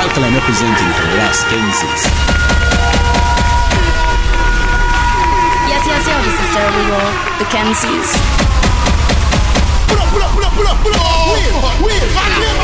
Alkaline 0.00 0.32
representing 0.34 0.90
for 0.96 1.04
Las 1.20 1.44
Kensis. 1.44 2.02
Yes, 5.68 5.84
yes, 5.86 6.06
yes, 6.08 6.24
this 6.24 6.40
is 6.40 6.48
Sarah 6.54 6.72
Legal, 6.72 7.04
the 7.36 7.44
Kensies. 7.52 8.08
Pull 9.88 9.98
up, 10.00 10.08
pull 10.08 10.22
up, 10.22 10.30
pull 10.32 10.44
up, 10.44 10.52
pull 10.56 10.66
up, 10.66 10.78
pull 10.80 10.94
up. 10.94 11.04
Wait, 11.36 11.52
wait, 11.84 12.00
man, 12.16 12.60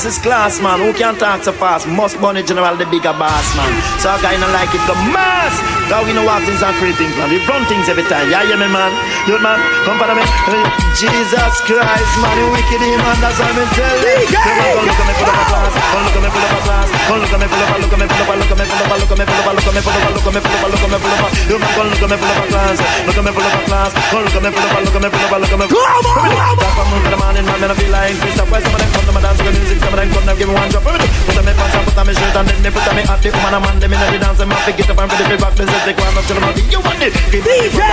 This 0.00 0.16
is 0.16 0.22
class, 0.22 0.62
man. 0.62 0.80
Who 0.80 0.94
can 0.96 1.14
talk 1.18 1.44
so 1.44 1.52
fast? 1.52 1.86
Must 1.86 2.18
bunny 2.22 2.42
general, 2.42 2.74
the 2.74 2.86
bigger 2.86 3.12
boss, 3.12 3.44
man. 3.54 3.68
So 4.00 4.08
I 4.08 4.16
kinda 4.16 4.48
like 4.48 4.72
it, 4.72 4.80
the 4.88 4.96
mass. 5.12 5.52
Now 5.92 6.00
we 6.02 6.14
know 6.16 6.24
what 6.24 6.40
things 6.48 6.62
are 6.62 6.72
free 6.80 6.96
things, 6.96 7.12
man. 7.20 7.28
We 7.28 7.36
run 7.44 7.66
things 7.66 7.86
every 7.86 8.04
time. 8.04 8.30
Yeah, 8.30 8.48
yeah, 8.48 8.56
man. 8.56 8.92
Dude, 9.28 9.42
man, 9.42 9.60
come 9.84 10.00
for 10.00 10.08
me. 10.16 10.89
Jesus 11.00 11.56
Christ, 11.64 12.12
man, 12.20 12.36
you 12.36 12.52
wicked, 12.52 12.76
him, 12.76 13.00
man. 13.00 13.16
That's 13.24 13.40
what 13.40 13.56
I'm 13.56 13.64
telling 13.72 14.20
you. 14.20 14.36
Come 14.36 14.52
on, 14.60 14.76
come 14.76 14.84
look 14.84 15.00
at 15.00 15.08
me, 15.08 15.14
pull 15.16 15.32
up 15.32 15.40
a 15.40 15.44
class. 15.48 15.72
Come 15.80 16.04
look 16.04 16.12
at 16.12 16.20
me, 16.20 16.28
pull 16.28 16.44
up 16.44 16.52
a 16.52 16.60
class. 16.60 16.88
Come 17.08 17.20
look 17.24 17.32
at 17.32 17.40
me, 17.40 17.46
pull 17.48 17.56
up 17.56 17.72
a, 17.72 17.80
look 17.80 17.88
at 17.88 17.96
me, 17.96 18.04
pull 18.04 18.20
up 18.20 18.28
a, 18.28 18.36
look 18.36 18.52
at 18.52 18.60
me, 18.60 18.68
pull 18.68 18.84
up 18.84 18.92
a, 18.92 19.00
look 19.00 19.08
at 19.08 19.16
me, 19.16 19.24
pull 19.24 19.40
up 19.40 19.48
a, 19.48 19.56
look 19.56 19.64
at 19.64 19.72
me, 19.72 19.80
pull 19.80 19.96
up 19.96 20.04
a, 20.04 20.12
look 20.12 20.28
at 20.28 20.34
me, 20.36 20.40
pull 20.44 20.52
up 20.52 20.60
a, 20.60 20.68
look 20.68 20.84
at 20.84 20.92
me, 20.92 20.98
pull 21.00 21.08
up 21.08 21.24
a. 21.24 21.28
You 21.48 21.56
man, 21.56 21.72
come 21.72 21.88
look 21.88 22.04
at 22.04 22.10
me, 22.12 22.16
pull 22.20 22.28
up 22.28 22.36
a 22.36 22.46
class. 22.52 22.78
Look 23.00 23.16
at 23.16 23.24
me, 23.24 23.30
pull 23.32 23.48
up 23.48 23.56
a 23.56 23.62
class. 23.64 23.90
Come 23.96 24.20
look 24.20 24.36
at 24.36 24.42
me, 24.44 24.50
pull 24.52 24.60
up 24.60 24.76
a, 24.76 24.80
look 24.84 24.92
at 24.92 25.00
me, 25.00 25.08
pull 25.08 25.24
up 25.24 25.32
a, 25.32 25.36
look 25.40 25.54
at 25.56 25.56
me. 25.56 25.66
Come 25.72 25.80
on, 25.80 26.04
come 26.04 26.36
on. 26.36 26.52
That's 26.60 26.76
what 26.76 26.84
I'm 26.84 26.88
moving 26.92 27.16
man 27.16 27.36
in, 27.40 27.44
man. 27.48 27.60
No 27.64 27.74
feel 27.80 27.92
like 27.96 28.16
Chris. 28.20 28.36
That's 28.36 28.50
why 28.52 28.60
some 28.60 28.76
of 28.76 28.80
them 28.84 28.90
come 28.92 29.04
to 29.08 29.12
my 29.16 29.20
dance 29.24 29.40
with 29.40 29.56
music. 29.56 29.78
Some 29.80 29.92
of 29.96 29.98
them 30.04 30.08
come 30.12 30.24
now 30.28 30.36
give 30.36 30.48
me 30.52 30.54
one 30.60 30.68
drop. 30.68 30.84
Put 30.84 31.36
on 31.40 31.44
me 31.48 31.52
pants 31.56 31.80
put 31.80 31.96
on 31.96 32.04
me 32.04 32.12
shirt 32.12 32.36
and 32.36 32.44
then 32.44 32.60
they 32.60 32.72
put 32.76 32.84
on 32.84 32.92
me 32.92 33.02
hat. 33.08 33.24
The 33.24 33.28
woman 33.32 33.56
and 33.56 33.62
man, 33.64 33.76
them 33.80 33.88
in 33.88 33.98
the 34.04 34.18
dance. 34.20 34.36
Them 34.36 34.52
have 34.52 34.68
to 34.68 34.72
get 34.76 34.90
up 34.92 35.00
and 35.00 35.08
ready 35.08 35.24
for 35.24 35.48
back. 35.48 35.54
They 35.56 35.94
go 35.96 36.02
and 36.04 36.18
up 36.20 36.24
to 36.28 36.34
the 36.36 36.42
monkey. 36.44 36.62
You 36.68 36.80
want 36.84 37.00
it? 37.00 37.16
DJ, 37.32 37.88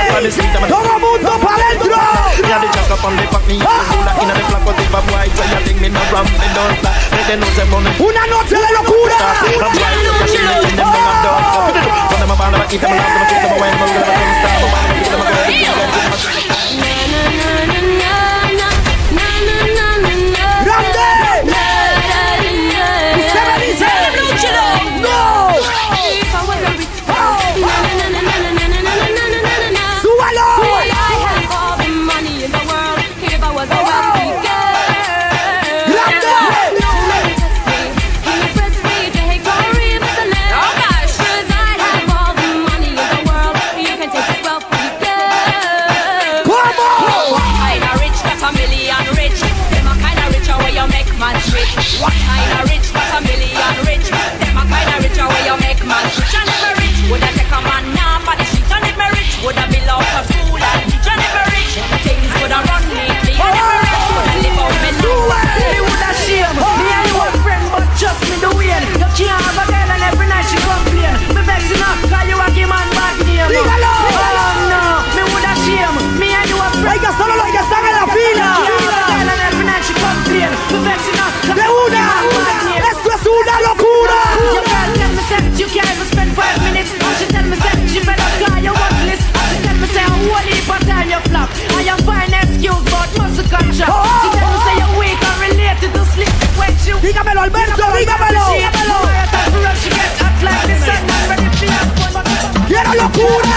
mundo 0.99 1.31
para 1.39 1.67
adentro. 1.71 1.95
Yeah, 2.47 2.59
the 2.61 2.67
jack 2.73 2.96
up 2.97 3.05
on 3.05 3.13
the 3.15 3.23
pack 3.29 3.45
me. 3.47 3.55
You 3.61 3.65
like 4.01 4.21
in 4.21 4.27
the 4.27 4.33
flap, 4.49 4.65
but 4.65 4.79
if 4.81 4.93
I'm 4.93 5.05
white, 5.13 5.33
so 5.37 5.43
me 5.81 5.89
no 5.89 6.01
ram, 6.09 6.25
me 6.25 6.47
don't 6.57 6.73
fly. 6.81 6.93
Know 7.37 7.51
them 7.53 7.69
money. 7.69 7.91
Una 8.01 8.23
noche 8.31 8.57
de 8.57 8.69
locura. 8.73 9.17
I'm 9.61 9.73
white, 9.77 10.01
you 10.01 10.13
can 10.17 10.27
me 10.33 10.73
I'm 11.37 12.31
a 12.31 12.35
band, 12.37 12.55
I'm 12.55 12.57
a 12.57 12.57
I'm 12.57 12.61
a 12.61 12.67
keep 12.67 12.81
them 12.81 12.91
I'm 12.91 13.21
a 13.21 13.29
them 13.43 13.53
away, 13.53 13.69
I'm 13.69 13.81
a 13.81 13.87
keep 13.87 14.01
them 14.01 14.65
away, 14.65 14.81
I'm 14.81 14.89
a 14.89 15.05
them 15.11 15.21
away. 15.21 15.47
Grande. 17.17 17.56
Alberto, 97.47 97.81
Alberto 97.81 97.97
dígamelo. 97.97 98.57
Locura. 102.95 103.47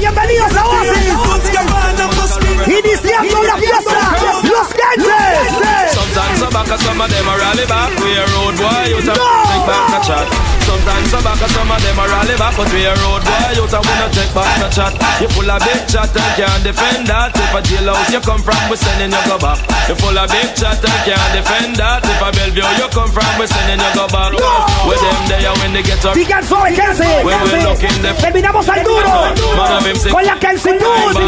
Bienvenidos 0.00 0.56
a. 0.56 0.99
Back 6.70 6.78
some 6.86 7.02
of 7.02 7.10
them 7.10 7.26
a 7.26 7.34
rally 7.34 7.66
back. 7.66 7.90
We 7.98 8.14
a 8.14 8.22
road 8.30 8.54
boy, 8.54 8.94
you 8.94 9.02
take 9.02 9.66
back 9.66 9.90
no 9.90 9.98
chat. 10.06 10.22
Sometimes 10.62 11.10
I 11.10 11.18
back 11.18 11.42
some 11.50 11.66
of 11.66 11.82
them 11.82 11.98
a 11.98 12.04
rally 12.06 12.36
back, 12.38 12.54
but 12.54 12.70
we 12.70 12.86
a 12.86 12.94
road 13.02 13.26
boy, 13.26 13.58
you 13.58 13.66
to 13.66 13.78
wanna 13.82 14.06
take 14.14 14.30
back 14.30 14.46
no 14.62 14.70
chat. 14.70 14.94
You 15.18 15.26
full 15.34 15.50
of 15.50 15.58
big 15.66 15.82
chat 15.90 16.14
and 16.14 16.30
can't 16.38 16.62
defend 16.62 17.10
that. 17.10 17.34
If 17.34 17.50
a 17.50 17.60
jailhouse 17.66 18.14
you 18.14 18.22
come 18.22 18.38
from, 18.46 18.62
we 18.70 18.78
sending 18.78 19.10
you 19.10 19.18
go 19.26 19.34
back. 19.42 19.58
You 19.90 19.98
full 19.98 20.14
of 20.14 20.30
big 20.30 20.46
chat 20.54 20.78
and 20.78 20.94
can't 21.02 21.30
defend 21.34 21.74
that. 21.82 22.06
If 22.06 22.22
a 22.22 22.30
Bellevue 22.38 22.62
you 22.62 22.86
come 22.94 23.10
from, 23.10 23.32
we 23.34 23.50
sending 23.50 23.82
you 23.82 23.90
go 23.98 24.06
back. 24.06 24.30
With 24.86 25.02
them 25.02 25.26
there 25.26 25.50
when 25.58 25.74
they 25.74 25.82
get 25.82 26.06
up. 26.06 26.14
Digan. 26.14 26.46
When 26.46 27.34
we 27.50 27.66
look 27.66 27.82
in 27.82 27.98
the 27.98 28.14
Terminamos 28.22 28.70
al 28.70 28.86
duro. 28.86 29.34
Man 29.58 29.74
of 29.74 29.82
him 29.90 29.98
say, 29.98 30.14
Con 30.14 30.22
la 30.22 30.38
Kensitud. 30.38 31.18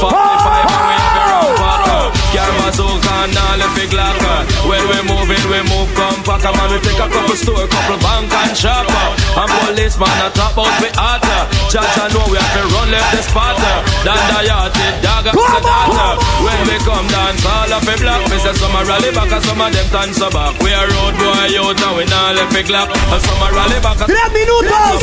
Forty-five, 0.00 0.72
and 0.72 0.84
we 0.88 0.96
have 0.96 1.20
a 1.20 1.24
round 1.28 1.52
parker. 1.60 2.19
Car 2.30 2.46
bazooka 2.62 3.10
and 3.26 3.34
all 3.34 3.58
the 3.58 3.66
big 3.74 3.90
locker. 3.90 4.38
When 4.70 4.82
we 4.86 4.98
moving, 5.02 5.44
we 5.50 5.60
move 5.66 5.90
compact. 5.98 6.46
Man, 6.46 6.68
we 6.70 6.78
take 6.78 7.02
a 7.02 7.10
couple 7.10 7.34
store, 7.34 7.66
couple 7.66 7.98
bank 7.98 8.30
and 8.30 8.54
shopper. 8.54 9.06
And 9.34 9.50
policeman 9.50 10.14
a 10.22 10.30
top 10.30 10.54
out 10.54 10.70
with 10.78 10.94
hotter. 10.94 11.42
Judge 11.66 11.90
I 11.98 12.06
know 12.14 12.22
we 12.30 12.38
have 12.38 12.54
to 12.54 12.62
run 12.70 12.88
left 12.94 13.10
the 13.18 13.22
spotter. 13.26 13.76
Dan 14.06 14.22
the 14.30 14.40
yachty, 14.46 14.86
dog 15.02 15.26
and 15.26 15.34
the 15.34 15.58
daughter. 15.58 16.10
When 16.46 16.60
we 16.70 16.76
come 16.86 17.06
dance, 17.10 17.42
all 17.42 17.72
of 17.74 17.82
the 17.82 17.94
black. 17.98 18.22
Me 18.30 18.38
say 18.38 18.54
some 18.54 18.78
a 18.78 18.80
rally 18.86 19.10
back 19.10 19.32
and 19.34 19.42
some 19.42 19.58
of 19.58 19.70
them 19.74 19.88
dance 19.90 20.18
so 20.22 20.30
back. 20.30 20.54
We 20.62 20.70
a 20.70 20.86
road 20.86 21.14
boy 21.18 21.50
out 21.66 21.82
and 21.82 21.94
we 21.98 22.04
not 22.06 22.38
left 22.38 22.54
the 22.54 22.62
clock. 22.62 22.94
And 22.94 23.22
some 23.26 23.42
a 23.42 23.48
rally 23.50 23.78
back 23.82 23.98
and 23.98 24.08
Tres 24.10 24.30
minutos. 24.30 25.02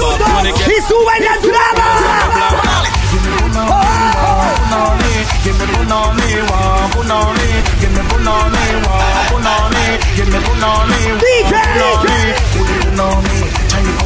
Y 0.64 0.80
suben 0.88 1.20
la 1.28 1.34
entrada. 1.36 2.97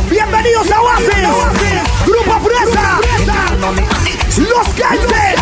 Bienvenidos 0.10 0.72
a 0.72 0.82
Oasis. 0.82 1.08
Grupo 2.06 2.40
Presa. 2.44 3.00
Los 4.38 4.68
Kenses. 4.70 5.42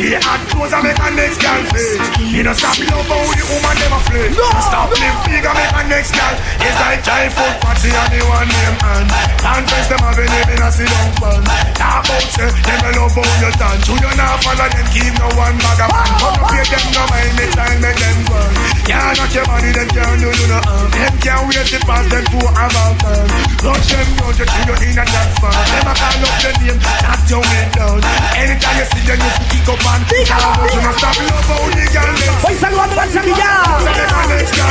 Big 0.00 0.16
and 0.16 0.24
them 0.24 0.24
flex. 0.24 0.24
The 0.24 0.24
hot 0.24 0.40
clothes 0.48 0.72
I 0.72 0.80
make 0.80 0.96
a 0.96 1.08
next 1.12 1.38
girl 1.44 1.60
flex. 1.68 2.00
You 2.32 2.40
know 2.40 2.56
stop 2.56 2.78
love 2.88 3.04
how 3.04 3.20
the 3.36 3.44
woman 3.52 3.76
never 3.76 4.00
flex. 4.08 4.32
Stop 4.64 4.88
live 4.96 5.18
big 5.28 5.44
and 5.44 5.52
make 5.52 5.76
a 5.76 5.82
next 5.92 6.12
girl. 6.16 6.34
It's 6.56 6.78
like 6.80 7.04
giant 7.04 7.32
food 7.36 7.54
party 7.60 7.92
and 7.92 8.08
the 8.08 8.20
one 8.24 8.48
name 8.48 8.76
man. 8.80 9.04
Can't 9.44 9.66
face 9.68 9.88
them 9.92 10.00
have 10.00 10.16
a 10.16 10.24
name 10.24 10.50
in 10.56 10.62
a 10.64 10.68
sit 10.72 10.88
down 10.88 11.10
fun. 11.20 11.42
Talk 11.76 12.08
about 12.08 12.24
say 12.32 12.48
them 12.48 12.80
a 12.80 12.90
love 12.96 13.12
how 13.12 13.28
you 13.44 13.52
dance. 13.60 13.84
You 13.84 13.96
you 14.00 14.12
not 14.16 14.40
follow 14.40 14.68
them 14.72 14.86
keep 14.88 15.12
no 15.20 15.28
one 15.36 15.56
bag 15.60 15.80
of 15.84 15.90
man. 15.92 16.10
But 16.16 16.32
no 16.32 16.44
pay 16.48 16.64
them 16.64 16.84
no 16.96 17.02
mind 17.12 17.34
me 17.36 17.44
time 17.52 17.78
make 17.84 17.98
them 18.00 18.18
run. 18.32 18.52
Can't 18.88 19.12
knock 19.20 19.32
your 19.36 19.44
body 19.44 19.70
them 19.76 19.88
can't 19.92 20.16
do 20.16 20.28
you 20.32 20.48
no 20.48 20.58
harm. 20.64 20.88
Them 20.96 21.14
can't 21.20 21.44
wait 21.44 21.66
to 21.76 21.78
pass 21.84 22.04
them 22.08 22.24
to 22.24 22.38
about 22.48 22.94
time. 23.04 23.28
Touch 23.60 23.84
them 23.92 24.08
down 24.16 24.32
to 24.32 24.44
you 24.48 24.74
in 24.80 24.96
a 24.96 25.04
dance 25.04 25.36
bar. 25.44 25.52
Them 25.52 25.88
a 25.88 25.92
call 25.92 26.24
up 26.24 26.36
your 26.40 26.54
name, 26.64 26.80
knock 26.80 27.20
your 27.28 27.42
way 27.44 27.64
down. 27.76 28.00
Anytime 28.32 28.76
you 28.80 28.86
see 28.88 29.04
them 29.04 29.20
you 29.20 29.30
to 29.36 29.42
kick 29.52 29.68
up 29.68 29.89
and 29.94 30.04
Dígalo. 30.06 30.50
You 30.72 30.80
know 30.82 30.92
stop 30.96 31.16
love 31.18 31.50
how 31.50 31.68
the 31.70 31.84
girl 31.90 32.12
live. 32.14 32.36
Voy 32.42 32.54
saludando 32.54 32.94
a 32.94 32.96
la 32.96 33.06
chiquilla. 33.12 33.52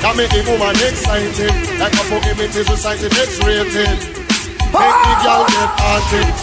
That 0.01 0.13
make 0.15 0.31
the 0.31 0.41
woman 0.49 0.75
excited. 0.75 1.53
Like 1.79 1.95
a 1.95 2.03
prohibited 2.09 2.65
society 2.67 3.07
X-rated. 3.07 3.99
Make 4.73 4.97
the 5.03 5.13
ah. 5.13 5.23
girl 5.23 5.43
get 5.47 5.71
hearted. 5.79 6.33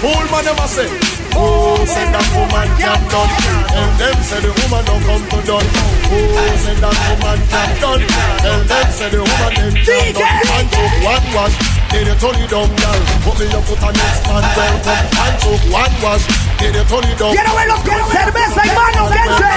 Fool 0.00 0.24
man 0.30 0.44
never 0.44 0.68
say. 0.68 1.19
Oh, 1.36 1.84
say 1.86 2.06
that 2.10 2.26
woman 2.34 2.68
can 2.78 3.00
done. 3.08 3.30
Tell 3.70 3.90
them 3.98 4.16
say 4.22 4.40
the 4.40 4.50
woman 4.50 4.82
don't 4.84 5.02
come 5.04 5.24
to 5.30 5.38
done. 5.46 5.66
Oh, 5.66 6.54
say 6.62 6.74
that 6.80 6.96
woman 7.08 7.38
can 7.48 7.70
done. 7.80 8.02
Tell 8.40 8.62
them 8.64 8.86
say 8.92 9.08
the 9.10 9.18
woman 9.18 9.52
them 9.54 9.74
can 9.74 10.12
done. 10.14 10.44
And 10.54 10.68
took 10.70 10.92
one 11.04 11.26
wash. 11.34 11.79
Did 11.90 12.06
you 12.06 12.14
turn 12.22 12.38
it 12.38 12.50
down, 12.50 12.70
girl? 12.70 13.00
Put 13.26 13.38
me 13.42 13.46
up 13.50 13.66
with 13.66 13.82
a 13.82 13.90
next 13.90 14.22
man, 14.30 14.46
welcome. 14.54 15.02
And 15.10 15.34
took 15.42 15.62
one 15.74 15.94
wash. 16.02 16.22
Did 16.62 16.74
you 16.78 16.84
turn 16.86 17.02
it 17.02 17.18
down? 17.18 17.34
Quiero 17.34 17.50
verlos 17.50 17.80
con 17.82 17.98
cerveza 18.14 18.62
y 18.62 18.70
mano, 18.78 19.10
gente. 19.10 19.50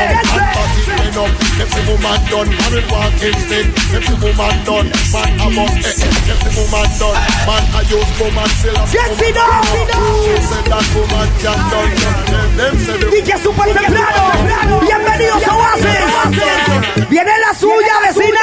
Every 1.13 1.83
woman 1.85 2.19
done, 2.29 2.49
married 2.57 2.89
woman 4.23 4.55
done, 4.65 4.89
man 5.11 5.29
a 5.39 5.47
must 5.51 5.85
eh, 5.85 5.93
eh. 5.93 6.31
Every 6.31 6.51
woman 6.57 6.89
done, 6.97 7.19
man 7.45 7.63
a 7.75 7.81
use 7.85 8.13
woman 8.17 8.49
still 8.57 8.77
a 8.77 8.83
Yes, 8.89 9.19
he 9.19 9.29
does. 9.29 9.67
Who 9.93 10.33
said 10.41 10.65
that 10.71 10.87
woman 10.95 11.29
can 11.37 11.59
done? 11.69 11.91
Tell 12.31 12.49
them 12.57 12.73
say 12.79 12.97
the 12.97 13.07
DJ 13.13 13.37
Super 13.43 13.67
Temprano. 13.69 14.81
Bienvenidos 14.81 15.43
a 15.43 15.53
Oasis. 15.53 16.01
Viene 17.09 17.33
la 17.45 17.53
suya, 17.53 17.99
vecina. 18.01 18.41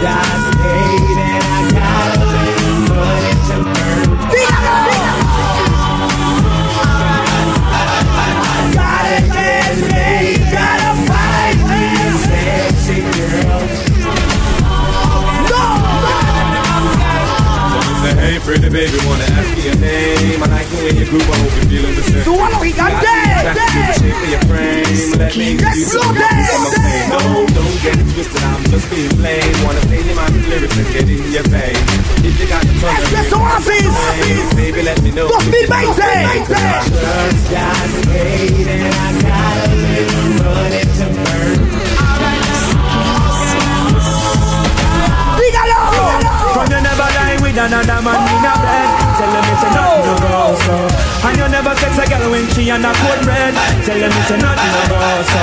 Say, 0.00 0.39
pretty 18.50 18.66
baby, 18.68 18.98
wanna 19.06 19.22
ask 19.38 19.46
you 19.56 19.62
your 19.70 19.78
name? 19.78 20.42
I 20.42 20.46
like 20.50 20.66
the 20.66 20.76
way 20.82 20.90
you 20.98 21.06
groove, 21.06 21.22
I 21.22 21.38
hope 21.38 21.54
you're 21.54 21.70
feeling 21.70 21.94
the 21.94 22.02
same. 22.02 22.24
Súbalo, 22.26 22.58
gigante. 22.66 23.14
Trying 23.46 23.54
to 23.54 23.62
do 23.70 23.82
the 23.86 23.94
shape 24.02 24.18
of 24.18 24.30
your 24.34 24.42
frame. 24.50 24.90
Let 25.22 25.32
me 25.38 25.44
introduce 25.54 25.94
you 25.94 26.02
to 26.02 26.10
my. 26.18 26.34
No, 27.14 27.46
don't 27.54 27.78
get 27.86 27.94
it 27.94 28.10
twisted, 28.10 28.42
I'm 28.42 28.62
just 28.74 28.90
being 28.90 29.14
plain. 29.22 29.54
Wanna 29.62 29.82
say 29.86 30.02
your 30.02 30.16
mind 30.18 30.34
lyrics 30.50 30.76
and 30.76 30.88
get 30.90 31.06
in 31.06 31.30
your 31.30 31.46
vein. 31.46 31.78
If 32.26 32.34
you 32.42 32.46
got 32.50 32.66
the 32.66 32.74
tongue, 32.82 32.98
Esto 32.98 33.22
es 33.22 33.30
Oasis. 33.38 33.94
baby, 34.58 34.82
let 34.82 34.98
me 35.02 35.10
know. 35.14 35.28
2020. 35.30 36.50
Dígalo. 40.90 41.59
With 47.50 47.58
another 47.58 47.98
man 48.02 48.22
in 48.30 48.46
a 48.46 48.54
bed. 48.62 48.88
Tell 49.18 49.30
them 49.34 49.46
it's 49.50 49.64
a 49.66 49.68
nothing 49.74 50.06
no 50.06 50.14
go 50.22 50.54
so. 50.54 50.76
And 51.26 51.34
you 51.36 51.48
never 51.50 51.74
sex 51.82 51.98
a 51.98 52.04
girl 52.06 52.30
when 52.30 52.46
she 52.54 52.70
on 52.70 52.86
a 52.86 52.92
cold 52.94 53.26
red. 53.26 53.54
Tell 53.82 53.98
them 53.98 54.12
it's 54.14 54.30
a 54.30 54.36
nothing 54.38 54.70
no 54.70 54.82
go 54.86 55.02
so. 55.26 55.42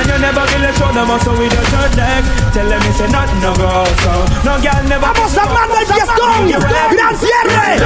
And 0.00 0.08
you 0.08 0.16
never 0.16 0.44
kill 0.48 0.64
a 0.64 0.72
shoulder 0.72 1.04
muscle 1.04 1.36
with 1.36 1.52
your 1.52 1.66
third 1.68 1.92
leg. 2.00 2.24
Tell 2.56 2.68
them 2.68 2.82
it's 2.88 3.00
a 3.04 3.06
nothing 3.12 3.40
no 3.44 3.52
go 3.52 3.84
so. 4.00 4.12
No 4.48 4.54
girl 4.64 4.82
never. 4.88 5.00
Vamos 5.12 5.36
armando 5.36 5.76
el 5.76 5.86
fiestón. 5.86 6.48
Gran 6.48 7.14
cierre. 7.20 7.84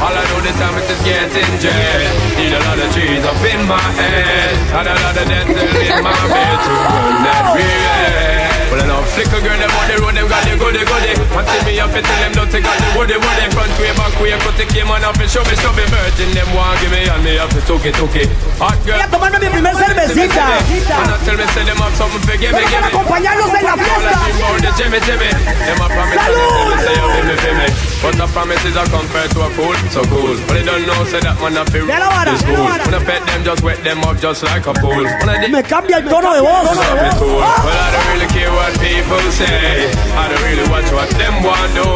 All 0.00 0.14
I 0.14 0.22
know 0.30 0.40
this 0.46 0.56
time 0.56 0.78
is 0.78 0.86
just 0.86 1.02
getting 1.04 1.52
jet. 1.58 2.06
Need 2.38 2.54
a 2.54 2.60
lot 2.70 2.78
of 2.78 2.88
trees 2.94 3.24
up 3.26 3.42
in 3.42 3.66
my 3.66 3.82
head. 3.98 4.54
And 4.78 4.86
a 4.86 4.94
lot 4.94 5.16
of 5.18 5.26
dental 5.26 5.74
in 5.74 6.02
my 6.06 6.14
bed 6.30 6.56
to 6.64 6.72
run 6.86 7.24
that 7.26 7.44
real. 7.58 8.49
Well, 8.70 8.78
I 8.78 8.86
know 8.86 9.02
flicker 9.18 9.42
girl, 9.42 9.58
them 9.58 9.72
on 9.74 9.86
the 9.90 9.96
road, 9.98 10.14
them 10.14 10.26
got 10.30 10.46
the 10.46 10.54
goody 10.54 10.82
goody. 10.86 11.12
Until 11.18 11.60
me 11.66 11.74
up 11.82 11.90
and 11.90 12.06
tell 12.06 12.20
them 12.22 12.32
don't 12.38 12.50
take 12.54 12.62
out 12.62 12.78
the 12.78 12.88
woody 12.94 13.18
woody. 13.18 13.44
Front 13.50 13.74
way, 13.82 13.90
back 13.98 14.14
way, 14.22 14.30
cut 14.38 14.54
the 14.54 14.64
came 14.70 14.86
on 14.86 15.02
up 15.02 15.18
and 15.18 15.26
show 15.26 15.42
me, 15.42 15.58
show 15.58 15.74
me 15.74 15.82
virgin. 15.90 16.30
Them 16.30 16.46
want 16.54 16.78
give 16.78 16.94
me 16.94 17.02
and 17.02 17.22
me 17.26 17.34
up 17.42 17.50
to 17.50 17.60
took 17.66 17.82
it, 17.82 17.98
took 17.98 18.14
it. 18.14 18.30
Hot 18.62 18.78
girl. 18.86 19.02
A 19.02 19.10
tomarme 19.10 19.42
mi 19.42 19.50
primer 19.50 19.74
cervecita. 19.74 20.62
I 20.62 21.18
tell 21.26 21.34
me, 21.34 21.44
say 21.50 21.66
them 21.66 21.82
have 21.82 21.94
something 21.98 22.22
for 22.22 22.38
give 22.38 22.54
me, 22.54 22.62
give 22.62 22.78
me. 22.78 22.94
acompañarlos 22.94 23.50
en 23.58 23.64
la 23.66 23.74
fiesta. 23.74 24.14
Oh, 24.38 24.54
jimmy, 24.78 24.98
Jimmy. 25.02 25.30
Them 25.66 25.82
a 25.82 25.86
promise 25.90 26.14
Salud. 26.14 26.46
and 26.46 26.70
them 26.70 26.80
say 26.86 26.94
you 26.94 27.06
feel 27.10 27.26
me, 27.26 27.34
feel 27.42 27.56
me. 27.58 27.68
But 28.00 28.14
the 28.16 28.26
promises 28.30 28.76
are 28.78 28.88
compared 28.88 29.30
to 29.34 29.38
a 29.44 29.50
fool, 29.58 29.74
so 29.90 30.00
cool. 30.06 30.38
But 30.46 30.54
they 30.54 30.64
don't 30.64 30.86
know, 30.86 31.02
say 31.10 31.20
that 31.20 31.36
man 31.42 31.58
a 31.58 31.66
feel 31.66 31.90
De 31.90 31.98
la 31.98 32.06
vara, 32.06 32.32
this 32.32 32.46
cool. 32.46 32.70
When 32.70 32.94
I 32.94 33.02
pet 33.02 33.26
them, 33.26 33.42
just 33.42 33.60
wet 33.66 33.82
them 33.82 34.00
up 34.06 34.16
just 34.22 34.46
like 34.46 34.62
a 34.70 34.74
pool. 34.78 35.02
When 35.02 35.28
I 35.28 35.42
did 35.42 35.50
Me 35.50 35.62
cambia 35.66 35.98
el 35.98 36.06
tono 36.06 36.32
de 36.32 36.40
voz. 36.40 36.70
Well, 36.70 37.74
I 37.74 37.90
don't 37.90 38.06
really 38.14 38.30
care 38.30 38.59
what 38.60 38.76
people 38.76 39.24
say. 39.32 39.88
I 40.20 40.28
don't 40.28 40.44
really 40.44 40.68
watch 40.68 40.92
what 40.92 41.08
them 41.16 41.40
want 41.40 41.72
do. 41.72 41.88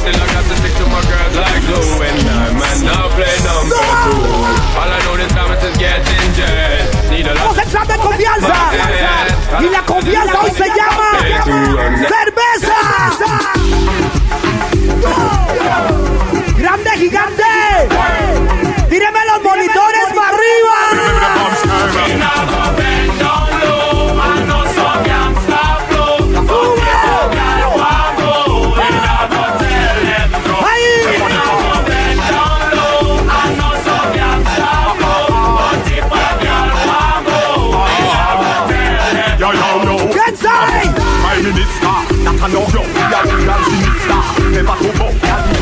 Still, 0.00 0.16
I 0.16 0.26
got 0.32 0.44
to 0.48 0.54
stick 0.56 0.74
to 0.80 0.86
my 0.88 1.02
girls 1.04 1.36
like 1.36 1.62
glue. 1.68 2.00
And 2.08 2.24
I 2.88 3.04
play 3.16 3.36
number 3.44 3.76
two. 3.76 4.24
All 4.80 4.90
I 4.96 4.98
know 5.04 5.16
this 5.20 5.32
time 5.36 5.52
is 5.52 5.76
getting 5.76 6.32
jet. 6.38 6.88
Need 7.12 7.26
a 7.28 7.34
lot 7.36 7.52
Vamos 7.52 7.58
a 7.58 7.62
entrar 7.62 7.90
en 7.90 8.00
confianza. 8.00 8.56
Y 9.60 9.68
la 9.68 9.82
confianza 9.84 10.40
hoy 10.40 10.50
se 10.50 10.68
llama 10.78 11.08
cerveza. 12.14 12.78
Grande, 16.56 16.90
gigante. 16.96 17.50
Tíreme 18.88 19.20
los 19.30 19.42
monitores 19.42 20.06
para 20.14 20.28
arriba. 20.32 20.76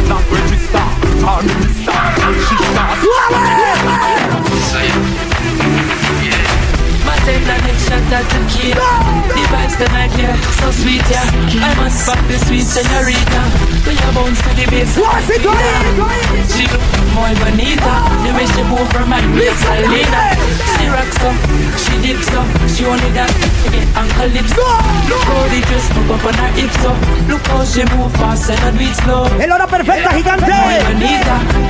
Not 0.09 0.25
register. 0.31 0.85
Prime 1.21 1.54
next 8.15 8.55
shot 8.55 8.79
at 8.79 9.35
the 9.35 9.43
vibes 9.51 9.75
tonight, 9.75 10.13
yeah, 10.15 10.39
so 10.63 10.71
sweet, 10.71 11.03
yeah. 11.11 11.67
I 11.67 11.75
must 11.75 12.07
pop 12.07 12.19
the 12.31 12.39
sweet 12.47 12.63
senorita. 12.63 13.43
When 13.83 13.97
you 13.99 14.11
bounce 14.15 14.39
to 14.47 14.51
the 14.55 14.67
bass, 14.71 14.95
What's 14.95 15.31
it 15.31 15.43
doing? 15.43 15.59
she 16.47 16.65
look 16.71 16.85
more 17.11 17.35
bonita. 17.43 17.95
The 18.23 18.31
way 18.39 18.47
she 18.55 18.63
move 18.71 18.87
her 18.95 19.07
man, 19.07 19.25
it's 19.35 19.63
a 19.67 19.75
leader. 19.91 20.27
She 20.79 20.87
rocks 20.87 21.19
up, 21.27 21.35
she 21.75 21.95
dips 22.07 22.31
up, 22.39 22.47
she 22.71 22.87
only 22.87 23.11
that 23.19 23.31
to 23.35 23.67
get 23.75 23.89
ankle 23.99 24.31
lips. 24.31 24.53
Look 24.55 25.23
how 25.27 25.43
the 25.51 25.59
dress 25.67 25.87
hook 25.91 26.11
up 26.15 26.25
on 26.25 26.35
her 26.39 26.51
hips 26.55 26.83
up. 26.87 26.99
Look 27.27 27.43
how 27.51 27.65
she 27.67 27.83
move 27.99 28.15
fast 28.15 28.51
and 28.51 28.63
I 28.63 28.71
do 28.71 28.85
it 28.85 28.95
slow. 29.03 29.27
El 29.43 29.51
hora 29.51 29.67
perfecta, 29.67 30.15
gigante. 30.15 30.55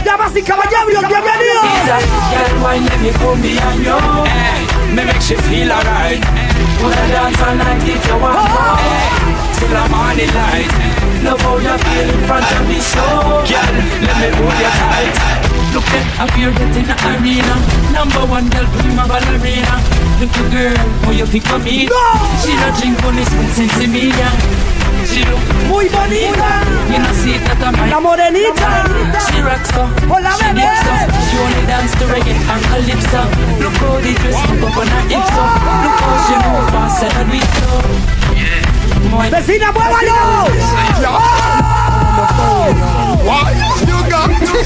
Damas 0.04 0.32
y 0.36 0.42
caballeros, 0.42 1.08
bienvenidos. 1.08 2.04
Girl, 2.28 2.52
wine 2.60 2.84
let 2.84 3.00
me 3.00 3.10
come 3.16 3.40
behind 3.40 3.84
you. 3.84 4.74
Me 4.94 5.02
make 5.02 5.20
she 5.20 5.34
feel 5.34 5.72
alright. 5.72 6.22
Put 6.78 6.94
a 6.94 7.04
dance 7.10 7.42
all 7.42 7.56
night 7.58 7.82
if 7.82 8.06
you 8.06 8.16
want. 8.22 8.38
Oh. 8.38 8.78
Till 9.58 9.74
the 9.74 9.82
morning 9.90 10.30
light. 10.30 10.70
Love 11.26 11.40
how 11.40 11.58
you 11.58 11.74
feel 11.82 12.08
in 12.14 12.20
front 12.30 12.46
of 12.46 12.68
me, 12.68 12.78
so 12.78 13.02
girl, 13.42 13.74
let 14.06 14.16
me 14.22 14.28
hold 14.38 14.54
you 14.54 14.70
tight. 14.78 15.14
Look 15.74 15.90
at 15.90 16.38
you're 16.38 16.52
getting 16.52 16.86
the 16.86 16.94
arena. 17.10 17.54
Number 17.90 18.22
one 18.30 18.46
girl, 18.50 18.66
prima 18.78 19.08
ballerina. 19.10 19.82
Look 20.22 20.30
at 20.30 20.52
girl, 20.54 20.76
how 21.02 21.10
you 21.10 21.26
pick 21.26 21.42
for 21.42 21.58
me. 21.58 21.86
No. 21.86 21.98
She 22.44 22.54
not 22.54 22.78
drink 22.78 23.02
on 23.02 23.16
this 23.16 23.30
sense 23.56 23.74
me, 23.88 24.12
muy 25.68 25.88
bonita. 25.88 26.62
La 27.88 28.00
morenita. 28.00 28.84
Hola, 30.08 30.37
bebé. 30.37 30.68
She 31.30 31.38
only 31.38 31.66
dance 31.66 31.92
to 31.99 32.04
reggae 32.06 32.34
and 32.34 32.62
calypso. 32.66 33.23
Look 33.61 33.76
how 33.76 34.00
the 34.00 34.12
dress 34.14 34.38
look 34.50 34.62
up 34.70 34.76
on 34.76 34.87
her 34.88 35.02
hips 35.08 35.32
up. 35.32 35.49
Look 35.82 36.00
how 36.00 36.16
she 36.26 36.34
move 36.49 36.68
fast 36.70 37.02
and 37.04 37.30
beat 37.30 37.49
slow. 37.54 37.84
Vecina, 39.30 39.73
muévalo. 39.73 40.18
Why? 42.64 43.52
You 43.85 43.99
got 44.09 44.33
to 44.40 44.56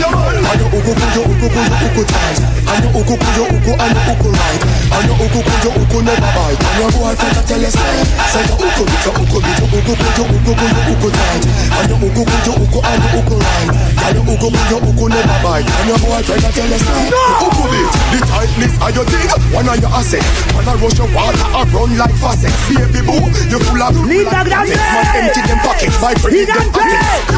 your 0.00 0.12
man? 0.16 0.40
And 0.40 0.60
your 0.60 0.72
uku 0.72 0.92
kujo 0.96 1.22
uku 1.28 1.46
kujo 1.52 1.76
uku 1.84 2.02
tight. 2.08 2.40
And 2.70 2.84
your 2.84 3.04
uku 3.04 3.14
kujo 3.20 3.44
uku 3.52 3.72
and 3.76 3.92
your 3.92 4.16
uku 4.16 4.28
right. 4.32 4.62
And 4.96 5.04
your 5.04 5.20
uku 5.20 5.40
kujo 5.44 5.70
uku 5.76 5.98
never 6.00 6.32
bite. 6.32 6.56
And 6.56 6.80
your 6.80 6.90
boyfriend 6.96 7.36
a 7.36 7.42
tell 7.44 7.60
you 7.60 7.68
say, 7.68 8.00
say 8.32 8.44
your 8.48 8.56
uku 8.64 8.82
bit 8.88 9.04
your 9.04 9.12
uku 9.20 9.38
bit 9.44 9.60
your 9.60 9.68
uku 9.76 9.92
kujo 9.92 10.24
uku 10.24 10.52
kujo 10.56 10.80
uku 10.88 11.08
tight. 11.12 11.44
And 11.76 11.90
your 11.90 12.00
uku 12.00 12.22
kujo 12.24 12.52
uku 12.64 12.78
and 12.80 13.02
your 13.04 13.20
uku 13.20 13.36
right. 13.36 13.68
And 14.00 14.16
your 14.16 14.24
uku 14.24 14.48
kujo 14.48 14.76
uku 14.80 15.04
never 15.12 15.38
bite. 15.44 15.68
And 15.68 15.88
your 15.90 16.00
boyfriend 16.00 16.44
a 16.44 16.50
tell 16.56 16.70
you 16.70 16.80
say, 16.80 17.12
your 17.12 17.28
uku 17.44 17.64
bit 17.68 17.92
the 18.08 18.18
tightness 18.24 18.74
of 18.80 18.90
your 18.96 19.04
thing. 19.04 19.28
One 19.52 19.68
of 19.68 19.76
your 19.76 19.92
assets. 19.92 20.24
A 20.56 20.76
rush 20.76 20.96
your 20.96 21.08
water 21.12 21.48
a 21.56 21.60
run 21.72 21.90
like 21.96 22.14
faucet. 22.20 22.52
Baby 22.68 23.00
boo, 23.04 23.20
you 23.52 23.58
full 23.60 23.82
of 23.82 23.96
Linda 24.00 24.40
Grande. 24.44 24.76
Man 24.76 25.28
empty 25.28 25.40
them 25.44 25.58
pockets 25.60 25.89
by 25.98 26.14
bringing 26.22 26.46
them 26.46 26.68
Gigante. 26.72 27.30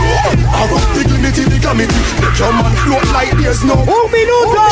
I 0.52 0.68
rock 0.70 0.84
the 0.94 1.04
dignity, 1.04 1.44
the 1.44 1.58
gamity. 1.58 1.94
Make 2.20 2.38
your 2.38 2.52
man 2.52 2.72
float 2.84 3.06
like 3.12 3.32
there's 3.38 3.62
no. 3.64 3.74
Un 3.74 4.10
minuto. 4.10 4.64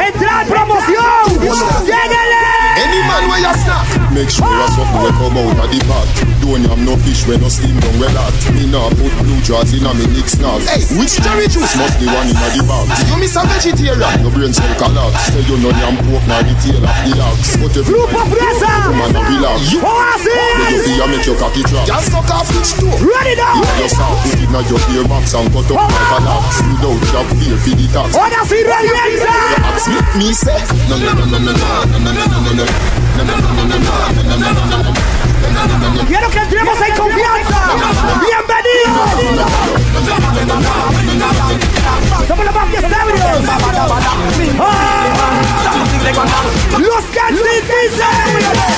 Entrar 0.00 0.46
promoción. 0.46 1.40
Lléguele. 1.86 2.47
Any 2.78 3.00
man 3.10 3.26
where 3.26 3.42
you 3.42 3.54
snap. 3.58 3.86
Make 4.14 4.30
sure 4.30 4.46
a 4.46 4.66
something 4.70 5.02
will 5.02 5.14
come 5.18 5.34
out 5.34 5.58
of 5.58 5.68
the 5.68 5.80
pot. 5.90 6.06
Don't 6.38 6.62
have 6.70 6.78
no 6.78 6.94
fish 7.02 7.26
when 7.26 7.42
no 7.42 7.50
steam 7.50 7.74
down 7.82 7.98
well 7.98 8.14
hot. 8.14 8.32
Me 8.54 8.64
nah 8.70 8.88
put 8.94 9.10
blue 9.26 9.36
jaws 9.42 9.74
in 9.74 9.82
a 9.82 9.90
me 9.98 10.06
Nick 10.14 10.30
snacks. 10.30 10.70
Hey, 10.70 10.80
which 10.96 11.18
cherry 11.20 11.50
juice 11.50 11.74
must 11.74 11.98
be 11.98 12.06
one 12.06 12.30
in 12.30 12.38
a 12.38 12.48
the 12.54 12.62
box? 12.62 12.88
You 13.10 13.18
miss 13.18 13.34
a 13.34 13.42
vegetarian, 13.44 13.98
your 14.22 14.30
brain 14.30 14.54
cell 14.54 14.70
collapse. 14.78 15.34
Say 15.34 15.42
you 15.44 15.58
know 15.58 15.74
yam 15.74 15.98
pork 16.06 16.22
nor 16.30 16.40
the 16.46 16.54
tail 16.62 16.80
of 16.80 16.96
the 17.04 17.12
ox. 17.18 17.58
But 17.58 17.74
if 17.74 17.84
you 17.90 17.98
Grupo 17.98 18.22
Fresa. 18.30 18.70
come 18.86 19.02
on 19.02 19.10
and 19.10 19.26
relax. 19.26 19.58
You 19.74 19.80
Oasis. 19.82 20.70
you 20.70 20.78
feel 20.86 21.06
make 21.10 21.26
your 21.26 21.36
cocky 21.36 21.62
drop. 21.66 21.84
Just 21.84 22.14
suck 22.14 22.30
off 22.30 22.48
which 22.54 22.72
too. 22.78 22.88
Ready 23.02 23.34
now. 23.34 23.58
You 23.58 23.66
your 23.82 23.90
start 23.90 24.14
put 24.22 24.38
it 24.38 24.46
in 24.46 24.54
your 24.54 24.80
earbox 24.94 25.34
and 25.34 25.50
cut 25.50 25.68
up 25.74 25.90
like 25.90 26.12
a 26.14 26.18
lax. 26.22 26.62
Without 26.64 27.00
job 27.10 27.26
fear 27.42 27.58
for 27.58 27.74
the 27.74 27.86
tax. 27.90 28.08
Ahora 28.14 28.40
sí 28.46 28.62
revienta. 28.62 29.36
Ask 29.66 29.90
me, 29.90 29.98
me 30.22 30.28
say 30.32 30.56
No, 30.88 30.96
no, 30.96 31.12
no, 31.12 31.24
no, 31.26 31.38
no, 31.38 31.52
no, 31.52 31.98
no, 31.98 32.10
no, 32.14 32.38
no, 32.40 32.52
no, 32.54 32.67
Quiero 36.06 36.30
que 36.30 36.38
entremos 36.38 36.80
en 36.80 36.96
confianza. 36.96 37.60
Bienvenidos. 38.20 39.10
Somos 42.28 42.44
los 42.44 42.54
más 42.54 42.68
ah. 44.60 44.78
Los 46.78 47.04
que 47.06 47.24
dicen. 47.32 48.68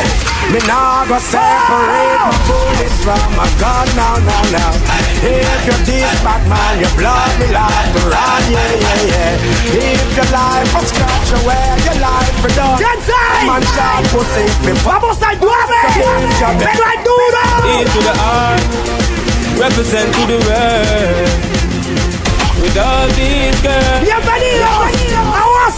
Me 0.52 0.58
not 0.66 1.06
gonna 1.06 1.20
separate 1.20 2.16
ah. 2.18 2.30
my 2.30 2.38
bullets 2.48 2.96
from 3.04 3.30
my 3.36 3.48
gun 3.60 3.86
now, 3.94 4.16
now, 4.18 4.42
now. 4.50 5.09
If 5.22 5.66
you're 5.66 5.84
this 5.84 6.08
bad 6.24 6.40
man, 6.48 6.80
your 6.80 6.88
blood 6.96 7.28
will 7.36 7.52
have 7.52 7.92
to 7.92 8.00
run, 8.08 8.42
yeah, 8.48 8.72
yeah, 8.72 9.12
yeah. 9.12 9.36
If 9.68 10.16
your 10.16 10.24
life 10.32 10.72
was 10.72 10.88
scratch 10.88 11.30
away, 11.44 11.76
your 11.84 12.00
life 12.00 12.32
for 12.40 12.48
done. 12.56 12.80
Kansas. 12.80 13.44
Man 13.44 13.60
shot 13.76 14.00
pussy 14.08 14.48
me 14.64 14.72
Vamos 14.80 15.20
al 15.20 15.36
9. 15.36 15.44
Pero 16.64 16.84
al 16.88 16.98
duro. 17.04 17.44
Into 17.68 18.00
the 18.00 18.14
heart, 18.16 18.64
represent 19.60 20.08
to 20.08 20.22
the 20.24 20.40
world. 20.48 21.50
With 22.62 22.76
all 22.80 23.08
these 23.12 23.60
girls. 23.60 24.00
Bienvenidos 24.00 24.88
a 24.88 25.09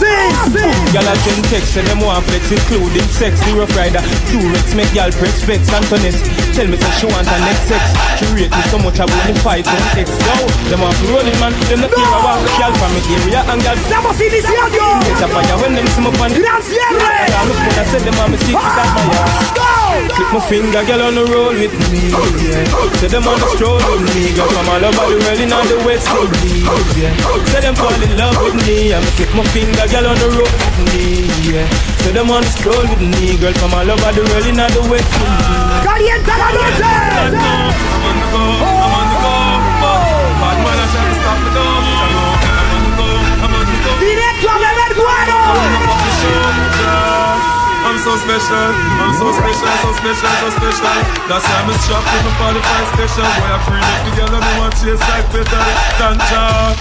Oasis. 0.01 0.73
Y'all 0.93 1.05
a 1.05 1.13
send 1.21 1.43
text 1.49 1.77
and 1.77 1.85
them 1.87 2.01
want 2.01 2.25
flex 2.25 2.49
including 2.49 3.05
sex 3.13 3.37
The 3.45 3.53
rough 3.53 3.73
rider, 3.77 4.01
Durex 4.33 4.73
make 4.73 4.89
y'all 4.93 5.11
press 5.13 5.41
vex 5.45 5.69
Antoinette, 5.69 6.17
tell 6.53 6.65
me 6.65 6.77
say 6.77 6.91
she 6.97 7.05
want 7.09 7.27
her 7.27 7.41
next 7.45 7.69
sex 7.69 7.83
She 8.17 8.25
rate 8.33 8.53
me 8.53 8.63
so 8.69 8.77
much 8.81 8.97
about 8.97 9.21
me 9.29 9.33
fight 9.45 9.67
on 9.67 9.83
text 9.93 10.13
Yo, 10.13 10.35
them 10.69 10.81
want 10.81 10.97
to 10.97 11.05
rolling 11.13 11.37
man, 11.37 11.53
them 11.69 11.81
not 11.81 11.91
care 11.93 12.13
about 12.17 12.41
Y'all 12.57 12.73
from 12.77 12.93
the 12.93 13.01
area 13.21 13.41
and 13.45 13.61
y'all 13.61 13.77
Estamos 13.77 14.17
iniciando. 14.17 14.85
It's 15.09 15.21
a 15.21 15.27
fire 15.27 15.57
when 15.61 15.73
them 15.75 15.87
see 15.93 16.01
me 16.01 16.11
pan 16.17 16.31
Gran 16.33 16.61
cierre. 16.61 17.29
Y'all 17.29 17.45
look 17.45 17.59
when 17.61 17.77
I 17.77 17.83
said 17.89 18.01
them 18.01 18.15
want 18.17 18.31
me 18.31 18.37
stick 18.37 18.55
that 18.57 18.87
fire 18.93 19.53
Go. 19.57 19.82
Click 19.93 20.29
my 20.33 20.39
finger, 20.49 20.83
girl 20.85 21.01
on 21.05 21.13
the 21.15 21.23
roll 21.29 21.53
with 21.53 21.73
me, 21.93 22.09
yeah. 22.41 22.65
Say 22.97 23.07
them 23.13 23.27
on 23.29 23.37
the 23.37 23.47
stroll 23.53 23.77
with 23.77 24.09
me, 24.13 24.33
girl 24.33 24.49
from 24.49 24.69
all 24.69 24.81
over 24.81 25.05
the 25.05 25.17
world 25.21 25.39
in 25.39 25.53
all 25.53 25.65
the 25.69 25.77
west 25.85 26.09
indies, 26.09 26.65
yeah. 26.97 27.13
Say 27.53 27.61
them 27.61 27.75
fall 27.77 27.93
in 27.93 28.17
love 28.17 28.33
with 28.41 28.57
me, 28.65 28.93
I'm 28.93 29.05
click 29.13 29.29
my 29.37 29.43
finger, 29.53 29.85
girl 29.93 30.07
on 30.09 30.17
the 30.17 30.29
roll 30.33 30.49
with 30.49 30.79
me, 30.89 31.29
yeah. 31.45 31.67
Say 32.01 32.11
them 32.11 32.29
on 32.33 32.41
the 32.41 32.49
stroll 32.49 32.81
with 32.89 33.05
me, 33.05 33.37
girl 33.37 33.53
from 33.53 33.73
all 33.73 33.85
over 33.85 34.11
the 34.17 34.23
world 34.25 34.45
in 34.49 34.59
all 34.59 34.69
the 34.73 34.81
west 34.89 35.13
indies. 35.13 35.85
Calienta 35.85 36.33
la 36.41 36.49
noche. 36.57 37.93
Directo 43.99 44.49
a 44.49 44.57
beber 44.57 44.91
guaro. 44.97 45.82
I'm 48.03 48.11
so 48.11 48.19
special, 48.19 48.67
I'm 48.99 49.15
so 49.15 49.31
special, 49.31 49.71
so 49.79 49.89
special, 49.95 50.27
so 50.27 50.47
special. 50.59 50.91
That's 51.31 51.45
why 51.47 51.55
I'm 51.63 51.71
strapped 51.87 52.03
with 52.11 52.35
my 52.35 52.51
45 52.51 52.99
special. 52.99 53.23
Boy, 53.23 53.47
I 53.47 53.57
free 53.63 53.79
up 53.79 53.99
together, 54.11 54.39
me 54.43 54.51
want 54.59 54.75
chase 54.75 54.99
like 55.07 55.23
petal. 55.31 55.63
Tanja. 55.95 56.75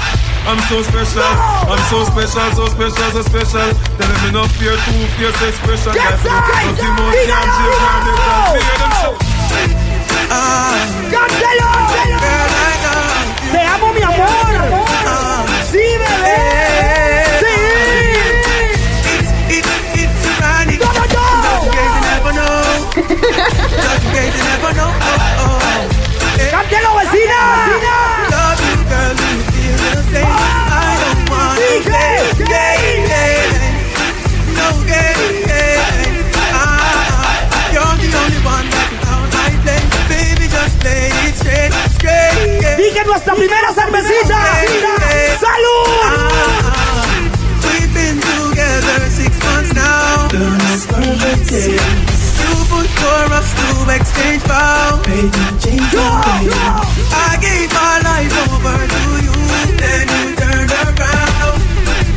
I'm 0.51 0.59
so 0.67 0.83
special, 0.83 1.23
I'm 1.23 1.79
so 1.87 2.03
special, 2.11 2.43
so 2.59 2.67
special, 2.75 3.07
so 3.15 3.23
special. 3.23 3.71
Tell 3.71 4.09
them 4.11 4.19
me 4.27 4.31
no 4.35 4.43
fear, 4.59 4.75
two 4.83 4.99
fierce 5.15 5.39
expression. 5.47 5.95
I- 5.95 6.11
don't 6.11 6.75
see 6.75 6.91
more 6.91 7.15
chase, 7.15 7.31
now 7.31 8.03
they 8.03 8.19
can't 8.19 8.51
fear 8.59 8.79
them 8.83 8.91
show. 8.99 9.15
Cántelo. 11.07 11.71
Te 13.47 13.61
amo, 13.63 13.93
mi 13.95 14.03
amor. 14.03 14.92
Cántelo, 26.73 26.97
vecina. 26.97 27.41
Dije. 42.01 42.77
Dije 42.77 43.05
nuestra 43.05 43.35
primera 43.35 43.75
cervecita. 43.75 44.39
¡Salud! 45.41 46.03
Been 53.03 53.31
together 53.31 53.43
six 53.43 53.83
months 53.83 54.13
now. 54.49 55.01
You 55.07 55.31
put 55.31 55.43
your 55.43 55.43
to 55.43 55.47
exchange 55.49 55.89
vows. 55.93 56.53
I 57.13 57.39
gave 57.41 57.71
my 57.73 57.95
life 58.07 58.35
over 58.47 58.79
to 58.95 59.03
you, 59.27 59.37
then 59.81 60.07
you 60.09 60.37
turned 60.37 60.71
around. 60.71 61.59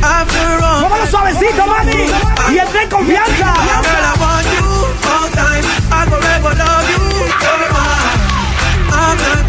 After 0.02 0.48
all, 0.64 0.82
Vámonos 0.82 1.10
suavecito, 1.10 1.66
mami. 1.66 2.10
Y 2.52 2.58
confianza. 2.88 3.48
girl, 3.82 4.04
I 4.04 4.14
want 4.20 4.46
you 4.54 4.66
all 5.10 5.28
time. 5.30 5.64
I'll 5.90 6.08
forever 6.08 6.54
love 6.54 6.88
you. 6.90 7.04
You're 7.42 7.72
mine. 7.74 8.20
I'm 8.92 9.45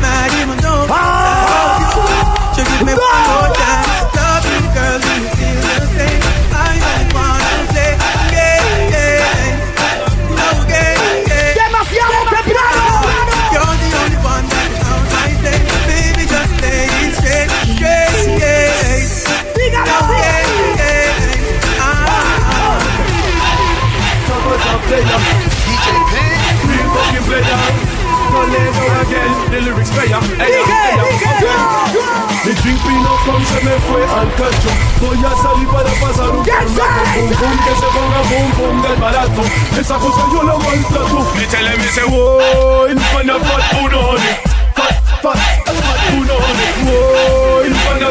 the 29.58 29.64
lyrics 29.66 29.90
player. 29.92 30.22
Hey, 30.38 30.54
se 33.46 33.60
me 33.66 33.72
fue 33.88 34.04
al 34.04 34.30
cacho. 34.36 34.70
Voy 35.02 35.18
a 35.18 35.34
salir 35.42 35.68
para 35.68 35.92
pasar 36.00 36.30
un 36.30 36.44
boom, 36.44 37.30
boom, 37.40 37.58
que 37.66 37.74
se 37.76 37.88
ponga 37.96 38.22
boom, 38.30 38.48
boom 38.58 38.82
del 38.82 38.98
barato. 38.98 39.42
Esa 39.80 39.96
cosa 39.96 40.26
yo 40.32 40.44
la 40.44 40.58
maltrato. 40.58 41.28
Mi 41.36 41.46
tele 41.46 41.78
me 41.78 41.84
dice, 41.84 42.04
wow, 42.06 42.88
fat 44.74 44.96
fat, 45.22 45.40
wow, 46.84 47.62
el 47.66 47.74
fat 47.74 48.02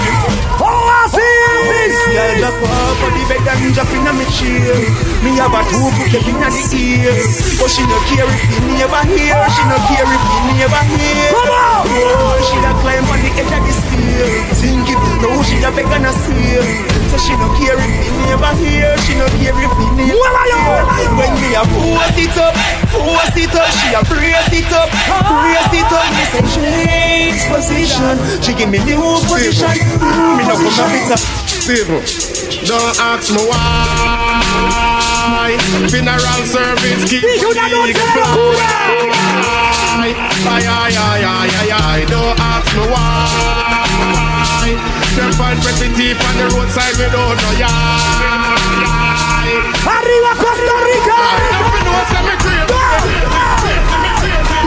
el 0.00 0.25
Girl, 2.56 2.96
on 3.04 3.12
the 3.12 3.22
bed 3.28 3.44
and 3.44 3.74
drop 3.76 3.92
in 3.92 4.08
me 4.16 4.24
chair. 4.32 4.80
Me 5.20 5.36
have 5.36 5.52
a 5.52 5.60
two 5.68 5.92
up 6.16 6.24
in 6.24 6.40
the 6.40 6.56
ear. 6.72 7.12
But 7.60 7.68
she 7.68 7.84
no 7.84 7.98
care 8.08 8.24
if 8.24 8.44
the 8.48 8.58
neighbor 8.64 9.04
hear. 9.12 9.36
She 9.52 9.62
no 9.68 9.76
care 9.84 10.08
if 10.08 10.22
the 10.24 10.38
neighbor 10.56 10.84
hear. 10.88 11.36
Come 11.36 11.52
on! 11.52 11.84
Oh, 11.84 12.40
she 12.40 12.56
a 12.56 12.72
climb 12.80 13.04
on 13.12 13.20
the 13.20 13.30
edge 13.36 13.52
of 13.52 13.60
the 13.60 13.72
stair. 13.76 14.28
Think 14.56 14.88
if 14.88 14.96
you 14.96 15.14
know 15.20 15.36
she 15.44 15.60
a 15.60 15.68
beg 15.68 15.92
and 15.92 16.08
a 16.08 16.12
steer. 16.16 16.64
So 17.12 17.16
she 17.20 17.36
no 17.36 17.46
care 17.60 17.76
if 17.76 17.92
the 17.92 18.10
neighbor 18.24 18.52
hear. 18.56 18.88
She 19.04 19.12
no 19.20 19.28
care 19.36 19.52
if 19.52 19.72
the 19.76 19.86
neighbor 19.92 20.16
muévalo. 20.16 20.60
When 21.12 21.32
me 21.36 21.52
a 21.52 21.62
force 21.76 22.16
it 22.16 22.36
up, 22.40 22.56
force 22.88 23.36
it 23.36 23.52
up. 23.52 23.68
She 23.68 23.92
a 23.92 24.00
brace 24.08 24.64
it 24.64 24.72
up, 24.72 24.88
brace 25.28 25.76
it 25.76 25.92
up. 25.92 26.08
Me 26.08 26.24
say 26.32 26.44
change 26.56 27.42
position. 27.52 28.16
She 28.40 28.56
give 28.56 28.72
me 28.72 28.80
new 28.80 29.20
position. 29.28 29.76
Me 30.40 30.42
no 30.48 30.56
come 30.56 30.80
a 30.80 30.86
bit 30.88 31.12
of 31.12 31.45
People, 31.66 31.98
don't 32.62 32.94
ask 33.02 33.34
me 33.34 33.42
why. 33.42 33.58
Funeral 35.90 36.46
service 36.46 37.10
keep 37.10 37.22
Dije 37.22 37.44
una 37.44 37.66
noche 37.68 37.92
de 37.92 38.04
locura. 38.14 38.70
Ay, 39.98 40.14
ay, 40.46 40.64
ay, 40.64 40.94
ay, 40.94 41.24
ay, 41.24 41.50
ay, 41.58 41.70
ay, 41.74 42.06
don't 42.06 42.38
ask 42.38 42.70
me 42.76 42.86
why. 42.86 44.78
Them 45.16 45.32
find 45.32 45.58
pretty 45.60 45.88
teeth 45.96 46.22
on 46.22 46.36
the 46.38 46.46
roadside 46.54 46.96
without 46.98 47.34
no 47.34 47.50
yard. 47.58 48.86
¡Arriba 49.90 50.36
Costa 50.38 50.74
Rica! 50.86 52.35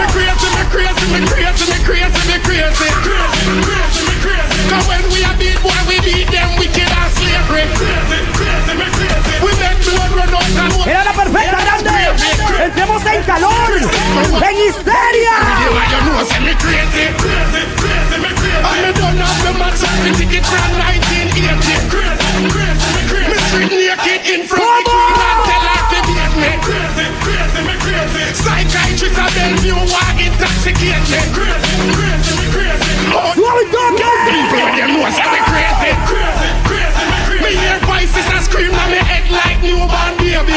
Me 0.09 0.15
crazy, 0.17 0.49
me 0.49 0.65
crazy, 0.73 1.05
me 1.13 1.21
crazy, 1.29 1.69
me 1.69 1.77
crazy, 1.85 2.21
me 2.25 2.37
crazy. 2.41 2.89
Cause 4.69 4.85
when 4.89 5.05
we 5.13 5.21
a 5.21 5.29
beat 5.37 5.61
boy, 5.61 5.77
we 5.85 6.01
beat 6.01 6.25
them 6.33 6.49
wicked 6.57 6.89
and 6.89 7.13
slavery. 7.13 7.69
We 9.37 9.51
make 9.61 9.77
blood 9.85 10.11
run 10.17 10.33
out 10.33 10.49
and 10.49 10.73
what 10.73 10.87
Era 10.89 11.05
la 11.05 11.13
perfecta, 11.13 11.61
grande. 11.61 12.09
Entremos 12.57 13.05
en 13.05 13.21
calor, 13.23 13.69
en 13.69 14.55
histeria. 14.57 15.35
You 15.93 16.01
know 16.09 16.25
say 16.25 16.41
me 16.41 16.57
crazy. 16.57 17.05
And 18.09 18.81
me 18.81 18.89
done 18.97 19.21
have 19.21 19.45
the 19.45 19.53
max 19.61 19.83
up 19.85 19.93
the 20.01 20.09
ticket 20.17 20.41
from 20.41 20.73
1980. 20.73 21.69
Me 23.29 23.37
street 23.45 23.71
naked 23.77 24.21
in 24.25 24.41
front 24.47 24.65
of 24.65 24.81
the 24.85 24.89
queen 24.89 25.21
and 25.21 25.37
tell 25.45 25.65
her 25.69 25.85
to 25.93 25.97
date 26.01 26.33
me. 26.41 27.38
Psychiatrist 27.59 29.19
a 29.19 29.27
Bellevue 29.35 29.75
want 29.75 30.15
intoxicate 30.15 31.03
me. 31.11 31.19
Oh, 33.11 33.33
¡Suave 33.35 33.65
toque! 33.67 34.11
People 34.31 34.63
when 34.63 34.75
them 34.79 34.89
know 34.95 35.09
say 35.11 35.27
me 35.27 35.39
crazy. 35.49 35.91
Me 37.43 37.51
hear 37.59 37.79
voices 37.83 38.27
and 38.31 38.43
scream 38.45 38.71
on 38.71 38.91
me 38.91 38.97
head 38.97 39.27
like 39.29 39.59
newborn 39.61 40.15
baby. 40.17 40.55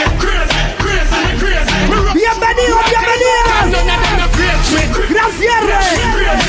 Me 1.89 1.97
rock 1.99 2.15
Bienvenidos, 2.15 2.85
bienvenidas. 2.87 3.67
none 3.73 3.89
of 3.91 3.99
them 4.03 4.17
no 4.23 4.27
praise 4.37 4.71
me. 4.71 4.83
Gran 5.11 5.31
cierre. 5.35 5.83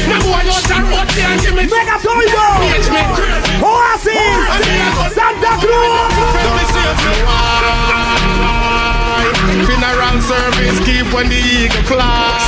Me 0.05 0.15
boy 0.21 0.45
out 0.53 0.69
and 0.69 0.85
road 0.89 1.07
there 1.15 1.33
and 1.33 1.41
give 1.41 1.55
Mega. 1.55 1.97
Oasis. 3.63 4.53
Santa 5.15 5.51
Cruz. 5.61 6.13
Funeral 9.84 10.15
service 10.22 10.80
keep 10.88 11.04
when 11.12 11.28
the 11.28 11.36
eagle 11.36 11.84
fly. 11.84 12.39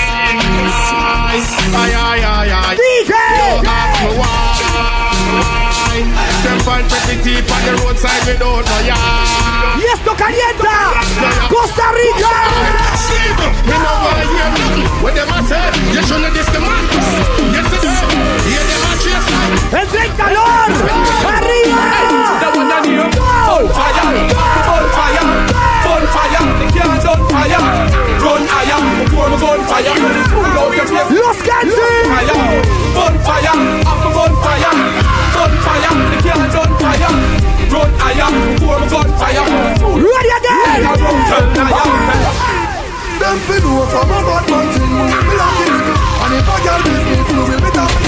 Ay, 1.76 1.92
ay, 1.92 2.24
ay, 2.24 2.48
ay. 2.48 2.80
Dije. 2.80 3.28
Don't 3.44 3.68
ask 3.68 4.08
me 4.08 4.16
why. 4.16 4.56
Them 6.48 6.60
find 6.64 6.88
pretty 6.88 7.20
teeth 7.20 7.52
on 7.52 7.60
the 7.68 7.76
roadside 7.84 8.24
without 8.24 8.64
no 8.64 8.78
yard. 8.88 9.76
Y 9.76 9.84
esto 9.84 10.16
calienta. 10.16 10.96
Costa 11.52 11.92
Rica. 12.00 12.32
Sleep, 13.04 13.36
no 13.68 13.84
wanna 13.84 14.24
hear 14.32 14.48
nothing. 14.56 14.88
What 15.04 15.12
them 15.20 15.28
a 15.36 15.44
say? 15.44 15.76
You 15.92 16.08
shouldn't 16.08 16.32
diss 16.32 16.48
the 16.56 16.64
man. 16.64 16.88
Yes, 17.52 17.68
it 17.68 17.84
is. 17.84 18.00
Hear 18.48 18.64
them 18.64 18.80
a 18.88 18.92
chase 19.04 19.28
man. 19.28 19.52
Entra 19.84 20.08
en 20.08 20.12
calor. 20.16 20.72
Arriba. 21.36 21.84
That 22.40 22.56
one 22.56 22.72
I 22.72 22.80
need 22.80 23.12
Bonfire, 23.12 24.24
bonfire, 24.24 24.64
bonfire 24.64 25.16
The 25.16 25.20
can't 25.20 25.35
on 27.08 27.22
fire 27.30 27.96
Run 28.26 28.42
higher, 28.50 28.82
before 29.06 29.30
me 29.30 29.38
bonfire. 29.38 29.94
Pull 30.34 30.58
out 30.58 30.74
your 30.74 30.88
face 30.90 31.14
Los 31.14 31.40
Gansis. 31.46 31.78
Fire, 32.10 32.34
bonfire, 32.98 33.54
I'm 33.86 34.02
a 34.02 34.10
bonfire. 34.10 34.74
Bonfire, 35.36 35.92
the 36.10 36.18
can't 36.26 36.56
on 36.58 36.72
fire 36.82 37.14
Run 37.70 37.92
higher, 38.02 38.30
before 38.58 38.80
me 38.82 38.88
bonfire. 38.90 39.46
Ready 39.94 40.32
again. 40.42 40.82
Them 43.20 43.38
fi 43.48 43.56
know 43.64 43.86
from 43.88 44.12
a 44.12 44.20
bad 44.26 44.46
man 44.50 44.68
thing 44.74 44.92
We 44.92 45.00
will 45.06 45.24
be 45.24 45.36
locking 45.38 45.72
it. 45.72 45.88
And 46.20 46.34
if 46.36 46.50
a 46.50 46.56
girl 46.66 46.82
business 46.84 47.30
We 47.32 47.56
will 47.56 47.62
be 47.62 48.05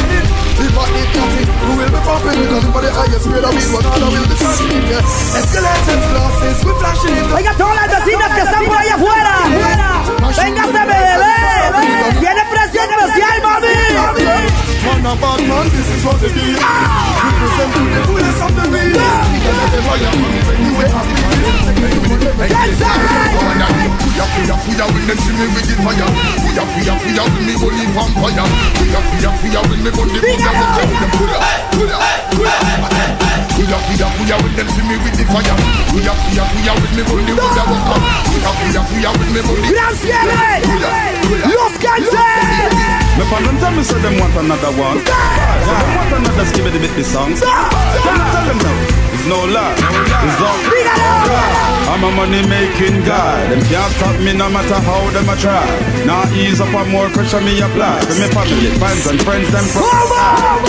todas 7.58 7.76
las 7.76 8.06
vecinas 8.06 8.34
que 8.34 8.42
están 8.42 8.66
por 8.66 8.78
allá 8.78 8.96
afuera. 8.96 9.34
Véngase, 10.38 10.72
bebé. 10.72 12.20
Tiene 12.20 12.44
precio 12.52 12.82
especial, 12.82 13.42
mami. 13.44 13.68
Is 18.88 19.27
The 19.48 19.64
Los. 42.06 43.07
Me 43.18 43.26
them 43.26 43.58
tell 43.58 43.74
me 43.74 43.82
say 43.82 44.00
them 44.02 44.20
want 44.22 44.36
another 44.38 44.72
one. 44.78 45.02
So 45.02 45.74
them 45.74 45.92
want 45.98 46.14
another 46.22 46.46
skibidi 46.46 46.78
bit 46.78 46.94
the 46.94 47.04
songs. 47.04 47.42
I 47.42 48.30
tell 48.30 48.46
them 48.46 48.60
now? 48.62 48.78
It's 49.18 49.26
no 49.26 49.42
lie. 49.50 49.74
It's 49.74 50.38
all 50.38 50.58
I'm 51.90 52.04
a 52.04 52.12
money 52.14 52.46
making 52.46 53.02
guy. 53.10 53.50
Them 53.50 53.62
can't 53.66 53.92
stop 53.98 54.22
me 54.22 54.34
no 54.38 54.50
matter 54.54 54.78
how 54.86 55.10
them 55.10 55.30
a 55.30 55.36
try. 55.36 55.66
Now 56.06 56.30
ease 56.32 56.62
up 56.62 56.70
on 56.76 56.92
more 56.92 57.10
pressure 57.10 57.42
me 57.42 57.58
apply. 57.60 58.06
For 58.06 58.14
me 58.22 58.28
family, 58.30 58.70
fans 58.78 59.08
and 59.10 59.20
friends 59.26 59.50
them 59.50 59.66
from 59.66 59.82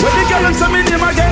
When 0.01 0.13
the 0.17 0.25
girl 0.25 0.41
them 0.41 0.53
say 0.57 0.69
me 0.73 0.81
name 0.89 1.05
again. 1.05 1.28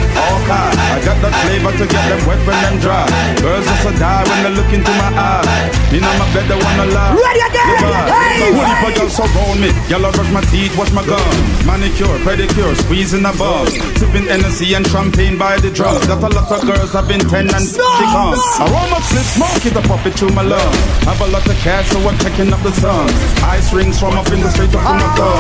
I 0.98 1.02
got 1.04 1.20
that 1.22 1.36
flavor 1.46 1.72
to 1.78 1.86
get 1.86 2.04
them 2.10 2.22
wet 2.26 2.40
when 2.48 2.58
them 2.64 2.80
dry. 2.80 3.06
Girls 3.40 3.66
just 3.68 3.86
a 3.86 3.92
die 4.00 4.24
when 4.26 4.40
they 4.44 4.54
look 4.58 4.72
into 4.74 4.90
my 4.98 5.12
eyes. 5.14 5.46
Me 5.92 6.00
know 6.00 6.12
my 6.18 6.26
bed 6.34 6.48
they 6.50 6.58
wanna 6.58 6.88
lie. 6.92 7.14
Ready 7.16 7.42
again. 7.46 7.68
Hey, 7.78 8.50
hey. 8.52 8.76
for 8.82 8.92
girls 8.98 9.14
surround 9.16 9.62
me. 9.62 9.70
Y'all 9.88 10.04
I 10.04 10.10
brush 10.12 10.32
my 10.32 10.42
teeth, 10.50 10.76
wash 10.78 10.92
my 10.92 11.06
gum. 11.06 11.22
Manicure, 11.68 12.18
pedicure, 12.26 12.74
squeezing 12.84 13.24
the 13.24 13.32
bum. 13.38 13.68
Sipping 14.00 14.26
Hennessy 14.28 14.74
and 14.74 14.86
champagne 14.88 15.38
by 15.38 15.58
the 15.60 15.70
drums. 15.72 16.06
Got 16.08 16.24
a 16.24 16.30
lot 16.34 16.52
of 16.52 16.62
girls 16.66 16.96
I've 16.96 17.08
been 17.08 17.22
ten 17.22 17.48
and 17.54 17.66
become. 17.68 18.36
I 18.36 18.66
roll 18.68 18.90
my 18.90 19.00
flip, 19.06 19.28
smoke 19.38 19.64
it, 19.64 19.78
I 19.78 19.82
pop 19.86 20.04
it 20.06 20.16
through 20.18 20.34
my 20.34 20.44
lungs. 20.44 20.78
Have 21.06 21.22
a 21.22 21.28
lot 21.28 21.46
of 21.46 21.56
cash, 21.62 21.88
so 21.94 22.02
I'm 22.04 22.18
checking 22.20 22.52
up 22.52 22.62
the 22.64 22.72
sun. 22.72 23.08
Ice 23.48 23.72
rings 23.74 24.00
from 24.00 24.16
my 24.16 24.24
finger 24.26 24.50
straight 24.50 24.74
up 24.76 24.82
to 24.82 24.94
my 24.98 25.08
thumb. 25.16 25.38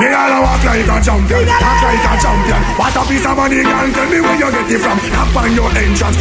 Me 0.00 0.08
all 0.08 0.32
walk 0.40 0.64
like 0.64 0.88
a 0.88 0.96
champion, 1.04 1.44
act 1.44 1.84
like 1.84 2.08
a 2.08 2.14
champion. 2.16 2.60
What 2.80 2.96
a 2.96 3.02
piece 3.04 3.26
of 3.28 3.36
money, 3.36 3.60
girl, 3.60 3.88
tell 3.92 4.08
me 4.08 4.18
where 4.24 4.38
you 4.40 4.48
get 4.48 4.72
it 4.72 4.80
from. 4.80 4.96
Knock 5.12 5.36
on 5.36 5.52
your 5.52 5.68
entrance. 5.76 6.16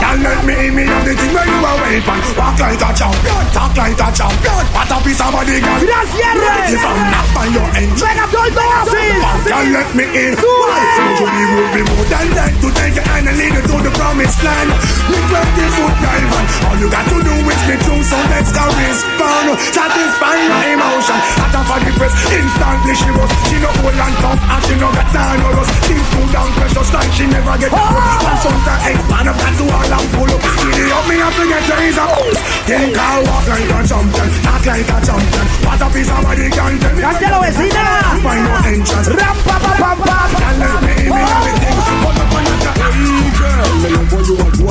Girl, 0.00 0.18
let 0.18 0.42
me 0.42 0.54
in 0.66 0.74
me 0.74 0.82
have 0.82 1.06
the 1.06 1.14
thing 1.14 1.30
where 1.30 1.46
you 1.46 1.62
are 1.62 1.78
waiting. 1.78 2.20
Walk 2.34 2.58
like 2.58 2.82
a 2.82 2.90
champion, 2.90 3.44
talk 3.54 3.70
like 3.78 3.94
a 4.02 4.08
champion. 4.10 4.62
What 4.74 4.90
a 4.90 4.98
piece 4.98 5.22
of 5.22 5.30
money, 5.30 5.62
girl. 5.62 5.78
Gran 5.78 6.06
Where 6.10 6.34
you 6.34 6.42
get 6.42 6.74
it 6.74 6.80
from? 6.82 6.94
cierre. 6.98 7.10
Knock 7.14 7.38
on 7.38 7.48
your 7.54 7.68
entrance. 7.70 8.02
Mega 8.02 8.26
Toldo 8.34 8.64
Oasis. 8.66 9.46
and 9.46 9.68
let 9.70 9.90
me 9.94 10.04
in. 10.10 10.32
Why? 10.34 10.82
Usually 11.06 11.44
would 11.54 11.70
be 11.70 11.82
more 11.86 12.06
than 12.10 12.26
time 12.34 12.56
to 12.58 12.68
take 12.74 12.94
your 12.98 13.06
hand 13.14 13.30
and 13.30 13.36
lead 13.38 13.54
you 13.54 13.62
to 13.62 13.76
the 13.78 13.92
promised 13.94 14.42
land. 14.42 14.68
Me 15.06 15.18
20 15.22 15.76
foot 15.78 15.94
diamond. 16.02 16.46
All 16.66 16.76
you 16.82 16.88
got 16.90 17.06
to 17.14 17.18
do 17.22 17.34
is 17.46 17.62
me 17.70 17.76
true, 17.78 18.02
so 18.02 18.18
let's 18.34 18.50
go 18.50 18.64
respond. 18.74 19.54
Satisfy 19.70 20.36
my 20.50 20.66
emotion. 20.74 21.18
A 21.46 21.60
for 21.70 21.78
the 21.86 21.92
press, 21.94 22.14
instantly 22.40 22.94
she 22.96 23.10
was. 23.12 23.30
She 23.48 23.56
no 23.60 23.70
old 23.84 23.94
and 23.94 24.16
tough, 24.24 24.40
and 24.40 24.62
she 24.64 24.74
no 24.80 24.88
got 24.90 25.08
time 25.12 25.40
no 25.40 25.48
rust. 25.52 25.72
Things 25.84 26.06
cool 26.10 26.28
down 26.32 26.50
precious 26.56 26.88
like 26.92 27.12
she 27.12 27.24
never 27.28 27.56
get 27.60 27.72
up. 27.72 27.80
And 27.80 28.38
sometimes 28.40 28.82
expand 28.88 29.28
up 29.28 29.36
that 29.36 29.54
to 29.60 29.64
all 29.68 29.92
and 29.92 30.08
pull 30.16 30.32
up. 30.32 30.40
Giddy 30.40 30.90
up, 30.90 31.04
me 31.08 31.16
have 31.20 31.36
to 31.36 31.44
get 31.44 31.64
her 31.68 31.80
is 31.84 31.98
a 32.00 32.04
house. 32.08 32.40
Think 32.64 32.96
I'll 32.96 33.20
walk 33.28 33.46
like 33.46 33.68
a 33.68 33.78
champion, 33.84 34.28
not 34.44 34.62
like 34.64 34.88
a 34.88 34.98
champion. 35.04 35.46
What 35.64 35.82
a 35.84 35.86
piece 35.92 36.10
of 36.10 36.20
body 36.24 36.48
can 36.48 36.72
tell 36.80 36.94
me. 36.96 37.00
Cántalo, 37.04 37.38
vecina. 37.44 37.84
Find 38.24 38.42
no 38.44 38.52
entrance. 38.64 39.08
Ram, 39.12 39.36
pa, 39.44 39.56
pa, 39.60 39.72
pam, 39.76 39.96
pam. 40.00 40.30
Can't 40.40 40.58
let 40.60 40.76
me 40.80 40.92
in, 41.04 41.12
me 41.12 41.52
things. 41.60 41.88
Put 42.00 42.16
up 42.16 42.34
on 42.34 42.44
the 42.44 42.60
Hey 42.90 43.30
girl, 43.38 43.70
me 43.80 43.88
love 43.90 44.12
what 44.12 44.26
you. 44.26 44.34
What 44.36 44.54
you 44.56 44.66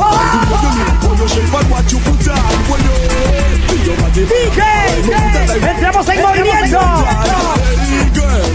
what 0.50 0.62
you 0.64 0.72
need, 0.78 0.99
DJ, 4.26 4.62
entramos 5.70 6.08
en 6.08 6.22
movimiento. 6.22 6.80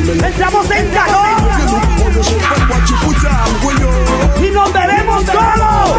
Entramos 0.06 0.70
en 0.70 0.86
calor. 0.90 1.28
Y 4.42 4.50
nos 4.50 4.72
veremos 4.72 5.24
todos. 5.24 5.94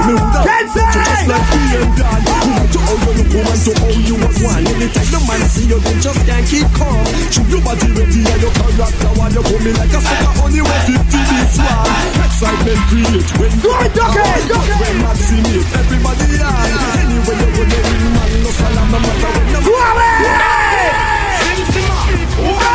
Just 0.95 1.27
like 1.27 1.49
me 1.49 1.75
and 1.75 1.91
Dan 1.97 2.21
We 2.45 2.53
like 2.53 2.71
to 2.71 2.79
hold 2.85 3.01
you, 3.17 3.25
woman, 3.33 3.57
to 3.65 3.71
hold 3.81 4.05
you 4.05 4.15
as 4.21 4.37
one 4.45 4.61
Anytime 4.61 5.09
the 5.09 5.19
man 5.25 5.41
see 5.49 5.65
you, 5.65 5.79
then 5.81 5.97
just 5.99 6.21
can't 6.29 6.45
keep 6.45 6.69
calm 6.77 7.03
Shoot 7.33 7.49
your 7.49 7.61
body 7.65 7.89
ready 7.97 8.21
and 8.21 8.41
your 8.41 8.53
character 8.53 9.11
While 9.17 9.33
you 9.33 9.41
pull 9.41 9.59
me 9.65 9.73
like 9.73 9.89
a 9.89 9.99
sucker 9.99 10.33
on 10.45 10.53
the 10.53 10.61
way 10.61 10.79
50 10.85 11.01
this 11.01 11.57
one 11.57 11.89
Excitement 12.21 12.81
create 12.87 13.29
when 13.41 13.51
Do 13.59 13.73
it, 13.73 13.91
duck 13.97 14.13
it, 14.13 14.45
duck 14.45 14.69
it. 14.69 14.77
When 14.77 14.95
maximate, 15.01 15.69
everybody 15.73 16.37
on 16.45 16.69
Anyway 17.01 17.35
you 17.41 17.49
go, 17.57 17.63
there 17.65 17.89
man, 18.13 18.31
no 18.45 18.51
salam, 18.53 18.87
no 18.93 18.99
matter 19.01 19.31
when 19.35 19.49
Suave. 19.65 21.25
Who 22.35 22.51
got 22.53 22.69
the 22.69 22.74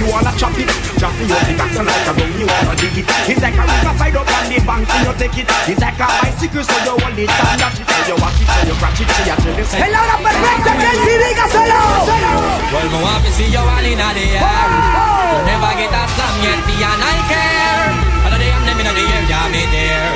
You 0.00 0.06
wanna 0.08 0.32
chop 0.38 0.56
it. 0.56 0.70
Drop 0.96 1.12
your 1.20 1.36
oxen 1.60 1.84
like 1.84 2.08
a 2.08 2.12
gun, 2.16 2.32
you 2.40 2.46
wanna 2.46 2.74
dig 2.80 2.98
it. 2.98 3.06
It's 3.28 3.42
like 3.42 3.52
a 3.52 3.64
river 3.68 3.94
side 3.98 4.16
up 4.16 4.30
on 4.32 4.48
the 4.48 4.58
bank, 4.64 4.88
you 5.04 5.12
take 5.20 5.36
it. 5.36 5.48
It's 5.68 5.80
like 5.80 6.00
a 6.00 6.06
bicycle, 6.08 6.64
so 6.64 6.76
you 6.86 6.94
hold 6.96 7.18
it 7.18 7.28
and 7.28 7.60
dash 7.60 7.80
it. 7.80 7.86
So 7.90 8.00
you 8.08 8.16
watch 8.16 8.40
it, 8.40 8.48
so 8.48 8.60
you 8.64 8.74
scratch 8.80 9.00
it, 9.00 9.08
so 9.10 9.20
you 9.28 9.36
tell 9.36 9.56
yourself. 9.60 9.84
Es 9.84 9.92
hora 9.92 10.16
perfecta, 10.24 10.72
Kenzie, 10.80 11.18
dígaselo. 11.20 11.80
Well, 12.72 12.88
me 12.88 12.98
want 13.02 13.24
to 13.24 13.30
see 13.32 13.50
you 13.50 13.60
all 13.60 13.84
in 13.84 13.98
the 13.98 14.24
air. 14.38 14.70
You 15.30 15.40
never 15.50 15.72
get 15.76 15.92
a 15.92 16.02
slam 16.14 16.34
yet, 16.40 16.64
I 16.96 17.20
care. 17.28 18.10
Air, 18.90 19.24
yeah, 19.28 19.48
me 19.52 19.62
there. 19.70 20.10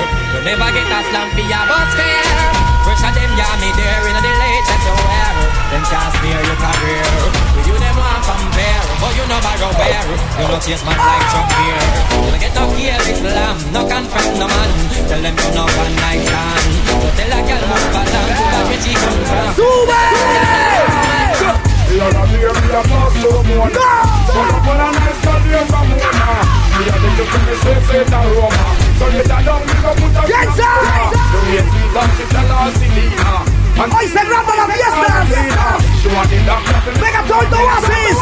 Get 0.44 1.68
bus 1.68 1.94
fare. 1.94 2.73
Fresh 2.94 3.11
of 3.11 3.14
them, 3.18 3.35
yeah, 3.35 3.59
me 3.59 3.74
there. 3.74 4.07
In 4.07 4.14
the 4.14 4.22
late 4.22 4.64
that 4.70 4.80
you 4.87 4.94
wear. 4.94 5.35
Them 5.74 5.83
can't 5.83 6.14
spare 6.14 6.42
your 6.46 6.59
career. 6.62 7.02
With 7.59 7.66
you, 7.66 7.74
them 7.74 7.96
want 7.98 8.22
compare. 8.22 8.87
But 9.02 9.12
you 9.18 9.26
know 9.26 9.40
borrow 9.42 9.74
bear. 9.74 9.98
You 10.38 10.46
know 10.46 10.62
chase 10.62 10.85
man 10.87 10.94
like 10.94 11.26
Trump 11.35 11.50
here. 11.59 11.83
You 12.22 12.38
get 12.38 12.54
up 12.54 12.70
here, 12.78 12.94
Islam. 13.11 13.59
No 13.74 13.83
confront 13.83 14.38
no 14.38 14.46
man. 14.46 14.70
Tell 15.11 15.18
them 15.18 15.35
you 15.35 15.50
know 15.59 15.66
one 15.66 15.94
night 16.07 16.22
stand. 16.22 16.70
So 16.87 17.09
tell 17.18 17.35
a 17.35 17.38
girl 17.42 17.64
move 17.66 17.98
along 17.98 18.30
to 18.30 18.46
the 18.46 18.62
where 18.62 18.78
she 18.78 18.92
come 18.94 19.22
from. 19.26 19.59
Sube. 19.59 19.98
We 21.90 21.98
are 21.98 22.14
a 22.14 22.22
beer, 22.30 22.54
we 22.54 22.68
are 22.78 22.87
pass 22.87 23.14
no 23.26 23.42
more. 23.42 23.70
But 23.74 24.54
up 24.54 24.66
on 24.70 24.78
a 24.78 24.87
nice 24.94 25.18
career 25.18 25.66
from 25.66 25.90
Mona. 25.98 26.30
We 26.78 26.85
are 26.94 27.00
the 27.02 27.11
look 27.18 27.35
in 27.35 27.42
the 27.42 27.54
safe, 27.59 27.83
safe 27.90 28.07
and 28.14 28.30
Roma. 28.38 28.62
So 29.02 29.04
you 29.11 29.22
da 29.26 29.42
down, 29.42 29.66
we 29.66 29.74
go 29.83 29.90
put 29.98 30.14
a 30.14 30.30
Yes, 30.30 30.54
sir. 30.54 30.93
Hoy 33.96 34.08
cerramos 34.08 34.56
la 34.56 34.66
fiesta. 34.66 35.24
Venga 37.00 37.22
todo 37.28 37.38
oasis. 37.38 38.16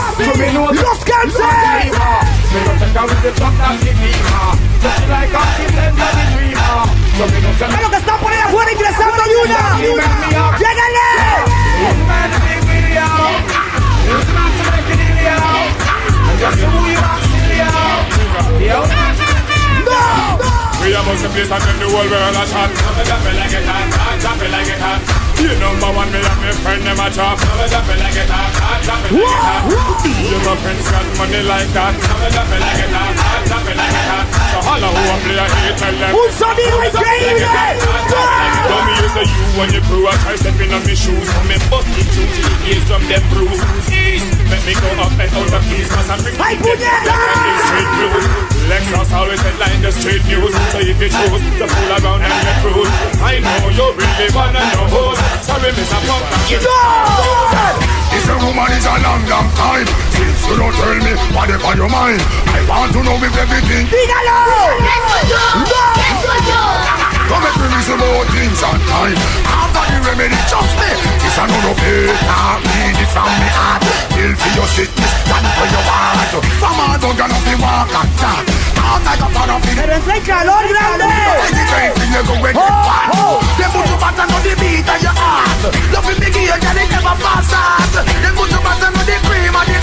Los 0.75 0.99
Kansas. 0.99 1.91
Pero 7.75 7.91
que 7.91 7.97
están 7.97 8.19
por 8.19 8.33
ahí 8.33 8.39
afuera 8.41 8.73
ingresando 8.73 9.23
Yuna. 9.25 9.79
¡Lléguenle! 10.59 11.09
¡No! 19.85 20.37
¡No! 20.39 20.62
To 20.83 20.91
make 20.91 20.91
video. 20.91 20.91
It's 20.91 20.91
man 20.91 20.91
to 20.91 20.91
make 20.91 20.91
a 20.91 20.91
video. 20.91 20.91
And 20.91 20.91
just 20.91 20.91
who 20.91 20.91
you 20.91 20.91
are, 20.91 20.91
silly, 20.91 20.91
yo. 20.91 20.91
We 20.91 20.95
are 20.95 21.05
most 21.07 21.27
place 21.31 21.51
and 21.51 21.79
the 21.79 21.87
whole 21.87 22.09
world 22.09 22.37
a 22.37 22.45
chat. 22.47 22.71
Drop 22.75 22.99
it 22.99 23.39
like 23.39 23.55
it 23.55 23.67
hot, 23.67 24.19
drop 24.21 24.43
it 24.43 24.51
like 24.51 24.67
it 24.67 24.81
hot. 24.83 25.01
You 25.39 25.55
number 25.59 25.91
one, 25.91 26.11
me 26.11 26.19
and 26.19 26.41
my 26.43 26.53
friend 26.63 26.83
them 26.83 27.01
a 27.01 27.09
chop. 27.11 27.39
Drop 27.39 27.89
it 27.89 27.99
like 27.99 28.19
it 28.19 28.31
hot, 28.31 28.83
drop 28.83 29.03
it 29.03 29.13
like 29.13 29.31
it 29.31 29.43
hot. 29.43 29.63
You 30.03 30.39
my 30.43 30.55
friends 30.59 30.87
got 30.91 31.07
money 31.19 31.43
like 31.47 31.71
that. 31.75 31.95
Drop 31.99 32.51
it 32.51 32.61
like 32.63 32.83
it 32.83 32.93
hot, 32.93 33.15
drop 33.47 33.67
it 33.67 33.77
like 33.77 33.95
it 33.95 34.07
hot. 34.11 34.27
So 34.53 34.59
holla 34.63 34.89
who 34.91 35.03
a 35.07 35.17
play 35.23 35.39
a 35.39 35.47
hit, 35.47 35.77
tell 35.79 35.95
them. 35.95 36.13
Un 36.15 36.31
sonido 36.35 36.79
increíble. 36.83 37.83
Tell 38.63 38.83
me 38.87 38.93
you 38.99 39.09
say 39.15 39.27
you 39.27 39.83
crew 39.87 40.07
are 40.07 40.19
try 40.23 40.37
stepping 40.37 40.73
on 40.73 40.85
me 40.87 40.95
shoes 40.95 41.29
So 41.29 41.41
me 41.45 41.57
bust 41.71 41.89
it 41.95 42.07
to 42.15 42.23
the 42.23 42.55
ears 42.71 42.85
from 42.87 43.03
them 43.09 43.23
bruise 43.31 43.63
let 44.53 44.61
me 44.67 44.75
go 44.75 44.89
up 45.01 45.13
and 45.17 45.33
out 45.33 45.53
of 45.55 45.63
peace 45.65 45.89
Cause 45.89 46.11
I'm 46.11 46.21
bringing 46.23 46.41
Ay, 46.41 46.55
them 46.57 46.79
back 46.79 47.03
puñeta! 47.03 47.17
and 47.49 47.61
street 47.65 47.89
blues 47.97 48.52
Lexus 48.71 49.11
always 49.13 49.41
headline 49.41 49.83
the 49.83 49.91
street 49.91 50.23
news. 50.27 50.55
So 50.71 50.79
if 50.79 50.99
you 51.01 51.11
choose 51.11 51.43
to 51.59 51.67
fool 51.67 51.91
around 51.99 52.23
and 52.23 52.31
you 52.31 52.55
cruise 52.63 52.93
I 53.23 53.43
know 53.43 53.71
you 53.75 53.87
really 53.99 54.29
wanna 54.35 54.63
know 54.75 54.87
who's. 54.93 55.19
Sorry, 55.43 55.71
Mr. 55.75 55.99
Punk, 56.07 56.25
This 56.47 58.27
a 58.29 58.37
woman 58.39 58.71
is 58.77 58.87
a 58.87 58.95
long, 59.03 59.23
long 59.27 59.49
time 59.59 59.87
Since 60.15 60.47
you 60.47 60.57
don't 60.57 60.75
tell 60.79 60.95
me 60.95 61.13
what 61.35 61.51
is 61.51 61.63
on 61.65 61.77
your 61.77 61.91
mind. 61.91 62.23
I 62.55 62.63
want 62.69 62.93
to 62.93 63.03
know 63.03 63.17
if 63.19 63.35
everything 63.35 63.87
Dígalo. 63.91 64.33
Don't 67.33 67.41
make 67.41 67.57
me 67.57 67.65
reason 67.73 67.97
about 67.97 68.29
things 68.29 68.61
on 68.61 68.77
time 68.93 69.17
After 69.49 69.89
the 69.89 70.05
remedy, 70.05 70.37
trust 70.53 70.69
me 70.77 70.85
This 71.17 71.33
a 71.41 71.49
no 71.49 71.57
no 71.65 71.73
pay, 71.81 72.13
not 72.29 72.61
need 72.61 73.01
it 73.01 73.09
from 73.09 73.33
me 73.41 73.49
heart 73.57 73.81
Feel 74.13 74.37
for 74.37 74.53
your 74.53 74.69
sickness, 74.69 75.13
stand 75.25 75.49
for 75.57 75.65
your 75.65 75.81
heart 75.89 76.29
From 76.61 76.77
all 76.77 76.93
don't 77.01 77.17
gonna 77.17 77.41
be 77.49 77.57
walk 77.57 77.89
and 77.89 78.13
talk 78.21 78.45
All 78.85 79.01
like 79.01 79.17
a 79.17 79.29
fan 79.33 79.49
of 79.49 79.65
it 79.65 79.81
Pero 79.81 79.97
entra 79.97 80.13
el 80.13 80.23
calor 80.29 80.61
grande. 80.69 81.09
Oh, 82.53 83.41
They 83.57 83.65
put 83.73 83.89
your 83.89 83.97
button 83.97 84.29
on 84.29 84.43
the 84.45 84.53
beat 84.61 84.85
of 84.85 85.01
your 85.01 85.17
ass 85.17 85.65
Love 85.89 86.05
me 86.05 86.15
big 86.21 86.37
ear, 86.37 86.61
and 86.61 86.77
they 86.77 86.85
never 86.85 87.17
pass 87.17 87.49
out 87.57 87.97
They 87.97 88.29
put 88.37 88.53
your 88.53 88.61
button 88.61 88.93
on 88.93 89.07
the 89.09 89.17
cream 89.25 89.57
of 89.57 89.65
the 89.65 89.83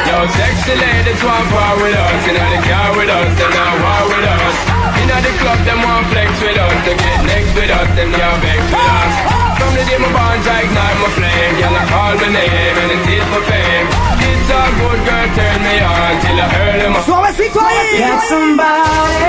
Yo, 0.21 0.27
sexy 0.37 0.77
ladies 0.77 1.17
want 1.25 1.49
part 1.49 1.81
with 1.81 1.97
us, 1.97 2.21
you 2.29 2.33
know 2.37 2.45
the 2.53 2.61
car 2.61 2.93
with 2.93 3.09
us, 3.09 3.25
they 3.41 3.49
not 3.57 3.73
war 3.81 4.05
with 4.05 4.21
us. 4.21 4.55
Inna 5.01 5.17
the 5.17 5.33
club, 5.41 5.57
them 5.65 5.81
want 5.81 6.05
flex 6.13 6.29
with 6.37 6.61
us, 6.61 6.77
they 6.85 6.93
get 6.93 7.25
next 7.25 7.49
with 7.57 7.73
us, 7.73 7.89
them 7.97 8.13
not 8.13 8.37
vex 8.37 8.61
with 8.69 8.85
us. 9.01 9.13
From 9.57 9.73
the 9.73 9.81
day 9.81 9.97
my 9.97 10.13
bonds 10.13 10.45
I 10.45 10.61
ignite 10.61 10.97
my 11.01 11.09
flame, 11.17 11.53
girl 11.57 11.73
I 11.73 11.83
call 11.89 12.13
my 12.21 12.29
name 12.37 12.75
and 12.85 12.89
it 12.93 13.01
is 13.17 13.25
for 13.33 13.41
fame. 13.49 13.87
It's 14.21 14.45
a 14.45 14.61
good 14.77 14.99
girl, 15.09 15.27
turn 15.33 15.57
me 15.65 15.75
on 15.89 16.13
till 16.21 16.37
I 16.37 16.47
heard 16.53 16.79
them. 16.85 16.93
Suavecito 17.01 17.57
ahí. 17.57 18.05
Got 18.05 18.21
somebody, 18.29 19.25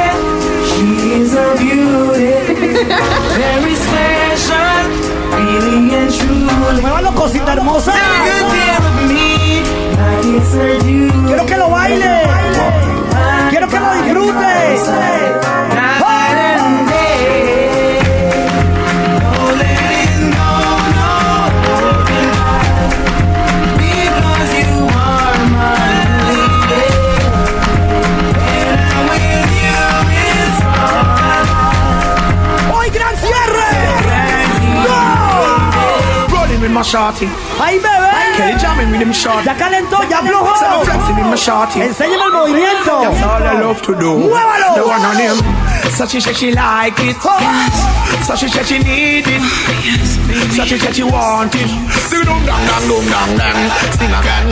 she's 0.68 1.32
a 1.32 1.56
beauty, 1.56 2.36
very 3.40 3.74
special, 3.80 4.76
really 5.40 5.88
and 5.96 6.12
truly. 6.12 6.82
Muévalo, 6.84 7.16
cosita 7.16 7.56
hermosa. 7.56 7.92
Take 7.96 8.44
care 8.52 8.76
of 8.76 9.08
me, 9.08 9.41
Quiero 10.22 11.46
que 11.46 11.56
lo 11.56 11.70
baile. 11.70 12.22
Quiero 13.50 13.68
que 13.68 13.80
lo 13.80 13.92
disfrutes. 13.94 14.90
my 36.72 36.82
shorty. 36.82 37.26
Hey, 37.58 37.78
baby! 37.78 38.11
Kelly 38.36 38.54
jamming 38.58 38.90
with 38.90 39.00
him 39.00 39.12
shorty. 39.12 39.46
Ya 39.46 39.54
calentó, 39.54 39.98
ya 40.10 40.18
aflojó. 40.18 40.56
So 40.56 40.66
I'm 40.66 40.84
flexing 40.86 41.16
with 41.16 41.26
my 41.26 41.36
shorty. 41.36 41.80
Enséñame 41.80 42.24
el 42.24 42.32
movimiento. 42.32 42.94
That's 43.02 43.22
all 43.22 43.42
I 43.42 43.60
love 43.60 43.82
to 43.82 43.94
do. 43.94 44.10
Muévalo. 44.18 44.74
The 44.76 44.84
one 44.86 45.04
on 45.04 45.16
him. 45.16 45.36
So 45.96 46.06
she 46.06 46.20
said 46.20 46.36
she 46.36 46.52
like 46.52 46.98
it. 47.00 47.16
So 48.26 48.36
she 48.36 48.48
said 48.48 48.66
she 48.66 48.78
need 48.78 49.26
it. 49.26 49.42
So 50.56 50.64
she 50.64 50.78
said 50.78 50.94
she 50.94 51.02
want 51.04 51.54
it. 51.54 51.68
Sing 52.08 52.24
dong 52.24 52.44
dong 52.46 52.62
dong 52.66 52.88
dong 52.88 53.06
dong 53.12 53.36
dong. 53.36 53.58
Sing 53.98 54.12
again. 54.12 54.46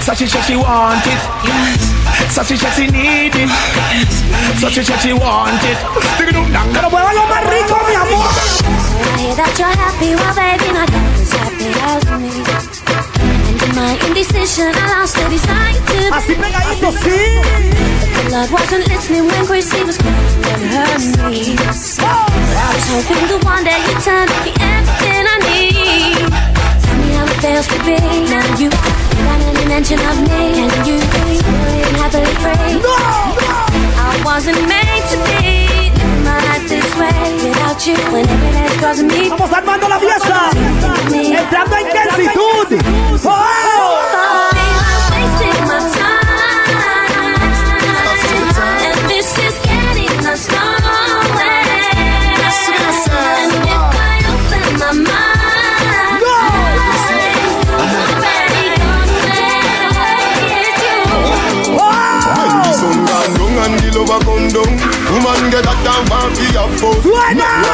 So 0.00 0.14
she 0.14 0.26
said 0.26 0.44
she 0.44 0.56
want 0.56 1.04
it. 1.06 1.20
So 2.30 2.42
she 2.42 2.56
said 2.56 2.72
she 2.72 2.86
need 2.86 3.34
it. 3.36 3.50
So 4.60 4.68
she 4.70 4.82
said 4.82 4.98
she 5.00 5.12
want 5.12 5.60
it. 5.64 5.78
Sing 6.16 6.32
dong 6.32 6.48
dong 6.52 6.68
Pero 6.72 6.88
dong. 6.88 6.92
muévalo 6.92 7.26
más 7.28 7.44
rico, 7.52 7.76
mi 7.88 7.94
amor. 7.94 8.28
I 9.08 9.20
hear 9.20 9.34
that 9.36 9.58
you're 9.58 9.76
happy, 9.76 10.14
well, 10.14 10.34
baby, 10.34 10.72
not 10.72 10.88
half 10.88 11.20
as 11.20 11.32
happy 11.32 11.68
as 11.90 12.04
me. 12.20 12.77
And 13.78 13.86
my 13.86 14.06
indecision, 14.08 14.74
I 14.74 14.98
lost 14.98 15.14
the 15.14 15.28
desire 15.30 15.72
to 15.72 16.10
ah, 16.10 16.18
Así 16.18 16.34
pegadito, 16.34 16.90
sí. 16.98 17.14
The 18.10 18.22
blood 18.28 18.50
wasn't 18.50 18.88
listening 18.88 19.26
when 19.26 19.46
Chrissy 19.46 19.84
was 19.84 19.96
calling 19.98 20.66
her 20.74 21.30
knees. 21.30 21.96
But 22.02 22.58
I 22.58 22.74
was 22.74 22.86
hoping 22.90 23.22
that 23.30 23.44
one 23.44 23.62
day 23.62 23.78
you'd 23.86 24.02
turn 24.02 24.26
the 24.26 24.50
everything 24.58 25.24
I 25.30 25.38
need. 25.46 26.26
Tell 26.82 26.96
me 26.98 27.08
how 27.14 27.24
it 27.30 27.38
feels 27.38 27.66
to 27.70 27.78
be. 27.86 27.98
Now 28.26 28.42
you 28.58 28.68
got 28.70 29.40
any 29.46 29.64
mention 29.70 30.00
of 30.10 30.16
me. 30.26 30.58
Can 30.58 30.70
you 30.82 30.98
be 30.98 31.38
happily 32.02 32.34
free? 32.42 32.82
I 33.94 34.20
wasn't 34.24 34.58
made 34.66 34.97
Vamos 39.30 39.52
armando 39.52 39.88
la 39.88 39.98
fiesta. 39.98 40.50
Entrando 41.10 41.76
en 41.76 41.86
intensitud. 41.86 42.78
¡Oh! 43.24 43.68
Woman 65.10 65.50
get 65.50 65.64
that 65.64 65.78
have 66.58 66.74
fun. 66.80 66.96
Why 67.06 67.32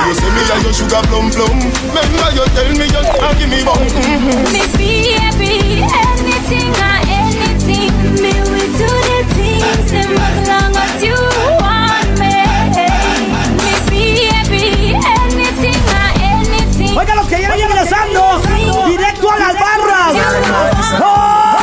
you 0.09 0.15
say 0.15 0.31
me 0.37 0.43
your 0.45 0.73
sugar 0.73 1.03
plum 1.09 1.31
plum 1.33 1.57
Remember 1.89 2.29
you 2.37 2.45
tell 2.53 2.71
me 2.77 2.85
you 2.85 3.03
can't 3.17 3.39
give 3.39 3.49
me 3.49 3.65
bum 3.65 3.81
mm-hmm. 3.81 4.53
Me 4.53 4.63
be 4.77 5.17
happy, 5.17 5.81
anything 5.81 6.71
or 6.77 6.99
anything. 7.09 7.93
Me 8.21 8.33
will 8.51 8.71
do 8.77 8.91
the 9.09 9.21
things 9.33 9.93
as 9.93 10.49
long 10.49 10.75
as 10.77 11.03
you 11.03 11.17
want 11.61 12.13
me. 12.21 12.37
Me 13.65 13.73
be 13.89 14.05
happy, 14.29 14.93
anything 14.93 15.81
or 15.97 16.11
anything. 16.21 16.97
Oiga, 16.97 17.15
los 17.15 17.27
que 17.27 17.37
vienen 17.37 17.61
ingresando. 17.61 18.43
Directo 18.87 19.31
a 19.31 19.39
las 19.39 19.55
barras. 19.59 20.15
¡Oh! 21.01 21.54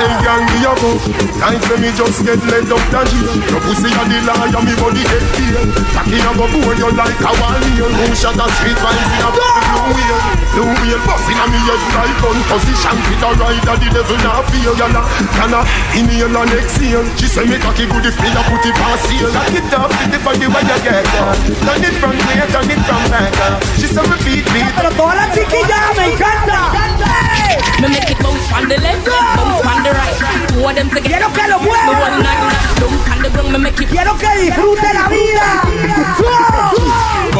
Hey 0.00 0.08
gang 0.24 0.48
me 0.48 0.64
a 0.64 0.72
go. 0.80 0.96
Time 1.36 1.60
for 1.60 1.76
me 1.76 1.92
just 1.92 2.24
get 2.24 2.40
led 2.48 2.72
up 2.72 2.80
the 2.88 3.00
hill 3.12 3.36
Your 3.52 3.60
pussy 3.68 3.92
a 3.92 4.00
the 4.08 4.16
liar 4.24 4.60
me 4.64 4.72
body 4.80 5.04
head 5.04 5.24
feel 5.36 5.60
Cocky 5.92 6.16
a 6.16 6.32
go 6.40 6.48
bore 6.48 6.72
you 6.72 6.88
like 6.96 7.20
a 7.20 7.32
one 7.36 7.60
Who 7.60 8.04
shot 8.16 8.40
a 8.40 8.48
street 8.48 8.80
vibes 8.80 8.96
in 8.96 9.20
a 9.20 9.28
blue 9.28 9.92
wheel? 9.92 10.18
Blue 10.56 10.72
wheel 10.80 11.00
bust 11.04 11.28
in 11.28 11.36
a 11.36 11.44
me 11.52 11.60
head 11.68 11.82
like 11.92 12.16
gun. 12.16 12.38
Position 12.48 12.96
with 12.96 13.24
a 13.28 13.30
rider 13.44 13.76
the 13.76 13.88
devil 13.92 14.16
not 14.24 14.48
feel 14.48 14.72
Yana, 14.80 15.04
yana, 15.36 15.60
inhale 15.92 16.32
and 16.32 16.54
exhale. 16.56 17.04
She 17.20 17.28
say 17.28 17.44
me 17.44 17.60
cocky 17.60 17.84
good 17.84 18.08
if 18.08 18.16
me 18.24 18.32
a 18.32 18.40
put 18.48 18.64
it 18.64 18.72
past 18.80 19.04
seal 19.04 19.28
Cock 19.36 19.52
it 19.52 19.68
up 19.76 19.92
with 19.92 20.16
the 20.16 20.18
body 20.24 20.48
where 20.48 20.64
you 20.64 20.80
get 20.80 21.04
uh. 21.12 21.36
Turn 21.60 21.84
it 21.84 21.94
from 22.00 22.16
way, 22.24 22.40
turn 22.48 22.72
it 22.72 22.80
from 22.88 23.04
back 23.12 23.36
uh. 23.36 23.60
She 23.76 23.84
say 23.84 24.00
me 24.08 24.16
beat 24.24 24.48
me. 24.48 24.64
Pero 24.80 24.96
todas 24.96 25.16
las 25.20 25.28
chiquillas 25.36 25.92
me 25.92 26.16
encanta. 26.16 27.39
Me 27.80 27.88
make 27.88 28.10
it 28.10 28.18
bounce 28.22 28.52
on 28.52 28.68
the 28.68 28.76
left, 28.80 29.06
bounce 29.06 29.66
on 29.66 29.82
the 29.82 29.90
right. 29.90 30.16
Two 30.48 30.66
of 30.66 30.74
them 30.74 30.88
together. 30.90 31.08
Quiero 31.08 31.32
que 31.32 31.48
lo 31.48 31.58
mueva. 31.58 32.00
one 32.00 32.22
night, 32.22 32.54
dunk 32.78 33.10
on 33.10 33.22
the 33.22 33.28
ground, 33.30 33.52
me 33.52 33.58
make 33.58 33.80
it 33.80 33.88
Quiero 33.88 34.16
que 34.16 34.28
disfrute 34.38 34.92
la 34.94 35.08
vida. 35.08 35.62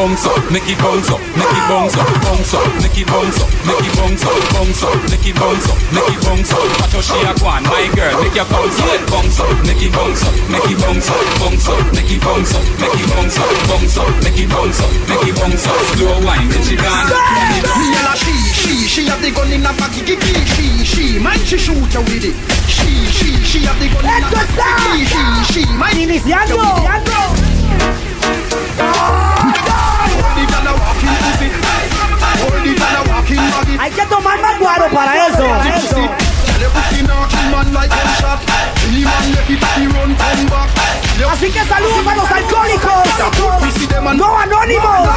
Bounce 0.01 0.25
up, 0.25 0.41
make 0.49 0.65
it 0.65 0.81
bounce 0.81 1.13
up, 1.13 1.21
make 1.37 1.45
it 1.45 1.65
bounce 1.69 1.93
up, 1.93 2.09
bounce 2.25 2.53
up, 2.57 2.65
make 2.81 2.97
it 2.97 3.05
bounce 3.05 3.37
up, 3.37 3.49
make 3.69 3.85
it 3.85 3.93
bounce 3.93 4.25
up, 4.25 4.33
bounce 4.49 4.81
up, 4.81 4.97
make 5.13 5.29
it 5.29 5.35
bounce 5.37 5.69
up, 5.69 5.77
make 5.93 6.09
it 6.09 6.21
bounce 6.25 6.53
up. 6.57 6.65
Watch 6.81 6.93
how 6.97 7.05
she 7.05 7.21
a 7.21 7.31
go 7.37 7.45
on, 7.45 7.61
my 7.69 7.85
girl, 7.93 8.17
make 8.17 8.33
your 8.33 8.49
bounce 8.49 8.81
up, 8.81 8.97
bounce 9.13 9.37
up, 9.37 9.53
make 9.61 9.77
it 9.77 9.93
bounce 9.93 10.25
up, 10.25 10.33
make 10.49 10.65
it 10.73 10.81
bounce 10.81 11.05
up, 11.05 11.21
bounce 11.37 11.69
up, 11.69 11.85
make 11.93 12.09
it 12.09 12.17
bounce 12.17 12.49
up, 12.49 12.65
make 12.81 12.97
it 12.97 13.07
bounce 13.13 13.37
up, 13.37 13.53
bounce 13.69 13.97
up, 14.01 14.09
make 14.25 14.41
it 14.41 14.49
bounce 14.49 14.81
up, 14.81 14.89
make 15.05 15.21
it 15.21 15.35
bounce 15.37 15.65
up. 15.69 15.77
Slow 15.93 16.17
wine, 16.25 16.49
then 16.49 16.63
she 16.65 16.75
gone. 16.81 17.05
Me 17.05 17.93
and 17.93 18.09
a 18.09 18.13
she, 18.17 18.33
she, 18.57 18.73
she 18.89 19.01
have 19.05 19.21
the 19.21 19.29
gun 19.29 19.53
in 19.53 19.61
a 19.61 19.69
baggy 19.77 20.01
kiki, 20.01 20.33
she, 20.57 20.65
she, 20.81 21.05
man 21.21 21.37
she 21.45 21.61
shoot 21.61 21.77
you 21.77 22.01
with 22.09 22.25
it. 22.25 22.33
She, 22.65 22.89
she, 23.13 23.29
she 23.45 23.59
have 23.69 23.77
the 23.77 23.85
gun 23.93 24.01
in 24.01 24.17
a 24.17 24.17
Esto 24.17 24.33
baggy 24.33 24.49
está 24.49 24.65
kiki, 24.81 25.05
she, 25.05 25.21
she, 25.53 25.63
man 25.77 25.93
she 25.93 26.09
shoot 26.09 26.25
iniciando. 26.25 26.57
you 26.57 26.65
with 26.89 27.05
it. 27.05 27.61
Hold 28.81 29.80
Hay 33.79 33.91
que 33.91 34.05
tomar 34.05 34.41
más 34.41 34.59
guaro 34.59 34.89
para 34.89 35.27
eso. 35.27 35.43
Así 41.31 41.49
que 41.49 41.63
saludos 41.65 42.07
a 42.07 42.15
los 42.15 42.31
alcohólicos. 42.31 42.91
No 44.17 44.37
anónimos. 44.37 45.09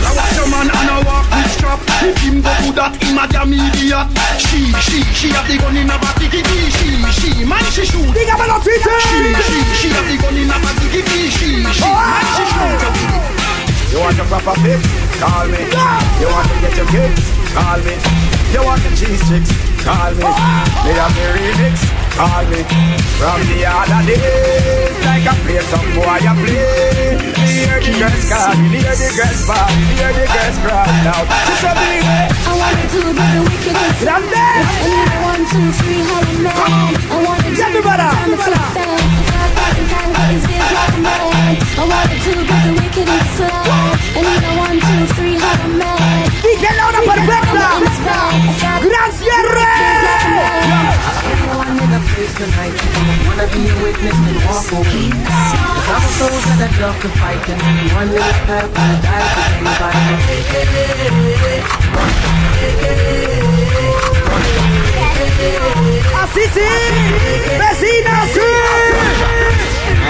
see 0.11 0.35
them 0.35 0.51
girl 0.51 0.51
put 0.51 0.51
it 0.51 0.51
on 0.51 0.51
the 0.51 0.51
top. 0.51 0.51
The 0.51 0.51
first 0.51 0.51
in 0.51 0.51
a 0.51 0.51
soft 0.51 0.51
like 0.51 0.51
so 0.51 0.51
what's 0.51 0.51
up? 0.51 0.51
Girl 0.51 0.51
I 0.51 0.51
watch 0.51 0.51
your 0.51 0.51
man 0.51 0.67
and 0.67 0.89
I 0.89 1.03
walk 1.03 1.27
with 1.31 1.51
strap. 1.51 1.79
If 2.03 2.17
him 2.21 2.41
go 2.41 2.51
do 2.61 2.71
that, 2.75 2.93
him 2.99 3.17
a 3.17 3.27
damn 3.27 3.53
idiot. 3.53 4.07
She, 4.37 4.71
she, 4.83 4.97
she 5.15 5.27
have 5.31 5.47
the 5.47 5.57
gun 5.57 5.77
in 5.77 5.89
a 5.89 5.97
back 5.97 6.17
kiki 6.19 6.41
She, 6.43 6.89
she, 6.91 7.45
man 7.45 7.63
she 7.71 7.85
shoot. 7.85 8.09
Dígamelo, 8.11 8.57
Twitter. 8.61 8.97
She, 9.01 9.19
she, 9.43 9.57
she 9.75 9.87
have 9.93 10.07
the 10.07 10.17
gun 10.19 10.37
in 10.37 10.51
a 10.51 10.57
back 10.59 10.77
She, 10.91 11.31
she, 11.31 11.49
man 11.63 11.73
she 11.73 12.43
shoot. 12.43 12.81
You 13.91 13.99
want 13.99 14.19
a 14.19 14.25
proper 14.25 14.55
fit? 14.63 14.79
Call 15.19 15.47
me. 15.47 15.61
You 16.19 16.27
want 16.31 16.47
to 16.47 16.55
get 16.63 16.77
your 16.77 16.87
kicks? 16.87 17.27
Call 17.51 17.79
me. 17.83 17.95
You 18.51 18.63
want 18.63 18.81
the 18.83 18.91
cheese 18.95 19.19
sticks? 19.23 19.51
Call 19.83 20.11
me. 20.15 20.23
Me 20.23 20.91
have 20.95 21.13
the 21.15 21.25
remix? 21.35 22.00
Call 22.15 22.43
me. 22.51 22.61
From 23.17 23.39
the 23.47 23.59
other 23.65 24.01
days, 24.07 24.97
like 25.05 25.27
I 25.27 25.33
play 25.45 25.61
some 25.71 25.87
boy 25.95 26.19
I 26.19 26.33
play. 26.41 27.21
Hear 27.41 27.79
the 27.79 27.91
girls 27.99 28.23
calling, 28.29 28.71
hear 28.73 28.95
the 28.97 29.09
girls 29.15 29.41
bawling, 29.47 29.91
hear 29.95 30.11
the 30.11 30.25
girls 30.27 30.57
crying 30.63 31.07
out. 31.07 31.27
She 31.47 31.53
said, 31.61 31.75
"Believe 31.77 32.05
me." 32.09 32.21
I 32.49 32.53
wanna 32.59 32.85
do 32.93 33.01
the 33.13 33.27
wickedest. 33.47 33.99
Grande. 34.03 34.43
I 34.43 34.85
need 34.91 35.11
a 35.11 35.19
one, 35.31 35.43
two, 35.51 35.67
three, 35.79 36.01
holla 36.09 36.33
man. 36.43 36.55
I 37.11 37.17
wanna 37.25 37.49
do 37.55 37.71
i'm 45.63 45.77
mad. 45.79 46.01
wanna 53.27 53.47
be 53.53 53.61
a 53.67 53.75
witness 53.83 54.17
and 54.29 54.37
walk 54.45 54.63
for 54.65 54.83
peace. 54.91 55.13
I'm 55.91 56.03
souls 56.17 56.45
that 56.45 56.61
I'd 56.67 56.77
love 56.81 56.97
to 57.01 57.09
fight, 57.19 57.43
and 57.49 57.61
anyone 57.61 58.07
in 58.07 58.15
this 58.15 58.39
path 58.45 58.69
will 58.69 58.97
die 59.01 59.25
for 59.33 59.43
anybody. 59.57 60.01
Así 66.21 66.43
sí. 66.53 66.67
Vecina, 67.57 68.25
sí. 68.33 68.39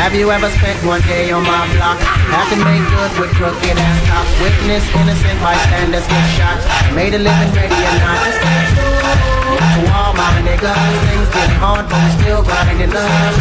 Have 0.01 0.15
you 0.15 0.31
ever 0.31 0.49
spent 0.49 0.83
one 0.83 1.01
day 1.03 1.31
on 1.31 1.43
my 1.43 1.67
block? 1.75 1.99
Had 1.99 2.49
to 2.49 2.57
make 2.65 2.81
good 2.89 3.11
with 3.19 3.31
crooked 3.37 3.77
ass 3.77 3.99
cops. 4.09 4.33
Witness 4.41 4.83
innocent 4.95 5.39
bystanders 5.41 6.07
get 6.07 6.25
shot. 6.37 6.57
Made 6.95 7.13
a 7.13 7.19
living 7.19 7.53
ready 7.53 7.75
or 7.75 7.95
not. 8.01 8.17
To 8.17 9.00
all 9.93 10.13
my 10.13 10.29
niggas, 10.43 10.95
things 11.07 11.29
get 11.31 11.49
hard, 11.61 11.85
but 11.89 11.99
we 12.01 12.09
still 12.21 12.41
grinding 12.43 12.91
love. 12.91 13.35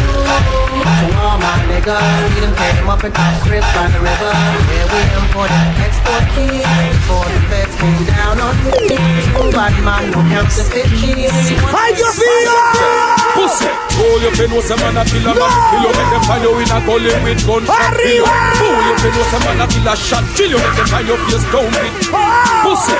To 0.81 1.07
all 1.19 1.37
my 1.37 1.55
niggas, 1.69 2.35
we 2.35 2.39
done 2.41 2.55
came 2.55 2.89
up 2.89 3.03
and 3.03 3.13
caught 3.13 3.35
strips 3.43 3.69
by 3.75 3.87
the 3.91 3.99
river. 3.99 4.33
Yeah, 4.71 4.85
we 4.91 5.01
imported 5.19 5.65
export 5.83 6.25
keys 6.33 6.63
before 6.63 7.27
the 7.27 7.39
feds 7.49 7.75
came 7.77 8.03
down 8.05 8.39
on 8.39 8.55
me. 8.65 8.97
Bad 9.51 9.75
man, 9.83 10.03
no 10.11 10.19
counterfeit 10.31 10.87
keys. 10.99 11.31
¡Ay, 11.73 11.93
Dios 11.97 12.17
mío! 12.17 12.55
Pussy, 13.35 13.69
oh 13.97 14.19
you 14.21 14.31
fin 14.35 14.49
know 14.51 14.61
some 14.61 14.79
man 14.79 14.97
a 14.97 15.03
kill 15.05 15.23
a 15.23 15.33
man? 15.33 15.51
Kill 15.71 15.81
you 15.81 15.91
make 15.95 16.11
them 16.11 16.23
find 16.27 16.43
you 16.43 16.51
in 16.59 16.71
a 16.71 16.79
gully 16.85 17.11
with 17.23 17.41
gunshot 17.47 17.95
kill 17.95 18.11
you. 18.11 18.25
Oh 18.27 18.79
you 18.87 18.95
fin 19.01 19.11
know 19.15 19.23
some 19.31 19.43
man 19.45 19.61
a 19.61 19.65
kill 19.71 19.87
a 19.87 19.93
shot? 19.95 20.23
Kill 20.35 20.51
you 20.51 20.59
make 20.59 20.75
them 20.75 20.87
find 20.87 21.07
your 21.07 21.17
face 21.25 21.45
down 21.51 21.65
with 21.71 22.11
ah! 22.11 22.61
Pussy, 22.61 22.97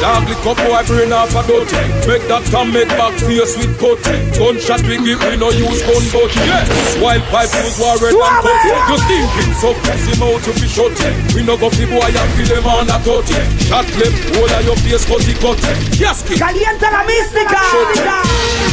dog 0.00 0.24
lick 0.28 0.44
up 0.48 0.56
boy 0.56 0.82
brain 0.88 1.12
off 1.12 1.36
a 1.36 1.42
dirty 1.46 1.84
Make 2.08 2.24
that 2.28 2.44
time 2.50 2.72
make 2.74 2.90
back 2.98 3.14
face 3.22 3.54
with 3.54 3.70
putty 3.78 4.18
Gunshot 4.34 4.82
we 4.90 4.98
give 5.06 5.22
we 5.22 5.38
no 5.38 5.54
use 5.54 5.80
gun 5.86 6.04
but 6.10 6.34
Yes, 6.34 6.98
wild 6.98 7.22
pipe 7.30 7.54
use 7.54 7.78
war 7.78 7.94
red 8.02 8.18
and 8.18 8.38
cut 8.42 8.62
You 8.90 8.98
thinking 9.06 9.54
so 9.62 9.70
pussy 9.86 10.12
mouth 10.18 10.42
you 10.42 10.54
fi 10.58 10.66
shut 10.66 10.92
We 11.34 11.46
no 11.46 11.54
go 11.54 11.70
fi 11.70 11.86
boy 11.86 12.10
and 12.10 12.30
kill 12.34 12.50
them 12.50 12.66
on 12.66 12.90
a 12.90 12.98
cut 12.98 13.30
Shot 13.70 13.86
left, 13.94 14.18
hold 14.34 14.50
of 14.50 14.62
your 14.66 14.78
face 14.82 15.06
cut 15.06 15.22
it 15.22 15.38
cut 15.38 15.58
Yes, 15.94 16.26
kid 16.26 16.42
Calienta 16.42 16.90
la 16.90 17.04
mística. 17.04 17.60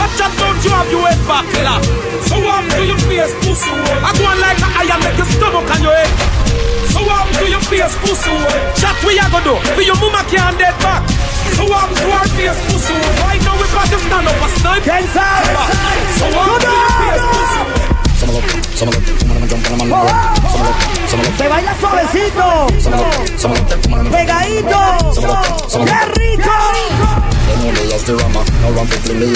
I 0.02 0.08
chat 0.18 0.34
about 0.34 0.64
you 0.64 0.72
have 0.72 0.90
your 0.92 1.08
head 1.08 1.22
back 1.28 1.46
lock. 1.64 1.84
So 2.26 2.42
warm 2.42 2.68
to 2.70 2.84
your 2.86 2.98
face, 3.06 3.34
pussy. 3.46 3.70
I 3.70 4.12
go 4.18 4.26
on 4.26 4.40
like 4.42 4.58
a 4.58 4.68
iron, 4.82 5.00
make 5.04 5.18
your 5.18 5.28
stomach 5.28 5.70
and 5.70 5.84
your 5.84 5.94
head. 5.94 6.51
So 6.93 7.00
warm 7.04 7.28
to 7.39 7.45
your 7.50 7.63
face, 7.69 7.95
pussy. 8.04 8.34
Chat 8.80 8.97
we 9.06 9.17
a 9.19 9.26
go 9.30 9.39
do, 9.43 9.56
for 9.76 9.82
your 9.82 9.97
mama 9.97 10.21
can't 10.30 10.58
dead 10.58 10.76
back. 10.80 11.04
So 11.58 11.65
warm 11.67 11.91
to 11.91 12.08
our 12.12 12.28
face, 12.36 12.60
pussy. 12.69 12.95
Right 13.24 13.41
now 13.43 13.56
we 13.60 13.65
got 13.71 13.88
to 13.89 13.97
stand 14.00 14.28
up 14.28 14.41
a 14.41 14.47
snipe. 14.60 14.86
So 16.17 16.26
warm 16.36 16.60
to 16.60 16.69
your 16.69 16.91
face, 17.00 17.26
pussy. 17.32 17.81
Se 21.38 21.48
baila 21.48 21.76
suavecito. 21.80 22.67
Pegadito. 24.10 24.80
¡Qué 25.86 26.00
rico! 26.15 26.52
As 28.02 28.08
the 28.08 28.15
now 28.15 28.72
the 28.72 29.28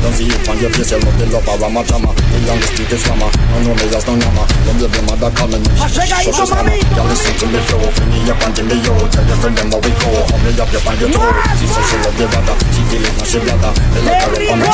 Don't 0.00 0.14
see 0.14 0.24
it 0.24 0.48
on 0.48 0.56
your 0.56 0.70
face, 0.70 0.92
you 0.92 0.98
love 1.02 1.18
the 1.18 1.26
love 1.28 1.48
of 1.48 1.60
rama 1.60 1.84
drama 1.84 2.14
The 2.14 2.38
youngest 2.46 2.72
street 2.72 2.92
is 2.92 3.04
rama, 3.08 3.28
now 3.28 3.60
know 3.60 3.74
me 3.74 3.84
as 3.92 4.06
no 4.06 4.16
me, 4.16 5.68
Achegadito, 5.76 6.46
mama 6.48 6.72
Y'all 6.94 7.04
listen 7.04 7.34
to 7.36 7.46
me 7.50 7.60
flow, 7.68 7.84
me 8.08 8.24
up 8.30 8.40
and 8.40 8.54
give 8.54 8.64
me 8.64 8.80
yo 8.80 8.94
Tell 9.12 9.26
your 9.26 9.36
friend 9.42 9.58
them 9.58 9.68
we 9.76 9.90
go, 10.00 10.08
hold 10.24 10.40
me 10.40 10.56
up, 10.56 10.72
you 10.72 10.80
find 10.80 11.00
your 11.00 11.10
toe 11.10 11.26
She 11.58 11.66
says 11.68 11.84
she 11.84 11.96
love 12.00 12.16
the 12.16 12.24
brother, 12.32 12.56
she 12.72 12.80
feeling 12.88 13.12
she 13.28 13.38
They 13.42 14.00
look 14.00 14.16
her 14.16 14.32
up 14.32 14.48
and 14.48 14.60
make 14.62 14.72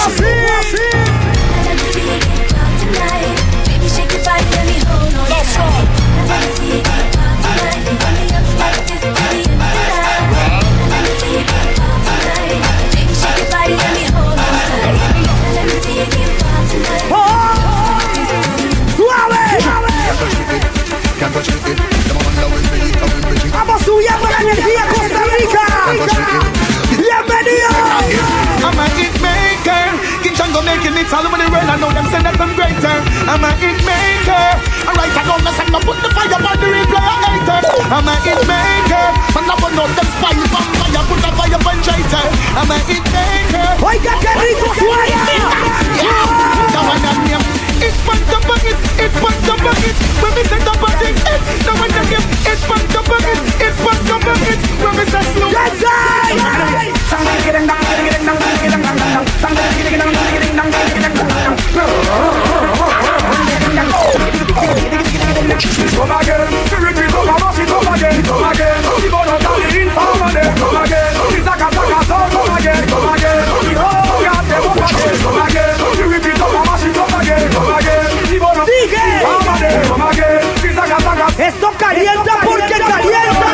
she 3.43 3.50
Baby, 3.81 3.89
shake 3.97 4.13
your 4.13 4.21
body, 4.25 4.45
let 4.45 4.67
me 4.69 4.77
hold 4.85 5.09
on 5.09 5.25
you 5.25 5.41
tight. 5.41 5.89
I 5.89 6.29
wanna 6.29 6.53
see 6.53 6.69
you 6.69 6.85
get 6.85 7.17
wild 7.17 7.41
tonight. 7.41 7.81
Run 7.97 8.13
me 8.13 8.29
up 8.37 8.45
like 8.61 8.77
this 8.85 9.01
till 9.01 9.09
the 9.09 9.41
end 9.41 9.57
of 9.57 9.57
the 9.57 9.89
night. 10.37 10.69
Let 10.93 11.01
me 11.01 11.13
see 11.17 11.33
you 11.33 11.49
get 11.49 11.81
wild 11.81 12.05
tonight. 12.05 12.61
Baby, 12.93 13.15
shake 13.17 13.41
your 13.41 13.49
body, 13.49 13.73
let 13.81 13.93
me 13.97 14.05
hold 14.13 14.37
on 14.37 14.53
tight. 14.69 15.01
Let 15.57 15.65
me 15.65 15.81
see 15.81 15.97
you 15.97 16.05
get 16.13 16.29
wild 16.45 16.69
tonight. 16.69 17.09
Vamos 23.51 23.81
subiendo 23.81 24.29
la 24.29 24.39
energía 24.45 24.83
Costa 24.93 25.25
Rica. 25.25 25.65
Bienvenido. 27.01 27.73
I'm 28.61 28.79
a 28.79 28.85
making 30.71 30.95
it 30.95 31.11
all 31.11 31.27
over 31.27 31.39
the 31.39 31.49
world. 31.51 31.67
I 31.67 31.77
know 31.83 31.91
them 31.91 32.07
say 32.15 32.23
that 32.23 32.39
I'm 32.39 32.55
greater. 32.55 32.97
I'm 33.27 33.43
a 33.43 33.51
hit 33.59 33.79
maker. 33.83 34.47
Alright, 34.87 35.15
I 35.19 35.23
don't 35.27 35.43
listen. 35.43 35.67
I 35.67 35.79
put 35.83 35.99
the 35.99 36.11
fire 36.15 36.39
on 36.39 36.57
the 36.63 36.69
replay. 36.71 37.03
I 37.03 37.17
hater. 37.27 37.61
I'm 37.91 38.07
a 38.07 38.15
hit 38.23 38.43
maker. 38.47 39.07
And 39.35 39.51
I 39.51 39.55
will 39.59 39.75
not 39.75 39.91
them 39.99 40.09
spy 40.15 40.33
vampire. 40.39 41.03
Put 41.11 41.21
the 41.27 41.31
fire 41.35 41.59
on 41.59 41.77
traitor. 41.83 42.27
I'm 42.55 42.71
a 42.71 42.79
hit 42.87 43.07
maker. 43.11 43.67
Oiga, 43.83 44.15
qué 44.23 44.31
rico 44.39 44.71
suena. 44.79 45.21
Yeah. 45.99 46.31
Now 46.71 46.87
I 46.87 46.97
know 47.03 47.17
name. 47.27 47.45
It's 47.51 47.60
fun 48.07 48.19
to 48.31 48.39
bucket. 48.49 48.77
It's 48.99 49.17
fun 49.21 49.35
to 49.49 49.55
bucket. 49.61 49.97
When 50.21 50.33
we 50.37 50.43
say 50.45 50.61
the 50.61 50.75
bucket, 50.81 51.15
it's 51.17 51.67
no 51.67 51.73
one 51.77 51.91
to 51.91 52.03
give. 52.09 52.27
It's 52.47 52.63
fun 52.65 52.83
to 52.95 53.01
bucket. 53.05 53.39
It's 53.61 53.79
fun 53.81 53.99
to 54.09 54.17
bucket. 54.25 54.59
When 54.81 54.95
we 54.97 55.05
say 55.07 55.25
slow. 55.35 55.51
Let's 55.51 55.81
down. 55.81 56.21
Come 57.11 57.27
again, 66.17 66.47
come 67.11 67.35
again, 67.39 67.69
come 67.69 67.89
again, 67.95 68.23
come 68.25 68.45
again. 68.51 68.81
We 69.03 69.09
gonna 69.11 69.37
tell 69.39 69.57
the 69.59 69.81
informer 69.81 70.31
come 70.57 70.77
again. 70.83 71.13
A 71.21 71.39
saka 71.45 71.69
song, 71.75 72.31
come 72.31 72.53
again, 72.57 72.85
come 72.89 73.09
again. 73.15 73.43
We 73.67 73.75
all 73.77 74.23
got 74.25 74.45
them 74.49 74.65
up 74.65 74.81
again, 74.91 75.17
come 75.21 75.41
again. 75.45 75.75
We 75.99 76.05
repeat, 76.15 76.37
come 76.37 76.53
come 76.53 76.63
again, 76.63 76.70
Esto 81.39 81.73
calienta 81.79 82.39
porque 82.45 82.79
calienta. 82.79 83.51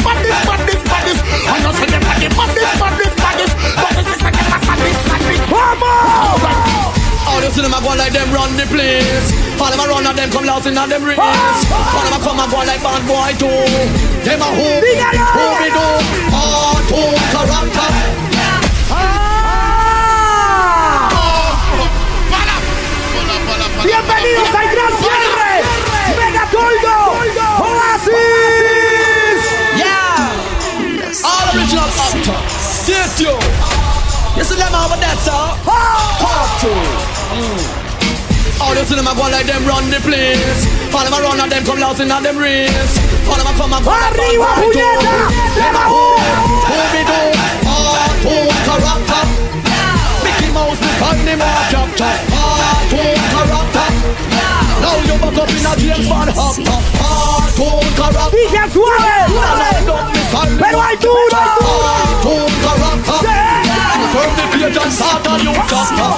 Say 0.00 0.08
them 0.08 0.08
a 0.08 0.08
give 0.08 0.08
us 0.08 0.20
this, 0.24 0.40
but 0.46 0.60
this, 0.66 0.80
but 0.84 1.02
this. 1.04 1.20
And 1.20 1.66
I 1.66 1.72
say 1.72 1.86
them 1.86 2.04
a 2.04 2.14
give 2.20 2.38
us 2.38 2.50
this, 2.54 2.70
but 2.80 2.92
but 3.20 3.92
this. 3.96 4.08
Is 4.10 4.22
a 4.22 4.30
give 4.30 4.48
us 4.48 4.64
this, 4.80 4.98
but 5.08 5.20
this. 5.24 5.40
Vamos. 5.50 6.42
All 7.28 7.42
you 7.42 7.50
see 7.50 7.62
them 7.62 7.74
a 7.74 7.80
go 7.80 7.92
like 7.94 8.12
them 8.12 8.32
run 8.32 8.56
the 8.56 8.66
place. 8.66 9.32
All 9.60 9.70
them 9.70 9.80
a 9.80 9.84
run 9.88 10.06
and 10.06 10.16
them 10.16 10.30
come 10.30 10.44
loud 10.44 10.66
in 10.66 10.78
and 10.78 10.90
them 10.90 11.04
race. 11.04 11.18
All 11.18 12.02
them 12.04 12.16
a 12.16 12.18
come 12.22 12.40
and 12.40 12.50
go 12.50 12.58
like 12.64 12.82
bad 12.82 13.02
boy 13.06 13.32
too. 13.36 13.64
Them 14.24 14.40
a 14.40 14.48
who 14.56 14.68
who 14.80 15.44
we 15.60 15.68
do. 15.68 15.86
All 16.32 16.80
two 16.88 17.12
character. 17.32 17.90
Ah! 18.90 19.50
Bienvenidos 23.82 24.48
al 24.48 24.68
gran 24.74 24.92
cierre. 25.00 25.52
Mega 26.18 26.44
Toldo. 26.50 26.99
Tuned. 33.20 33.36
You 34.32 34.44
see 34.48 34.56
them 34.56 34.72
over 34.72 34.96
there, 34.96 35.12
sir? 35.20 35.36
Part 35.68 36.48
two. 36.56 36.72
Mm. 36.72 37.60
All 38.64 38.72
you 38.72 38.84
see 38.88 38.96
them 38.96 39.08
a 39.08 39.12
go 39.12 39.28
like 39.28 39.44
them 39.44 39.60
run 39.68 39.92
the 39.92 40.00
place. 40.00 40.64
All 40.88 41.04
them 41.04 41.12
a 41.12 41.20
run 41.20 41.36
and 41.36 41.52
them 41.52 41.60
come 41.68 41.80
loud 41.80 42.00
in 42.00 42.08
them 42.08 42.38
race. 42.40 42.96
All 43.28 43.36
them 43.36 43.44
a 43.44 43.52
come 43.60 43.76
and 43.76 43.84
go 43.84 43.92
like 43.92 44.16
Arriba, 44.16 44.48
puñeta. 44.56 45.36
Them 45.52 45.76
a 45.76 45.84
who, 45.92 46.16
who 46.64 46.80
me 46.96 47.02
do? 47.04 47.20
Cartoon 47.60 48.56
character. 48.64 49.22
Mickey 50.24 50.48
Mouse 50.56 50.80
me 50.80 50.88
find 50.96 51.20
him 51.28 51.44
a 51.44 51.50
chapter. 51.68 52.08
Cartoon 52.32 53.20
character. 53.36 53.88
Now 54.80 54.96
you 55.04 55.16
back 55.20 55.36
up 55.44 55.52
in 55.52 55.68
a 55.68 55.72
James 55.76 56.08
Bond 56.08 56.32
hopper. 56.32 56.72
Cartoon 56.96 57.84
character. 58.00 58.32
Dije 58.32 58.64
suave. 58.72 59.28
Pero 60.56 60.80
hay 60.80 60.96
duro. 60.96 61.28
Cartoon 61.28 62.49
character. 62.60 63.18
Turn 64.10 64.30
the 64.36 64.44
page 64.52 64.76
and 64.76 64.92
start 64.92 65.26
a 65.26 65.32
new 65.40 65.54
chapter. 65.70 66.10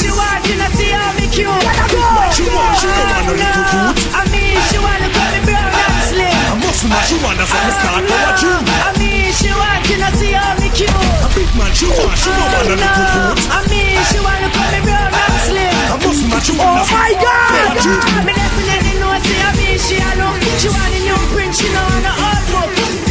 She 0.00 0.10
want 0.12 0.44
to 0.44 0.66
see 0.76 0.92
how 0.94 1.10
me 1.18 1.26
cute. 1.28 1.48
What 1.50 2.34
you 2.38 2.46
want? 2.52 2.78
Don't 2.80 3.10
want 3.10 3.26
no 3.26 3.34
little 3.34 3.64
dude. 3.70 3.96
I 4.14 4.22
mean, 4.30 4.56
she 4.70 4.78
want 4.78 5.00
to 5.02 5.08
call 5.10 5.30
me 5.34 5.40
brown 5.44 5.72
and 5.72 6.04
slim. 6.08 6.30
I 6.30 6.56
must 6.60 6.82
not 6.86 7.04
you 7.10 7.18
want 7.22 7.40
I 7.40 7.46
start 7.46 8.02
to 8.06 8.16
you. 8.44 8.54
I 8.60 8.90
mean, 8.98 9.32
she 9.34 9.50
want 9.50 9.84
to 9.84 10.06
see 10.18 10.32
how 10.32 10.54
me 10.60 10.68
cute. 10.70 10.90
A 10.90 11.28
big 11.34 11.50
man, 11.58 11.72
she 11.74 11.86
want, 11.90 12.14
don't 12.22 12.38
want 12.38 12.50
no 12.54 12.74
little 12.76 12.86
dude. 12.86 13.40
I 13.50 13.58
mean, 13.70 13.98
she 14.10 14.18
want 14.20 14.40
to 14.44 14.48
call 14.52 14.70
me 14.70 14.80
brown 14.86 15.10
and 15.10 15.40
slim. 15.48 15.74
I 15.90 15.96
must 15.98 16.22
not 16.28 16.44
you 16.46 16.54
Oh 16.60 16.86
my 16.92 17.10
God. 17.18 17.76
you. 17.82 17.94
Me 18.26 18.32
definitely 18.36 18.94
know 19.00 19.14
see 19.24 19.40
I 19.40 19.50
mean 19.58 19.78
she 19.78 19.96
a 19.98 20.10
look 20.20 20.38
She 20.60 20.68
want 20.68 20.92
a 20.92 21.00
new 21.02 21.18
print, 21.32 21.54
she 21.54 21.68
know 21.72 21.82
want 21.82 22.06
a 22.06 22.12
old 22.14 22.70
book 22.78 23.09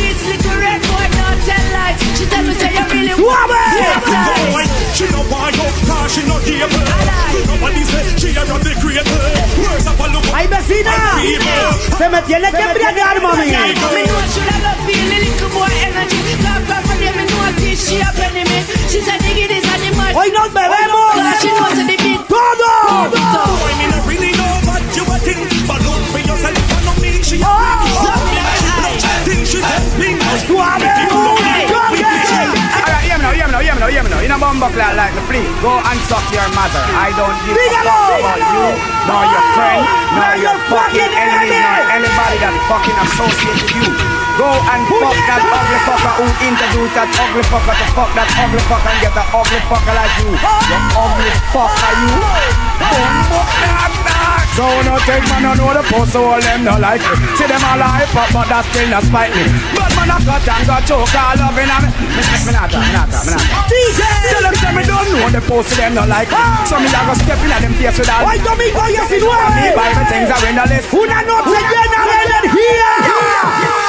tell 2.29 2.43
me 2.45 2.53
say 2.53 2.71
you 2.73 2.85
really 2.93 3.13
Suave. 3.17 3.57
Yeah, 3.75 3.99
she 4.93 5.05
no 5.11 5.21
want 5.31 5.55
you, 5.57 5.69
cause 5.87 6.13
she 6.13 6.21
no. 6.29 6.35
Nobody 7.49 7.83
say 7.83 8.03
she 8.17 8.29
a 8.37 8.43
run 8.45 8.61
the. 8.61 8.73
Words 9.59 9.87
up 9.87 9.99
a 9.99 10.05
look. 10.13 10.25
Ay, 10.33 10.47
vecina. 10.47 10.93
Se 11.97 12.09
me 12.09 12.21
tiene 12.23 12.51
que 12.51 12.63
embriagar, 12.63 13.21
mami. 13.21 13.45
Me 13.45 14.01
know 14.05 14.21
she 14.33 14.41
love 14.47 14.79
feel 14.85 15.05
the 15.09 15.17
little 15.25 15.49
boy 15.49 15.73
energy 15.87 16.19
Love 16.43 16.65
me 17.17 17.25
know 17.25 17.75
she 17.75 18.01
a 18.01 18.11
penny 18.13 18.43
me 18.49 18.59
She 18.89 19.01
said 19.01 19.28
cloud 35.39 35.47
like 35.47 35.47
me, 35.47 35.47
please 35.47 35.61
go 35.61 35.73
and 35.79 35.99
suck 36.07 36.25
your 36.31 36.47
mother. 36.55 36.83
I 36.95 37.11
don't 37.15 37.37
give 37.47 37.55
a 37.55 37.69
fuck 37.83 38.19
about 38.19 38.39
you, 38.39 38.65
nor 39.07 39.23
your 39.23 39.45
friend, 39.55 39.83
nor 40.15 40.33
your 40.35 40.57
fucking 40.67 41.11
enemy, 41.15 41.55
nor 41.59 41.79
anybody 41.95 42.37
that 42.43 42.53
fucking 42.67 42.97
associates 43.07 43.63
with 43.73 43.99
you. 43.99 44.18
Go 44.39 44.47
and 44.47 44.87
fuck 44.87 45.19
that 45.27 45.43
ugly 45.51 45.79
fucker 45.83 46.13
who 46.15 46.25
introduced 46.47 46.95
that 46.95 47.11
ugly 47.11 47.43
fucker 47.51 47.75
to 47.75 47.85
fuck 47.91 48.07
that 48.15 48.31
ugly 48.39 48.63
fucker 48.71 48.87
and 48.87 48.99
get 49.03 49.11
an 49.11 49.27
ugly 49.35 49.59
fucker 49.67 49.91
like 49.91 50.15
you. 50.15 50.31
You 50.31 50.79
ugly 50.95 51.31
fucker, 51.51 51.91
you. 51.99 52.11
Bumbo 52.79 53.39
cloud, 53.51 53.93
dog. 54.07 54.39
So 54.55 54.63
no 54.87 54.95
take 55.03 55.27
man, 55.27 55.43
no 55.43 55.51
know 55.59 55.75
the 55.75 55.83
post, 55.91 56.15
so 56.15 56.23
all 56.23 56.39
them 56.39 56.63
no 56.63 56.79
like 56.79 57.03
it. 57.03 57.19
See 57.35 57.51
them 57.51 57.59
all 57.67 57.83
hype 57.83 58.15
up, 58.15 58.31
but 58.31 58.47
that 58.47 58.63
still 58.71 58.87
not 58.87 59.03
spite 59.03 59.35
me. 59.35 59.43
But 59.75 59.91
man, 59.99 60.07
I 60.07 60.23
got 60.23 60.39
and 60.39 60.63
got 60.63 60.87
choke 60.87 61.11
all 61.19 61.35
loving 61.35 61.67
on 61.67 61.83
me. 61.83 61.91
Me 61.99 62.23
me 62.23 62.51
not 62.55 62.71
talk, 62.71 62.79
me 62.79 62.95
not 62.95 63.11
me 63.11 63.35
not. 63.35 63.43
DJ. 63.67 63.99
Tell 64.07 64.43
them 64.47 64.55
say 64.55 64.71
me 64.71 64.83
don't 64.87 65.03
know 65.19 65.27
the 65.35 65.43
post, 65.43 65.75
them 65.75 65.99
no 65.99 66.07
like 66.07 66.31
it. 66.31 66.47
So 66.63 66.79
me 66.79 66.87
a 66.87 66.99
go 67.03 67.11
step 67.11 67.43
in 67.43 67.51
at 67.51 67.59
them 67.59 67.75
face 67.75 67.99
with 67.99 68.07
all. 68.07 68.23
Hoy 68.23 68.39
domingo 68.39 68.87
Me 68.87 69.03
19. 69.03 69.75
buy 69.75 69.91
me 69.99 70.03
things 70.07 70.31
are 70.31 70.47
in 70.47 70.55
the 70.55 70.63
list. 70.71 70.87
Una 70.95 71.19
noche 71.27 71.59
llena 71.59 71.99
de 72.07 72.15
energía. 72.23 72.87
Arriba. 73.03 73.43
Dígalo. 73.59 73.88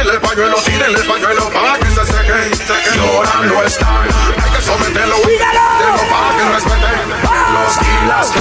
Tírenle 0.00 0.14
el 0.14 0.20
pañuelo, 0.22 0.56
tírenle 0.62 0.98
el 0.98 1.06
pañuelo 1.06 1.50
para 1.50 1.78
que 1.78 1.90
se 1.90 2.06
seque. 2.06 2.96
Llorando 2.96 3.62
están, 3.64 4.08
hay 4.42 4.50
que 4.50 4.62
someterlo, 4.62 5.16
Tengo 5.16 6.02
para 6.08 6.36
que 6.38 6.44
respeten. 6.54 7.10
Los 7.52 7.76
y 7.76 8.06
las 8.08 8.32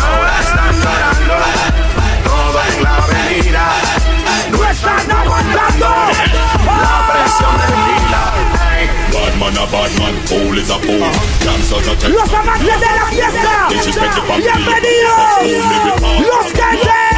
ahora 0.00 0.40
están 0.40 0.72
llorando. 0.80 1.34
Todo 2.22 2.60
en 2.68 2.82
la 2.84 2.96
avenida, 2.98 3.66
no 4.52 4.64
están 4.64 5.10
aguantando 5.10 5.88
la 6.66 6.96
presión 7.10 7.54
del 7.58 7.74
lila. 7.88 8.22
Bad 9.12 9.34
man 9.40 9.58
a 9.58 9.64
bad 9.72 9.90
man, 9.98 10.14
fool 10.26 10.56
is 10.56 10.70
a 10.70 10.78
fool. 10.78 11.10
Gangsters 11.44 11.88
a 11.88 12.08
Los 12.10 12.32
amantes 12.32 12.80
de 12.80 12.86
la 12.86 13.06
fiesta. 13.06 13.68
Bienvenidos. 14.38 15.42
Los 16.20 16.52
que 16.52 17.11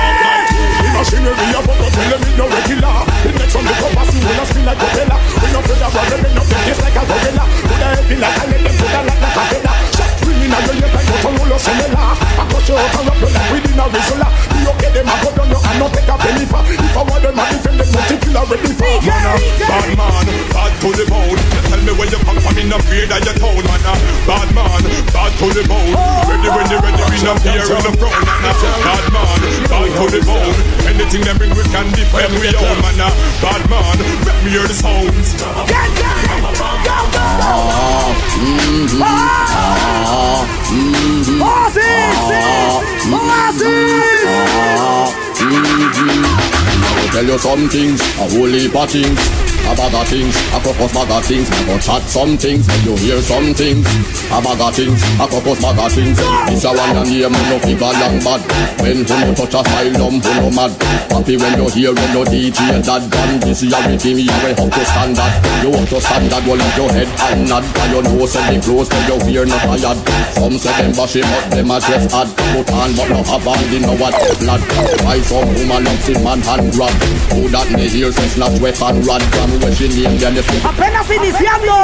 Machinery 1.05 1.53
a 1.53 1.61
photo 1.61 1.91
tell 1.91 2.11
them 2.17 2.23
it 2.25 2.37
no 2.39 2.49
regular. 2.49 3.05
The 3.25 3.33
next 3.37 3.55
one 3.55 3.65
look 3.67 3.77
up 3.77 4.01
as 4.01 4.15
you 4.15 4.25
will 4.25 4.41
a 4.41 4.47
spin 4.47 4.65
like 4.65 4.79
propeller. 4.79 5.21
We 5.37 5.53
no 5.53 5.61
afraid 5.61 5.83
of 5.85 5.93
brother, 5.93 6.17
we 6.17 6.31
no 6.33 6.41
face 6.41 6.81
like 6.81 6.97
a 6.97 7.05
gorilla. 7.05 7.45
Put 7.61 7.83
a 7.85 7.89
heavy 7.93 8.17
like 8.17 8.37
a 8.41 8.45
them 8.49 8.65
put 8.65 8.89
a 8.89 9.01
like 9.05 9.21
a 9.21 9.45
feather. 9.53 9.94
Out 10.53 10.67
your 10.67 10.77
ear 10.77 10.91
like 10.93 11.09
you 11.09 11.17
roll 11.25 11.49
your 11.49 11.59
cellular. 11.59 11.97
I 11.97 12.45
cut 12.51 12.69
you 12.69 12.77
out 12.77 12.95
and 12.95 13.07
wrap 13.09 13.21
you 13.23 13.31
like 13.33 13.51
within 13.55 13.81
a 13.81 13.85
rizzler. 13.89 14.31
We 14.53 14.61
okay 14.75 14.91
them 14.93 15.09
a 15.09 15.15
go 15.25 15.31
down 15.33 15.49
you 15.49 15.61
and 15.65 15.79
no 15.81 15.87
take 15.89 16.11
a 16.11 16.17
penny 16.21 16.45
for. 16.45 16.63
If 16.65 16.97
I 16.97 17.03
want 17.05 17.23
them 17.25 17.39
a 17.39 17.45
defend 17.49 17.79
them, 17.81 17.89
nothing 17.95 18.21
kill 18.21 18.37
already 18.37 18.73
for. 18.77 18.95
Man, 19.05 19.25
a 19.25 19.35
bad 19.65 19.89
man, 19.97 20.27
bad 20.53 20.73
to 20.81 20.89
the 20.93 21.05
bone. 21.09 21.39
You 21.39 21.61
tell 21.65 21.83
me 21.85 21.93
where 21.97 22.11
you 22.11 22.21
come 22.25 22.39
from, 22.45 22.57
in 22.59 22.69
no 22.69 22.79
fear 22.85 23.07
that 23.09 23.25
you 23.25 23.35
town, 23.41 23.63
man. 23.65 23.85
a 23.89 23.95
Bad 24.29 24.49
man, 24.53 24.83
bad 25.13 25.33
to 25.41 25.47
the 25.55 25.63
bone. 25.65 25.93
Ready 26.29 26.49
when 26.53 26.67
you 26.69 26.79
ready, 26.81 27.03
we 27.09 27.17
no 27.25 27.33
fear 27.41 27.65
in 27.65 27.83
the 27.85 27.93
front, 27.97 28.19
man. 28.25 28.45
a 28.45 28.53
Bad 28.85 29.05
man, 29.15 29.41
bad 29.69 29.89
to 29.97 30.05
the 30.13 30.21
bone. 30.25 30.57
Anything 30.89 31.23
them 31.25 31.37
bring, 31.39 31.53
we 31.57 31.65
can 31.73 31.87
defend 31.93 32.33
we 32.41 32.49
own, 32.53 32.77
man. 32.85 33.01
a 33.01 33.09
Bad 33.41 33.63
man, 33.71 33.97
let 34.29 34.37
me 34.45 34.51
hear 34.53 34.67
the 34.69 34.77
sounds 34.77 36.24
go, 36.83 36.99
go! 37.15 37.25
Mm-hmm. 38.41 39.03
Ah! 39.03 40.07
Oh. 40.07 40.65
I'll 46.95 47.09
tell 47.11 47.25
you 47.25 47.39
some 47.39 47.69
things, 47.69 48.01
a 48.01 48.25
whole 48.31 48.47
heap 48.47 48.75
of 48.75 48.91
things. 48.91 49.45
A 49.65 49.73
bag 49.73 49.97
of 49.97 50.05
things, 50.13 50.37
a 50.53 50.61
bag 50.61 51.09
of 51.09 51.25
things. 51.25 51.49
I 51.49 51.65
go 51.65 51.79
chat 51.81 52.03
some 52.05 52.37
things, 52.37 52.69
and 52.69 52.85
you 52.85 52.95
hear 53.01 53.21
some 53.25 53.57
things. 53.57 53.81
A 54.29 54.37
bag 54.45 54.61
of 54.61 54.77
things, 54.77 55.01
a 55.17 55.25
bag 55.25 55.81
of 55.81 55.89
things. 55.89 56.21
This 56.53 56.69
a 56.69 56.71
one 56.77 57.01
and 57.01 57.09
name, 57.09 57.33
no 57.33 57.57
people 57.65 57.89
long 57.97 58.21
bad. 58.21 58.45
When 58.85 59.09
who 59.09 59.17
no 59.25 59.33
touch 59.33 59.57
a 59.57 59.65
asylum, 59.65 60.21
who 60.21 60.33
no 60.37 60.53
mad. 60.53 60.73
Happy 61.09 61.41
when 61.41 61.57
you 61.57 61.69
hear 61.73 61.97
when 61.97 62.11
no 62.13 62.29
DJ 62.29 62.77
that 62.85 63.09
gun. 63.09 63.41
This 63.41 63.65
is 63.65 63.73
rhythm, 63.73 64.21
you 64.21 64.37
will 64.45 64.53
how 64.53 64.69
to 64.69 64.83
stand 64.85 65.17
that. 65.17 65.33
You 65.65 65.73
want 65.73 65.89
to 65.89 65.97
stand 65.97 66.29
that, 66.29 66.45
well 66.45 66.61
your 66.77 66.93
head 66.93 67.09
and 67.33 67.49
nod. 67.49 67.65
Cause 67.65 67.89
you 67.89 68.01
know 68.05 68.27
send 68.29 68.53
the 68.53 68.61
close, 68.61 68.89
when 68.93 69.05
you 69.09 69.19
fear 69.25 69.45
not 69.49 69.65
tired. 69.65 69.97
Some 70.37 70.61
say 70.61 70.77
them 70.77 70.93
bash 70.93 71.17
it, 71.17 71.25
but 71.25 71.45
them 71.49 71.73
a 71.73 71.81
dress 71.81 72.05
hard. 72.13 72.29
Put 72.53 72.69
on, 72.69 72.93
but 73.01 73.09
no 73.09 73.25
have 73.25 73.49
on, 73.49 73.65
they 73.73 73.81
know 73.81 73.97
what 73.97 74.13
blood. 74.45 74.61
Why 75.09 75.25
some 75.25 75.49
woman 75.57 75.89
loves 75.89 76.09
in 76.13 76.21
man 76.21 76.45
hand 76.45 76.69
grab 76.77 76.84
rod 76.85 76.93
Oh, 77.33 77.49
that 77.49 77.71
me 77.73 77.89
here 77.89 78.13
se 78.13 78.29
snatch 78.29 78.61
weapon 78.61 79.03
From 79.03 79.51
where 79.61 79.75
she 79.75 79.89
named 79.89 80.21
them 80.21 80.35
the 80.35 80.43
Apenas 80.65 81.11
iniciando. 81.11 81.75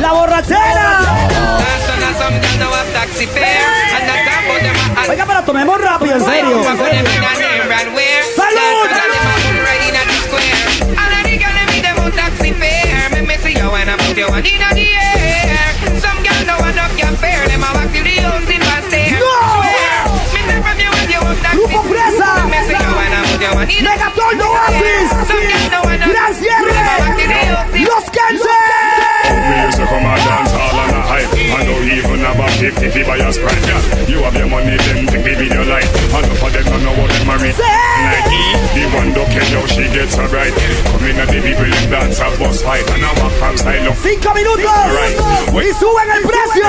La 0.00 0.12
borrachera. 0.12 1.00
Pero 5.26 5.42
tomemos 5.44 5.80
rápido, 5.80 6.14
en 6.14 6.24
serio. 6.24 6.62
¡Salud! 8.34 8.88
Some 16.00 16.22
girl 16.22 17.57
wanna 23.68 23.76
put 23.76 23.76
your 23.76 23.76
one 23.76 23.76
in 23.76 23.84
the 23.84 23.84
Mega 23.84 24.08
Toldo 24.16 24.48
Oasis. 24.48 25.10
Some 25.28 25.42
girl 25.44 25.68
no 25.70 25.80
one 25.84 26.02
up. 26.02 26.08
Gran 26.08 26.34
cierre. 26.34 26.88
Los 27.84 28.08
Kense. 28.10 28.56
We 29.28 29.64
used 29.64 29.78
to 29.78 29.86
come 29.86 30.04
and 30.04 30.24
dance 30.24 30.52
all 30.52 30.78
on 30.78 30.90
a 30.90 31.00
hype 31.00 31.32
I 31.32 31.64
know 31.64 31.78
even 31.82 32.20
about 32.20 32.50
50 32.50 32.90
people 32.90 33.04
buy 33.06 33.16
a 33.18 33.32
sprite 33.32 33.62
yeah. 33.66 34.08
You 34.08 34.18
have 34.24 34.34
your 34.34 34.48
money, 34.48 34.76
them 34.76 35.06
think 35.06 35.24
they 35.24 35.34
video 35.34 35.64
light 35.64 35.84
And 35.84 36.24
enough 36.24 36.42
of 36.42 36.52
them 36.52 36.64
don't 36.64 36.82
know 36.82 36.94
what 37.00 37.10
them 37.10 37.26
married 37.26 37.54
Nike, 37.54 37.62
the 37.62 37.87
one 39.38 39.50
don't 39.50 39.50
care 39.50 39.60
how 39.60 39.66
she 39.66 39.84
gets 39.94 40.14
her 40.16 40.28
right 40.28 40.52
Come 40.90 41.04
in 41.06 41.16
at 41.16 41.28
the 41.28 41.40
people 41.40 41.64
in 41.64 41.90
dance 41.90 42.18
a 42.18 42.28
boss 42.38 42.62
fight 42.62 42.86
And 42.90 43.04
I 43.04 43.12
walk 43.22 43.32
from 43.38 43.56
style 43.56 43.88
of 43.88 43.96
Cinco 43.98 44.34
minutos. 44.34 44.66
Right. 44.66 45.16
Y 45.52 45.72
suben 45.74 46.10
el 46.10 46.22
precio. 46.22 46.66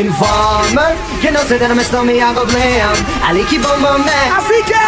Informer, 0.00 0.96
you 1.22 1.30
know, 1.32 1.42
say 1.44 1.58
that 1.58 1.70
I'm 1.70 1.78
a 1.78 1.84
snowman, 1.84 2.16
I 2.16 2.32
go 2.34 2.44
blam. 2.46 2.96
I 3.22 3.32
like 3.32 3.52
you. 3.52 3.60
Así 3.60 4.62
que 4.64 4.80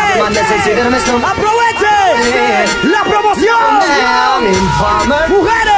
aprovechen 1.26 2.90
la 2.90 3.02
promoción. 3.04 3.82
Informer, 4.46 5.28
Mujeres. 5.28 5.72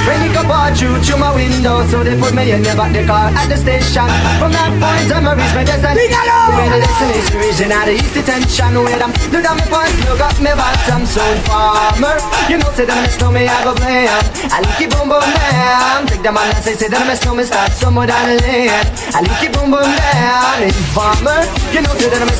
When 0.06 0.22
you 0.22 0.32
come 0.34 0.50
out 0.50 0.74
through 0.76 0.98
through 1.02 1.18
my 1.18 1.34
window, 1.34 1.86
so 1.86 2.02
they 2.02 2.18
put 2.18 2.34
me 2.34 2.50
in 2.50 2.62
the 2.62 2.74
back 2.74 2.92
the 2.92 3.06
car 3.06 3.30
at 3.30 3.46
the 3.46 3.56
station. 3.56 4.08
From 4.38 4.50
that 4.52 4.70
point 4.82 5.10
on, 5.14 5.26
I 5.26 5.34
reach 5.34 5.54
my 5.54 5.62
destination. 5.62 6.26
Where 6.50 6.70
the 6.70 6.78
destination 6.82 7.38
region 7.38 7.72
at 7.72 7.86
the 7.86 7.94
east 7.94 8.14
detention. 8.14 8.74
Where 8.82 8.98
them 8.98 9.12
look 9.30 9.46
at 9.46 9.54
me 9.54 9.66
pants, 9.70 9.94
look 10.06 10.22
at 10.22 10.38
me 10.42 10.50
bottom, 10.54 11.06
so 11.06 11.22
farmer. 11.46 12.18
You 12.50 12.58
know, 12.58 12.70
say 12.74 12.86
that 12.86 12.96
I'm 12.98 13.06
a 13.06 13.10
snowman, 13.10 13.46
I 13.46 13.62
go 13.62 13.74
blame. 13.74 14.10
I 14.50 14.58
like 14.62 14.80
it 14.82 14.90
boom 14.90 15.06
boom 15.10 15.22
down. 15.22 16.06
Take 16.10 16.22
the 16.22 16.32
man 16.34 16.50
and 16.54 16.62
say, 16.64 16.74
say 16.74 16.88
that 16.90 17.02
I'm 17.02 17.10
a 17.10 17.16
snowman, 17.16 17.46
start 17.46 17.70
somewhere 17.74 18.06
down 18.06 18.26
the 18.30 18.42
lane. 18.42 18.70
I 19.14 19.22
like 19.22 19.42
it 19.42 19.52
boom 19.54 19.70
boom 19.70 19.86
down. 19.86 20.66
Informer, 20.66 21.35
You 21.72 21.82
know 21.82 21.92
say 22.00 22.08
that 22.08 22.22
I'm 22.22 22.30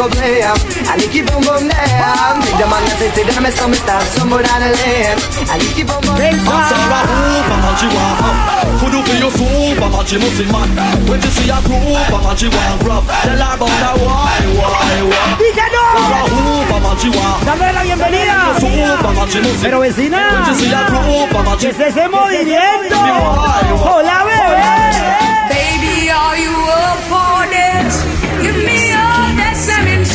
a 0.00 0.08
play. 0.08 0.40
I 0.40 0.96
need 0.96 1.12
the 2.56 2.66
man 2.70 2.84
say 2.96 3.10
say 3.12 3.24
that 3.24 3.36
a. 4.64 4.72
I 5.50 5.58
keep 5.76 5.90
on 5.92 6.00
a 6.00 6.16
group, 7.04 7.48
Pero 19.60 19.80
vecina, 19.80 20.44
ese 21.88 22.08
movimiento? 22.08 22.96
¡Hola, 23.84 24.24
bebé! 24.24 24.88
Baby, 25.48 26.10
are 26.10 26.38
you 26.38 26.50
up? 26.50 27.07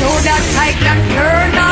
so 0.03 0.09
der 0.23 0.39
Zeit 0.53 0.81
lang 0.81 1.01
Körner. 1.15 1.62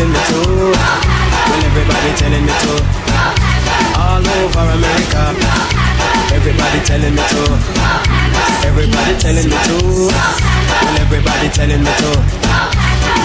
Telling 0.00 0.12
me 0.12 0.20
to. 0.28 0.40
Well, 1.50 1.64
everybody 1.64 2.10
telling 2.16 2.46
me 2.46 2.52
to. 2.62 2.74
All 4.00 4.24
over 4.24 4.64
America. 4.72 5.36
Everybody 6.32 6.80
telling 6.86 7.14
me 7.14 7.22
to. 7.28 7.42
Everybody 8.64 9.18
telling 9.18 9.48
me 9.50 9.58
to. 9.68 9.76
Well, 10.80 11.00
everybody 11.00 11.48
telling 11.50 11.82
me 11.82 11.92
to. 12.00 12.10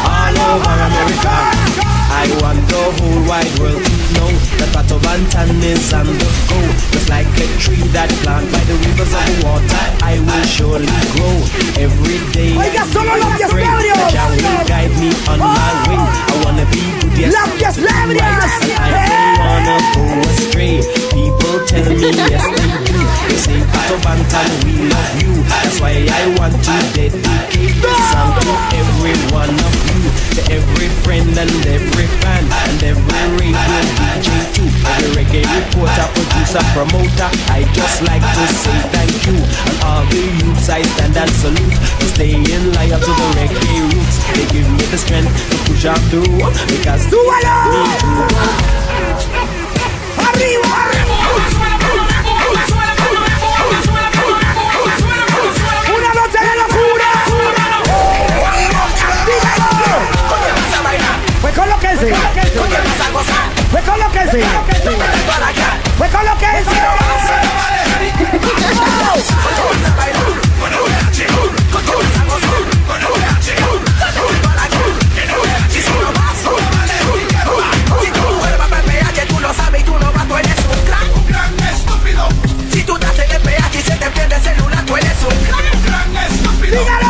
All 0.04 0.38
over 0.38 0.76
America. 0.88 1.95
I 2.26 2.42
want 2.42 2.58
the 2.66 2.82
whole 2.98 3.22
wide 3.30 3.54
world 3.62 3.78
to 3.86 3.96
know 4.18 4.32
that 4.58 4.70
Pato 4.74 4.98
Banton 4.98 5.62
is 5.62 5.94
on 5.94 6.10
the 6.10 6.30
go. 6.50 6.58
Just 6.90 7.06
like 7.10 7.30
a 7.38 7.46
tree 7.62 7.86
that 7.94 8.10
planted 8.26 8.50
by 8.50 8.62
the 8.66 8.74
rivers 8.82 9.14
of 9.14 9.30
water, 9.46 9.86
I 10.02 10.18
will 10.26 10.46
surely 10.50 10.90
grow. 11.14 11.38
Every 11.78 12.18
day 12.34 12.58
Oiga, 12.58 12.82
solo 12.90 13.14
los 13.22 13.38
I 13.38 13.46
pray 13.54 13.62
that 13.62 14.10
Jah 14.10 14.26
will 14.34 14.66
guide 14.66 14.94
me 14.98 15.14
on 15.30 15.38
my 15.38 15.70
way. 15.86 16.02
I 16.02 16.34
wanna 16.42 16.66
be 16.74 16.82
good, 16.98 17.14
yes. 17.14 17.38
Dioscabrios. 17.62 18.54
And 18.74 18.90
I 18.90 19.06
don't 19.06 19.38
wanna 19.46 19.78
go 19.94 20.04
astray. 20.34 20.82
People 21.14 21.62
tell 21.70 21.86
me 21.94 22.10
yes 22.26 22.42
they 22.42 22.70
do. 22.90 22.98
They 23.30 23.38
say 23.38 23.60
Pato 23.70 24.02
Banton, 24.02 24.50
we 24.66 24.90
love 24.90 25.14
you. 25.22 25.34
That's 25.46 25.78
why 25.78 25.94
I 26.10 26.26
want 26.42 26.58
to 26.58 26.74
dedicate 26.98 27.78
this 27.86 28.02
song 28.10 28.34
to 28.42 28.54
every 28.82 29.14
one 29.30 29.54
of 29.54 29.74
you, 29.94 30.02
to 30.34 30.42
every 30.58 30.90
friend 31.06 31.30
and 31.38 31.54
every 31.70 32.08
fan 32.22 32.44
and 32.70 32.84
every 32.84 33.24
radio 33.40 33.80
DJ 33.98 34.28
too. 34.56 34.70
Every 34.86 35.24
reggae 35.24 35.44
reporter, 35.44 36.08
producer, 36.16 36.64
promoter. 36.76 37.30
I 37.52 37.64
just 37.74 38.02
like 38.04 38.22
to 38.22 38.46
say 38.54 38.78
thank 38.94 39.16
you. 39.28 39.38
And 39.40 39.78
all 39.84 40.04
the 40.08 40.22
youths 40.40 40.70
I 40.70 40.82
stand 40.84 41.18
and 41.18 41.32
salute 41.32 41.78
for 42.00 42.08
staying 42.16 42.46
loyal 42.46 43.00
to 43.00 43.12
the 43.12 43.28
reggae 43.38 43.80
roots. 43.92 44.16
They 44.36 44.46
give 44.54 44.68
me 44.70 44.86
the 44.92 44.98
strength 44.98 45.34
to 45.52 45.58
push 45.68 45.86
on 45.86 46.00
through 46.10 46.40
because 46.72 47.04
they 47.10 47.18
let 47.18 47.44
me 47.72 47.82
through. 48.00 48.66
Una 50.16 51.65
colóquense. 61.96 62.78
Me 63.72 63.82
colóquense. 63.82 64.38
Me 66.00 66.10
colóquense. 66.10 66.76
Tú 80.28 80.36
estúpido. 81.70 82.28
Si 82.72 82.84
tú 82.84 82.96
estás 82.96 83.20
en 83.20 83.32
el 83.32 83.42
peaje 83.42 83.80
y 83.80 83.82
se 83.82 83.96
te 83.96 84.10
pierde 84.10 84.36
el 84.36 84.42
celular, 84.42 84.86
tú 84.86 84.98
eres 84.98 85.24
un 85.24 85.44
gran, 85.86 86.10
un 86.10 86.18
estúpido. 86.18 87.05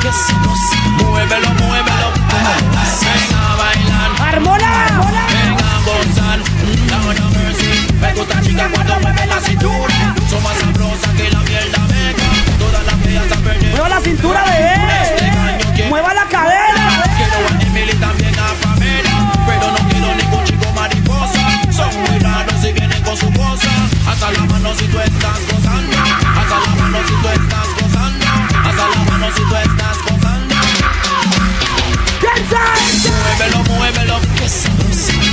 que 0.00 0.12
se 0.12 0.32
nos 0.34 0.58
muévelo, 1.02 1.48
muévelo. 1.54 2.12
Ven 3.00 3.36
a 3.36 3.56
bailar. 3.56 4.10
¡Armola! 4.34 4.84
¡Armola! 4.86 5.26
Ven 5.32 5.54
a 5.54 5.78
gozar. 5.86 6.38
Dame 6.88 7.08
una. 7.08 8.00
Me 8.00 8.14
gusta 8.14 8.40
chica 8.42 8.68
cuando 8.72 9.00
mueve 9.00 9.26
la 9.26 9.40
cintura. 9.40 10.14
Son 10.30 10.42
más 10.42 10.56
sabrosas 10.58 11.14
que 11.16 11.30
la 11.30 11.40
mierda. 11.40 11.77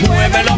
Muévelo 0.07 0.54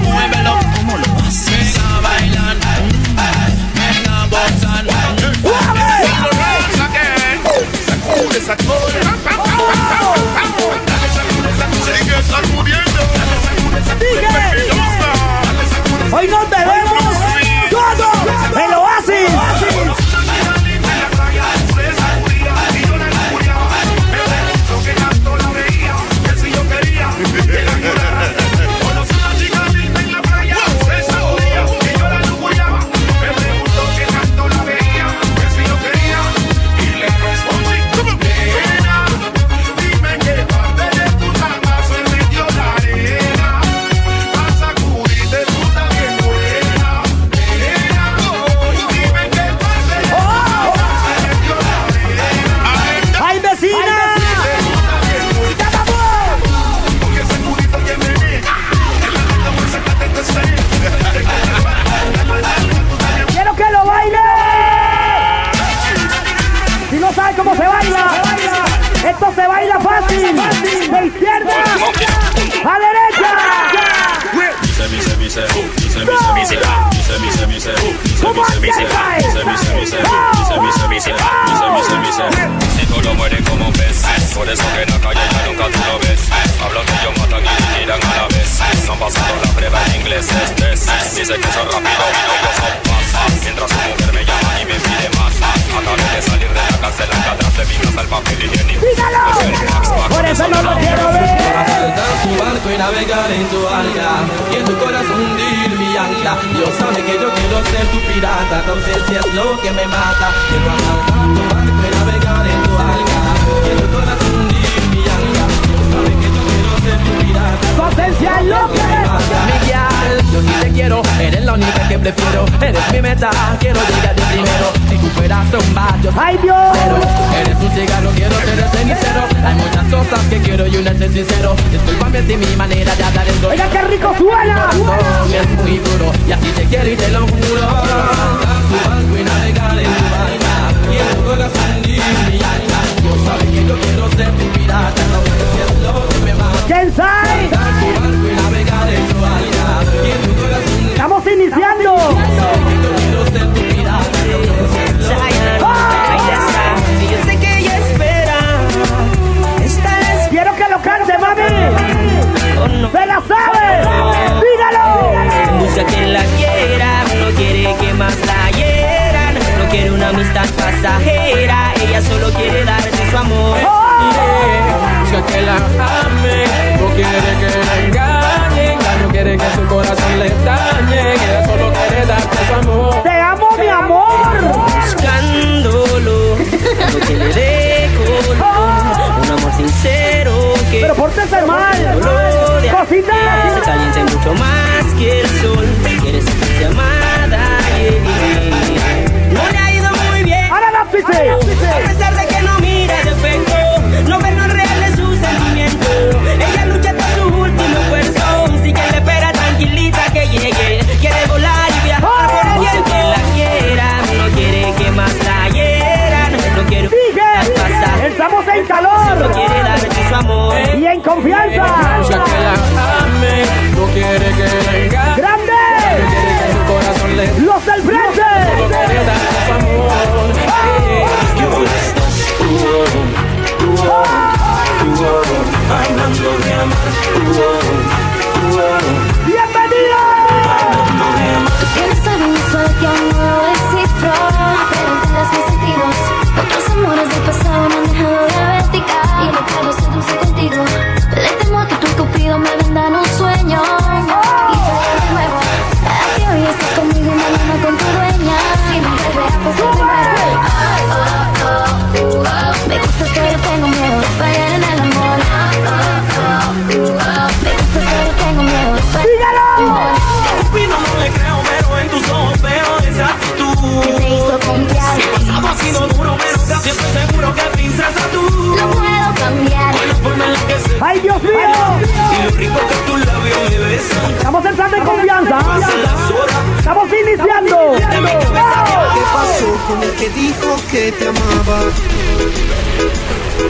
dijo 290.18 290.56
que 290.72 290.92
te 290.92 291.08
amaba. 291.08 291.60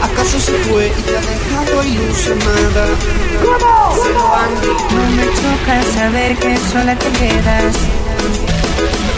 ¿Acaso 0.02 0.40
se 0.40 0.54
fue 0.66 0.88
y 0.88 1.02
te 1.02 1.18
ha 1.18 1.22
dejado 1.34 1.84
ilusionada? 1.84 2.86
¿Cómo? 3.44 3.74
¿Cómo? 3.96 4.36
No 4.96 5.04
me 5.18 5.26
choca 5.40 5.76
saber 5.96 6.38
que 6.38 6.58
sola 6.72 6.96
te 6.96 7.10
quedas. 7.20 7.76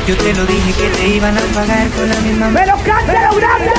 Yo 0.08 0.18
te 0.18 0.34
lo 0.34 0.46
dije 0.46 0.74
que 0.74 0.90
te 0.98 1.08
iban 1.08 1.38
a 1.38 1.42
pagar 1.54 1.88
con 1.90 2.10
la 2.10 2.20
misma 2.22 2.50
¡Pero 2.52 2.76
cántalo 2.84 3.36
grande! 3.36 3.72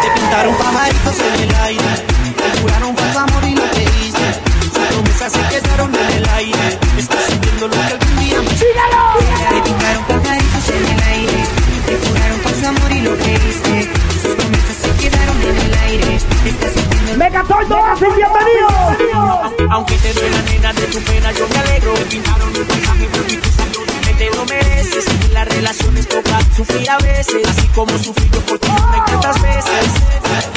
Te 0.00 0.20
pintaron 0.20 0.54
pajaritos 0.56 1.18
en 1.20 1.42
el 1.42 1.54
aire 1.54 1.84
Te 2.34 2.60
juraron 2.60 2.94
vas 2.94 3.16
a 3.16 3.26
morir 3.26 3.58
lo 3.58 3.70
que 3.72 3.82
hice 3.82 4.28
Sus 4.72 4.84
promesas 4.88 5.32
se 5.32 5.40
quedaron 5.50 5.94
en 5.94 6.16
el 6.16 6.28
aire 6.30 6.85
14 17.36 17.74
horas 17.74 18.00
y. 18.00 19.62
Aunque 19.70 19.94
te 19.98 20.12
duele 20.14 20.42
nena 20.44 20.72
de 20.72 20.86
tu 20.86 20.98
pena, 21.00 21.32
yo 21.32 21.46
me 21.48 21.58
alegro. 21.58 21.92
Me 21.92 22.04
pintaron 22.06 22.48
un 22.48 22.66
paisaje 22.66 23.08
porque 23.12 23.36
tú 23.36 23.50
te 24.16 24.30
lo 24.30 24.44
mereces. 24.46 25.06
En 25.06 25.34
Las 25.34 25.46
relaciones 25.46 26.08
toca 26.08 26.40
sufrir 26.56 26.88
a 26.88 26.96
veces, 26.96 27.46
así 27.46 27.66
como 27.74 27.98
sufrí 27.98 28.26
yo 28.32 28.40
por 28.40 28.58
ti 28.58 28.68
tantas 28.68 29.42
veces. 29.42 29.92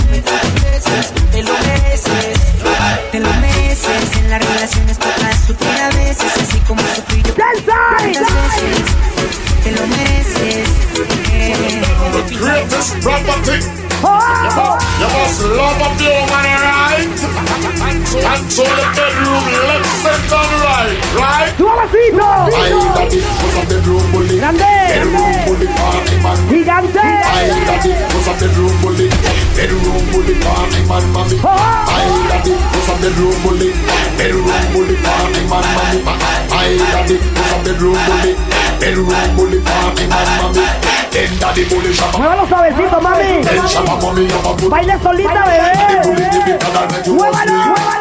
veces. 0.09 1.13
Te 1.31 1.43
lo 1.43 1.51
mereces, 1.51 2.39
te 3.11 3.19
lo 3.19 3.33
mereces. 3.33 4.15
En 4.15 4.29
las 4.29 4.39
relaciones 4.39 4.97
toca 4.99 5.31
sufrir 5.47 5.81
a 5.81 5.89
veces, 5.89 6.31
así 6.41 6.59
como 6.59 6.81
sufrí 6.95 7.21
yo 7.23 7.35
por 7.35 7.43
ti 7.55 7.61
tantas 7.63 8.03
veces. 8.05 8.85
Te 9.63 9.71
lo 9.73 9.85
mereces. 9.87 10.19
us 15.23 15.43
love 15.43 15.81
up 15.81 15.99
your 16.01 16.21
money, 16.29 16.55
right 16.55 17.59
and 18.09 18.43
to 18.49 18.63
the 18.65 18.85
bedroom 18.97 19.45
left 19.69 20.05
and 20.05 20.23
turn 20.29 20.51
right, 20.65 20.97
right? 21.13 21.53
Do 21.57 21.67
all 21.67 21.77
the 21.77 21.87
feet 21.93 22.13
now! 22.13 22.49
I 22.49 22.69
got 22.95 23.13
it 23.13 23.21
was 23.21 23.55
a 23.57 23.63
bedroom 23.69 24.05
bully. 24.11 24.39
Bedroom 24.39 25.35
bully 25.45 25.67
party 25.77 26.15
man. 26.23 26.37
He 26.49 26.63
got 26.63 26.83
it. 26.83 26.95
I 26.95 27.49
got 27.65 27.85
it 27.85 28.09
a 28.29 28.33
bedroom 28.37 28.73
bully. 28.81 29.09
Bedroom 29.57 30.05
bully 30.11 30.35
party 30.41 30.81
man, 30.89 31.05
mommy. 31.13 31.37
I 31.41 32.05
got 32.29 32.47
it 32.47 32.59
was 32.73 32.89
a 32.89 32.95
bedroom 33.01 33.37
bully. 33.43 33.69
Bedroom 34.17 34.63
bully 34.73 34.95
party 35.01 35.41
man, 35.49 35.65
mommy. 35.75 35.99
I 36.53 36.77
got 36.77 37.09
it 37.09 37.21
was 37.21 37.51
a 37.53 37.57
bedroom 37.65 37.99
bully. 38.05 38.68
El 38.81 38.95
room 38.95 39.35
bully 39.35 39.59
mami. 39.59 40.07
Mami. 40.07 40.59
Baile 44.69 44.99
solita, 45.03 45.43
bebé. 45.45 45.71
Muévalo, 47.07 47.53
muévalo. 47.53 47.98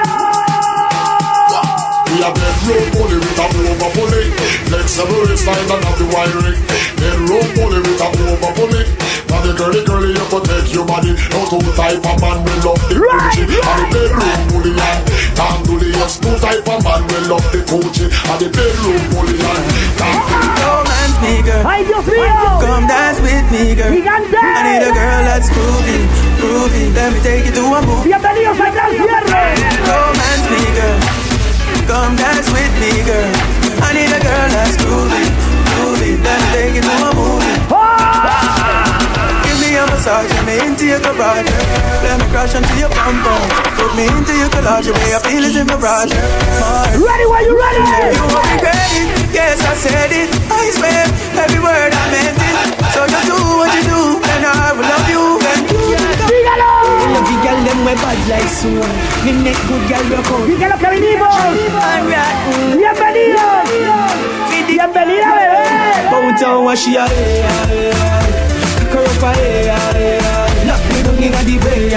a 2.23 2.31
bedroom 2.35 2.85
bully 2.95 3.17
with 3.19 3.39
a 3.39 3.47
over 3.47 3.91
bully. 3.95 4.31
Flexible 4.69 5.23
waistline 5.29 5.71
and 5.71 5.85
have 5.85 5.99
the 5.99 6.07
wiring. 6.11 6.59
Bedroom 6.99 7.47
bully 7.55 7.79
with 7.85 8.03
a 8.03 8.09
over 8.09 8.53
bully. 8.57 8.83
Now 9.29 9.45
the 9.45 9.53
girly 9.55 9.85
girly 9.85 10.17
you 10.17 10.25
protect 10.33 10.73
your 10.73 10.87
body. 10.87 11.13
No 11.31 11.45
two 11.47 11.61
type 11.77 12.01
of 12.01 12.17
man 12.21 12.39
will 12.43 12.61
love 12.65 12.83
the 12.89 12.97
coochie. 12.97 13.45
And 13.45 13.77
the 13.79 13.87
bedroom 13.93 14.41
bully 14.51 14.73
and 14.75 15.01
Tandulians. 15.37 16.15
No 16.25 16.31
type 16.39 16.67
of 16.67 16.81
man 16.83 17.03
will 17.07 17.25
love 17.37 17.47
the 17.53 17.61
coochie. 17.69 18.09
And 18.09 18.39
the 18.41 18.49
bedroom 18.51 19.03
bully 19.13 19.37
and 19.39 19.65
Tandulians. 20.01 20.97
Me, 21.19 21.43
girl. 21.43 21.65
Come 22.63 22.87
dance 22.87 23.19
with 23.21 23.47
me, 23.51 23.75
girl. 23.75 23.91
I 23.91 24.63
need 24.63 24.87
a 24.87 24.93
girl 24.95 25.23
that's 25.27 25.51
groovy, 25.51 26.07
groovy. 26.39 26.95
Let 26.95 27.13
me 27.13 27.21
take 27.21 27.47
you 27.47 27.53
to 27.53 27.65
a 27.75 27.83
movie. 27.83 28.09
Bienvenidos 28.09 28.55
a 28.55 28.71
Gran 28.71 28.91
Cierre. 28.95 29.43
Romance 29.83 30.47
me, 30.49 30.63
girl. 30.77 31.28
Come 31.89 32.17
dance 32.21 32.53
with 32.53 32.73
me, 32.77 32.93
girl. 33.01 33.33
I 33.81 33.97
need 33.97 34.13
a 34.13 34.21
girl 34.21 34.49
that's 34.53 34.77
groovy, 34.77 35.25
groovy. 35.73 36.21
Let 36.21 36.37
me 36.37 36.49
take 36.53 36.75
you 36.77 36.85
to 36.85 36.95
a 37.09 37.11
movie. 37.17 37.57
Give 39.49 39.57
me 39.57 39.73
a 39.73 39.89
massage, 39.89 40.29
let 40.29 40.45
me 40.45 40.61
into 40.69 40.85
your 40.85 41.01
garage. 41.01 41.49
Let 42.05 42.21
me 42.21 42.29
crash 42.29 42.53
into 42.53 42.77
your 42.77 42.93
pum 42.93 43.17
pum. 43.25 43.41
Put 43.73 43.97
me 43.97 44.05
into 44.05 44.37
your 44.37 44.53
collage, 44.53 44.85
the 44.85 44.93
way 45.01 45.17
I 45.17 45.21
feel 45.25 45.41
is 45.49 45.57
in 45.57 45.65
my 45.65 45.81
garage. 45.81 46.13
Ready, 46.93 47.25
when 47.25 47.43
you 47.49 47.57
ready? 47.57 47.81
You 47.81 48.25
won't 48.37 48.45
regret 48.53 48.77
it. 48.93 49.09
Yes, 49.33 49.57
I 49.65 49.73
said 49.73 50.13
it. 50.13 50.29
I 50.53 50.69
swear 50.77 51.09
every 51.41 51.61
word 51.65 51.89
I 51.89 52.05
meant 52.13 52.37
it. 52.37 52.57
So 52.93 53.01
you 53.09 53.21
do 53.33 53.39
what 53.57 53.73
you 53.73 53.83
do, 53.89 54.01
and 54.37 54.45
I 54.45 54.77
will 54.77 54.85
love 54.85 55.09
you. 55.09 55.25
And 55.41 55.78
you 56.57 57.13
Love 57.13 57.29
you, 57.31 57.39
girl, 57.43 57.59
them 57.65 57.81
we 57.85 57.93
bad 57.95 58.19
like 58.29 58.49
soon. 58.49 58.81
Me 59.25 59.33
neck 59.45 59.59
good, 59.69 59.83
girl, 59.89 60.05
you 60.09 60.23
come. 60.23 60.47
Diga 60.47 60.69
lo 60.69 60.77
que 60.79 60.89
vinimos. 60.91 61.29
Alright. 61.29 62.37
Bienvenidos. 62.77 63.69
Bienvenida, 64.69 65.29
bebé. 65.35 65.65
Bounce 66.11 66.45
on 66.45 66.65
what 66.65 66.79
she 66.79 66.97
a. 66.97 67.05
Curl 68.93 69.05
up 69.05 69.23
a. 69.23 69.33
Lock 70.67 70.83
me 70.93 71.03
down 71.03 71.19
inna 71.23 71.43
the 71.45 71.59
bay. 71.59 71.95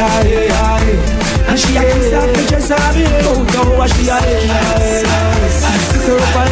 And 1.47 1.59
she 1.59 1.75
a 1.75 1.81
kiss 1.81 2.13
off 2.13 2.31
the 2.33 2.41
dress 2.47 2.71
of 2.71 2.95
me. 2.95 3.03
Bounce 3.23 3.55
on 3.57 3.77
what 3.77 3.89
she 3.91 4.09
a. 4.09 4.17
Curl 6.05 6.23
up 6.23 6.35
a. 6.35 6.43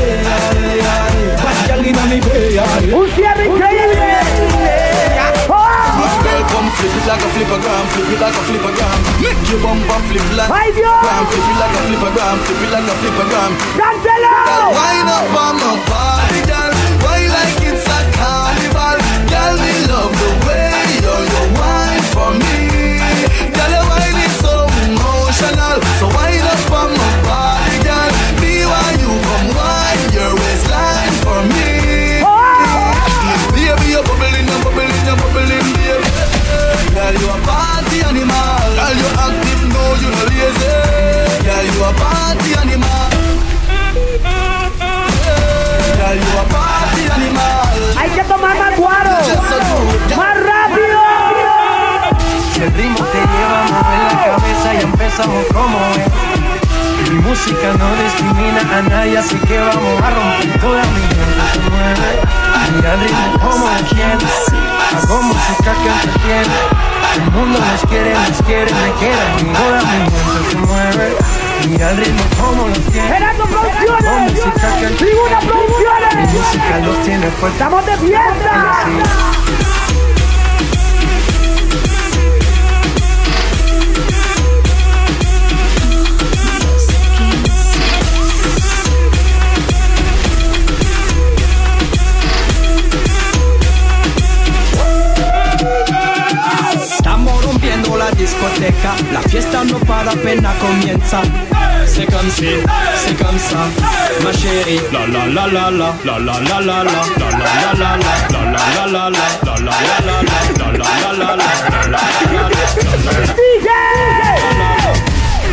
Bad 1.41 1.57
girl 1.67 1.85
inna 1.85 2.03
me 2.07 2.19
bay, 2.19 2.57
hey. 2.57 2.93
Un 2.93 3.07
cierre 3.15 3.45
increíble. 3.45 4.48
This 6.69 6.77
girl 6.77 6.77
come 6.77 6.77
flip 6.77 6.93
it 6.93 7.05
like 7.09 7.23
a 7.23 7.29
flipper 7.33 7.59
gram, 7.65 7.85
flip 7.93 8.09
it 8.13 8.19
like 8.21 8.37
a 8.37 8.41
flippergram. 8.45 8.99
Make 9.21 9.41
your 9.49 9.59
bumper 9.63 9.99
flip 10.05 10.25
like 10.37 10.73
Dios. 10.77 11.01
gram, 11.01 11.23
flip 11.29 11.49
it 11.49 11.57
like 11.57 11.75
a 11.75 11.81
flippergram, 11.89 12.37
flip 12.45 12.61
it 12.61 12.69
like 12.69 12.89
a 12.89 12.95
flippergram. 13.01 13.51
¡Cántelo! 13.79 14.37
Wind 14.77 15.09
up 15.09 15.33
on 15.33 15.55
my 15.57 15.73
body, 15.89 16.41
girl. 16.45 16.71
Why 17.01 17.25
like 17.25 17.57
it's 17.65 17.89
a 17.89 17.99
carnival? 18.13 18.97
Girl, 19.31 19.55
me 19.57 19.73
love 19.89 20.13
the 20.13 20.29
way 20.45 20.69
you 21.01 21.15
you 21.33 21.43
wine 21.57 22.05
for 22.13 22.29
me. 22.37 22.57
Girl, 23.49 23.71
your 23.73 23.85
wine 23.89 24.19
is 24.29 24.35
so 24.45 24.53
emotional. 24.85 25.77
So 25.97 26.05
wind 26.13 26.45
up 26.53 26.71
on 26.79 26.89
my 26.93 27.08
Girl, 37.09 37.21
you 37.21 37.27
a 37.27 37.37
party 37.41 38.03
animal. 38.05 38.69
Girl, 38.77 38.93
you 38.93 39.09
active, 39.17 39.63
no, 39.73 39.81
you 39.97 40.09
no 40.13 40.21
lazy. 40.29 40.69
Girl, 41.41 41.65
you 41.65 41.81
a 41.81 41.91
party 41.97 42.53
animal. 42.53 43.09
Girl, 45.97 46.17
you 46.21 46.37
a 46.37 46.45
party 46.53 47.03
animal. 47.09 47.97
Hay 47.97 48.09
que 48.11 48.23
tomar 48.25 48.55
más 48.59 48.77
guaro. 48.77 49.09
Más 50.17 50.35
rápido. 50.37 51.01
El 52.61 52.73
ritmo 52.75 53.03
te 53.05 53.17
lleva 53.17 53.57
a 53.57 53.71
mover 53.73 54.01
la 54.05 54.15
cabeza 54.25 54.69
y 54.75 54.81
empezamos 54.83 55.45
como 55.51 55.79
es. 55.97 57.09
Mi 57.09 57.17
música 57.21 57.73
no 57.79 57.87
discrimina 58.03 58.61
a 58.77 58.81
nadie, 58.83 59.17
así 59.17 59.35
que 59.47 59.57
vamos 59.57 60.03
a 60.03 60.09
romper 60.11 60.61
toda 60.61 60.83
mi 60.83 61.01
mente 61.01 61.41
se 61.53 61.59
mueve. 61.71 62.11
Mira 62.75 62.93
el 62.93 62.99
ritmo 62.99 63.39
como 63.39 63.65
quien 63.89 64.19
hago 64.95 65.21
música 65.23 65.73
que 65.73 65.89
entretiene. 65.89 66.88
El 67.15 67.31
mundo 67.31 67.59
nos 67.59 67.81
quiere, 67.89 68.13
nos 68.13 68.41
quiere, 68.43 68.71
me 68.73 68.91
quiere. 68.99 69.53
Toda 69.53 69.81
mi 69.81 69.97
mente 69.99 70.51
se 70.51 70.57
mueve. 70.57 71.15
Mira 71.69 71.91
el 71.91 71.97
ritmo 71.97 72.21
como 72.39 72.67
los 72.67 72.79
tiene. 72.91 73.07
Gerardo 73.07 73.43
Producciones. 73.45 74.97
Tribuna 74.97 75.39
Mi 75.41 75.47
Producciones. 75.47 76.33
música 76.33 76.79
los 76.85 77.03
tiene 77.03 77.27
fuerte. 77.31 77.57
Estamos 77.57 77.85
de 77.85 77.97
fiesta. 77.97 78.85
La 99.11 99.21
fiesta 99.21 99.63
no 99.63 99.77
para, 99.79 100.11
apenas 100.11 100.55
comienza. 100.55 101.21
C'est 101.85 102.05
comme 102.05 102.29
si, 102.29 102.49
c'est 102.95 103.17
ma 104.23 104.31
chérie. 104.31 104.81
La 104.91 105.07
la 105.07 105.25
la 105.27 105.47
la 105.47 105.69
la, 105.71 105.93
la 106.05 106.19
la 106.19 106.39
la 106.39 106.59
la 106.59 106.83
la, 106.83 107.03
la 107.09 107.39
la 107.39 107.89
la 107.89 107.95
la 107.95 108.29
la, 108.29 108.49
la 108.49 108.59
la 108.59 108.75
la 108.75 108.99
la 108.99 109.09
la, 109.09 109.25
la 109.29 109.75
la 109.79 109.87
la 109.89 110.17
la 110.19 110.35
la, 110.51 110.79
la 110.79 110.95
la 111.13 111.35
la 111.35 111.45
la 111.69 111.87
la. 111.87 111.99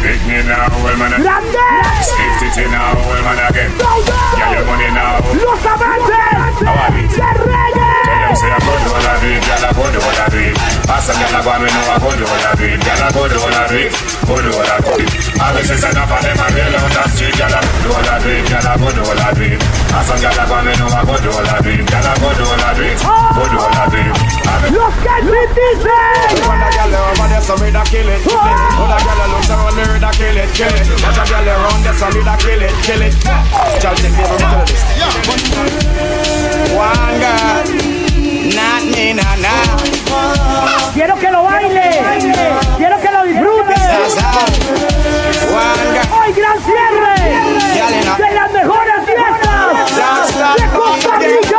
Pick 0.03 0.21
me 0.27 0.37
now, 0.45 0.69
well 0.85 0.97
man. 0.99 1.11
Now, 1.23 1.41
well 3.09 3.23
man 3.25 3.39
again. 3.51 3.71
Your. 4.07 4.67
Los 5.45 5.67
amantes. 5.67 6.07
Say 8.37 8.51
I 8.53 8.59
go 8.61 8.73
do 8.77 8.89
all 8.93 9.07
I 9.07 9.15
do 9.21 9.29
it, 9.33 9.43
girl 9.43 9.65
I 9.65 9.71
go 9.73 9.85
do 9.91 9.99
all 10.01 10.21
I 10.21 10.27
do 10.29 10.39
it. 10.45 10.57
Ask 10.87 11.09
a 11.09 11.15
girl 11.17 11.37
I 11.37 11.41
go 11.41 11.53
me 11.57 11.69
know 11.73 11.85
I 11.89 11.97
go 11.97 12.11
do 12.17 12.25
all 12.27 12.45
I 12.47 12.53
do 12.57 12.65
it, 12.69 12.81
girl 12.85 13.03
I 13.03 13.09
go 13.17 13.23
do 13.27 13.39
all 13.41 13.57
I 13.57 13.65
do 13.67 13.77
it, 13.81 13.93
go 14.27 14.35
do 14.37 14.51
all 14.53 14.71
I 14.71 14.77
do 14.77 14.93
it. 15.01 15.11
All 15.37 15.53
this 15.57 15.71
is 15.73 15.85
enough 15.85 16.13
of 16.13 16.21
them 16.21 16.37
I 16.37 16.47
real 16.53 16.75
on 16.77 16.91
the 16.93 17.03
street, 17.17 17.35
girl 17.37 17.55
I 17.57 17.61
do 17.65 17.89
all 17.97 18.07
I 18.07 18.17
do 18.21 18.31
it, 18.31 18.45
girl 18.47 18.67
I 18.67 18.75
go 18.77 18.89
do 18.93 19.03
all 19.07 19.21
I 19.21 19.31
do 19.37 19.45
it. 19.47 19.61
Ask 19.97 20.11
a 20.13 20.17
girl 20.21 20.37
I 20.37 20.45
go 20.47 20.57
me 20.67 20.73
know 20.77 20.89
I 20.93 21.01
go 21.07 21.15
do 21.17 21.31
all 21.33 21.49
I 21.49 21.57
do 21.65 21.71
it, 21.73 21.85
girl 21.87 22.07
I 22.07 22.13
go 22.21 22.29
do 22.37 22.45
all 22.45 22.65
I 22.67 22.71
do 22.77 22.85
it, 22.87 22.99
go 23.01 23.45
do 23.49 23.57
all 23.57 23.77
I 23.77 23.85
do 23.89 24.01
it. 24.05 24.17
Los 24.67 24.95
que 24.99 25.15
sí 25.23 25.41
dicen. 25.57 26.47
When 26.47 26.61
a 26.63 26.69
girl 26.75 26.95
over 26.97 27.29
there, 27.29 27.41
so 27.43 27.55
me 27.57 27.71
da 27.71 27.83
kill 27.85 28.09
it. 28.09 28.21
When 28.27 28.91
a 28.91 28.99
girl 28.99 29.21
looks 29.31 29.51
around 29.51 29.77
me, 29.77 29.85
me 29.93 29.99
da 30.01 30.11
kill 30.11 30.37
it, 30.37 30.51
kill 30.55 30.75
it. 30.75 30.87
Watch 31.03 31.19
a 31.19 31.25
girl 31.31 31.49
around 31.49 31.83
there, 31.85 31.95
so 31.95 32.07
me 32.11 32.21
da 32.25 32.37
kill 32.37 32.63
it, 32.63 32.75
kill 32.83 33.03
it. 33.03 33.15
Shall 33.81 33.95
take 33.95 34.13
me 34.13 34.25
over 34.27 34.39
to 34.43 34.59
this. 34.67 34.83
One 36.75 37.15
girl, 37.23 38.06
Quiero 40.95 41.19
que 41.19 41.31
lo 41.31 41.43
baile, 41.43 41.91
quiero 42.77 43.01
que 43.01 43.11
lo 43.11 43.25
disfrute. 43.25 43.75
Hoy 46.11 46.33
gran 46.33 46.59
cierre 46.65 47.17
de 48.19 48.35
las 48.35 48.53
mejores 48.53 48.95
fiestas 49.05 50.57
de 50.57 50.67
Costa 50.77 51.19
Rica. 51.19 51.57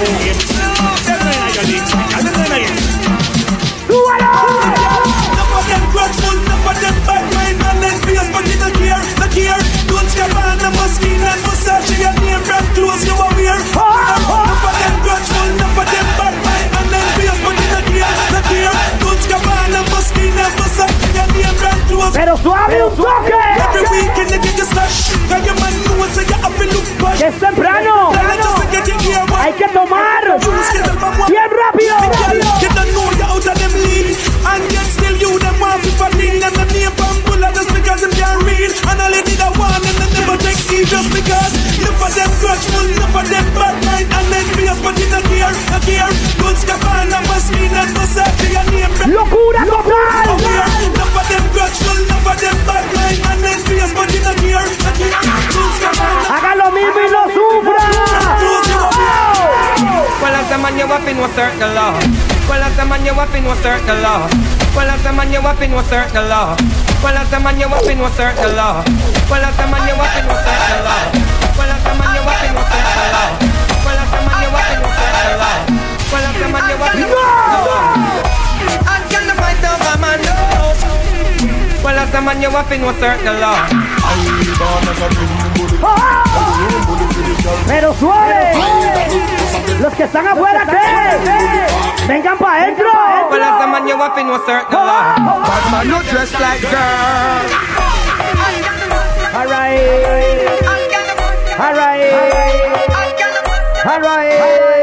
A 0.00 0.22
you 0.24 1.09
Africa 1.60 1.72
League. 1.72 1.92
And 2.16 2.24
then 2.26 2.40
I 2.40 2.64
Enough 5.30 5.52
of 5.58 5.64
them 5.68 5.84
grateful, 5.90 6.36
enough 6.40 6.66
of 6.70 6.76
them 6.80 6.96
bad 7.04 7.24
mind, 7.34 7.58
and 7.60 7.78
then 7.82 7.96
fears, 8.06 8.28
but 8.30 8.44
little 8.46 8.72
care, 8.78 9.02
the 9.18 9.28
care. 9.34 9.60
Don't 9.90 10.08
step 10.08 10.30
on 10.30 10.56
the 10.62 10.70
mosquito 10.78 11.26
and 11.26 11.42
mustache, 11.42 11.90
your 11.98 12.14
name, 12.22 12.44
red 12.46 12.66
clothes, 12.72 13.02
you 13.04 13.14
are 13.18 13.34
weird. 13.34 13.60
Enough 13.60 14.64
of 14.70 14.74
them 14.78 14.96
grateful, 15.02 15.46
enough 15.50 15.80
of 15.80 15.86
them 15.90 16.06
bad 16.16 16.34
mind, 16.38 16.70
and 16.70 16.88
then 16.88 17.06
fears, 17.18 17.40
but 17.42 17.54
little 17.58 17.84
care, 17.90 18.14
the 18.30 18.40
care. 18.46 18.74
Don't 19.02 19.20
step 19.20 19.42
on 19.42 19.68
the 19.74 19.82
mosquito 19.90 20.40
and 20.40 20.54
mustache, 20.54 20.96
your 21.12 21.28
name, 21.34 21.56
red 21.60 21.80
clothes. 21.90 22.14
Pero 22.14 22.34
suave 22.38 22.78
un 22.78 22.94
toque. 22.94 23.40
Every 23.58 23.82
weekend 23.90 24.30
you 24.30 24.38
get 24.38 24.56
your 24.56 24.68
slash, 24.70 25.12
got 25.28 25.42
your 25.44 25.56
man, 25.58 25.74
you 25.74 25.92
will 25.98 26.10
say 26.14 26.24
you're 26.30 26.59
Que 27.18 27.26
es 27.26 27.38
temprano. 27.38 28.12
Hay 29.38 29.52
que 29.54 29.68
tomar. 29.68 30.38
Bien 31.28 31.50
rápido. 31.50 31.96
Just 40.90 41.12
because 41.12 41.54
look 41.84 41.94
for 42.00 42.10
them 42.10 42.30
grudgeful, 42.40 42.86
look 42.98 43.10
for 43.14 43.22
them 43.22 43.46
bad 43.54 43.76
mind 43.84 44.10
and 44.10 44.34
envious, 44.34 44.80
but 44.82 44.98
in 44.98 45.12
a 45.12 45.20
gear, 45.28 45.46
a 45.46 45.78
gear, 45.86 46.08
don't 46.38 46.56
stop 46.56 46.82
on 46.82 47.12
a 47.12 47.20
must 47.28 47.52
and 47.52 47.94
must 47.94 48.14
say 48.14 48.50
your 48.50 48.64
name. 48.72 48.90
Locura 49.14 49.62
total. 49.68 50.40
Look 50.98 51.10
for 51.14 51.24
them 51.30 51.44
grudgeful, 51.52 51.98
look 52.08 52.20
for 52.24 52.36
them 52.40 52.56
bad 52.66 52.84
mind. 52.94 52.99
in 61.10 61.16
no 61.16 61.26
circle 61.34 61.74
law. 61.74 61.98
Well 62.46 62.62
as 62.62 62.78
a 62.78 62.84
man 62.86 63.04
you 63.04 63.12
up 63.12 63.34
in 63.34 63.42
no 63.42 63.54
circle 63.58 63.98
law. 63.98 64.30
Well 64.76 64.88
as 64.88 65.04
a 65.04 65.12
man 65.12 65.32
you 65.32 65.40
up 65.40 65.60
in 65.60 65.70
no 65.72 65.82
circle 65.82 66.22
law. 66.30 66.54
Well 67.02 67.18
as 67.18 67.32
a 67.32 67.40
man 67.40 67.58
you 67.58 67.66
up 67.66 67.84
in 67.90 67.98
no 67.98 68.08
circle 68.14 68.54
law. 68.54 68.84
Well 69.26 69.42
as 69.42 69.58
a 69.58 69.66
man 69.66 69.88
you 69.90 69.98
up 69.98 70.14
in 70.14 70.24
no 70.30 70.34
circle 70.38 70.82
law. 70.86 71.10
Well 71.58 71.72
as 71.74 71.82
a 71.82 71.92
man 71.98 72.14
you 72.14 72.22
up 72.30 72.42
in 72.46 72.54
no 72.54 72.62
circle 72.62 73.10
law. 73.10 73.30
Well 73.82 73.98
as 73.98 74.12
a 74.14 74.20
man 74.22 74.38
you 74.38 74.54
up 74.54 74.70
in 74.70 74.78
no 74.78 74.88
circle 74.94 75.36
law. 75.42 75.58
Well 76.14 76.26
as 76.30 76.42
a 76.42 76.48
man 76.48 76.64
you 76.70 76.78
up 76.78 76.94
in 76.94 77.00
no 77.00 77.18
circle 77.18 77.66
law. 77.66 77.99
As 82.00 82.14
a 82.14 82.20
man 82.20 82.40
you 82.40 82.48
up 82.48 82.72
in 82.72 82.80
no 82.80 82.92
circle 82.94 83.34
law. 83.40 83.60
Pero 87.66 87.94
suave. 87.94 88.54
Los 89.80 89.94
que 89.94 90.04
están 90.04 90.26
afuera, 90.28 90.64
¿qué? 90.66 92.06
Vengan 92.08 92.38
para 92.38 92.62
adentro. 92.62 92.90
Well 93.30 93.42
as 93.42 93.62
a 93.62 93.66
man 93.66 93.86
you 93.86 93.94
up 93.94 94.18
in 94.18 94.26
no 94.26 94.38
circle 94.46 94.78
law. 94.78 95.14
Bad 95.44 95.70
man 95.72 95.88
no 95.88 96.02
dress 96.02 96.32
like 96.40 96.62
girl. 96.62 97.44
Alright. 99.34 100.40
Alright. 101.58 102.12
Alright. 103.86 104.79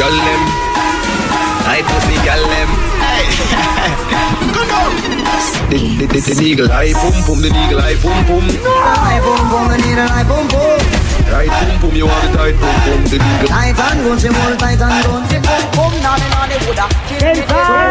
One 0.00 0.16
you 0.16 0.22
have 0.22 0.40
to 0.40 0.40
the 0.40 0.40
girl 0.40 0.40
them. 0.40 0.42
I 1.68 1.84
pussy 1.84 2.16
girl 2.24 2.42
them. 2.48 2.70
Hey. 3.04 3.28
Come 4.56 4.72
on. 4.72 4.92
The, 5.70 5.78
the, 6.00 6.06
the, 6.08 6.20
the 6.34 6.44
eagle 6.44 6.72
eye 6.72 6.92
pum 6.92 7.14
pum, 7.22 7.38
the 7.42 7.48
eagle 7.48 7.80
eye 7.80 7.94
pum 8.00 8.24
pum. 8.26 8.44
Eye 8.48 9.20
boom 9.22 9.42
boom, 9.50 9.68
the 9.70 9.76
needle 9.78 10.08
eye 10.08 10.24
boom 10.24 10.48
boom. 10.48 10.80
Right 11.30 11.52
pum 11.52 11.78
pum, 11.78 11.94
you 11.94 12.06
want 12.06 12.22
the 12.26 12.30
tight 12.36 12.56
pum 12.58 12.74
pum, 12.84 13.00
the 13.06 13.16
eagle. 13.20 13.48
Tight 13.48 13.78
and 13.78 14.00
good, 14.02 14.18
she 14.20 14.28
hold 14.32 14.58
tight 14.58 14.80
and 14.80 14.98
good. 15.04 15.22
She 15.30 15.38
boom 15.38 15.62
boom, 15.76 15.92
naughty 16.02 16.26
naughty 16.32 16.56
woulda. 16.64 16.86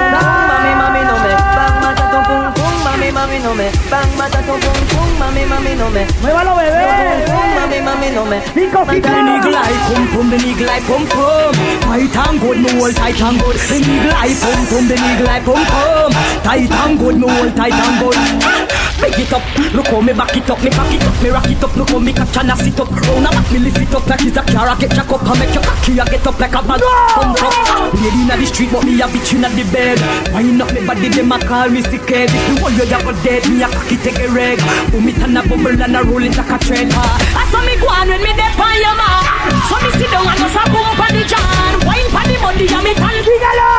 Mami, 0.09 0.71
mami, 0.75 1.01
no 1.07 1.15
me, 1.23 1.31
bang, 1.31 1.75
mata, 1.79 2.05
tum, 2.11 2.23
pum, 2.25 2.51
pum, 2.53 2.58
mami, 2.89 3.11
mami, 3.11 3.37
no 3.43 3.53
me, 3.53 3.69
bang, 3.89 4.09
mata, 4.17 4.41
tum, 4.41 4.59
pum, 4.59 4.81
pum, 4.89 5.09
mami, 5.21 5.43
mami, 5.45 5.77
no 5.77 5.89
me. 5.89 6.03
Muévalo, 6.21 6.53
bebé. 6.57 7.25
Pum, 7.29 7.49
mami, 7.57 7.77
mami, 7.87 8.09
no 8.15 8.25
me. 8.25 8.39
Cinco, 8.53 8.85
The 8.85 8.97
eagle 8.97 9.55
eye 9.55 9.79
pum 9.87 10.03
pum, 10.11 10.29
the 10.29 10.37
eagle 10.37 10.69
eye 10.69 10.81
pum 10.87 11.03
pum. 11.13 11.53
Tight 11.85 12.17
and 12.17 12.39
good, 12.41 12.57
me 12.57 12.69
hold 12.79 12.95
tight 12.95 13.21
and 13.21 13.39
good. 13.39 13.57
The 13.57 13.77
eagle 13.77 14.13
eye 14.13 14.35
pum 14.41 14.61
pum, 14.69 14.87
the 14.87 14.95
eagle 14.95 15.29
eye 15.29 15.41
pum 15.45 15.61
pum. 15.71 16.11
Tight 16.43 16.71
and 16.71 16.99
good, 16.99 17.15
me 17.21 17.27
hold 17.29 17.55
tight 17.55 17.73
and 17.73 17.95
good. 18.01 18.68
Big 18.99 19.15
it 19.15 19.31
up, 19.31 19.43
look 19.71 19.87
how 19.87 20.01
me 20.01 20.11
back 20.11 20.35
it 20.35 20.49
up, 20.49 20.59
me 20.59 20.69
back 20.69 20.91
it 20.91 21.03
up, 21.03 21.15
me 21.23 21.29
rock 21.29 21.47
it 21.47 21.63
up, 21.63 21.75
look 21.75 21.89
how 21.89 21.99
me 21.99 22.11
catch 22.11 22.35
and 22.35 22.51
I 22.51 22.55
sit 22.59 22.79
up. 22.79 22.91
Round 22.91 23.23
about 23.23 23.47
me 23.51 23.59
lift 23.59 23.79
it 23.79 23.95
up 23.95 24.05
like 24.07 24.27
it's 24.27 24.35
a 24.35 24.43
car, 24.43 24.67
I 24.67 24.75
get 24.75 24.91
jack 24.91 25.07
up 25.07 25.23
and 25.23 25.39
make 25.39 25.53
your 25.55 25.63
cocky, 25.63 25.99
I 25.99 26.03
get 26.03 26.27
up 26.27 26.35
like 26.35 26.51
a 26.51 26.59
bad 26.59 26.83
pump 27.15 27.39
up. 27.39 27.93
Lady 27.95 28.27
inna 28.27 28.35
the 28.35 28.45
street, 28.45 28.71
but 28.75 28.83
me 28.83 28.99
a 28.99 29.07
bitch 29.07 29.31
inna 29.31 29.47
the 29.55 29.63
bed. 29.71 30.03
Wind 30.35 30.59
up 30.61 30.73
me 30.75 30.83
body, 30.83 31.07
them 31.07 31.31
a 31.31 31.39
call 31.39 31.69
me 31.71 31.81
sick 31.81 32.11
head. 32.11 32.27
If 32.27 32.43
you 32.51 32.55
want 32.59 32.75
you 32.75 32.85
go 32.91 33.11
dead, 33.23 33.47
me 33.47 33.63
a 33.63 33.67
cocky 33.71 33.95
take 34.03 34.19
a 34.19 34.27
reg. 34.35 34.59
Boom 34.91 35.07
it 35.07 35.17
and 35.23 35.37
a 35.37 35.41
bubble 35.47 35.79
and 35.79 35.95
a 35.95 36.03
roll 36.03 36.23
it 36.23 36.35
like 36.35 36.51
a 36.51 36.57
tread. 36.59 36.91
Ah. 36.91 37.39
I 37.39 37.47
saw 37.47 37.63
me 37.63 37.79
go 37.79 37.87
on 37.87 38.03
when 38.11 38.19
me 38.19 38.35
dep 38.35 38.59
on 38.59 38.75
your 38.83 38.95
man. 38.99 39.23
So 39.71 39.79
me 39.79 39.89
sit 39.95 40.11
down 40.11 40.27
and 40.27 40.39
just 40.43 40.59
a 40.59 40.63
boom 40.67 40.91
pa 40.99 41.07
the 41.07 41.23
John. 41.23 41.87
Wine 41.87 42.09
pa 42.11 42.27
the 42.27 42.35
body 42.43 42.67
and 42.67 42.83
me 42.83 42.91
tan. 42.99 43.15
Dígalo. 43.23 43.71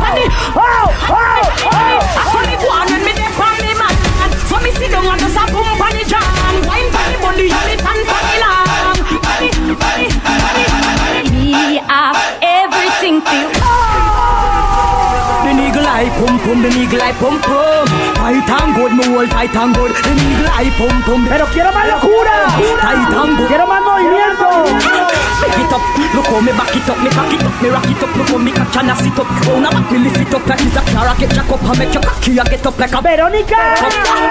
Pa 0.00 0.08
the 0.16 0.24
Oh, 0.56 0.64
oh, 0.64 1.12
oh. 1.12 1.44
oh, 1.60 2.00
oh 2.00 2.05
pompou 17.18 17.75
eagle 18.46 18.54
eye 18.54 18.54
pum 18.54 18.54
pum. 18.54 18.54
Tight 18.54 18.62
and 18.62 18.74
good, 18.74 18.92
me 18.92 19.04
hold 19.06 19.30
tight 19.30 19.56
and 19.56 19.74
good. 19.74 19.92
The 19.92 20.12
eagle 20.14 20.50
eye 20.54 20.70
pum 20.78 21.02
pum. 21.02 21.26
Pero 21.28 21.46
quiero 21.52 21.72
más 21.72 21.86
locura. 21.88 22.46
Tight 22.80 23.14
and 23.14 23.36
good. 23.36 23.48
Quiero 23.48 23.66
más 23.66 23.82
movimiento. 23.82 25.16
Back 25.36 25.58
it 25.60 25.72
up, 25.72 25.84
look 26.16 26.26
how 26.26 26.40
me 26.40 26.52
back 26.56 26.74
it 26.74 26.88
up, 26.88 26.96
me 27.04 27.10
back 27.12 27.28
it 27.28 27.44
up, 27.44 27.52
me 27.60 27.68
rock 27.68 27.84
it 27.84 28.02
up, 28.02 28.16
look 28.16 28.28
how 28.32 28.38
me 28.38 28.50
catch 28.52 28.76
and 28.80 28.90
I 28.90 28.96
sit 28.96 29.18
up. 29.20 29.28
Oh, 29.44 29.60
now 29.60 29.68
back 29.68 29.92
me 29.92 29.98
lift 29.98 30.16
it 30.16 30.32
up 30.32 30.46
like 30.48 30.64
it's 30.64 30.74
a 30.74 30.80
car, 30.80 31.06
I 31.06 31.14
get 31.20 31.30
jack 31.36 31.50
up 31.52 31.60
and 31.60 31.76
make 31.76 31.92
your 31.92 32.02
cocky, 32.02 32.40
I 32.40 32.44
get 32.48 32.64
up 32.64 32.78
like 32.80 32.96
a 32.96 33.00
Veronica. 33.04 33.60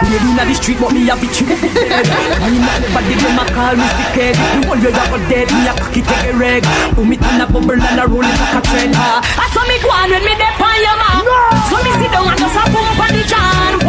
Lady 0.10 0.34
inna 0.34 0.44
the 0.50 0.56
street, 0.58 0.78
but 0.82 0.92
me 0.98 1.06
a 1.06 1.14
bitch 1.14 1.46
in 1.46 1.54
the 1.54 1.56
bed. 1.62 2.10
Why 2.42 2.58
not 2.58 2.82
the 2.82 2.90
body, 2.90 3.14
them 3.22 3.38
a 3.38 3.46
call 3.54 3.78
me 3.78 3.86
stick 3.86 4.18
head. 4.18 4.34
If 4.34 4.50
you 4.58 4.62
want 4.66 4.82
you 4.82 4.90
a 4.90 5.04
go 5.14 5.18
dead, 5.30 5.48
me 5.54 5.70
a 5.70 5.74
cocky 5.78 6.02
take 6.02 6.26
a 6.26 6.34
reg. 6.34 6.66
Boom 6.98 7.14
it 7.14 7.22
and 7.22 7.42
a 7.42 7.46
bubble 7.46 7.78
and 7.78 8.02
a 8.02 8.06
roll 8.10 8.26
it 8.26 8.38
like 8.42 8.58
a 8.58 8.62
trend. 8.66 8.98
I 8.98 9.46
saw 9.54 9.62
me 9.70 9.78
go 9.86 9.94
on 9.94 10.10
when 10.10 10.26
me 10.26 10.34
dep 10.42 10.58
on 10.58 10.74
your 10.82 10.98
man. 10.98 11.22
So 11.70 11.78
me 11.86 11.92
sit 12.02 12.10
down 12.10 12.34
and 12.34 12.40
just 12.42 12.58
a 12.58 12.64
boom 12.74 12.90
pa 12.98 13.08
the 13.14 13.22
John. 13.30 13.85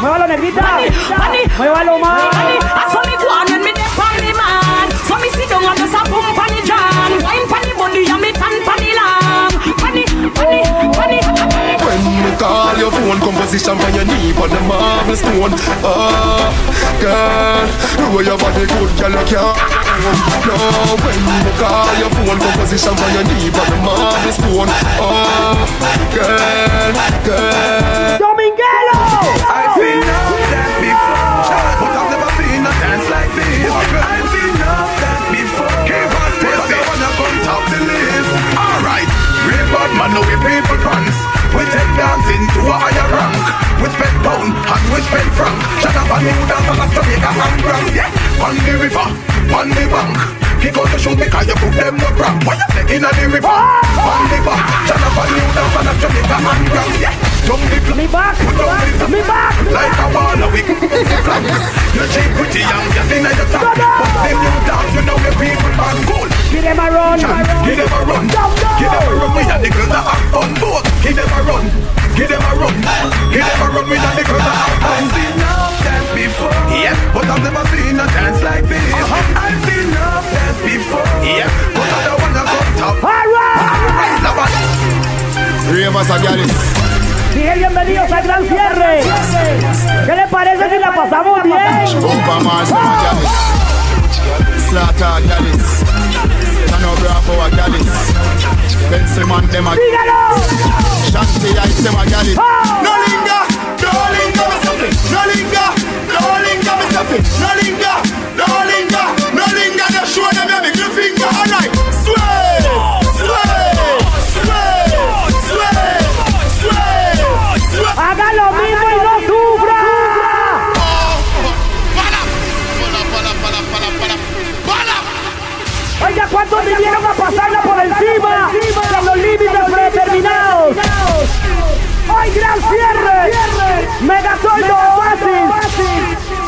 Muévalo, 0.00 0.26
negrita. 0.26 0.62
Muévalo 1.58 1.96
I 3.98 4.20
the 4.20 4.32
man. 4.32 4.88
So 5.04 5.14
me 5.20 5.28
sit 5.30 5.48
down 5.48 5.64
and 5.64 5.76
just 5.76 5.92
a 5.92 6.00
boom 6.08 6.24
pa 6.32 6.44
the 6.48 6.60
John. 6.64 7.12
Wine 7.20 7.46
pa 7.48 7.58
the 7.60 7.72
body 7.76 8.08
and 8.08 8.20
me 8.20 8.32
tan 8.32 8.54
pa 8.64 8.74
the 8.80 8.90
lamb. 8.96 9.52
Pani, 9.76 10.04
pani, 10.36 10.60
pani, 10.96 11.18
pani. 11.20 11.76
When 11.84 12.00
me 12.22 12.32
call 12.40 12.76
your 12.76 12.90
phone, 12.90 13.20
composition 13.20 13.76
for 13.76 13.90
your 13.92 14.04
knee 14.04 14.32
on 14.36 14.48
the 14.48 14.60
marble 14.64 15.16
stone. 15.16 15.52
Oh, 15.84 16.48
girl, 17.00 17.66
the 17.96 18.04
way 18.16 18.24
your 18.24 18.38
body 18.38 18.64
good, 18.64 18.90
girl, 18.96 19.12
you 19.12 19.24
can't. 19.28 19.56
No, 20.48 20.56
when 21.04 21.20
me 21.24 21.52
call 21.60 21.92
your 22.00 22.10
phone, 22.10 22.40
composition 22.40 22.94
for 22.96 23.10
your 23.12 23.24
knee 23.24 23.52
on 23.52 23.66
the 23.68 23.78
marble 23.84 24.32
stone. 24.32 24.68
Oh, 25.00 25.60
girl, 26.14 26.92
girl. 27.24 28.35
I've 29.26 29.74
enough 29.76 30.30
that 30.54 30.72
before, 30.78 31.42
but 31.82 31.92
I've 31.94 32.10
never 32.14 32.30
seen 32.38 32.62
a 32.62 32.72
dance 32.78 33.06
like 33.10 33.32
this. 33.34 33.72
I've 33.74 34.26
wanna 36.86 37.10
the. 37.70 38.26
Alright, 38.54 39.10
people. 40.46 40.76
We 41.56 41.62
take 41.72 41.92
dancing 41.96 42.44
to 42.54 42.60
a 42.68 42.76
higher 42.76 43.08
rank. 43.10 43.42
We 43.82 43.88
spend 43.88 44.16
pound 44.22 44.52
and 44.54 44.84
we 44.92 45.00
spend 45.02 45.30
franc. 45.34 45.58
Up. 45.86 46.10
Yeah, 47.94 48.44
on 48.44 48.54
the 48.56 48.74
river, 48.78 49.06
on 49.54 49.68
the 49.70 49.84
bank. 49.90 50.45
The 50.66 50.98
shoe 50.98 51.14
because 51.14 51.46
you 51.46 51.54
put 51.54 51.72
them 51.78 51.94
no 51.94 52.10
cramp. 52.18 52.42
Why 52.42 52.58
you 52.58 52.66
taking 52.74 53.04
on 53.06 53.14
the 53.14 53.24
river, 53.30 53.46
on 53.46 54.26
the 54.26 54.38
bank. 54.42 54.66
Shut 54.90 54.98
up 54.98 55.14
and 55.14 55.30
move 55.30 55.52
down 55.54 55.68
from 55.70 55.94
Jamaica 55.94 56.36
and 56.42 56.66
Grand. 56.66 56.94
Yeah, 56.98 57.14
jump 57.46 57.62
the 57.70 57.78
block. 57.86 57.96
Me 57.96 58.06
back. 58.10 58.34
Put 58.34 58.54
down 58.58 58.74
the 58.98 59.06
Me 59.06 59.22
back. 59.22 59.54
like 59.70 59.94
a 59.94 60.06
wall 60.10 60.42
of 60.42 60.50
wick 60.50 60.66
You're 60.66 62.10
cheap, 62.10 62.30
pretty 62.34 62.66
young, 62.66 62.86
just 62.92 63.12
in 63.14 63.22
your 63.22 63.46
top 63.54 63.78
But 63.78 64.10
them 64.26 64.36
new 64.42 64.58
dogs, 64.66 64.90
you 64.90 65.02
know 65.06 65.18
the 65.22 65.32
people 65.38 65.72
are 65.78 65.96
cool 66.02 66.28
Give 66.50 66.62
them 66.66 66.82
a 66.82 66.86
run. 66.90 67.18
Give 67.62 67.78
them 67.78 67.94
a 67.94 68.00
run 68.02 68.26
Give 68.26 68.90
them 68.90 69.06
a 69.06 69.12
run, 69.16 69.30
we 69.38 69.42
and 69.46 69.62
the 69.62 69.70
girls 69.70 69.90
that 69.94 70.02
have 70.02 70.24
fun 70.34 70.50
Both, 70.58 70.86
give 71.02 71.16
them 71.16 71.30
a 71.30 71.40
run 71.46 71.64
Give 72.18 72.28
them 72.28 72.42
a 72.42 72.52
run 72.58 72.74
Give 73.30 73.44
them 73.46 73.62
a 73.62 73.66
run, 73.70 73.86
we 73.86 73.96
and 73.96 74.16
the 74.18 74.24
girls 74.26 74.42
that 74.42 74.56
have 74.60 74.76
fun 74.82 75.46
I've 75.46 75.65
that 75.86 76.04
before. 76.14 76.52
Like 78.42 78.66
Dije 87.34 87.54
bienvenidos 87.56 88.12
al 88.12 88.22
gran 88.22 88.48
cierre. 88.48 89.02
¿Qué 90.06 90.14
le 90.16 90.26
parece 90.28 90.70
si 90.70 90.78
la 90.78 90.94
pasamos 90.94 91.42
bien? 91.42 91.56
It 107.12 107.24
No 107.40 107.50
linger, 107.60 107.96
no 108.34 108.48
linger, 108.66 109.06
no 109.34 109.44
linger. 109.54 109.86
Just 109.92 110.14
show 110.14 110.28
them 110.32 110.48
your 110.48 110.62
middle 110.62 110.90
finger. 110.90 111.26
Alright, 111.26 111.85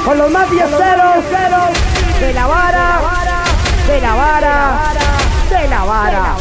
con 0.08 0.16
los 0.16 0.30
más 0.30 0.50
diesteros 0.50 1.22
de 2.18 2.32
la 2.32 2.46
vara, 2.46 3.00
de 3.86 4.00
la 4.00 4.14
vara, 4.14 4.94
de 5.50 5.68
la 5.68 5.84
vara. 5.84 6.36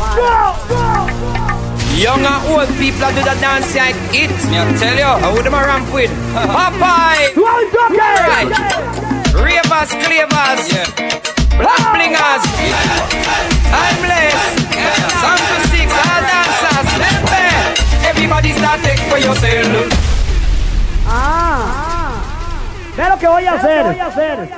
Young 1.97 2.25
and 2.25 2.47
old 2.47 2.69
people 2.79 3.11
do 3.11 3.21
the 3.23 3.35
dance 3.41 3.75
like 3.75 3.97
it. 4.13 4.31
Me 4.49 4.57
I 4.57 4.71
tell 4.79 4.95
you, 4.95 5.03
I 5.03 5.33
would 5.33 5.43
them 5.43 5.53
a 5.53 5.65
ramp 5.65 5.93
with. 5.93 6.11
Popeye. 6.33 7.35
Alright. 7.35 8.47
Ravers, 9.35 9.91
clavers. 9.99 10.71
Black 11.59 11.83
blingers. 11.91 12.43
Timeless. 13.67 14.41
Some 15.19 15.43
to 15.43 15.57
six, 15.67 15.91
all 15.91 16.21
dancers. 16.23 16.87
Everybody 18.07 18.53
start 18.53 18.79
take 18.79 19.01
for 19.09 19.17
yourself. 19.17 19.91
Ah. 21.05 21.96
Ve 22.97 23.09
lo 23.09 23.17
que 23.19 23.27
voy 23.27 23.45
a 23.45 23.53
hacer. 23.53 24.49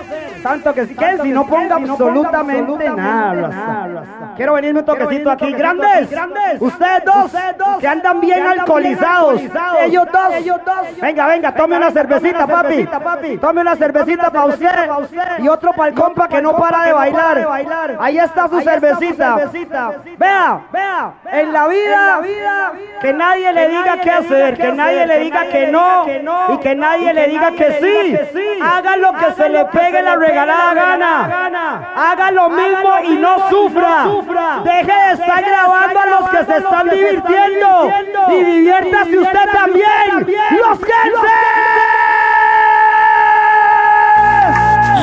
Tanto 0.43 0.73
que 0.73 0.85
si 0.85 0.95
que 0.95 1.17
si 1.21 1.29
no 1.31 1.45
ponga 1.45 1.75
absolutamente 1.75 2.89
nada. 2.89 4.33
Quiero 4.35 4.53
venirme 4.53 4.79
un 4.79 4.85
toquecito 4.85 5.31
aquí. 5.31 5.51
Grandes, 5.51 6.09
ustedes 6.59 7.05
dos 7.05 7.31
que 7.79 7.87
andan 7.87 8.19
bien 8.21 8.45
alcoholizados. 8.45 9.41
Ellos 9.81 10.07
dos. 10.11 10.99
Venga, 11.01 11.27
venga, 11.27 11.53
tome 11.53 11.77
una 11.77 11.91
cervecita, 11.91 12.47
papi. 12.47 13.37
Tome 13.37 13.61
una 13.61 13.75
cervecita 13.75 14.31
para 14.31 14.45
usted. 14.45 14.69
y 15.39 15.47
otro 15.47 15.73
para 15.73 15.89
el 15.89 15.95
compa 15.95 16.27
que 16.27 16.41
no 16.41 16.55
para 16.55 16.85
de 16.85 16.93
bailar. 16.93 17.97
Ahí 17.99 18.17
está 18.17 18.47
su 18.47 18.61
cervecita. 18.61 19.37
Vea, 20.17 20.61
vea, 20.71 21.13
en 21.31 21.53
la 21.53 21.67
vida 21.67 22.21
que 23.01 23.13
nadie 23.13 23.53
le 23.53 23.69
diga 23.69 23.97
qué 24.01 24.11
hacer, 24.11 24.57
que 24.57 24.71
nadie 24.71 25.05
le 25.05 25.19
diga 25.19 25.45
que 25.47 25.67
no. 25.67 26.05
y 26.53 26.57
que 26.57 26.75
nadie 26.75 27.13
le 27.13 27.27
diga 27.27 27.51
que 27.51 27.73
sí. 27.73 28.17
Haga 28.61 28.97
lo 28.97 29.13
que 29.13 29.31
se 29.33 29.49
le 29.49 29.65
pegue 29.65 30.01
la 30.01 30.15
regalada 30.29 30.73
gana. 30.73 31.91
Haga 31.95 32.31
lo 32.31 32.49
mismo 32.49 32.99
y 33.03 33.15
no 33.17 33.49
sufra. 33.49 34.05
Deje 34.63 34.93
de 34.93 35.11
estar 35.13 35.43
grabando 35.43 35.99
a 35.99 36.05
los 36.05 36.29
que 36.29 36.45
se 36.45 36.57
están 36.57 36.89
divirtiendo. 36.89 37.91
Y 38.29 38.43
diviértase 38.43 39.17
usted 39.17 39.49
también. 39.51 40.27
Los 40.51 40.79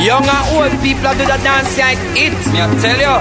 Young 0.06 0.28
and 0.28 0.54
old 0.54 0.70
people 0.82 1.10
do 1.14 1.24
the 1.24 1.38
dance 1.42 1.76
like 1.78 1.98
it. 2.14 2.32
Me 2.52 2.60
I 2.60 2.68
tell 2.80 3.00
you. 3.00 3.14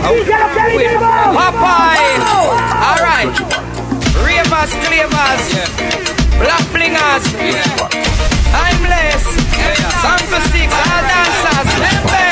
Popeye. 1.33 2.19
Alright. 2.89 3.35
Ravers, 4.21 4.71
clavers. 4.85 5.45
Black 6.37 6.63
blingers. 6.73 8.14
Some 10.03 10.23
for 10.29 10.41
six, 10.51 10.69
all 10.69 11.01
dancers. 11.09 11.69
Lembe. 11.81 12.25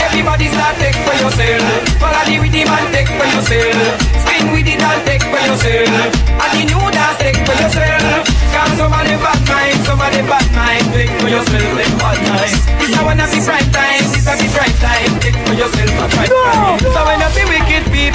Everybody 0.00 0.46
start 0.48 0.76
take 0.80 0.98
for 1.06 1.14
yourself. 1.20 1.62
Follow 2.00 2.22
the 2.26 2.36
rhythm 2.40 2.68
and 2.68 2.88
take 2.94 3.10
for 3.12 3.28
yourself. 3.28 4.00
Spin 4.24 4.44
with 4.52 4.66
it 4.66 4.80
and 4.80 5.00
take 5.06 5.22
for 5.22 5.40
yourself. 5.40 6.12
And 6.40 6.50
the 6.56 6.62
new 6.66 6.84
dance 6.90 7.18
take 7.20 7.40
for 7.46 7.56
yourself. 7.56 8.24
Cause 8.50 8.72
some 8.76 8.92
of 8.92 9.04
the 9.06 9.16
bad 9.22 9.40
mind, 9.46 9.80
some 9.86 10.00
of 10.00 10.10
the 10.10 10.22
bad 10.26 10.46
mind. 10.56 10.84
Take 10.92 11.12
for 11.20 11.28
yourself, 11.28 11.68
take 11.78 11.94
bad 12.00 12.18
mind. 12.26 12.56
This 12.80 12.96
a 12.96 13.00
one 13.04 13.20
of 13.20 13.28
the 13.30 13.38
bright 13.44 13.68
time, 13.70 14.04
this 14.10 14.26
a 14.26 14.34
the 14.34 14.48
bright 14.50 14.76
time. 14.82 15.12
Take 15.20 15.38
for 15.46 15.54
yourself 15.54 15.94
a 15.94 16.06
bright 16.16 16.28
time. 16.28 16.39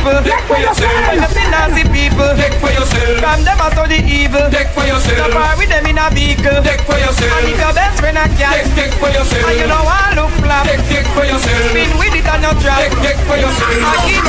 People, 0.05 0.21
take 0.21 0.45
for 0.45 0.59
yourself. 0.61 0.93
You 1.17 1.27
see 1.33 1.47
nasty 1.49 1.83
people, 1.89 2.29
take 2.37 2.53
for 2.61 2.69
yourself. 2.69 3.17
From 3.17 3.41
them 3.41 3.57
out 3.57 3.77
of 3.77 3.87
the 3.89 3.99
evil, 4.05 4.45
take 4.53 4.69
for 4.77 4.85
yourself. 4.85 5.17
So 5.17 5.33
far 5.33 5.57
with 5.57 5.69
them 5.69 5.85
in 5.89 5.97
a 5.97 6.07
vehicle, 6.13 6.61
take 6.61 6.81
for 6.85 6.97
yourself. 7.01 7.33
And 7.41 7.49
if 7.49 7.57
your 7.57 7.73
best 7.73 7.97
friend 7.97 8.17
a 8.17 8.25
cat, 8.37 8.53
take, 8.53 8.69
take 8.77 8.93
for 9.01 9.09
yourself. 9.09 9.49
And 9.49 9.57
you 9.57 9.65
don't 9.65 9.85
want 9.85 10.13
look 10.13 10.31
flap, 10.45 10.69
take, 10.69 10.85
take 10.85 11.09
for 11.17 11.25
yourself. 11.25 11.73
Spin 11.73 11.89
with 11.97 12.13
it 12.13 12.27
on 12.29 12.41
your 12.45 12.53
trap, 12.61 12.85
take, 12.85 12.93
take 13.01 13.21
for 13.25 13.37
yourself. 13.37 13.73
And 13.73 14.01
keep 14.05 14.21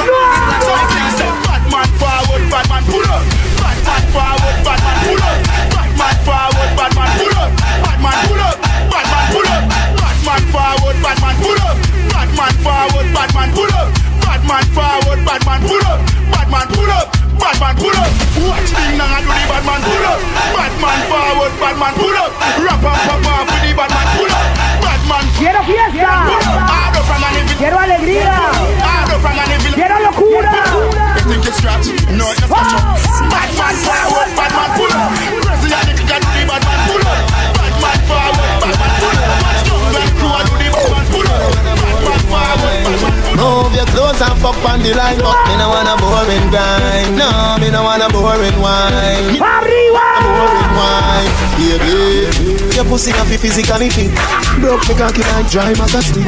Bad 1.44 1.64
man 1.68 1.88
forward, 2.00 2.44
bad 2.48 2.66
man 2.72 2.82
pull 2.88 3.04
up. 3.04 3.22
Bad 3.60 3.78
man 3.84 4.02
forward, 4.16 4.56
bad 4.64 4.80
man 4.80 4.96
pull 5.04 5.20
up. 5.20 5.38
Bad 5.76 5.92
man 6.00 6.16
forward, 6.24 6.70
bad 6.72 6.92
man 6.96 7.10
pull 7.20 7.36
up. 7.36 7.50
Bad 7.84 7.98
man 8.00 8.16
pull 8.24 8.40
up. 8.40 8.56
Bad 8.88 9.06
man 9.12 9.24
pull 9.28 9.50
up. 9.52 9.62
Bad 10.00 10.18
man 10.24 10.42
forward, 10.48 10.96
bad 11.04 11.18
man 11.20 11.36
pull 11.44 11.60
up. 11.68 11.76
Bad 12.16 12.30
man 12.32 12.54
forward, 12.64 13.08
bad 13.12 13.30
man 13.36 13.50
pull 13.52 13.72
up. 13.76 14.15
Man 14.46 14.62
forward, 14.70 15.26
bad 15.26 15.42
man 15.44 15.60
pull 15.66 15.82
up. 15.90 15.98
Bad 16.30 16.48
man 16.48 16.68
pull 16.70 16.86
up. 16.86 17.10
Bad 17.34 17.58
man 17.58 17.74
pull 17.76 17.90
up. 17.98 18.10
Watch 18.46 18.70
the 18.70 18.94
now 18.94 19.18
do 19.18 19.26
the 19.26 19.42
bad 19.50 19.64
man 19.66 19.82
pull 19.82 20.06
up. 20.06 20.20
Bad 20.54 20.74
man 20.78 21.00
forward, 21.10 21.52
bad 21.58 21.76
man 21.76 21.94
pull 21.98 22.14
up. 22.14 22.30
Rap 22.62 22.78
and 22.78 23.00
pop 23.10 23.26
off 23.26 23.46
with 23.50 23.62
the 23.66 23.74
bad 23.74 23.90
man 23.90 24.06
pull 24.14 24.30
up. 24.30 24.46
Bad 24.86 25.02
man 25.10 25.24
Quiero 25.34 25.62
fiesta. 25.66 26.30
Quiero 27.58 27.78
alegría. 27.78 28.38
Quiero 29.74 29.98
locura. 30.00 30.52
You 31.16 31.32
think 31.32 31.46
it's 31.46 31.58
scratch? 31.58 31.88
No, 32.14 32.30
it's 32.30 32.48
not. 32.48 32.98
Bad 33.28 33.50
man 33.58 33.74
forward, 33.82 34.30
bad 34.36 34.52
man 34.54 34.70
pull 34.78 34.92
up. 34.94 35.45
Move 43.36 43.74
your 43.74 43.84
clothes 43.92 44.20
and 44.20 44.36
fuck 44.40 44.56
on 44.64 44.80
the 44.80 44.94
line 44.94 45.18
But 45.20 45.36
me 45.46 45.54
no 45.60 45.68
want 45.68 45.88
a 45.88 45.94
boring 46.00 46.48
grind 46.48 47.16
No, 47.16 47.56
me 47.60 47.70
no 47.70 47.82
want 47.84 48.02
a 48.02 48.08
boring 48.08 48.58
wine. 48.60 49.36
Arriba! 49.36 50.06
Boring 50.24 50.72
wine. 50.72 51.30
Baby 51.56 52.55
Your 52.76 52.84
pussy 52.84 53.10
not 53.12 53.26
fi 53.26 53.38
physically 53.38 53.88
fit. 53.88 54.12
Broke 54.60 54.84
me 54.88 54.94
cocky 54.96 55.20
like 55.32 55.48
dry 55.48 55.72
magazine 55.76 56.24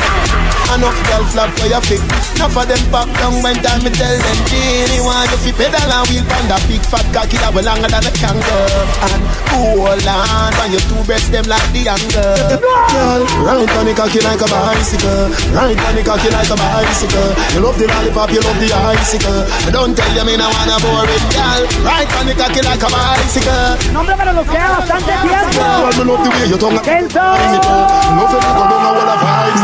Enough 0.68 1.00
girl 1.08 1.24
flap 1.32 1.48
for 1.56 1.64
your 1.64 1.80
feet 1.88 2.00
Enough 2.36 2.56
of 2.60 2.68
them 2.68 2.82
pop 2.92 3.08
down 3.16 3.40
when 3.40 3.56
time 3.64 3.80
me 3.80 3.88
tell 3.88 4.12
them 4.12 4.38
Genie 4.48 5.00
want 5.00 5.32
you 5.32 5.40
fi 5.48 5.52
pedal 5.56 5.80
and 5.80 6.04
wheel 6.12 6.24
Pan 6.28 6.44
that 6.52 6.60
big 6.68 6.84
fat 6.84 7.08
cocky 7.08 7.40
that 7.40 7.56
way 7.56 7.64
longer 7.64 7.88
than 7.88 8.04
a 8.04 8.12
kangaroo? 8.12 8.84
And 9.00 9.24
hold 9.48 10.04
on 10.04 10.52
When 10.60 10.76
your 10.76 10.84
two 10.92 11.00
breasts 11.08 11.32
them 11.32 11.48
like 11.48 11.64
the 11.72 11.88
angle 11.88 12.60
Girl, 12.92 13.22
ride 13.44 13.72
on 13.80 13.84
the 13.88 13.92
cocky 13.96 14.20
like 14.20 14.40
a 14.40 14.48
bicycle. 14.48 15.28
Ride 15.52 15.76
on 15.76 15.92
the 15.96 16.02
cocky 16.04 16.28
like 16.32 16.48
a 16.48 16.56
bicycle. 16.56 17.30
You 17.52 17.60
love 17.60 17.76
the 17.76 17.84
lollipop, 17.88 18.32
you 18.32 18.40
love 18.40 18.56
the 18.60 18.68
icicle. 18.72 19.44
I 19.64 19.70
don't 19.72 19.92
tell 19.92 20.08
you 20.16 20.24
me 20.24 20.36
no 20.40 20.48
wanna 20.48 20.80
boring 20.80 21.26
girl. 21.32 21.62
Ride 21.84 22.08
on 22.16 22.24
the 22.28 22.34
cocky 22.36 22.60
like 22.64 22.80
a 22.80 22.88
bicycle. 22.88 23.76
Nombre 23.92 24.16
pero 24.16 24.32
lo 24.32 24.44
queda 24.44 24.80
bastante 24.80 25.12
tiempo. 25.20 25.52
Girl, 25.52 25.92
me 26.00 26.04
love 26.08 26.24
the 26.24 26.32
way 26.40 26.48
you 26.48 26.58
tongue 26.58 26.78
Kenzo. 26.78 27.18
Love 27.18 27.52
you 27.54 28.40
go 28.58 28.64
down 28.70 28.84
a 28.86 28.92
wall 28.96 29.10
of 29.14 29.22
ice 29.22 29.62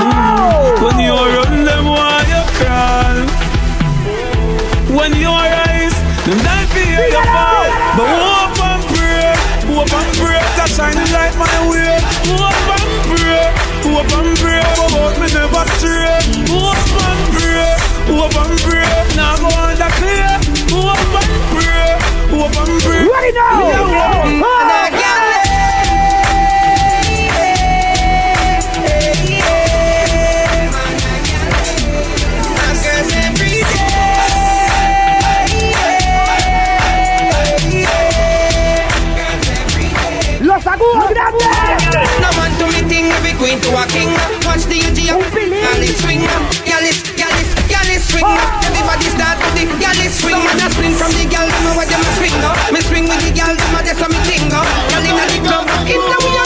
When 0.83 0.99
you 0.99 1.15
run 1.15 1.65
them, 1.65 1.87
why 1.87 2.25
you 2.33 2.43
crawl? 2.59 3.19
When 4.97 5.13
you 5.15 5.29
rise, 5.29 5.97
them 6.27 6.39
die 6.47 6.67
for 6.73 6.85
you, 6.93 7.05
you 7.15 7.23
fall. 7.35 7.69
But 7.97 8.09
hope 8.23 8.61
and 8.71 8.83
pray, 8.93 9.35
hope 9.71 9.93
and 9.93 10.11
pray, 10.19 10.43
that 10.57 10.69
shining 10.75 11.11
light 11.13 11.35
my 11.37 11.71
way. 11.71 11.84
A 43.75 43.85
king. 43.91 44.11
Watch 44.47 44.65
the 44.71 44.79
UG 44.79 44.99
up, 45.11 45.23
girl 45.35 45.83
is 45.83 45.99
swing 45.99 46.23
up, 46.23 46.43
girl 46.63 46.85
is, 46.87 47.03
girl 47.19 47.35
is, 47.43 47.51
girl 47.67 47.89
is 47.91 48.03
swing 48.07 48.25
up. 48.25 48.39
Everybody 48.71 49.09
start 49.11 49.37
to 49.43 49.49
the 49.59 49.65
girl 49.83 49.99
is 49.99 50.15
swing. 50.15 50.39
Some 50.39 50.45
man 50.47 50.63
a 50.63 50.69
spring 50.71 50.95
from 50.95 51.11
the 51.19 51.27
girl, 51.27 51.49
them 51.49 51.67
a 51.67 51.73
what 51.75 51.89
them 51.91 52.03
a 52.03 52.11
swing 52.15 52.39
up. 52.47 52.57
Me 52.71 52.81
swing 52.87 53.07
with 53.11 53.21
the 53.25 53.31
girl, 53.35 53.51
them 53.51 53.75
a 53.75 53.81
just 53.83 54.03
a 54.03 54.07
me 54.07 54.19
thing 54.29 54.47
up. 54.55 54.67
Girl 54.91 55.03
inna 55.03 55.25
the 55.27 55.39
club, 55.43 55.67
inna 55.91 56.17
we 56.23 56.33
a 56.39 56.45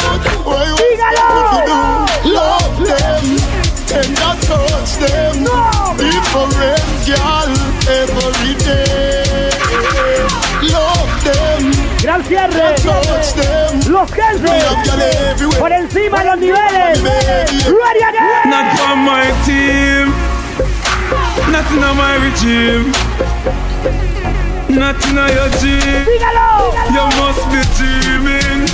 Love 2.24 2.76
them, 2.80 3.24
tender 3.84 4.34
touch 4.48 4.92
them. 5.02 5.44
Different 6.00 6.54
girl 7.04 7.50
every 7.92 8.54
day. 8.64 9.52
Love 10.64 11.12
them. 11.24 11.62
Gran 12.00 12.24
cierre. 12.24 12.77
Touch 13.98 14.10
them. 14.10 14.38
Los 14.38 14.86
Kenzo. 14.86 15.58
Por 15.58 15.72
encima 15.72 16.18
de 16.20 16.24
los 16.26 16.38
niveles. 16.38 17.02
Ready 17.02 18.02
again. 18.08 18.48
Not 18.48 18.80
on 18.80 18.98
my 19.04 19.26
team, 19.44 20.14
not 21.50 21.68
in 21.72 21.80
my 21.96 22.16
regime, 22.18 22.92
not 24.68 25.04
in 25.04 25.16
your 25.16 25.50
dream. 25.58 26.06
You 26.94 27.06
must 27.18 27.44
be 27.50 27.60
dreaming. 27.76 28.68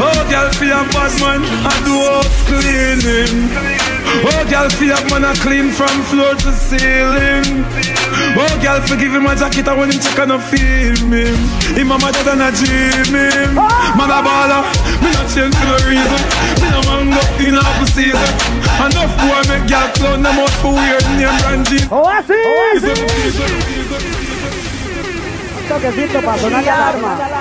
Oh, 0.00 0.26
girl, 0.30 0.50
for 0.52 0.64
your 0.64 0.84
bad 0.88 1.12
man, 1.20 1.42
I 1.44 1.74
do 1.84 2.00
house 2.00 2.42
cleaning. 2.46 3.99
Oh, 4.22 4.44
girl, 4.50 4.68
feel 4.70 4.90
like 4.90 5.08
man 5.10 5.24
a 5.24 5.32
clean 5.38 5.70
from 5.70 6.02
floor 6.10 6.34
to 6.34 6.52
ceiling. 6.52 7.64
Oh, 8.34 8.58
girl, 8.60 8.80
forgive 8.82 9.14
him 9.14 9.22
my 9.22 9.34
jacket 9.34 9.68
and 9.68 9.78
when 9.78 9.90
him 9.90 10.00
check 10.00 10.18
and 10.18 10.34
feel 10.50 10.98
me. 11.06 11.30
Him 11.78 11.86
mama 11.88 12.10
dead 12.10 12.26
and 12.26 12.42
a 12.42 12.50
dream 12.50 13.14
him. 13.14 13.54
Man 13.54 14.10
a 14.10 14.18
baller, 14.20 14.66
me 15.00 15.10
not 15.14 15.26
change 15.30 15.54
for 15.54 15.66
no 15.70 15.78
reason. 15.86 16.22
Me 16.58 16.68
no 16.74 16.80
man 16.90 17.06
go 17.14 17.22
in 17.38 17.54
a 17.54 17.62
apple 17.62 17.86
season. 17.86 18.30
Enough 18.82 19.14
boy 19.22 19.42
make 19.46 19.66
girl 19.70 19.88
clown 19.94 20.22
them 20.22 20.38
out 20.42 20.54
for 20.58 20.74
weird 20.74 21.06
name 21.14 21.36
brand 21.40 21.64
jeans. 21.70 21.90
Oasis. 21.90 22.82
Toquecito 25.68 26.20
para 26.22 26.38
sonar 26.38 26.64
la 26.64 26.74
alarma. 26.74 27.39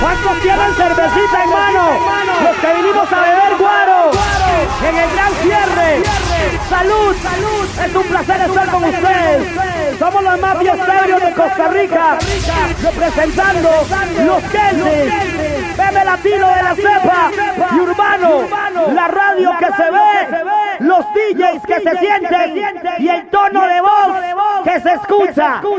¿Cuántos 0.00 0.40
tienen 0.40 0.74
cervecita 0.74 1.44
en 1.44 1.50
mano? 1.50 1.98
Los 2.44 2.56
que 2.58 2.74
vinimos 2.74 3.12
a 3.12 3.20
beber 3.20 3.56
guaro. 3.58 4.10
En 4.86 4.96
el 4.96 5.10
gran 5.10 5.32
cierre. 5.42 6.02
Salud. 6.68 7.16
Es 7.84 7.94
un 7.94 8.02
placer 8.04 8.40
estar 8.42 8.70
con 8.70 8.84
ustedes. 8.84 9.98
Somos 9.98 10.22
los 10.22 10.40
más 10.40 10.54
ebrios 10.54 11.22
de 11.22 11.32
Costa 11.32 11.68
Rica. 11.68 12.18
Representando 12.82 13.70
los 14.24 14.42
Kenses. 14.44 15.57
Bebe 15.78 16.04
Latino 16.04 16.48
de 16.48 16.62
la 16.62 16.74
Cepa. 16.74 17.30
Y 17.72 17.78
Urbano. 17.78 18.48
La 18.92 19.06
radio 19.06 19.52
que 19.58 19.66
se 19.66 19.90
ve. 19.90 20.28
Los 20.80 21.04
DJs 21.14 21.62
que 21.66 21.80
se 21.80 21.98
sienten. 21.98 22.56
Y 22.98 23.08
el 23.08 23.28
tono 23.30 23.66
de 23.66 23.80
voz 23.80 24.64
que 24.64 24.80
se 24.80 24.92
escucha. 24.94 25.60
¡Go! 25.62 25.78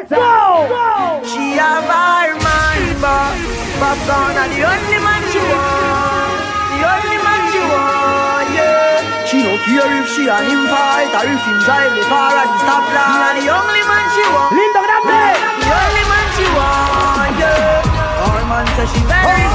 She 9.30 9.44
don't 9.44 9.62
care 9.62 9.94
if 10.02 10.10
she 10.10 10.28
and 10.28 10.48
him 10.50 10.66
fight 10.74 11.14
or 11.14 11.22
if 11.22 11.46
him 11.46 11.60
drive 11.62 11.94
the 11.94 12.02
car 12.10 12.34
at 12.34 12.50
the 12.50 12.58
stoplight. 12.66 13.38
He 13.38 13.46
the 13.46 13.54
only 13.54 13.84
man 13.86 14.06
she 14.10 14.26
want. 14.34 14.58
Lindo 14.58 14.82
grande. 14.82 15.38
The 15.62 15.70
only 15.70 16.06
man 16.10 16.28
she 16.34 16.46
want, 16.58 17.38
yeah. 17.38 18.26
Our 18.26 18.42
man 18.50 18.66
says 18.74 18.90
she 18.90 19.02
very 19.06 19.49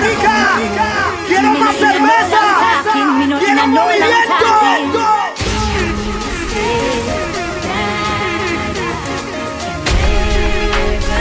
Rica. 0.00 0.36
Quiero 1.26 1.50
más 1.52 1.76
cerveza. 1.76 2.40
Quiero 3.38 3.66
movimiento. 3.68 5.04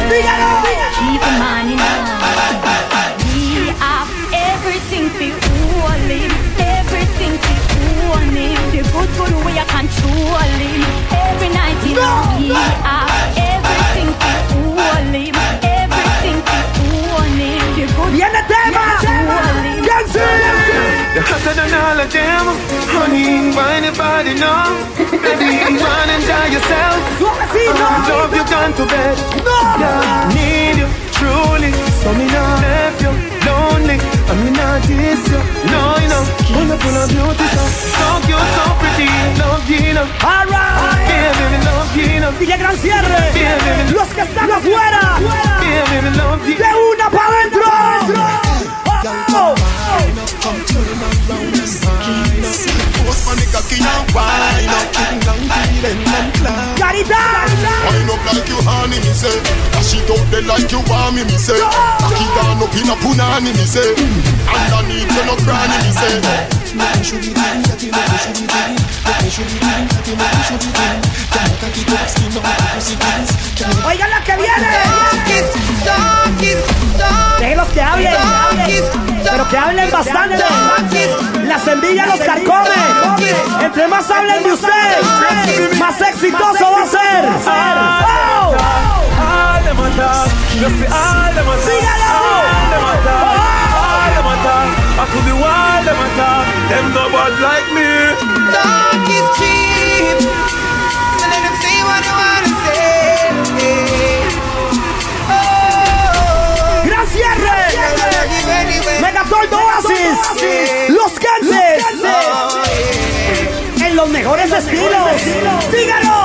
Dígalo. 0.09 0.49
Keep 0.99 1.21
in 1.21 1.35
mind, 1.39 1.69
you 1.69 1.77
know, 1.77 1.95
we 3.33 3.69
are 3.79 4.05
everything 4.33 5.05
for 5.09 5.33
only, 5.91 6.21
everything 6.59 7.33
for 7.37 7.57
only. 8.17 8.49
The 8.71 8.81
good, 8.91 9.09
good 9.17 9.33
way 9.45 9.55
I 9.59 9.65
control 9.65 10.49
him. 10.59 10.81
Every 11.11 11.49
night, 11.49 11.79
you 11.87 11.95
know, 11.95 12.15
we 12.37 12.51
are 12.51 13.07
everything 13.37 14.09
for 14.19 14.39
only, 14.97 15.31
Hotter 21.29 21.53
than 21.53 21.73
all 21.77 21.99
of 21.99 22.09
them 22.09 22.45
Honey, 22.89 23.53
why 23.53 23.79
nobody 23.85 24.33
know 24.33 24.65
Baby, 24.97 25.61
run 25.77 26.09
and 26.09 26.25
enjoy 26.25 26.57
yourself 26.57 26.97
I 27.21 28.01
love 28.09 28.33
you 28.33 28.45
gone 28.49 28.73
to 28.73 28.85
bed 28.89 29.15
Yeah, 29.77 30.33
need 30.33 30.81
you 30.81 30.89
truly 31.13 31.69
So 32.01 32.09
me 32.17 32.25
not 32.33 32.65
left 32.65 32.97
you 33.05 33.13
lonely 33.45 33.97
I 34.01 34.33
me 34.41 34.49
not 34.57 34.81
diss 34.89 35.21
you 35.29 35.41
No, 35.69 36.01
you 36.01 36.09
know 36.09 36.25
full 36.49 36.97
of 36.97 37.09
beauty 37.13 37.45
so 37.45 38.07
cute, 38.25 38.49
so 38.57 38.65
pretty 38.81 39.09
Love 39.37 39.69
you 39.69 39.93
know 39.93 40.07
Alright. 40.25 41.05
Yeah, 41.13 41.29
baby, 41.37 41.57
love 41.61 41.93
you 41.93 42.19
know 42.25 42.31
DJ 42.41 42.57
Gran 42.57 42.75
Cierre. 42.77 43.21
Yeah, 43.37 43.57
baby, 43.61 43.93
Los 43.93 44.09
que 44.09 44.21
están 44.21 44.49
afuera. 44.49 45.01
Yeah, 45.21 45.85
baby, 45.93 46.09
love 46.17 46.41
you 46.47 46.57
De 46.57 46.69
una 46.89 47.09
para 47.09 47.27
adentro. 47.27 47.63
Oh. 49.31 49.58
Come 50.39 50.63
turn 50.65 50.87
around 50.87 51.59
and 51.59 51.67
sign 51.67 52.43
up. 52.47 52.55
Post 53.03 53.21
my 53.27 53.33
nigga 53.35 53.61
king 53.67 53.83
and 53.83 54.07
wine 54.15 54.71
up. 54.71 54.87
King 54.95 55.19
and 55.19 55.43
feeling 55.51 55.99
and 55.99 56.29
climb. 56.39 56.75
Carita. 56.79 57.23
Wind 57.91 58.09
up 58.09 58.23
like 58.23 58.47
you 58.47 58.59
honey, 58.63 58.99
me 59.03 59.11
say. 59.11 59.35
Dash 59.75 59.93
it 59.99 60.09
out 60.09 60.23
there 60.31 60.47
like 60.47 60.71
you 60.71 60.81
want 60.87 61.15
me, 61.15 61.23
me 61.27 61.35
say. 61.35 61.59
Cock 61.59 62.15
it 62.15 62.31
down 62.39 62.63
up 62.63 62.71
in 62.71 62.87
a 62.87 62.95
punani, 63.03 63.51
me 63.51 63.65
say. 63.67 63.91
Underneath 64.47 65.11
you 65.11 65.23
no 65.27 65.35
granny, 65.43 65.77
me 65.83 65.91
say. 65.91 66.49
It 66.71 67.49
Oigan 73.85 74.09
la 74.09 74.23
que 74.23 74.35
viene. 74.37 74.67
Déjenlos 77.39 77.67
que 77.69 77.81
hablen. 77.81 78.13
Pero 79.23 79.49
que 79.49 79.57
hablen 79.57 79.91
bastante. 79.91 80.28
La 81.45 81.59
semilla 81.59 82.05
los 82.05 82.19
carcome. 82.19 82.69
Entre 83.61 83.87
más 83.87 84.09
hablen 84.09 84.43
de 84.43 84.53
usted, 84.53 85.01
más 85.79 85.99
exitoso 86.01 86.71
va 86.71 86.83
a 86.83 86.87
ser. 86.87 87.25
Ah, 87.47 87.75
ah, 87.77 88.05
¡Oh! 88.05 88.69
I 95.01 95.05
could 95.11 95.25
be 95.25 95.31
wild 95.31 95.87
and 95.87 96.93
like 97.41 97.67
me. 97.73 97.89
What. 103.69 104.08
Megatol 109.19 109.53
Oasis. 109.53 110.89
Los 110.89 111.13
Kansas. 111.19 111.83
En 113.81 113.95
los 113.95 114.09
mejores 114.09 114.51
estilos. 114.51 114.91
Dígalo. 115.71 116.19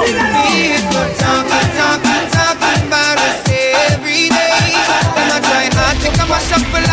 People 6.55 6.84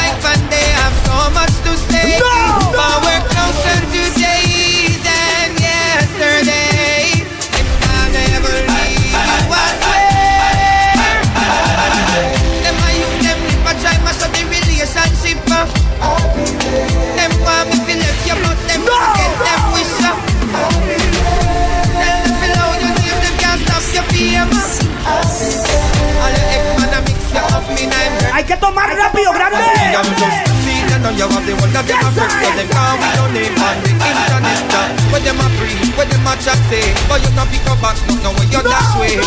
Hay 28.41 28.47
que 28.47 28.57
tomar 28.57 28.89
rápido, 28.89 29.31
grande. 29.33 29.61
I'm 29.93 30.01
just 30.17 30.49
see 30.65 30.81
that 30.89 30.97
now 31.05 31.13
you 31.13 31.29
have 31.29 31.45
the 31.45 31.53
one 31.61 31.69
that 31.77 31.85
them 31.85 32.01
a 32.01 32.09
friends 32.09 32.33
So 32.41 32.49
them 32.57 32.69
can't 32.73 32.97
with 32.97 33.13
your 33.13 33.29
name 33.37 33.53
on 33.53 33.77
the 33.85 33.93
internet 33.93 34.65
uh. 34.65 35.13
Where 35.13 35.21
them 35.21 35.37
a 35.37 35.47
free, 35.61 35.77
where 35.93 36.09
them 36.09 36.25
a 36.25 36.33
chat 36.41 36.57
say 36.65 36.81
But 37.05 37.21
you 37.21 37.29
can 37.37 37.45
pick 37.53 37.61
up 37.69 37.77
back, 37.85 38.01
no, 38.09 38.17
no, 38.17 38.33
where 38.33 38.49
you 38.49 38.65
dash 38.65 38.97
way 38.97 39.21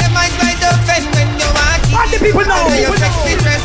Them 0.00 0.16
eyes 0.16 0.32
by 0.40 0.56
the 0.56 0.70
pen 0.88 1.04
when 1.12 1.28
you 1.36 1.44
want 1.52 1.84
it 1.84 1.92
All 1.92 2.08
the 2.08 2.16
people 2.24 2.48
know. 2.48 2.72
And 2.72 2.88
your 2.88 2.96
sexy 2.96 3.36
dress. 3.36 3.64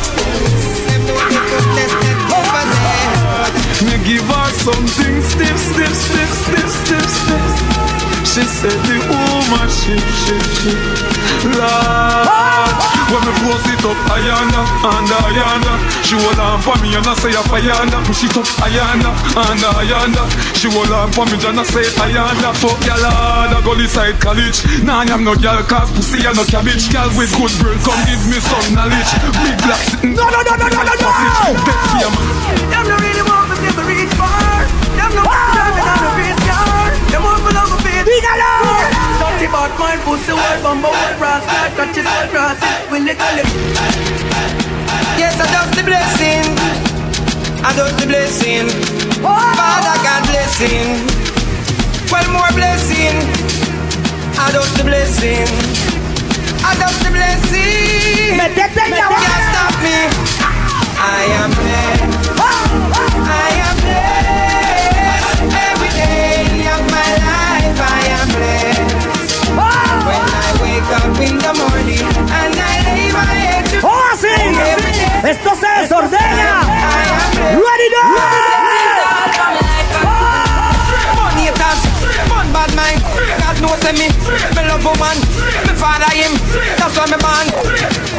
Them 0.84 1.00
know 1.08 1.16
the 1.32 1.40
goodness 1.48 1.92
that 2.04 2.18
over 2.28 2.64
there 2.68 3.88
Me 3.88 3.96
give 4.04 4.28
her 4.28 4.48
something 4.68 5.16
stiff, 5.24 5.56
stiff, 5.64 5.92
stiff, 5.96 6.28
stiff, 6.44 6.68
stiff, 6.84 7.08
stiff. 7.08 8.03
She 8.34 8.42
said 8.42 8.74
the 8.82 8.98
woman 9.06 9.70
shit, 9.70 10.02
shit, 10.26 10.42
shit. 10.58 10.74
Lord, 11.54 12.74
When 13.14 13.22
me 13.22 13.32
post 13.46 13.70
it 13.70 13.78
up, 13.86 13.94
Ayana, 14.10 14.62
and 14.90 15.06
Ayana. 15.22 15.74
She 16.02 16.18
hold 16.18 16.42
on 16.42 16.58
for 16.58 16.74
me 16.82 16.90
and 16.98 17.06
I 17.06 17.14
say 17.14 17.30
Ayana. 17.30 18.02
Push 18.02 18.26
it 18.26 18.34
up, 18.34 18.42
Ayana, 18.58 19.14
and 19.38 19.62
Ayana. 19.78 20.26
She 20.58 20.66
hold 20.66 20.90
on 20.90 21.14
for 21.14 21.30
me 21.30 21.38
and 21.46 21.60
I 21.60 21.62
say 21.62 21.86
Ayana. 22.02 22.50
Fuck 22.58 22.82
y'all 22.82 23.06
hard, 23.06 23.54
I 23.54 23.62
go 23.62 23.78
inside 23.78 24.18
college. 24.18 24.66
Nah, 24.82 25.06
I'm 25.06 25.22
no 25.22 25.38
girl, 25.38 25.62
cause 25.70 25.94
pussy 25.94 26.26
and 26.26 26.34
no 26.34 26.42
cabbage. 26.42 26.90
Girl 26.90 27.06
with 27.14 27.30
good 27.38 27.54
brain, 27.62 27.78
come 27.86 28.02
give 28.02 28.18
me 28.26 28.42
some 28.42 28.74
knowledge. 28.74 29.14
Big 29.46 29.62
black 29.62 29.78
sitting. 29.94 30.18
No, 30.18 30.26
no, 30.26 30.42
no, 30.42 30.58
no, 30.58 30.66
no, 30.74 30.82
no, 30.82 30.90
no. 30.90 31.10
Dead 31.62 31.82
fear, 31.94 32.10
man. 32.10 32.26
Them 32.66 32.82
no 32.90 32.98
really 32.98 33.22
want 33.30 33.46
me 33.62 33.70
to 33.70 33.82
reach 33.86 34.10
far. 34.18 34.66
Them 34.98 35.14
no 35.14 35.22
want 35.22 35.38
to 35.38 35.53
drive 35.53 35.53
on 35.53 35.53
the 35.53 35.53
Dirty 39.44 39.52
bad 39.52 39.78
mind, 39.78 40.00
pussy, 40.08 40.32
word, 40.32 40.62
bumbo, 40.62 40.88
word, 40.88 41.18
brass, 41.20 41.44
card, 41.44 41.76
touch 41.76 42.00
it, 42.00 42.06
word, 42.08 42.30
brass, 42.32 42.56
will 42.88 43.04
it, 43.04 43.18
will 43.20 43.44
it. 43.44 43.48
Yes, 45.20 45.36
I 45.36 45.44
just 45.52 45.76
the 45.76 45.84
blessing. 45.84 46.48
I 47.60 47.76
just 47.76 48.00
the 48.00 48.06
blessing. 48.08 48.72
Father 49.20 50.00
God 50.00 50.24
blessing. 50.32 50.96
Well, 52.08 52.24
more 52.32 52.52
blessing. 52.56 53.20
I 54.40 54.48
just 54.48 54.80
the 54.80 54.84
blessing. 54.88 55.44
I 56.64 56.72
just 56.80 57.04
the 57.04 57.12
blessing. 57.12 58.40
Métete 58.40 58.80
en 58.80 58.96
la 58.96 59.12
Can't 59.12 59.44
stop 59.52 59.76
me. 59.84 60.08
I 60.96 61.20
am 61.44 61.52
blessed. 61.52 62.40
I 62.40 62.93
in 71.24 71.36
the 71.40 71.52
morning 71.56 72.04
and 72.04 72.52
I 72.52 72.84
lay 72.84 73.08
my 73.12 73.24
head 73.24 73.64
to 73.72 73.78
¡Oh, 73.80 74.12
sí! 74.20 74.28
Esto 75.24 75.56
se 75.56 75.68
desordena. 75.80 76.60
Ready 77.56 77.88
now. 77.96 78.12
Money 81.16 81.48
haters, 81.48 81.80
fun 82.28 82.48
bad 82.52 82.68
mind. 82.76 83.00
God 83.40 83.56
knows 83.64 83.80
me, 83.96 84.12
me 84.52 84.62
love 84.68 84.84
woman. 84.84 85.16
Me 85.64 85.72
father 85.80 86.12
him, 86.12 86.36
that's 86.76 86.92
why 86.92 87.08
me 87.08 87.16
born. 87.24 87.48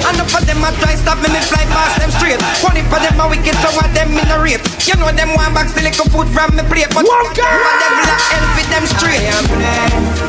And 0.10 0.18
up 0.18 0.30
for 0.34 0.41
them 0.41 0.65
a 0.65 0.73
try 0.82 0.98
stop 0.98 1.22
me, 1.22 1.30
me 1.30 1.41
fly 1.45 1.61
past 1.69 2.02
them 2.02 2.10
straight. 2.10 2.41
One 2.65 2.82
for 2.90 2.98
them 2.98 3.22
a 3.22 3.30
wicked, 3.30 3.53
so 3.61 3.69
what 3.77 3.94
them 3.94 4.18
in 4.18 4.26
a 4.34 4.41
rape. 4.41 4.65
You 4.90 4.98
know 4.98 5.14
them 5.14 5.30
one 5.38 5.53
back 5.53 5.69
still 5.69 5.86
little 5.86 6.10
food 6.10 6.27
from 6.34 6.57
me 6.57 6.65
plate, 6.65 6.90
but 6.90 7.06
one 7.06 7.30
them 7.38 7.53
a 7.53 7.73
devil 7.77 8.02
a 8.02 8.18
hell 8.34 8.45
with 8.57 8.69
them 8.73 8.86
straight. 8.98 9.22
I 9.22 9.30
am 9.30 9.45
blessed. 9.53 10.26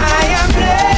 I 0.00 0.24
am 0.32 0.48
blessed. 0.56 0.93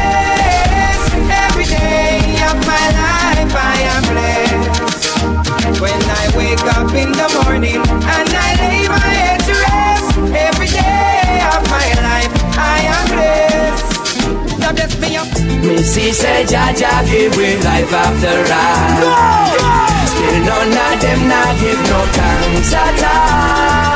Every 2.76 2.98
day 2.98 3.08
of 3.08 3.12
my 3.12 3.12
life, 3.16 3.54
I 3.56 3.76
am 3.92 4.02
blessed. 4.12 5.80
When 5.80 6.00
I 6.02 6.24
wake 6.36 6.66
up 6.76 6.92
in 6.94 7.10
the 7.12 7.28
morning 7.42 7.80
and 7.80 8.28
I 8.28 8.50
lay 8.60 8.88
my 8.88 8.98
head 8.98 9.40
to 9.48 9.54
rest, 9.64 10.08
every 10.46 10.68
day 10.68 11.40
of 11.52 11.62
my 11.72 11.88
life 12.08 12.32
I 12.58 12.78
am 12.96 13.04
blessed. 13.12 14.60
God 14.60 14.74
bless 14.76 14.94
me 15.00 15.16
up. 15.16 15.28
Missy 15.64 16.12
said, 16.12 16.46
Jaja 16.48 17.04
give 17.10 17.36
we 17.36 17.56
life 17.64 17.92
after 17.92 18.36
life. 18.52 20.08
Still 20.12 20.38
none 20.44 20.76
of 20.92 21.00
them 21.00 21.20
not 21.28 21.52
give 21.60 21.80
no 21.90 22.00
thanks 22.16 22.72
at 22.72 23.02
all. 23.04 23.95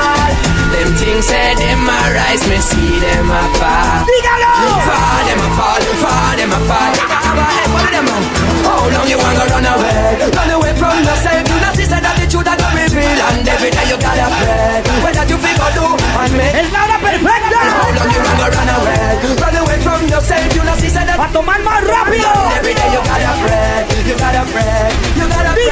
Them 0.81 0.97
things 0.97 1.27
say 1.29 1.53
them 1.61 1.85
a 1.85 1.99
rise, 2.17 2.41
me 2.49 2.57
see 2.57 2.97
them 3.05 3.29
a 3.29 3.41
fall. 3.61 4.01
Fall 4.01 5.21
them 5.29 5.41
a 5.45 5.49
fall, 5.53 5.83
fall 6.01 6.33
them 6.41 6.53
a 6.57 6.61
fall. 6.65 6.93
Abba, 7.21 7.45
hey, 7.53 7.69
what 7.69 7.91
them 7.93 8.09
on? 8.09 8.23
How 8.65 8.89
long 8.89 9.05
you 9.05 9.19
wanna 9.21 9.45
run 9.45 9.67
away? 9.77 10.17
Run 10.33 10.51
away 10.57 10.73
from 10.81 10.97
yourself. 11.05 11.45
You 11.45 11.61
she 11.77 11.85
said 11.89 12.05
that 12.05 12.17
the 12.21 12.29
truth 12.29 12.45
that 12.45 12.61
you 12.61 12.69
reveal, 12.77 13.21
and 13.29 13.41
every 13.49 13.73
day 13.73 13.89
you 13.89 13.97
gotta 13.97 14.29
pray. 14.37 14.85
What 15.01 15.13
that 15.17 15.29
you 15.33 15.37
figure 15.41 15.73
do 15.77 15.85
and 15.97 16.33
make. 16.37 16.53
Es 16.53 16.69
la 16.73 16.85
hora 16.85 17.00
perfecta. 17.19 17.59
How 17.59 17.91
long 17.97 18.11
you 18.15 18.23
wanna 18.23 18.47
run 18.55 18.71
away? 18.77 19.19
Run 19.43 19.57
away 19.57 19.79
from 19.83 20.01
yourself. 20.07 20.55
You 20.55 20.63
know, 20.63 20.77
she 20.79 20.89
said 20.89 21.07
that. 21.09 21.19
A 21.19 21.27
tomar 21.33 21.61
más 21.63 21.83
rápido. 21.83 22.31
Every 22.55 22.75
day 22.75 22.89
you 22.95 23.03
gotta 23.03 23.33
pray, 23.43 23.87
you 24.07 24.15
gotta 24.15 24.45
pray, 24.53 24.91
you 25.19 25.27
gotta 25.27 25.53
pray. 25.55 25.71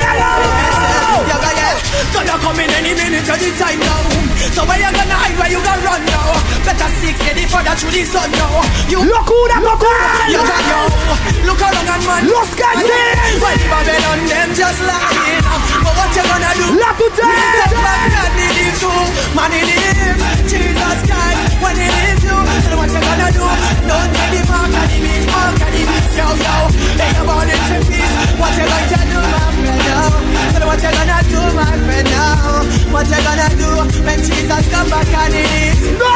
Gonna 2.19 2.39
come 2.41 2.59
in 2.59 2.71
any 2.71 2.95
minute 2.95 3.25
the 3.27 3.51
time 3.59 3.79
now. 3.79 4.03
So 4.51 4.65
where 4.67 4.81
you 4.81 4.91
gonna 4.91 5.15
hide? 5.15 5.37
Where 5.39 5.51
you 5.51 5.61
gonna 5.63 5.87
run 5.87 6.03
now? 6.07 6.35
Better 6.67 6.89
ready 7.23 7.45
for 7.47 7.63
that 7.63 7.79
through 7.79 7.95
the 7.95 8.03
sun 8.03 8.31
now. 8.33 8.65
You 8.91 9.07
locura 9.07 9.59
total. 9.63 10.33
You 10.33 10.43
got 10.43 10.63
yo. 10.67 10.81
Look 11.47 11.63
around 11.63 11.89
and 11.95 12.05
man. 12.09 12.23
Los 12.27 12.51
Gadgets. 12.59 13.39
When 13.39 13.61
Babylon 13.71 14.21
them 14.27 14.51
just 14.57 14.81
lying. 14.83 15.45
But 15.85 15.95
what 15.95 16.11
you 16.17 16.25
gonna 16.27 16.51
do? 16.59 16.67
La 16.81 16.91
tutelle. 16.99 17.39
Take 17.55 17.79
back 17.87 18.35
he 18.35 18.47
lives. 18.57 18.83
Man 19.37 19.53
he 19.53 19.63
lives. 19.63 20.51
Jesus 20.51 20.99
Christ. 21.29 21.61
When 21.61 21.77
he 21.77 21.89
lives 21.89 22.25
you. 22.25 22.37
So 22.69 22.77
what 22.81 22.89
you 22.89 23.01
gonna 23.01 23.29
do? 23.33 23.45
Don't 23.85 24.11
take 24.17 24.33
the 24.33 24.41
mark 24.49 24.73
of 24.73 24.87
the 24.89 24.99
beast. 25.05 25.27
Mark 25.29 25.61
of 25.61 25.69
the 25.69 25.83
beast. 25.85 26.17
Yo 26.17 26.27
yo. 26.45 26.55
They 26.97 27.11
are 27.21 27.27
born 27.29 27.49
into 27.53 27.77
peace. 27.89 28.15
What 28.41 28.53
you 28.57 28.65
to 28.65 29.01
do, 29.13 29.21
my 29.21 29.45
friend? 29.61 29.81
Now? 29.85 30.09
So 30.53 30.67
what 30.67 30.81
you 30.81 30.91
gonna 30.97 31.19
do, 31.29 31.41
my 31.53 31.69
friend? 31.85 32.09
Now? 32.09 32.65
What 32.93 33.07
you 33.13 33.21
gonna 33.21 33.49
do 33.61 33.71
when 34.05 34.19
Jesus 34.25 34.65
come 34.73 34.89
back 34.89 35.09
and 35.09 35.35
he 35.35 35.45
lives? 35.45 35.85
No! 36.01 36.13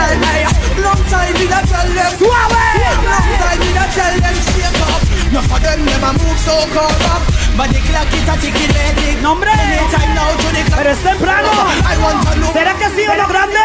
Hey, 0.00 0.16
hey, 0.24 0.69
long 0.82 1.02
time 1.12 1.34
we 1.38 1.46
don't 1.46 1.66
tell 1.68 1.88
them. 1.88 2.12
Long 2.20 3.28
time 3.40 3.58
we 3.60 3.70
don't 3.76 3.92
tell 3.92 4.14
them 4.20 4.36
shake 4.50 4.80
up. 4.88 5.00
No 5.32 5.40
for 5.46 5.60
them 5.60 5.78
never 5.84 6.12
move 6.18 6.38
so 6.40 6.54
corrupt. 6.74 7.26
But 7.56 7.68
the 7.70 7.80
clock 7.86 8.08
it 8.14 8.28
a 8.28 8.34
ticking 8.40 8.72
let 8.72 8.96
No, 9.22 9.28
hombre. 9.36 9.52
Anytime 9.52 10.12
now 10.16 10.30
to 10.32 10.48
the 10.56 10.62
clock. 10.66 10.78
Pero 10.80 10.90
es 10.90 11.02
temprano. 11.02 11.50
I 11.84 11.96
want 12.02 12.18
to 12.24 12.32
know. 12.40 12.52
¿Será 12.52 12.72
que 12.74 12.88
sí 12.96 13.02
o 13.06 13.14
no 13.16 13.26
grande? 13.28 13.64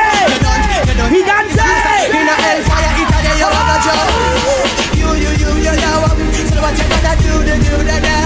Gigante. 1.10 1.64
In 2.12 2.28
a 2.28 2.36
hellfire, 2.36 2.92
it 3.02 3.14
a 3.16 3.20
day 3.24 3.36
you 3.40 3.50
want 3.50 3.68
to 3.72 3.76
jump. 3.86 4.10
You, 5.00 5.10
you, 5.24 5.32
you, 5.42 5.52
you 5.66 5.76
know. 5.80 6.02
So 6.52 6.60
what 6.62 6.76
you 6.78 6.86
gonna 6.92 7.14
do, 7.22 7.32
do, 7.46 7.54
do, 7.64 7.74
do, 7.86 7.98
do. 8.06 8.18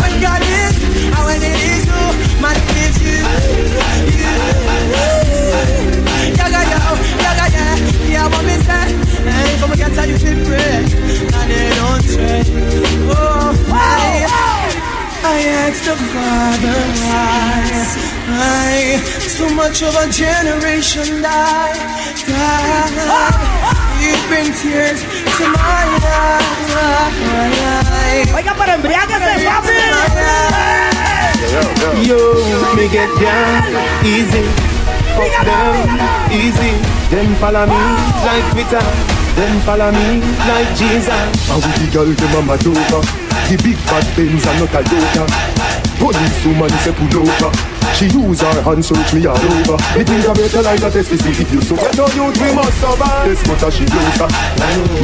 When 0.00 0.14
God 0.22 0.42
is, 0.42 0.76
and 1.14 1.24
when 1.26 1.42
it 1.42 1.58
is 1.60 1.84
you, 1.86 2.02
man, 2.40 2.56
it 2.56 2.76
is 2.80 2.96
you. 3.02 3.16
You. 4.20 4.32
Yaga, 6.38 6.60
yo, 6.70 6.78
yaga, 7.24 7.44
yeah. 8.20 8.28
Yeah, 8.28 8.28
what 8.28 8.44
me 8.44 8.56
say. 8.60 8.88
Hey, 9.24 9.56
come 9.58 9.72
again, 9.72 9.92
tell 9.94 10.08
you 10.08 10.18
to 10.18 10.44
pray. 10.44 10.84
And 11.32 11.50
they 11.50 11.70
don't 11.76 12.02
stray. 12.02 12.42
Oh, 13.08 13.54
I, 13.72 14.28
I 15.24 15.38
asked 15.64 15.84
the 15.84 15.96
Father 15.96 16.80
why, 17.00 17.64
why 18.28 19.00
so 19.20 19.48
much 19.54 19.82
of 19.82 19.94
a 19.94 20.08
generation 20.10 21.22
died, 21.22 21.76
died. 22.26 22.94
You 24.00 24.16
bring 24.28 24.52
tears 24.52 25.00
to 25.02 25.44
my 25.48 25.84
eyes. 26.04 26.50
Oiga, 28.34 28.54
pero 28.56 28.72
embriáguese, 28.72 29.44
papi. 29.44 29.80
Yo, 32.06 32.20
me 32.76 32.88
get 32.88 33.10
down 33.20 33.64
easy. 34.04 34.69
Fuck 35.16 35.34
them. 35.46 35.74
Easy. 36.30 36.72
Them 37.10 37.34
follow 37.42 37.66
me 37.66 37.80
like 38.26 38.46
Twitter. 38.52 38.84
Them 39.36 39.60
follow 39.62 39.90
me 39.90 40.20
like 40.46 40.70
Jesus. 40.76 41.30
And 41.50 41.62
with 41.62 41.76
the 41.78 41.86
girl 41.90 42.10
them 42.10 42.34
a 42.34 42.40
mad 42.46 42.66
over 42.66 43.02
The 43.46 43.56
big 43.62 43.78
bad 43.86 44.04
Benz 44.18 44.44
and 44.46 44.58
not 44.58 44.74
a 44.74 44.80
Toyota 44.82 45.24
Police 46.02 46.44
woman 46.44 46.70
say 46.82 46.92
pull 46.92 47.14
over 47.22 47.50
She 47.94 48.10
use 48.10 48.42
her 48.42 48.58
hand 48.62 48.84
search 48.84 49.14
me 49.14 49.26
all 49.30 49.38
over 49.38 49.78
Me 49.94 50.02
think 50.02 50.26
I 50.26 50.34
better 50.34 50.62
like 50.66 50.82
a 50.82 50.90
test 50.90 51.10
to 51.10 51.16
see 51.16 51.30
if 51.30 51.50
you 51.52 51.62
so 51.62 51.78
When 51.78 51.94
no 51.94 52.06
youth 52.10 52.36
we 52.42 52.50
must 52.58 52.74
survive? 52.82 53.26
This 53.30 53.40
but 53.46 53.70
she 53.70 53.86
closer. 53.86 54.28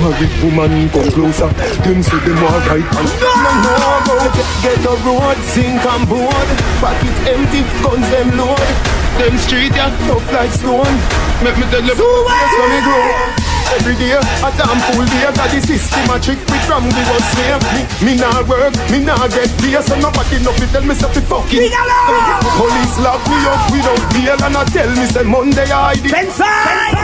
Married 0.02 0.34
woman 0.42 0.90
come 0.90 1.10
closer. 1.14 1.50
Them 1.86 2.02
say 2.02 2.18
them 2.26 2.38
want 2.42 2.66
right 2.66 2.82
hand. 2.82 3.10
No, 3.22 3.30
no, 3.62 3.92
go 4.10 4.14
get 4.62 4.78
the 4.82 4.94
road, 5.06 5.38
sink 5.54 5.86
and 5.86 6.04
board. 6.10 6.48
Pocket 6.82 7.16
empty, 7.30 7.62
guns 7.82 8.08
them 8.10 8.28
load. 8.36 8.95
Them 9.16 9.38
street 9.38 9.72
yeah, 9.72 9.88
tough 10.06 10.28
like 10.32 10.52
stone. 10.52 10.97
Make 11.40 11.56
me 11.56 11.64
tell 11.72 11.80
you, 11.80 11.97
yes, 11.97 12.52
when 12.60 12.68
me 12.68 12.80
grow. 12.84 13.01
Every 13.66 13.97
day, 13.97 14.14
a 14.14 14.48
damn 14.55 14.78
full 14.93 15.05
day, 15.09 15.26
got 15.34 15.51
the 15.51 15.59
system 15.59 16.06
a 16.06 16.20
trick 16.20 16.38
me 16.52 16.59
from 16.68 16.84
the 16.86 17.02
was 17.10 17.24
slave. 17.34 17.59
Me, 17.74 17.82
me 18.05 18.12
nah 18.20 18.44
work, 18.47 18.76
me 18.93 19.01
nah 19.02 19.26
get 19.26 19.51
pay, 19.59 19.74
so 19.82 19.98
nobody 19.98 20.38
know 20.44 20.52
fi 20.55 20.66
tell 20.70 20.84
me 20.84 20.94
say 20.94 21.09
fi 21.10 21.20
fucking. 21.24 21.66
Police 22.60 22.97
lock 23.02 23.24
me 23.26 23.40
up 23.48 23.66
without 23.72 24.05
bail 24.14 24.38
and 24.38 24.56
I 24.56 24.64
tell 24.70 24.90
me 24.94 25.06
say 25.09 25.24
Monday 25.24 25.66
I 25.66 25.97
did. 25.97 26.12
Pensai. 26.12 26.94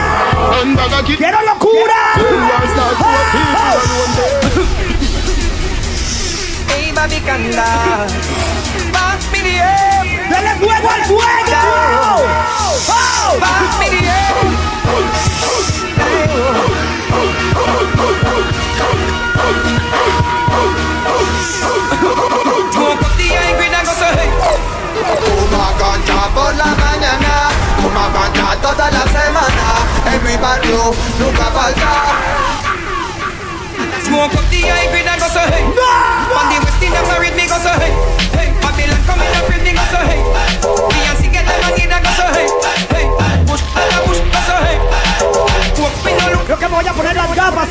And 0.61 0.77
bag 0.77 0.93
a 0.93 1.01
kid. 1.03 1.17
Quiero 1.17 1.41
locura. 1.43 2.15
Start 2.71 2.95
to 2.95 3.07
a 3.09 3.23
people 3.33 3.73
alone 3.83 4.13
there. 4.15 4.39
Hey, 6.71 6.93
baby, 6.95 7.19
canta. 7.27 8.07
Pass 8.93 9.23
me 9.33 9.41
the 9.41 9.57
air. 9.59 9.92
¡Dale 10.33 10.55
fuego 10.55 10.89
al 10.89 11.05
fuego! 11.05 11.21
¡Oh! 12.87 13.39
Con 22.73 22.99
tortilla 22.99 23.41
y 23.47 23.53
grinango 23.57 23.91
se 23.93 24.05
por 26.33 26.55
la 26.55 26.65
mañana 26.65 27.49
oh 27.77 27.87
Una 27.87 28.07
banca 28.07 28.57
toda 28.59 28.89
la 28.89 29.03
semana 29.03 29.65
En 30.11 30.23
mi 30.23 30.35
barrio 30.37 30.95
nunca 31.19 31.45
falta 31.51 31.91
Smoke 34.03 34.33
up 34.33 34.49
the 34.49 34.61
high 34.61 34.87
grade 34.89 35.07
and 35.07 35.21
go 35.21 35.27
so 35.27 35.41
hey 35.41 35.63
no! 35.63 35.89
On 36.33 36.49
the 36.49 36.57
west 36.65 36.81
end, 36.81 36.95
I'm 36.95 37.07
married, 37.07 37.35
me 37.35 37.47
go 37.47 37.57
so 37.59 37.69
hey, 37.79 37.93
hey. 38.33 38.42
Yo 46.47 46.59
que 46.59 46.67
me 46.67 46.75
voy 46.75 46.87
a 46.87 46.93
poner 46.93 47.15
las 47.15 47.35
gafas. 47.35 47.67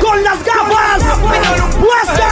Con 0.00 0.24
las 0.24 0.44
gafas. 0.44 1.02
puestas. 1.78 2.30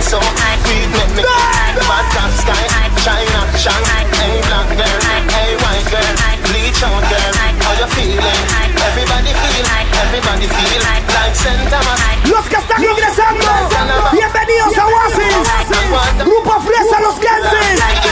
Me 0.00 0.06
feel 0.06 0.18
so 0.18 0.18
high, 0.40 0.56
weed 0.64 0.88
make 0.96 1.12
me. 1.16 1.22
Bad 1.22 2.06
top 2.12 2.32
sky, 2.40 2.64
China, 3.04 3.40
Shanghai, 3.56 4.04
hey 4.16 4.40
black 4.48 4.68
girl, 4.72 5.00
hey 5.28 5.52
white 5.60 5.86
girl, 5.92 6.12
bleach 6.48 6.82
out 6.82 7.04
girl. 7.04 7.32
How 7.36 7.72
you 7.76 7.88
feeling? 7.92 8.42
Everybody 8.80 9.32
feel, 9.32 9.66
everybody 10.00 10.46
feel 10.48 10.80
like 10.88 11.04
St. 11.36 11.68
Thomas. 11.68 12.00
Los 12.28 12.46
que 12.48 12.56
están 12.56 12.82
ingresando, 12.82 13.44
bienvenidos 14.12 14.78
a 14.78 14.86
Oasis. 14.86 15.36
Grupo 16.24 16.60
Fresa 16.60 17.00
Los 17.00 17.18
Kenses. 17.20 18.09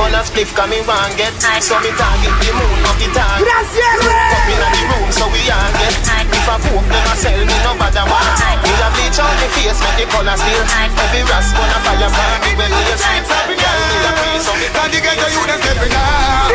On 0.00 0.08
a 0.14 0.20
spliff 0.24 0.50
come 0.56 0.72
in 0.72 0.82
one 0.88 1.12
get 1.16 1.36
So 1.60 1.76
me 1.84 1.92
target 1.94 2.34
the 2.40 2.50
moon 2.56 2.82
of 2.88 2.96
the 2.96 3.06
target 3.12 3.44
Gracias, 3.44 4.00
Up 4.02 4.48
in 4.48 4.58
the 4.58 4.82
room 4.88 5.08
so 5.12 5.28
we 5.30 5.44
all 5.52 5.70
get 5.78 5.94
If 6.32 6.48
I 6.48 6.56
poke 6.58 6.86
them 6.88 7.06
I 7.06 7.14
sell 7.14 7.38
me 7.38 7.56
no 7.62 7.76
bother 7.76 8.02
want 8.08 8.40
Me 8.64 8.72
a 8.72 8.88
bleach 8.96 9.20
on 9.20 9.30
the 9.38 9.46
face 9.52 9.78
make 9.78 10.02
the 10.02 10.06
color 10.10 10.34
still 10.34 10.64
Every 10.64 11.22
rasp 11.28 11.54
on 11.54 11.70
a 11.70 11.78
fire 11.84 12.08
for 12.08 12.34
me 12.42 12.50
when 12.56 12.70
me 12.72 12.82
a 12.88 12.96
sleep 12.98 13.24
Girl 13.28 13.78
me 13.78 13.96
a 14.00 14.10
pray 14.16 14.38
so 14.40 14.52
me 14.58 14.66
Can 14.72 14.88
you 14.90 15.00
get 15.04 15.16
the 15.20 15.28
youth 15.28 15.54
stepping 15.60 15.94
out? 15.94 16.50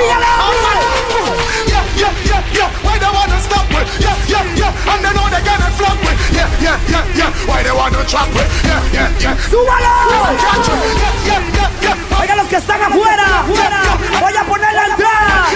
Yeah, 1.67 1.85
yeah, 1.97 2.13
yeah, 2.25 2.41
yeah. 2.57 2.69
Why 2.83 2.97
they 2.97 3.11
wanna 3.11 3.37
stop 3.41 3.65
me? 3.69 3.81
Yeah, 4.01 4.17
yeah, 4.27 4.45
yeah. 4.59 4.91
And 4.91 5.01
they 5.05 5.11
know 5.13 5.27
they 5.29 5.41
gonna 5.45 5.69
flop 5.77 5.97
me. 6.01 6.11
Yeah, 6.33 6.49
yeah, 6.61 6.77
yeah, 6.89 7.05
yeah. 7.15 7.31
Why 7.47 7.63
they 7.63 7.71
wanna 7.71 8.03
trap 8.05 8.29
me? 8.33 8.43
Yeah, 8.65 8.81
yeah, 8.93 9.09
yeah. 9.21 9.35
¡Súbalo! 9.49 9.93
Catch 10.41 10.69
me. 10.73 10.87
Yeah, 10.97 11.13
yeah, 11.25 11.41
yeah, 11.41 11.55
yeah. 11.57 11.66
Oigan 12.19 12.37
los 12.37 12.47
que 12.47 12.55
están 12.57 12.81
afuera. 12.81 13.43
Voy 14.21 14.35
a 14.35 14.43
poner 14.43 14.73
la 14.73 14.85
entrada. 14.87 15.47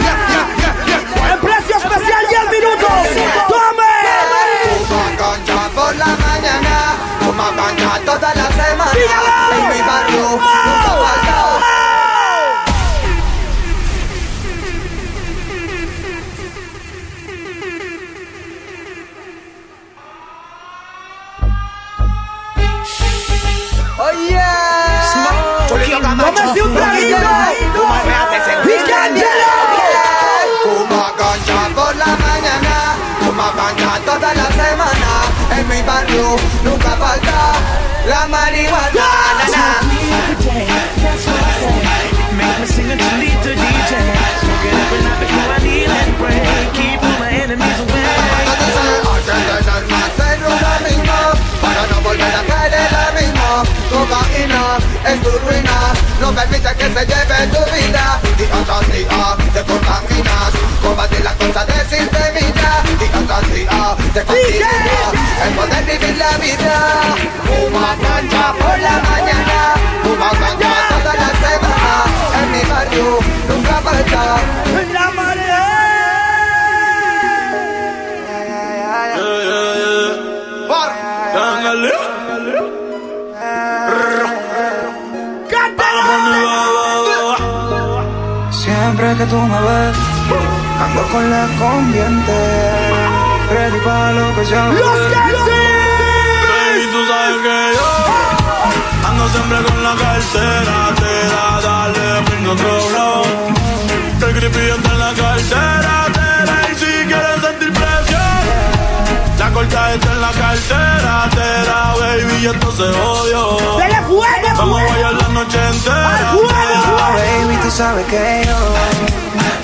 El 1.31 1.39
precio 1.39 1.77
especial 1.77 2.27
10 2.29 2.43
minutos. 2.51 2.91
¡Tome! 3.47 3.91
Ganja 5.17 5.69
por 5.75 5.95
la 5.95 6.05
mañana, 6.05 6.95
fuma 7.19 7.51
ganja 7.51 7.99
toda 8.05 8.33
la 8.33 8.47
semana. 8.51 8.91
En 9.55 9.63
mi 9.69 9.81
barrio 9.81 10.29
nunca 10.31 10.91
falta. 11.01 11.37
Oye, 23.99 24.41
¡Tómese 26.51 26.67
un 26.67 26.75
traguito! 26.75 27.17
Fuma 30.63 31.13
ganja 31.17 31.69
por 31.73 31.95
la 31.95 32.05
mañana, 32.05 32.75
fuma 33.21 33.47
toda 34.05 34.33
la 34.33 34.47
semana. 34.51 35.11
En 35.57 35.67
mi 35.69 35.81
barrio 35.83 36.35
nunca 36.65 36.89
falta 36.97 37.53
la 38.05 38.27
marihuana. 38.27 38.91
Na, 38.93 39.47
na. 39.49 39.65
Make 42.35 42.59
me 42.59 42.67
sing 42.67 42.91
a 42.91 42.95
delete 42.97 43.41
to 43.43 43.51
DJ. 43.55 43.91
Smoke 44.41 44.65
it 44.65 44.73
every 44.73 45.01
night 45.03 45.19
before 45.21 45.53
I 45.53 45.59
kneel 45.63 45.91
and 45.91 46.15
pray. 46.17 46.69
Keep 46.73 47.01
all 47.01 47.19
my 47.19 47.31
enemies 47.31 47.79
away. 47.79 48.01
Hacer 50.01 50.39
más 50.39 50.61
lo 50.61 50.89
mismo 50.89 51.13
Para 51.61 51.87
no 51.87 52.01
volver 52.01 52.35
a 52.35 52.60
Cocaína 54.01 54.77
es 55.05 55.21
tu 55.21 55.29
ruina. 55.29 55.93
No 56.19 56.33
permite 56.33 56.73
que 56.75 56.85
se 56.85 57.05
lleve 57.05 57.47
tu 57.53 57.61
vida. 57.71 58.19
Día 58.35 58.59
tras 58.65 58.91
día 58.91 59.37
te 59.53 59.61
contaminas. 59.63 60.51
Combatir 60.81 61.23
las 61.23 61.35
cosas 61.35 61.67
de 61.67 61.79
sin 61.85 62.09
semilla. 62.09 62.71
Día 62.97 63.19
tras 63.27 63.53
día 63.53 63.95
te 64.15 64.21
contaminas. 64.25 65.13
El 65.45 65.53
poder 65.53 65.83
vivir 65.85 66.17
la 66.17 66.37
vida. 66.39 66.77
Fuma 67.45 67.95
cancha 68.01 68.53
por 68.53 68.79
la 68.79 68.95
mañana. 69.07 69.59
Fuma 70.03 70.29
cancha 70.31 70.73
toda 70.89 71.13
la 71.13 71.29
semana. 71.43 71.93
En 72.41 72.51
mi 72.51 72.61
barrio 72.71 73.19
nunca 73.49 73.75
falta. 73.81 74.23
La 74.93 75.11
marea. 75.11 75.71
Siempre 89.01 89.25
que 89.25 89.31
tú 89.31 89.37
me 89.39 89.61
ves, 89.61 89.97
ando 90.79 91.01
con 91.11 91.27
la 91.27 91.45
escondiente. 91.45 92.37
Ready 93.49 93.79
para 93.79 94.11
lo 94.11 94.35
que 94.35 94.45
sea. 94.45 94.67
¡Los 94.67 94.99
Baby, 96.51 96.85
tú 96.91 97.01
sabes 97.09 97.37
que 97.41 97.57
yo 97.77 97.89
ando 99.09 99.27
siempre 99.29 99.57
con 99.63 99.83
la 99.83 99.95
cartera. 99.95 100.93
Te 101.01 101.13
da, 101.33 101.61
dale, 101.63 102.21
bring 102.27 102.47
otro 102.47 102.73
blow. 102.89 103.23
Que 104.19 104.25
el 104.25 104.33
creepy 104.35 104.69
está 104.69 104.91
en 104.91 104.99
la 104.99 105.13
cartera. 105.15 106.10
Corta 109.53 109.93
está 109.93 110.11
en 110.11 110.21
la 110.21 110.31
cartera. 110.31 111.29
Te 111.31 111.67
da, 111.67 111.93
baby, 111.99 112.35
y 112.41 112.45
esto 112.47 112.71
se 112.71 112.83
jodió. 112.99 113.77
¡Dele 113.77 114.01
fuego! 114.07 114.47
Vamos 114.57 114.81
a 114.81 114.85
bailar 114.85 115.13
la 115.13 115.27
noche 115.29 115.59
entera. 115.67 116.31
Ah, 116.31 117.15
baby, 117.15 117.55
tú 117.61 117.71
sabes 117.71 118.05
que 118.07 118.43
yo 118.45 118.57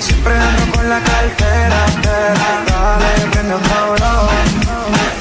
siempre 0.00 0.34
ando 0.38 0.72
con 0.76 0.88
la 0.88 1.00
cartera. 1.00 1.86
Pero 2.02 2.34
dale, 2.68 3.30
prende 3.32 3.54
otro 3.54 3.94
blow. 3.96 4.28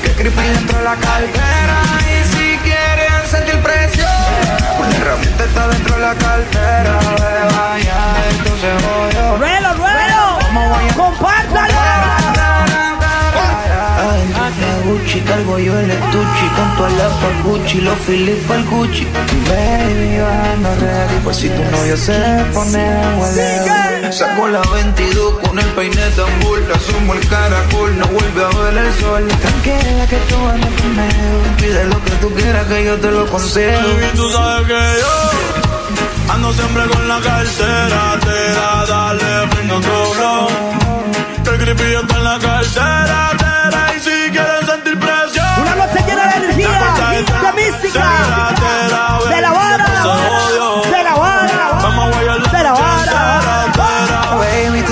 Que 0.03 0.11
creepy 0.13 0.47
dentro 0.47 0.77
de 0.77 0.83
la 0.83 0.95
cartera. 0.95 1.77
Y 2.13 2.23
si 2.31 2.57
quieren 2.59 3.27
sentir 3.29 3.61
presión, 3.61 4.09
una 4.79 4.95
herramienta 4.97 5.43
está 5.43 5.67
dentro 5.67 5.95
de 5.95 6.01
la 6.01 6.15
cartera. 6.15 6.99
Ve, 7.19 7.55
vaya, 7.55 7.97
esto 8.29 8.51
se 8.61 8.71
jodió. 8.85 9.37
¡Ruelo, 9.37 9.73
ruelo! 9.75 10.39
¡Compártalo! 10.95 11.87
Ay, 13.97 14.21
la 14.29 14.91
Gucci, 14.91 15.21
cargo 15.21 15.57
yo 15.57 15.79
el 15.79 15.89
estuchi 15.89 16.47
Con 16.55 16.75
tu 16.77 16.83
alapa 16.83 17.29
Gucci, 17.43 17.81
los 17.81 17.97
Philip 18.05 18.51
al 18.51 18.63
Gucci 18.65 19.05
Baby, 19.49 20.17
yo 20.17 20.27
ando 20.27 20.69
ready 20.81 21.17
Pues 21.23 21.37
si 21.37 21.49
tu 21.49 21.63
novio 21.63 21.97
se 21.97 22.13
pone 22.53 22.85
huele 23.17 24.11
Saco 24.11 24.47
la 24.47 24.61
22 24.61 25.39
con 25.39 25.59
el 25.59 25.65
peine 25.67 26.09
tan 26.15 26.39
bull 26.41 26.63
Asumo 26.75 27.13
el 27.13 27.27
caracol, 27.27 27.97
no 27.97 28.07
vuelve 28.07 28.43
a 28.45 28.49
ver 28.59 28.85
el 28.85 28.93
sol 28.93 29.27
Tranquila 29.27 30.05
que 30.07 30.17
tú 30.29 30.35
andas 30.47 30.73
conmigo 30.81 31.37
Pide 31.57 31.85
lo 31.85 32.03
que 32.03 32.11
tú 32.21 32.33
quieras 32.35 32.65
que 32.67 32.85
yo 32.85 32.97
te 32.97 33.11
lo 33.11 33.25
concedo 33.25 33.81
Baby, 33.81 34.05
tú 34.15 34.31
sabes 34.31 34.67
que 34.67 34.99
yo 35.01 35.57
ando 36.29 36.53
siempre 36.53 36.85
con 36.87 37.07
la 37.07 37.19
cartera. 37.19 38.19
Te 38.19 38.53
da, 38.53 38.85
dale, 38.85 39.47
bring 39.47 39.71
otro 39.71 40.13
blow. 40.13 40.47
Que 41.43 41.49
el 41.49 41.57
creepy 41.57 41.95
está 41.95 42.17
en 42.17 42.23
la 42.23 42.39
cartera. 42.39 43.46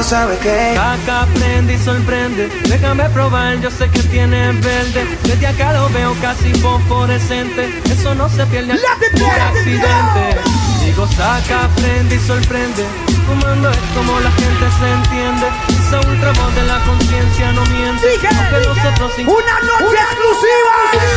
Sabes 0.06 0.38
que 0.40 0.77
Acá 0.77 1.26
prende 1.34 1.73
y 1.73 1.77
sorprende, 1.80 2.49
déjame 2.69 3.10
probar, 3.10 3.60
yo 3.60 3.72
sé 3.72 3.90
que 3.90 4.03
tiene 4.03 4.52
verde. 4.52 5.18
Desde 5.23 5.48
acá 5.48 5.73
lo 5.73 5.90
veo 5.90 6.14
casi 6.22 6.53
fosforescente, 6.56 7.82
eso 7.90 8.14
no 8.14 8.30
se 8.30 8.45
pierde 8.45 8.76
por 9.18 9.40
accidente. 9.40 10.40
Digo, 10.86 11.07
saca, 11.07 11.68
prende 11.76 12.15
y 12.15 12.19
sorprende, 12.19 12.86
fumando 13.26 13.72
es 13.72 13.77
como 13.95 14.19
la 14.19 14.32
gente 14.32 14.65
se 14.80 14.91
entiende. 14.91 15.48
Esa 15.69 15.99
ultra 16.07 16.32
voz 16.34 16.56
de 16.56 16.64
la 16.65 16.80
conciencia 16.86 17.52
no 17.53 17.65
miente, 17.65 18.07
aunque 18.38 18.68
nosotros 18.68 19.11
sin... 19.15 19.27
¡Una 19.27 19.56
noche 19.65 19.98
exclusiva! 20.06 20.76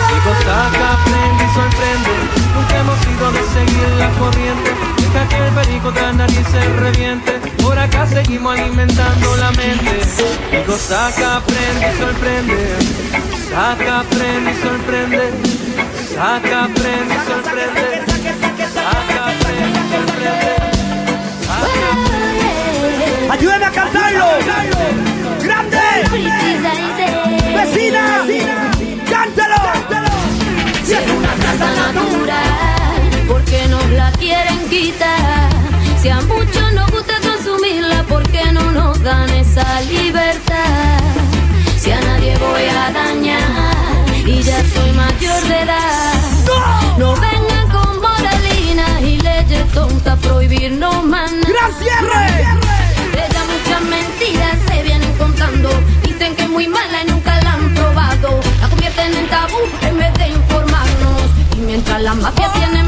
Digo, 0.08 0.32
saca, 0.44 0.98
prende 1.04 1.44
y 1.44 1.54
sorprende, 1.54 2.10
nunca 2.54 2.78
hemos 2.78 2.98
sido 3.00 3.32
de 3.32 3.42
seguir 3.52 3.88
la 3.98 4.10
corriente. 4.18 4.97
Que 5.08 5.36
el 5.36 5.54
perico 5.54 5.90
de 5.90 6.02
la 6.02 6.12
nariz 6.12 6.46
se 6.50 6.60
reviente. 6.80 7.40
acá 7.78 8.06
seguimos 8.06 8.58
alimentando 8.58 9.36
la 9.36 9.50
mente. 9.52 10.00
Digo, 10.50 10.76
saca, 10.76 11.36
aprende 11.36 11.86
y 11.88 11.98
sorprende. 11.98 12.76
Saca, 13.48 14.00
aprende 14.00 14.50
y 14.50 14.54
sorprende. 14.62 15.32
Saca, 16.14 16.64
aprende 16.64 17.14
y 17.14 17.18
sorprende. 17.26 18.04
Saca, 18.74 19.28
aprende 19.30 19.78
y 19.78 19.88
sorprende. 19.94 20.68
Ayúdame 23.30 23.64
a 23.64 23.70
cantarlo. 23.70 24.26
Grande. 25.42 25.78
Vecina. 27.54 28.24
Si 36.00 36.08
a 36.08 36.18
muchos 36.22 36.72
nos 36.72 36.90
gusta 36.90 37.14
consumirla, 37.20 38.02
porque 38.08 38.40
no 38.52 38.72
nos 38.72 39.02
dan 39.02 39.28
esa 39.28 39.82
libertad? 39.82 40.98
Si 41.76 41.92
a 41.92 42.00
nadie 42.00 42.34
voy 42.38 42.62
a 42.62 42.90
dañar 42.90 44.08
y 44.24 44.40
ya 44.40 44.64
soy 44.74 44.90
mayor 44.92 45.42
de 45.42 45.60
edad, 45.60 46.14
no 46.96 47.14
vengan 47.16 47.68
con 47.68 48.00
moralinas 48.00 49.02
y 49.02 49.18
leyes 49.20 49.70
tontas 49.74 50.18
prohibirnos 50.20 51.04
más. 51.04 51.32
¡Gran 51.32 51.72
cierre! 51.78 52.56
Ella 53.12 53.42
muchas 53.52 53.82
mentiras 53.82 54.56
se 54.68 54.82
vienen 54.84 55.12
contando. 55.18 55.68
Dicen 56.02 56.34
que 56.34 56.44
es 56.44 56.48
muy 56.48 56.66
mala 56.66 57.02
y 57.02 57.10
nunca 57.10 57.38
la 57.42 57.52
han 57.52 57.74
probado. 57.74 58.40
La 58.62 58.68
convierten 58.68 59.14
en 59.14 59.28
tabú 59.28 59.58
en 59.82 59.98
vez 59.98 60.14
de 60.14 60.28
informarnos. 60.28 61.22
Y 61.58 61.60
mientras 61.60 62.00
tienen 62.00 62.16
más 62.18 62.34
trabajo, 62.34 62.87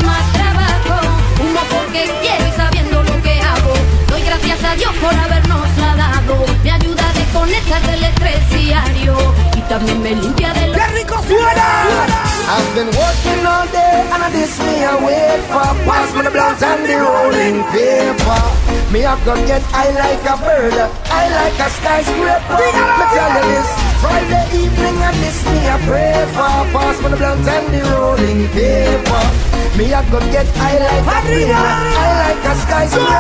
porque 1.91 2.09
quiero 2.21 2.47
y 2.47 2.53
sabiendo 2.53 3.03
lo 3.03 3.23
que 3.23 3.41
hago. 3.41 3.75
Doy 4.09 4.23
gracias 4.23 4.63
a 4.63 4.75
Dios 4.77 4.95
por 4.97 5.13
habernos 5.13 5.67
la 5.79 5.97
dado. 5.97 6.45
Me 6.63 6.71
ayuda 6.71 7.09
a 7.09 7.13
desconectar 7.13 7.83
del 7.83 8.05
estrés 8.05 8.51
diario. 8.51 9.17
Y 9.57 9.61
también 9.63 10.01
me 10.03 10.15
limpia 10.15 10.53
de 10.53 10.69
lo 10.69 10.75
¡Qué 10.75 10.87
rico 10.99 11.17
suena! 11.27 12.07
I've 12.51 12.75
been 12.75 12.87
working 12.87 13.47
all 13.47 13.67
day 13.69 14.07
and 14.11 14.23
I 14.23 14.31
this 14.31 14.59
me 14.59 14.83
a 14.83 14.97
wait 14.99 15.41
for 15.51 15.71
Pass 15.87 16.15
me 16.17 16.23
the 16.23 16.31
blunt 16.31 16.61
and 16.61 16.85
the 16.85 16.97
rolling 16.99 17.63
paper 17.71 18.43
Me 18.91 19.05
a 19.05 19.15
go 19.25 19.35
get 19.47 19.63
high 19.71 19.95
like 19.95 20.27
a 20.27 20.37
bird 20.43 20.75
I 20.75 21.29
like 21.31 21.61
a 21.63 21.71
skyscraper 21.71 22.59
Me 22.59 23.05
tell 23.15 23.35
you 23.39 23.45
this 23.55 23.71
Friday 24.03 24.67
evening 24.67 24.99
and 24.99 25.17
this 25.23 25.39
me 25.47 25.67
a 25.69 25.79
pray 25.87 26.27
for 26.35 26.67
Pass 26.75 27.01
me 27.03 27.11
the 27.11 27.17
blunt 27.17 27.47
and 27.47 27.67
the 27.73 27.83
rolling 27.95 28.49
paper 28.49 29.50
Me 29.81 29.87
a 29.95 30.03
go 30.13 30.21
get 30.29 30.45
high 30.61 30.77
like 30.77 31.01
a 31.01 31.25
bird 31.25 31.57
I 31.57 32.09
like 32.21 32.45
a 32.45 32.55
skyscraper 32.61 33.17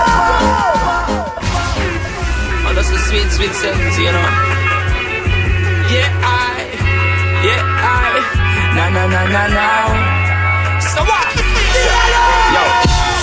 Oh, 2.69 2.73
that's 2.77 2.91
a 2.93 2.99
sweet, 3.09 3.32
sweet 3.32 3.55
sentence, 3.57 3.97
you 3.97 4.12
know. 4.12 4.28
Yeah, 5.89 6.12
I, 6.20 6.61
yeah, 7.49 7.65
I. 7.65 8.12
Na 8.77 8.85
na 8.93 9.05
na 9.09 9.23
na 9.24 9.43
na. 9.57 9.69
So 10.85 11.01
what? 11.01 11.32
Yo, 12.53 12.65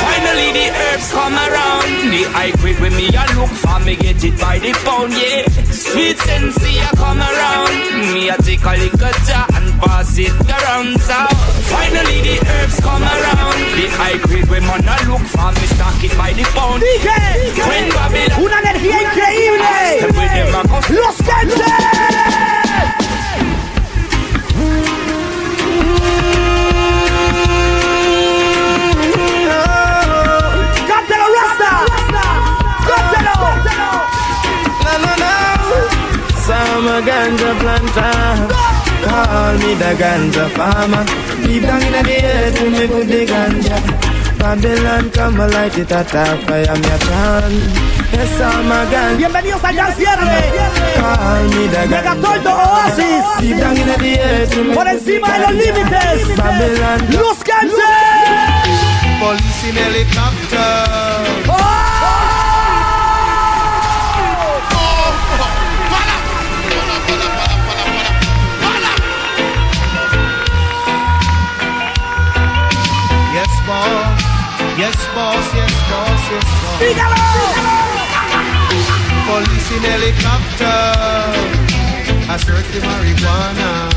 finally 0.02 0.50
the 0.58 0.74
herbs 0.74 1.12
come 1.14 1.38
around. 1.38 1.86
The 2.10 2.22
high 2.34 2.52
grade 2.58 2.80
when 2.82 2.96
me 2.98 3.06
a 3.14 3.22
look 3.38 3.54
for 3.54 3.80
me 3.86 3.96
get 3.98 4.24
it 4.24 4.34
by 4.42 4.58
the 4.58 4.74
pound, 4.82 5.14
yeah. 5.14 5.46
Sweet 5.70 6.18
sensei 6.18 6.82
a 6.82 6.90
come 6.98 7.22
around. 7.22 7.78
Me 8.18 8.30
a 8.34 8.36
take 8.42 8.66
a 8.66 8.74
little 8.82 9.14
jar 9.30 9.46
and 9.54 9.67
pass 9.80 10.18
it 10.18 10.34
around. 10.50 11.00
So 11.02 11.20
finally 11.72 12.22
the 12.22 12.38
herbs 12.46 12.80
come 12.80 13.04
around. 13.04 13.58
The 13.78 13.88
high 13.98 14.18
grade 14.18 14.50
when 14.50 14.64
man 14.66 14.84
a 14.88 14.96
look 15.10 15.26
for 15.28 15.52
me 15.52 15.66
stock 15.74 16.04
it 16.04 16.18
by 16.18 16.34
the 16.34 16.44
pound. 16.56 16.82
When 16.82 17.90
Babylon, 17.90 18.44
Una 18.44 18.60
energía 18.60 19.02
increíble. 19.02 19.78
Step 19.98 20.16
with 20.16 20.32
them 20.34 20.56
a 20.56 20.64
go 20.68 20.80
Los 21.02 21.18
Kenses. 21.28 22.68
Cántalo, 30.88 31.26
Rasta. 31.36 31.72
Cántalo. 32.88 33.36
No, 34.84 34.94
no, 35.04 35.14
no. 35.24 35.34
Summer 36.46 37.02
ganja 37.04 37.52
planter. 37.60 38.77
Call 39.08 39.54
me 39.64 39.72
the 39.82 39.92
ganja 40.02 40.46
farmer. 40.56 41.04
Deep 41.44 41.64
down 41.64 41.82
in 41.82 41.94
the 41.94 42.00
earth, 42.34 42.60
me 42.76 42.84
put 42.92 43.06
the 43.08 43.22
ganja. 43.32 43.78
Babylon 44.38 45.06
come 45.12 45.40
and 45.40 45.52
light 45.54 45.78
it 45.78 45.92
at 45.92 46.14
a 46.14 46.26
fire, 46.46 46.76
me 46.82 46.90
a 46.96 46.98
turn. 47.08 47.54
Yes, 48.12 48.40
I'm 48.42 48.72
a 48.72 48.74
ganja. 48.92 49.18
Bienvenidos 49.18 49.64
al 49.64 49.74
Gran 49.76 49.92
Cierre. 49.96 50.42
Call 51.00 51.44
me 51.56 51.64
the 51.74 51.82
ganja. 51.88 51.96
Megatoldo 51.96 52.52
Oasis. 52.52 53.26
Deep 53.40 53.58
down 53.58 53.78
in 53.78 53.88
the 53.88 54.20
earth, 54.20 54.54
me 54.58 54.74
Por 54.76 54.88
encima 54.88 55.28
de 55.32 55.38
los 55.40 55.54
límites. 55.54 56.20
Babylon. 56.36 57.00
Los 57.16 57.40
Kenses. 57.48 58.78
Police 59.20 59.64
in 59.70 59.76
helicopter. 59.78 61.77
Yes, 74.78 74.94
boss. 75.16 75.42
Yes, 75.56 75.74
boss. 75.90 76.22
Yes, 76.30 76.46
boss. 76.62 76.78
Police 79.26 79.72
in 79.74 79.82
helicopter. 79.82 80.78
I 82.30 82.38
search 82.38 82.68
the 82.70 82.86
marijuana. 82.86 83.90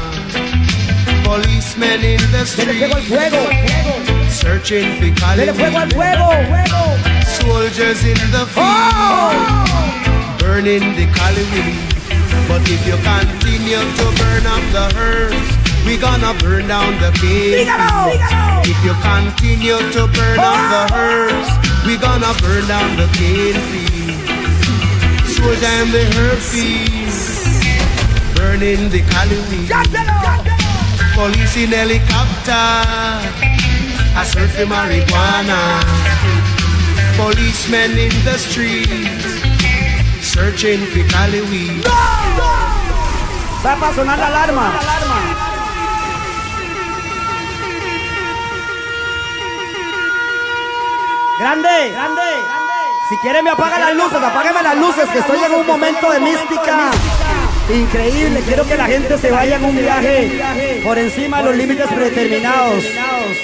Policemen 1.23 2.01
in 2.01 2.23
the 2.33 2.47
street. 2.47 2.89
Searching 4.33 4.89
for 4.97 5.13
Dele 5.37 5.53
fuego 5.53 5.77
al 5.77 5.91
fuego. 5.91 6.81
Soldiers 7.29 8.01
in 8.03 8.17
the 8.33 8.49
field. 8.49 9.37
Burning 10.41 10.97
the 10.97 11.05
Cali 11.13 11.45
But 12.49 12.65
if 12.65 12.81
you 12.89 12.97
continue 13.05 13.85
to 13.85 14.07
burn 14.17 14.47
up 14.49 14.65
the 14.73 14.87
herbs, 14.97 15.60
we 15.85 15.97
gonna 15.97 16.33
burn 16.41 16.69
down 16.69 16.93
the 17.01 17.11
cave. 17.19 17.67
If 18.65 18.79
you 18.85 18.95
continue 19.01 19.79
to 19.97 20.03
burn 20.13 20.39
up 20.39 20.61
the 20.75 20.95
herbs, 20.95 21.49
we 21.87 21.97
gonna 21.97 22.33
burn 22.43 22.67
down 22.69 22.97
the 22.97 23.09
cane 23.17 23.61
field. 23.71 24.01
Soldier 25.27 25.67
and 25.67 25.91
the 25.91 26.05
herb 26.17 26.39
fields, 26.39 27.19
burning 28.37 28.91
the 28.91 29.01
Cali 29.11 29.39
Police 31.15 31.57
in 31.57 31.73
helicopter, 31.73 32.69
I 34.17 34.25
search 34.25 34.51
for 34.51 34.67
marijuana. 34.67 35.61
Policemen 37.17 37.93
in 37.99 38.15
the 38.25 38.37
streets, 38.39 39.25
searching 40.25 40.81
for 40.93 41.05
Cali 41.09 41.41
weed. 41.51 41.85
Va 43.63 43.73
a 43.73 43.95
sonar 43.95 44.19
la 44.19 44.27
alarma. 44.29 45.00
Grande, 51.41 51.91
grande. 51.93 52.21
Si 53.09 53.17
quiere 53.17 53.43
me 53.43 53.49
apaga 53.49 53.79
las 53.79 53.95
luces, 53.95 54.23
apágame 54.23 54.63
las 54.63 54.77
luces, 54.77 55.09
que 55.09 55.21
estoy 55.21 55.39
en 55.43 55.55
un 55.55 55.67
momento 55.67 56.11
de 56.13 56.21
mística. 56.21 56.91
Increíble, 57.75 58.43
quiero 58.47 58.67
que 58.67 58.77
la 58.77 58.85
gente 58.85 59.17
se 59.17 59.31
vaya 59.31 59.57
en 59.57 59.65
un 59.65 59.75
viaje 59.75 60.83
por 60.85 60.99
encima 60.99 61.39
de 61.39 61.45
los 61.45 61.57
límites 61.57 61.87
predeterminados. 61.89 62.85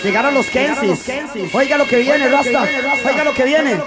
Llegaron 0.04 0.34
los 0.34 0.46
Kensis. 0.50 1.08
Oiga 1.54 1.78
lo 1.78 1.86
que 1.86 1.96
viene, 1.96 2.28
Rasta. 2.28 2.68
Oiga 3.02 3.24
lo 3.24 3.32
que 3.32 3.44
viene. 3.44 3.80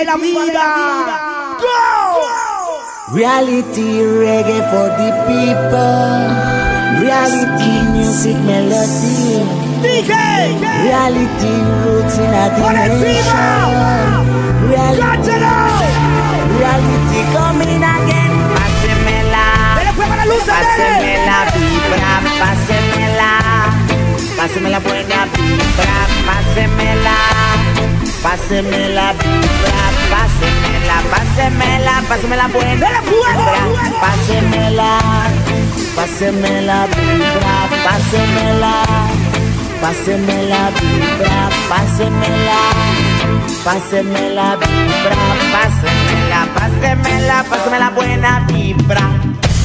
De 0.00 0.06
la 0.06 0.16
vida. 0.16 0.66
Reality 3.12 4.02
reggae 4.22 4.60
for 4.70 4.88
the 4.98 5.10
people. 5.28 6.20
Reality 7.02 7.72
music 7.92 8.38
melody. 8.48 9.44
Reality 10.84 11.54
roots 11.84 12.16
in 12.18 12.32
a 12.32 12.46
nation. 12.98 13.46
Reality, 14.70 15.36
reality 16.60 17.20
coming 17.34 17.82
again. 17.94 18.34
Pásemela. 18.56 19.46
Pásemela 20.46 21.38
vibra, 21.52 22.12
pásemela. 22.40 23.49
Pásemela 24.40 24.78
buena 24.78 25.26
vibra, 25.36 26.08
pásemela. 26.24 27.16
Pásemela 28.22 29.12
vibra, 29.12 29.82
pásemela, 30.08 30.96
pásemela, 31.10 32.02
pásemela 32.08 32.48
buena 32.48 33.00
vibra, 33.02 33.92
pásemela. 34.00 34.98
Pásemela 35.94 36.86
vibra, 36.86 37.54
pásemela. 37.84 38.82
Pásemela 39.82 40.70
vibra, 40.80 41.50
pásemela. 41.68 42.60
Pásemela 43.62 44.56
vibra, 44.56 45.20
pásemela, 45.52 46.40
pásemela, 46.54 47.44
pásemela 47.44 47.90
buena 47.90 48.40
vibra. 48.48 49.06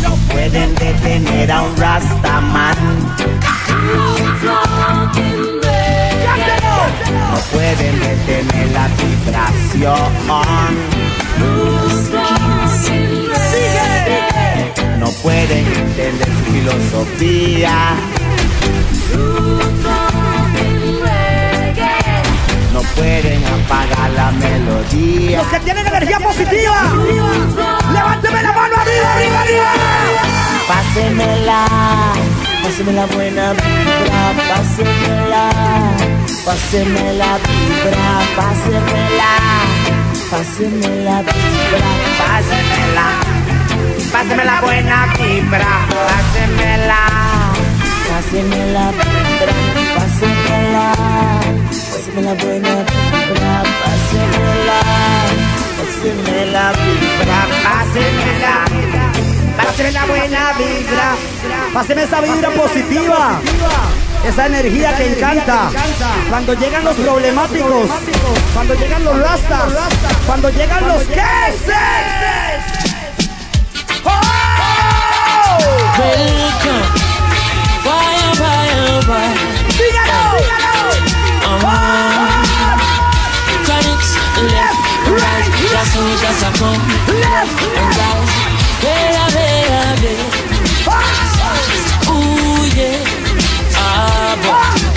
No 0.03 0.17
pueden 0.27 0.75
detener 0.75 1.49
a 1.49 1.61
un 1.61 1.77
Rastaman. 1.77 3.54
No 7.31 7.37
pueden 7.51 7.99
detener 7.99 8.67
la 8.71 8.87
vibración. 8.87 10.11
No 14.99 15.09
pueden 15.21 15.65
entender 15.73 16.27
su 16.27 16.43
filosofía. 16.51 17.95
No 22.73 22.81
pueden 22.95 23.43
apagar 23.45 24.09
la 24.11 24.31
melodía. 24.31 25.37
Los 25.39 25.47
que 25.47 25.59
tienen 25.59 25.87
energía 25.87 26.19
positiva. 26.19 26.93
Levánteme 27.93 28.43
la 28.43 28.51
mano 28.53 28.75
arriba, 28.77 29.13
arriba, 29.13 29.41
arriba. 29.41 29.71
Pásemela, 32.65 33.05
pásemela 33.05 33.05
buena 33.13 33.53
vibra, 33.53 34.21
pásemela, 34.49 35.43
pásemela 36.45 37.37
vibra, 37.45 38.07
pásemela, 38.35 39.31
pásemela 40.31 41.17
vibra, 41.21 41.91
pásemela, 42.17 43.07
pásemela 44.11 44.61
buena 44.61 45.05
vibra, 45.13 45.73
pásemela, 45.93 47.01
pásemela 48.09 48.85
vibra, 48.97 49.53
pásemela, 49.95 50.85
pásemela 51.91 52.33
buena 52.33 52.73
vibra, 52.89 53.53
pásemela, 53.83 54.79
pásemela 55.77 56.71
vibra, 56.71 57.39
pásemela. 57.63 59.05
Páseme 59.55 59.91
la 59.91 60.05
buena 60.05 60.53
vibra. 60.53 61.24
Páseme 61.75 62.03
esa 62.03 62.21
vibra 62.21 62.51
positiva. 62.51 63.41
Esa 64.25 64.45
energía 64.45 64.95
que 64.95 65.11
encanta. 65.11 65.69
Cuando 66.29 66.53
llegan 66.53 66.85
los 66.85 66.95
problemáticos. 66.95 67.89
Cuando 68.53 68.75
llegan 68.75 69.03
los 69.03 69.19
rastas. 69.19 69.73
Cuando 70.25 70.49
llegan 70.51 70.87
los 70.87 71.03
queses. 71.03 71.75
Left, 84.35 84.77
right. 85.09 85.45
Just 86.21 86.43
a 86.43 86.51
come. 86.59 86.77
Left, 87.19 87.61
right. 87.97 88.25
Vera. 88.81 89.25
Ooh, 90.87 92.65
yeah. 92.77 93.75
Ah. 93.77 94.15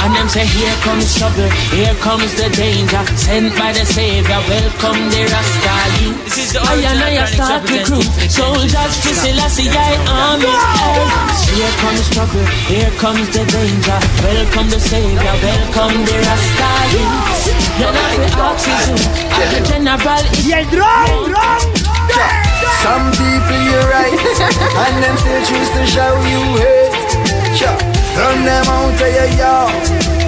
And 0.01 0.15
them 0.15 0.29
say, 0.29 0.47
here 0.47 0.79
comes 0.87 1.15
trouble, 1.19 1.51
here 1.75 1.95
comes 2.01 2.33
the 2.35 2.49
danger. 2.55 3.03
Sent 3.17 3.51
by 3.59 3.73
the 3.73 3.85
Savior, 3.85 4.41
welcome 4.47 5.11
the 5.11 5.27
Rastali. 5.27 6.15
This 6.25 6.39
is 6.39 6.53
the 6.53 6.61
I 6.63 6.81
and 6.81 7.03
I 7.03 7.25
start 7.27 7.63
recruit 7.69 8.07
soldiers 8.31 8.95
to 9.03 9.11
Selassie 9.13 9.69
I 9.69 9.99
army. 10.07 10.55
Here 11.51 11.75
comes 11.83 12.09
trouble, 12.15 12.47
here 12.71 12.93
comes 13.03 13.29
the 13.35 13.45
danger. 13.51 13.99
Welcome 14.23 14.69
the 14.71 14.81
Savior, 14.81 15.35
welcome 15.43 15.97
the 16.07 16.17
Rastali. 16.25 17.05
You're 17.79 17.93
not 17.93 18.13
the 18.17 18.31
oxygen, 18.39 19.01
I'm 19.35 19.49
the 19.53 19.61
general. 19.69 20.25
Y 20.47 20.53
el 20.53 20.65
drum, 20.71 21.35
Some 22.85 23.11
people 23.17 23.61
you're 23.69 23.89
right, 23.89 24.13
and 24.85 24.95
them 25.03 25.17
still 25.17 25.43
choose 25.49 25.71
to 25.77 25.83
show 25.87 26.13
you 26.29 26.43
hate. 26.61 27.11
Sure. 27.57 27.79
Run 28.19 28.45
them 28.45 28.67
out 28.67 28.95
of 28.95 29.01
your 29.01 29.31
yard. 29.39 30.19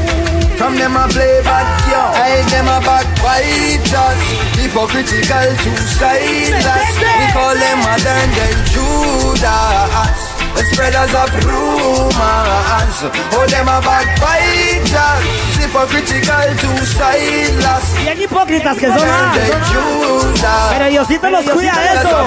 From 0.57 0.77
them 0.77 0.97
I 0.97 1.09
play 1.09 1.41
bad 1.43 1.67
yo. 1.91 1.99
I 1.99 2.45
them 2.53 2.69
a 2.69 2.79
backbiters. 2.85 4.21
Hypocritical, 4.55 5.49
two-sideless. 5.65 6.91
We 7.01 7.27
call 7.33 7.55
them 7.57 7.79
modern 7.81 8.31
day 8.37 8.55
Judas. 8.71 10.30
Spreaders 10.73 11.13
of 11.15 11.31
rumors. 11.45 12.99
Oh, 13.33 13.47
them 13.49 13.69
a 13.69 13.81
backbiters. 13.81 15.25
Hypocritical, 15.59 16.49
two-sideless. 16.61 17.85
Bien 18.03 18.21
hipócritas 18.21 18.77
que 18.79 18.87
son. 18.87 18.99
ah. 18.99 19.33
Modern 19.33 19.35
day 19.35 19.53
Judas. 19.73 20.73
Pero 20.73 20.87
Diosito 20.89 21.31
los 21.31 21.45
cuida 21.45 21.73
Spreaders 21.73 22.01
eso. 22.01 22.19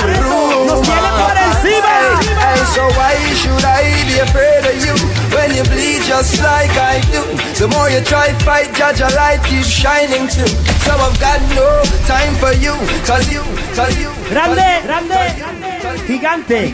Nos 0.65 0.81
tiene 0.81 1.09
por 1.17 1.37
encima. 1.37 1.93
Hey, 2.39 2.61
so 2.73 2.83
why 2.97 3.15
should 3.35 3.65
I 3.65 4.03
be 4.07 4.19
afraid 4.19 4.65
of 4.65 4.85
you 4.85 4.93
when 5.35 5.55
you 5.55 5.63
bleed 5.63 6.01
just 6.03 6.39
like 6.41 6.71
I 6.77 7.01
do? 7.11 7.21
The 7.57 7.67
more 7.67 7.89
you 7.89 8.01
try 8.01 8.33
fight, 8.45 8.73
judge 8.75 9.01
a 9.01 9.09
light 9.15 9.41
keeps 9.45 9.67
shining 9.67 10.27
too. 10.27 10.47
So 10.85 10.91
I've 10.93 11.19
got 11.19 11.39
no 11.55 11.81
time 12.07 12.35
for 12.35 12.53
you, 12.53 12.73
cause 13.05 13.27
you, 13.31 13.41
cause 13.75 13.97
you. 13.97 14.11
Grande, 14.29 14.83
grande, 14.85 15.62
gigante. 16.07 16.73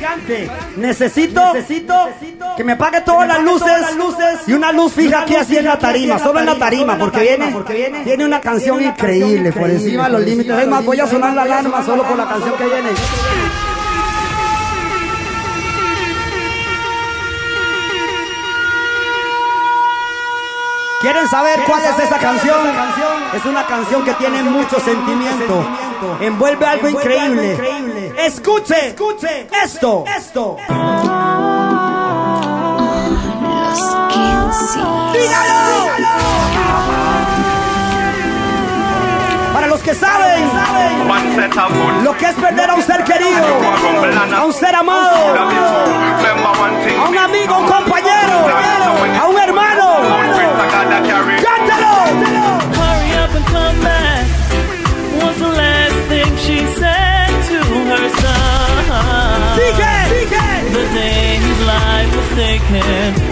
Necesito, 0.78 1.42
que 2.58 2.64
me 2.64 2.74
apague 2.74 3.02
todas 3.02 3.28
las 3.28 3.42
luces 3.42 4.40
y 4.48 4.54
una 4.54 4.72
luz 4.72 4.94
fija 4.94 5.22
aquí 5.22 5.36
así 5.36 5.58
en 5.58 5.66
la 5.66 5.78
tarima, 5.80 6.20
solo 6.20 6.40
en 6.40 6.46
la 6.46 6.56
tarima, 6.58 6.98
porque 6.98 7.22
viene, 7.22 8.04
viene 8.04 8.26
una 8.26 8.42
canción 8.42 8.84
increíble 8.84 9.52
por 9.52 9.70
encima 9.70 10.06
de 10.06 10.10
los 10.12 10.22
límites. 10.22 10.58
Es 10.60 10.68
más, 10.68 10.84
voy 10.84 11.00
a 11.00 11.08
sonar 11.08 11.34
la 11.34 11.44
alarma 11.44 11.84
solo 11.84 12.04
por 12.04 12.18
la 12.18 12.28
canción 12.28 12.58
que 12.58 12.66
viene. 12.66 12.90
¿Quieren 21.02 21.28
saber 21.30 21.62
cuál 21.66 21.82
es 21.82 21.98
esa 21.98 22.18
canción? 22.18 22.58
Es 23.34 23.46
una 23.46 23.66
canción 23.66 24.04
que 24.04 24.14
tiene 24.16 24.44
mucho 24.44 24.80
sentimiento. 24.82 25.66
Envuelve 26.20 26.66
algo 26.66 26.90
increíble. 26.90 27.58
Escuche, 28.18 28.90
escuche 28.90 29.48
esto, 29.64 30.04
esto. 30.18 30.58
Para 39.54 39.68
los 39.68 39.82
que 39.82 39.96
saben, 39.96 40.50
lo 42.04 42.18
que 42.18 42.26
es 42.26 42.34
perder 42.34 42.70
a 42.72 42.76
un 42.76 42.84
ser 42.84 43.04
querido, 43.06 43.46
a 44.36 44.44
un 44.44 44.54
ser 44.54 44.76
amado, 44.76 45.18
a 45.18 47.10
un 47.10 47.18
amigo, 47.18 47.58
un 47.58 47.68
compañero, 47.68 48.48
a 49.22 49.28
un 49.28 49.39
was 62.72 63.29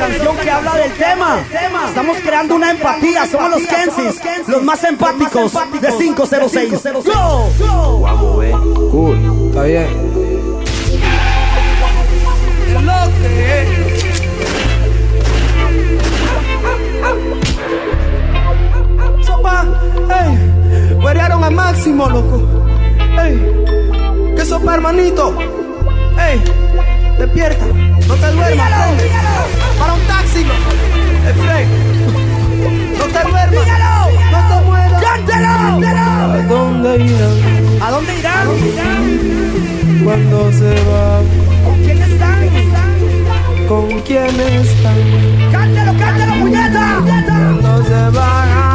canción 0.00 0.36
que 0.38 0.50
habla 0.50 0.76
del 0.76 0.92
tema. 0.92 1.44
Estamos 1.88 2.16
creando 2.18 2.54
una 2.54 2.70
empatía. 2.70 3.26
Somos 3.26 3.50
los 3.50 3.62
Kensis, 3.66 4.48
los 4.48 4.62
más 4.62 4.82
empáticos 4.84 5.52
de 5.52 5.88
506. 5.88 6.82
¡Go! 7.04 8.42
Eh. 8.42 8.52
Cool. 8.90 9.48
Está 9.48 9.62
bien. 9.64 10.10
Sopa, 19.22 19.66
ey, 20.22 20.94
guarearon 20.94 21.44
a 21.44 21.50
Máximo, 21.50 22.08
loco. 22.08 22.42
Ey, 23.22 24.34
¿qué 24.34 24.44
sopa, 24.44 24.74
hermanito? 24.74 25.36
Ey, 26.18 26.42
despierta, 27.18 27.66
no 27.66 28.14
te 28.14 28.30
duermas. 28.32 29.59
Para 29.80 29.92
un 29.94 30.02
taxi, 30.02 30.44
loco. 30.44 30.70
Frey, 31.42 31.64
no 32.98 33.04
te 33.06 33.20
duermas. 33.28 33.66
No 34.32 34.38
te 34.48 34.56
mueras. 34.66 35.02
¿A 35.02 35.06
dónde 36.48 36.96
irán? 37.04 37.82
¿A 37.82 37.90
dónde 37.90 38.18
irán? 38.18 38.46
Cuando 40.04 40.52
se 40.52 40.72
va. 40.88 41.22
¿Con 41.64 41.76
quién 41.84 42.02
están? 42.02 42.40
¿Con 43.68 44.00
quién 44.00 44.40
están? 44.40 44.96
¡Cántalo, 45.52 45.92
cántalo, 45.98 46.34
puñeta! 46.40 47.02
Cuando 47.04 47.84
se 47.84 48.18
va. 48.18 48.69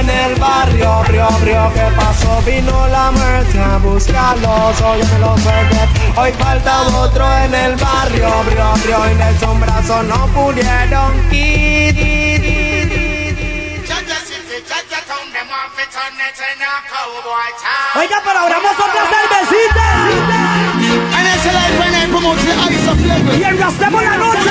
En 0.00 0.08
el 0.08 0.34
barrio, 0.36 1.02
brio, 1.06 1.28
brio, 1.40 1.70
¿qué 1.74 1.86
pasó? 1.96 2.40
Vino 2.42 2.88
la 2.88 3.10
muerte 3.10 3.58
a 3.58 3.76
buscarlos, 3.78 4.80
hoy 4.80 5.02
me 5.04 5.18
los 5.18 5.40
perdí. 5.40 5.78
Hoy 6.16 6.32
falta 6.32 6.82
otro 6.82 7.36
en 7.44 7.54
el 7.54 7.76
barrio, 7.76 8.42
brio, 8.44 8.72
brio, 8.82 9.10
y 9.10 9.14
Nelson 9.14 9.60
Brazo 9.60 10.02
no 10.04 10.26
pudieron 10.28 11.34
ir. 11.34 11.90
Oiga, 17.96 18.22
pero 18.24 18.38
abramos 18.38 18.72
otra 18.72 19.02
cervecita. 19.12 19.84
Y 23.38 23.42
enrastemos 23.44 24.02
la 24.02 24.16
noche. 24.16 24.50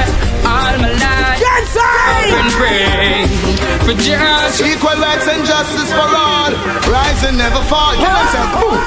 All 1.75 1.83
my 1.83 2.11
life, 2.11 2.27
I've 2.27 2.35
been 2.35 2.51
praying 2.59 3.27
for 3.85 3.95
just 3.95 4.61
Equal 4.61 4.97
rights 4.99 5.27
and 5.27 5.45
justice 5.45 5.91
for 5.91 6.07
all. 6.07 6.51
Rise 6.91 7.23
and 7.23 7.37
never 7.37 7.61
fall. 7.71 7.95
You 7.95 8.07
know, 8.07 8.25
say, 8.33 8.45
ooh, 8.59 8.77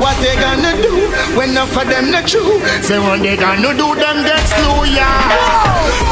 what 0.00 0.16
they 0.24 0.34
gonna 0.40 0.72
do 0.80 0.94
when 1.36 1.50
enough 1.50 1.76
of 1.76 1.86
them 1.88 2.10
not 2.10 2.26
true? 2.26 2.60
Say 2.82 2.98
what 2.98 3.20
they 3.20 3.36
gonna 3.36 3.72
do, 3.76 3.94
them 3.94 4.24
get 4.24 4.40
slow, 4.48 4.84
yeah. 4.84 5.20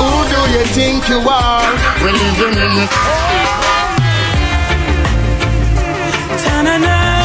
Who 0.01 0.11
do 0.29 0.41
you 0.53 0.65
think 0.77 1.09
you 1.09 1.21
are? 1.25 1.65
We're 2.03 2.13
living 2.13 2.57
in 2.61 2.73
this. 2.77 2.93
Ta-na-na-na. 6.45 7.18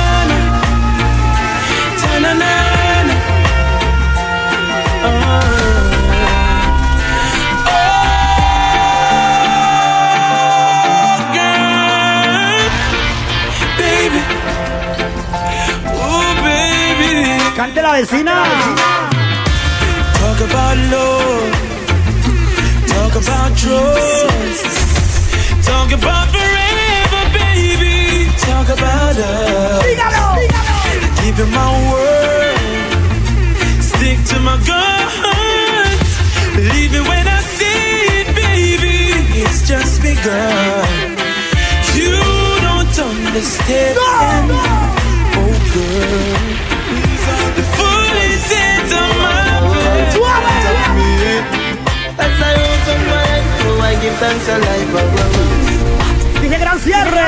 Vecina. 17.94 18.41
Talk 20.18 20.40
about 20.49 20.78
love. 20.94 21.53
Talk 22.90 23.14
about 23.22 23.52
trust. 23.56 24.65
Talk 25.61 25.91
about 25.99 26.28
forever, 26.34 27.24
baby. 27.38 28.32
Talk 28.49 28.68
about 28.78 29.15
us. 29.15 29.84
Keeping 31.22 31.52
my 31.53 31.70
word. 31.91 32.57
Stick 33.80 34.18
to 34.32 34.40
my 34.40 34.57
guns. 34.65 36.10
Believe 36.56 36.91
me 36.94 37.02
when 37.11 37.26
I 37.28 37.41
see 37.57 37.94
it, 38.22 38.28
baby. 38.34 38.98
It's 39.44 39.68
just 39.68 40.02
begun. 40.02 41.14
You 41.94 42.18
don't 42.65 42.98
understand. 42.98 43.98
Oh, 43.99 44.43
give 54.04 54.18
thanks 54.20 54.46
to 54.46 54.58
life. 54.58 54.94
Oh. 54.96 56.42
Dije 56.42 56.58
gran 56.60 56.80
cierre. 56.80 57.28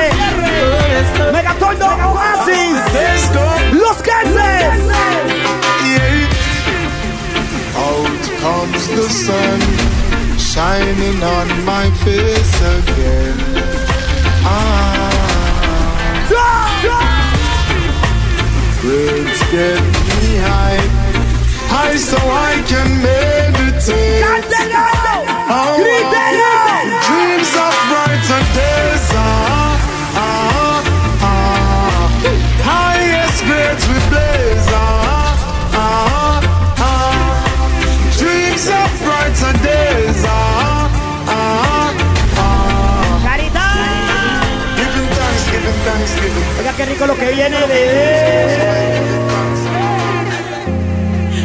Megatondo 1.32 1.88
Oasis. 2.08 2.78
Los 3.82 3.98
Kenses. 4.08 4.82
Out 7.86 8.24
comes 8.42 8.82
the 8.96 9.06
sun, 9.24 9.60
shining 10.38 11.18
on 11.36 11.48
my 11.64 11.86
face 12.04 12.58
again. 12.76 13.38
Ah, 14.44 15.10
words 18.84 19.40
get 19.54 19.82
me 20.08 20.24
high, 20.48 20.84
high 21.72 21.98
so 22.10 22.18
I 22.50 22.52
can 22.70 22.88
meditate. 23.02 24.24
Oh, 25.48 26.55
we 33.88 34.16
Oiga, 46.58 46.72
qué 46.76 46.84
rico 46.86 47.06
lo 47.06 47.16
que 47.16 47.32
viene 47.32 47.58
de. 47.66 49.00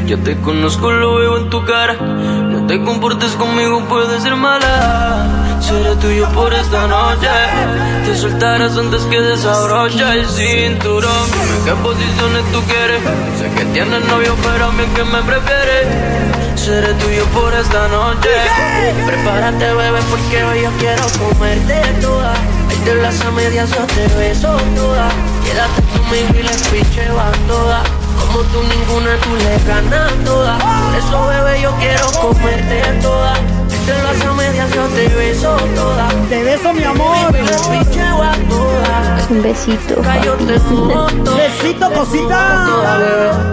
Ya 0.07 0.17
te 0.17 0.35
conozco, 0.37 0.91
lo 0.91 1.15
veo 1.15 1.37
en 1.37 1.49
tu 1.49 1.63
cara. 1.65 1.93
No 1.93 2.65
te 2.67 2.81
comportes 2.83 3.31
conmigo, 3.33 3.83
puedes 3.87 4.23
ser 4.23 4.35
mala. 4.35 5.50
Seré 5.61 5.95
tuyo 5.97 6.27
por 6.29 6.51
esta 6.53 6.87
noche. 6.87 7.29
Te 8.05 8.17
soltarás 8.17 8.75
antes 8.77 9.03
que 9.03 9.21
desabroche 9.21 10.03
el 10.11 10.27
cinturón. 10.27 11.31
Dime 11.31 11.57
qué 11.65 11.73
posiciones 11.83 12.43
tú 12.51 12.61
quieres. 12.63 13.01
Sé 13.37 13.49
que 13.55 13.65
tienes 13.65 14.03
novio, 14.05 14.35
pero 14.41 14.65
a 14.65 14.71
mí 14.71 14.83
que 14.95 15.03
me 15.03 15.21
prefieres. 15.21 15.87
Seré 16.55 16.93
tuyo 16.95 17.25
por 17.27 17.53
esta 17.53 17.87
noche. 17.89 18.29
Prepárate, 19.05 19.73
bebé, 19.73 19.99
porque 20.09 20.43
hoy 20.43 20.61
yo 20.63 20.71
quiero 20.79 21.03
comerte 21.19 21.79
toda. 22.01 22.33
Ahí 22.69 22.77
te 22.83 22.95
las 22.95 23.21
a 23.21 23.31
medias, 23.31 23.69
yo 23.69 23.85
te 23.85 24.07
beso 24.15 24.57
toda. 24.75 25.09
Quédate 25.45 25.81
conmigo 25.93 26.39
y 26.39 26.43
les 26.43 26.67
piche 26.69 27.07
van 27.11 27.47
todas. 27.47 27.87
Como 28.19 28.39
tú 28.49 28.61
ninguna, 28.63 29.15
tú 29.23 29.35
le 29.35 29.57
ganas 29.65 30.11
toda. 30.25 30.57
Por 30.57 30.95
eso, 30.95 31.27
bebé, 31.27 31.61
yo 31.61 31.71
quiero 31.79 32.11
comerte 32.13 32.81
toda. 33.01 33.33
Te 33.85 34.03
las 34.03 34.21
a 34.25 34.33
medias, 34.33 34.73
yo 34.73 34.85
te 34.87 35.07
beso 35.15 35.55
toda. 35.75 36.07
Te 36.29 36.43
beso, 36.43 36.73
mi 36.73 36.83
amor. 36.83 37.17
Un 39.29 39.41
besito. 39.41 40.01
Besito, 41.35 41.91
cosita. 41.91 42.67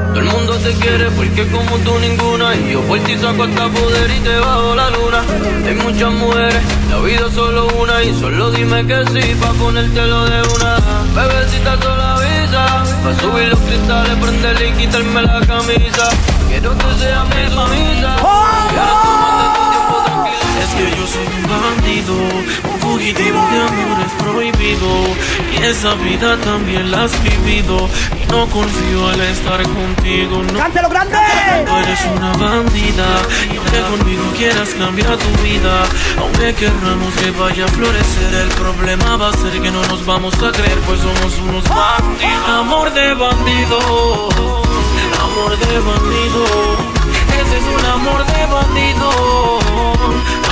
Todo 0.08 0.20
el 0.20 0.24
mundo 0.24 0.56
te 0.56 0.72
quiere 0.72 1.10
porque 1.12 1.46
como 1.48 1.76
tú 1.78 1.98
ninguna 2.00 2.54
Y 2.56 2.72
yo 2.72 2.80
por 2.82 2.98
ti 3.00 3.16
saco 3.16 3.44
hasta 3.44 3.68
poder 3.68 4.10
y 4.10 4.20
te 4.20 4.38
bajo 4.40 4.74
la 4.74 4.90
luna 4.90 5.22
Hay 5.66 5.74
muchas 5.76 6.12
mujeres, 6.12 6.62
la 6.90 6.98
vida 6.98 7.26
es 7.28 7.34
solo 7.34 7.68
una 7.80 8.02
Y 8.02 8.18
solo 8.18 8.50
dime 8.50 8.86
que 8.86 9.04
sí 9.12 9.34
pa' 9.40 9.52
ponértelo 9.52 10.24
de 10.24 10.42
una 10.42 10.78
Bebecita 11.14 11.76
solo 11.80 12.02
avisa 12.02 12.84
Pa' 13.04 13.14
subir 13.20 13.48
los 13.48 13.60
cristales, 13.60 14.16
prenderle 14.16 14.68
y 14.68 14.72
quitarme 14.72 15.22
la 15.22 15.40
camisa 15.46 16.08
Quiero 16.48 16.72
que 16.76 16.94
seas 16.98 17.28
mi 17.28 17.54
sumisa 17.54 18.17
que 20.88 20.96
yo 20.96 21.06
soy 21.06 21.26
un 21.26 21.42
bandido, 21.48 22.14
un 22.14 22.80
fugitivo 22.80 23.40
de 23.50 23.60
amores 23.60 24.12
prohibido. 24.18 24.88
Y 25.52 25.64
esa 25.64 25.94
vida 25.94 26.36
también 26.38 26.90
la 26.90 27.04
has 27.04 27.22
vivido. 27.22 27.88
Y 28.20 28.26
no 28.30 28.46
confío 28.46 29.08
al 29.08 29.20
estar 29.20 29.62
contigo, 29.62 30.42
no. 30.42 30.58
¡Cántelo 30.58 30.88
grande! 30.88 31.18
Tú 31.66 31.76
eres 31.76 32.00
una 32.16 32.32
bandida. 32.32 33.06
Y 33.52 33.56
aunque 33.56 33.80
conmigo 33.80 34.22
quieras 34.36 34.70
cambiar 34.70 35.16
tu 35.16 35.42
vida 35.42 35.84
Aunque 36.18 36.54
querramos 36.54 37.12
que 37.14 37.30
vaya 37.32 37.64
a 37.64 37.68
florecer 37.68 38.34
El 38.34 38.48
problema 38.50 39.16
va 39.16 39.30
a 39.30 39.32
ser 39.32 39.60
que 39.60 39.70
no 39.70 39.82
nos 39.86 40.04
vamos 40.06 40.34
a 40.34 40.52
creer 40.52 40.78
Pues 40.86 41.00
somos 41.00 41.38
unos 41.38 41.64
bandidos. 41.68 42.48
Amor 42.48 42.92
de 42.92 43.14
bandido. 43.14 44.28
Amor 45.20 45.58
de 45.58 45.78
bandido 45.80 46.97
Ese 47.48 47.56
es 47.56 47.64
un 47.64 47.86
amor 47.86 48.26
de 48.26 48.46
bandido 48.46 49.10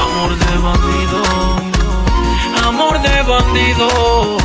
Amor 0.00 0.38
de 0.38 0.58
bandido 0.66 1.20
Amor 2.66 3.02
de 3.02 3.22
bandido 3.22 4.38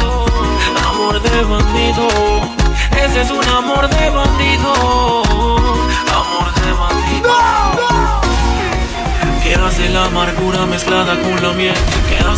Amor 0.85 1.21
de 1.21 1.43
bandido 1.45 2.07
Ese 3.05 3.21
es 3.21 3.31
un 3.31 3.47
amor 3.47 3.87
de 3.87 4.09
bandido 4.09 5.23
Amor 6.11 6.53
de 6.55 6.73
bandido 6.73 7.31
¿Qué 9.43 9.55
hace 9.55 9.87
la 9.87 10.05
amargura 10.05 10.65
mezclada 10.65 11.17
con 11.21 11.41
la 11.41 11.53
miel? 11.53 11.73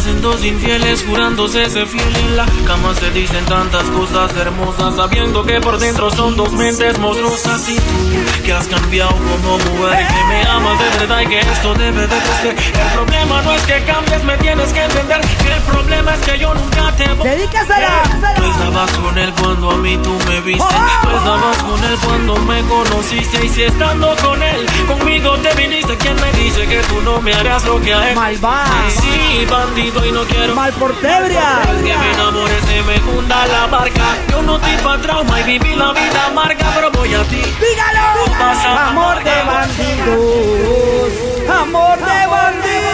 ¿Qué 0.03 0.09
hacen 0.09 0.21
dos 0.21 0.43
infieles 0.43 1.05
jurándose 1.07 1.69
ser 1.69 1.87
fiel 1.87 2.13
en 2.13 2.35
la 2.35 2.45
cama? 2.67 2.93
Se 2.93 3.09
dicen 3.11 3.45
tantas 3.45 3.83
cosas 3.83 4.35
hermosas 4.35 4.97
Sabiendo 4.97 5.45
que 5.45 5.61
por 5.61 5.79
dentro 5.79 6.11
son 6.11 6.35
dos 6.35 6.51
mentes 6.51 6.99
monstruosas 6.99 7.69
Y 7.69 7.77
tú, 7.77 8.43
que 8.43 8.51
has 8.51 8.67
cambiado 8.67 9.11
como 9.11 9.57
mujer 9.59 10.05
Que 10.05 10.23
me 10.27 10.43
amas 10.45 10.77
de 10.77 10.99
verdad 10.99 11.21
y 11.21 11.27
que 11.27 11.39
esto 11.39 11.73
debe 11.75 12.01
de 12.01 12.17
crecer 12.17 12.55
El 12.57 12.91
problema 12.95 13.41
no 13.43 13.53
es 13.53 13.61
que 13.61 13.81
cambies, 13.85 14.23
me 14.25 14.37
tienes 14.39 14.73
que 14.73 14.83
entender 14.83 15.21
Que 15.21 15.53
el 15.53 15.61
problema 15.61 16.13
es 16.15 16.19
que 16.19 16.37
yo 16.37 16.53
nunca 16.53 16.91
te 16.97 17.13
voy 17.13 17.29
Dedícasela. 17.29 18.03
Tú 18.35 18.43
estabas 18.43 18.91
con 18.91 19.17
él 19.17 19.33
cuando 19.39 19.71
a 19.71 19.77
mí 19.77 19.97
tú 20.03 20.17
me 20.27 20.41
viste 20.41 20.75
Tú 21.01 21.09
estabas 21.15 21.57
con 21.63 21.81
él 21.81 21.97
cuando 22.03 22.35
me 22.39 22.61
conociste 22.63 23.45
Y 23.45 23.47
si 23.47 23.63
estando 23.63 24.13
con 24.21 24.43
él, 24.43 24.65
conmigo 24.85 25.37
te 25.37 25.53
viniste 25.55 25.95
¿Quién 25.95 26.15
me 26.17 26.29
dice 26.33 26.67
que 26.67 26.81
tú 26.89 27.01
no 27.03 27.21
me 27.21 27.33
harás 27.33 27.63
lo 27.63 27.79
que 27.79 27.93
a 27.93 28.09
él? 28.09 28.15
Malvado. 28.15 28.69
Sí, 28.89 29.45
bandido 29.45 29.92
y 30.05 30.11
no 30.11 30.23
quiero 30.25 30.55
Mal 30.55 30.73
por 30.73 30.93
tebria. 30.99 31.61
que 31.83 31.95
me 31.97 32.11
enamore 32.13 32.59
se 32.61 32.81
me 32.83 32.97
hunda 33.11 33.47
la 33.47 33.67
barca 33.67 34.03
Yo 34.29 34.41
no 34.41 34.59
te 34.59 34.77
pa' 34.83 34.97
trauma 34.99 35.39
y 35.41 35.43
viví 35.43 35.75
la 35.75 35.91
vida 35.91 36.25
amarga 36.27 36.71
Pero 36.75 36.91
voy 36.91 37.13
a 37.13 37.23
ti 37.23 37.41
Dígalo. 37.41 38.25
No 38.25 38.39
pasa 38.39 38.89
Amor 38.89 39.23
de 39.23 39.43
bandidos. 39.43 41.11
Amor 41.49 41.97
de 41.97 42.27
bandidos. 42.27 42.93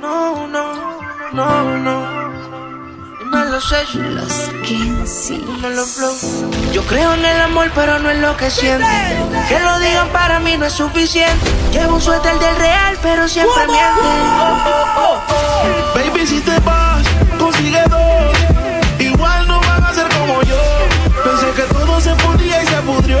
No, 0.00 0.46
no, 0.46 1.00
no, 1.32 1.78
no. 1.78 2.24
Los 3.54 4.50
15. 4.62 5.38
Dímelo, 5.38 5.84
Flow. 5.86 6.14
Yo 6.72 6.82
creo 6.86 7.14
en 7.14 7.24
el 7.24 7.40
amor, 7.40 7.70
pero 7.74 7.98
no 7.98 8.10
en 8.10 8.20
lo 8.20 8.36
que 8.36 8.50
siento. 8.50 8.86
Que 9.48 9.60
lo 9.60 9.78
digan 9.78 10.08
para 10.08 10.40
mí 10.40 10.56
no 10.56 10.66
es 10.66 10.72
suficiente. 10.72 11.50
Llevo 11.74 11.96
un 11.96 12.00
suéter 12.00 12.38
del 12.38 12.54
real, 12.54 12.96
pero 13.02 13.26
siempre 13.26 13.66
miente. 13.66 14.08
Baby, 15.92 16.24
si 16.24 16.40
te 16.40 16.56
vas, 16.60 17.02
consigue 17.36 17.82
dos. 17.90 18.36
Igual 19.00 19.48
no 19.48 19.58
van 19.58 19.82
a 19.82 19.92
ser 19.92 20.06
como 20.10 20.40
yo. 20.42 20.56
Pensé 21.24 21.50
que 21.56 21.62
todo 21.74 22.00
se 22.00 22.14
podía 22.14 22.62
y 22.62 22.66
se 22.66 22.76
pudrió. 22.76 23.18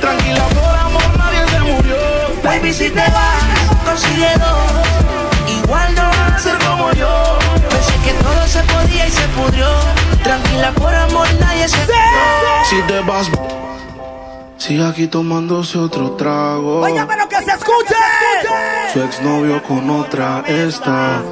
Tranquila, 0.00 0.44
por 0.54 0.76
amor, 0.76 1.18
nadie 1.18 1.48
se 1.48 1.58
murió. 1.58 1.96
Baby, 2.44 2.72
si 2.72 2.88
te 2.88 3.00
vas, 3.00 3.42
consigue 3.84 4.30
dos. 4.38 5.58
Igual 5.60 5.94
no 5.96 6.02
van 6.02 6.34
a 6.34 6.38
ser 6.38 6.56
como 6.58 6.92
yo. 6.92 7.38
Pensé 7.68 7.94
que 8.04 8.12
todo 8.22 8.46
se 8.46 8.62
podía 8.62 9.08
y 9.08 9.10
se 9.10 9.26
pudrió. 9.28 9.66
Tranquila, 10.22 10.70
por 10.70 10.94
amor, 10.94 11.26
nadie 11.40 11.66
se 11.68 11.78
murió. 11.78 11.96
Si 12.70 12.80
te 12.82 13.00
vas, 13.00 13.28
sigue 14.56 14.86
aquí 14.86 15.08
tomándose 15.08 15.78
otro 15.78 16.12
trago. 16.12 16.86
Que 17.38 17.44
se 17.44 17.50
escuche. 17.52 17.94
Su 18.92 19.02
exnovio 19.02 19.62
con 19.62 19.88
otra 19.90 20.42
está. 20.46 21.22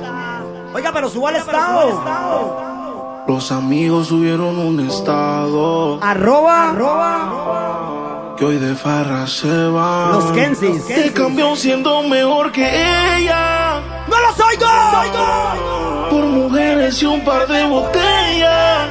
Oiga, 0.74 0.92
pero 0.92 1.08
suba 1.08 1.30
al 1.30 1.36
estado. 1.36 3.24
Los 3.26 3.50
amigos 3.50 4.08
subieron 4.08 4.58
un 4.58 4.80
estado. 4.80 5.98
Arroba. 6.02 6.70
Arroba. 6.70 8.34
Que 8.36 8.44
hoy 8.44 8.58
de 8.58 8.74
farra 8.74 9.26
se 9.26 9.68
va. 9.68 10.10
Los 10.12 10.32
Kensis. 10.32 10.86
Te 10.86 11.12
cambió 11.12 11.56
siendo 11.56 12.02
mejor 12.02 12.52
que 12.52 12.66
ella. 12.66 13.80
¡No 14.08 14.20
los 14.20 14.38
oigo! 14.38 14.66
Por 16.10 16.24
mujeres 16.24 17.02
y 17.02 17.06
un 17.06 17.24
par 17.24 17.48
de 17.48 17.64
botellas. 17.66 18.88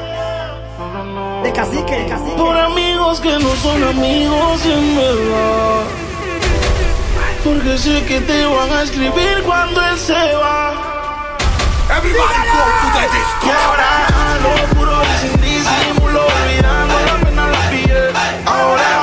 De 1.44 1.54
cacique, 1.54 1.96
de 1.96 2.08
cacique. 2.08 2.36
Por 2.36 2.58
amigos 2.58 3.22
que 3.22 3.38
no 3.38 3.56
son 3.56 3.84
amigos 3.84 4.66
en 4.66 4.96
verdad. 4.98 6.05
Porque 7.46 7.78
sé 7.78 8.04
que 8.06 8.20
te 8.22 8.44
van 8.44 8.72
a 8.72 8.82
escribir 8.82 9.44
cuando 9.46 9.80
él 9.80 10.00
se 10.00 10.14
va. 10.14 11.38
Everybody 11.96 12.42
go 12.50 12.64
to 12.82 12.88
the 12.98 13.06
disco. 13.14 13.46
Y 13.46 13.50
ahora 13.52 13.90
lo 14.42 14.76
puro 14.76 15.04
y 15.04 15.06
sin 15.22 15.40
disimulo, 15.42 16.26
olvidando 16.26 16.96
la 17.06 17.16
pena 17.24 17.48
la 17.48 17.70
piel. 17.70 18.14
Ahora 18.48 18.95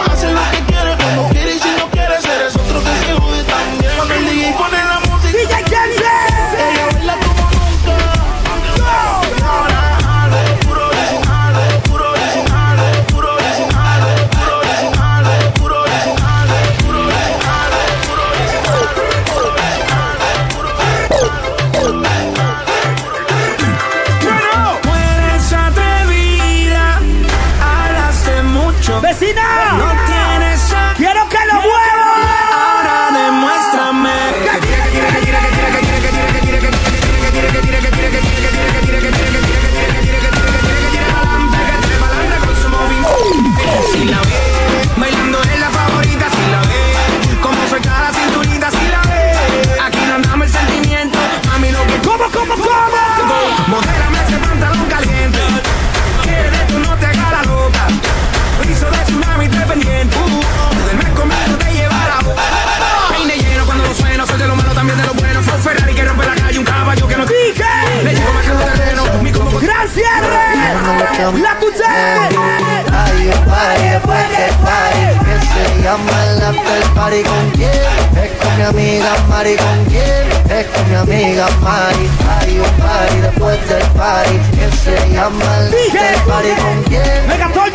La 71.18 71.52
escuché. 71.52 71.84
Hay 71.84 73.26
un 73.26 73.44
party 73.44 73.82
después 73.92 74.28
del 74.30 74.54
party 74.56 75.04
que 75.24 75.34
se 75.46 75.82
llama 75.82 76.24
el 76.24 76.42
after 76.42 76.82
party 76.94 77.22
con 77.22 77.50
quién? 77.50 77.70
Es 77.70 78.30
con 78.40 78.56
mi 78.56 78.62
amiga 78.62 79.14
Mari 79.28 79.56
con 79.56 79.84
quién? 79.86 80.58
Es 80.58 80.66
con 80.66 80.88
mi 80.88 80.96
amiga 80.96 81.48
Mari. 81.60 82.10
Hay 82.40 82.58
un 82.58 82.70
party 82.82 83.16
después 83.20 83.68
del 83.68 83.82
party 83.90 84.38
que 84.56 84.76
se 84.76 85.08
llama 85.12 85.58
el 85.58 85.74
after 85.74 86.16
party 86.26 86.48
con 86.50 86.82
quién? 86.84 87.28
Megatol. 87.28 87.70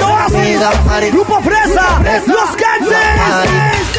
Grupo 1.11 1.41
Fresa. 1.41 1.99
Los 2.25 2.49
Kansas. 2.55 3.96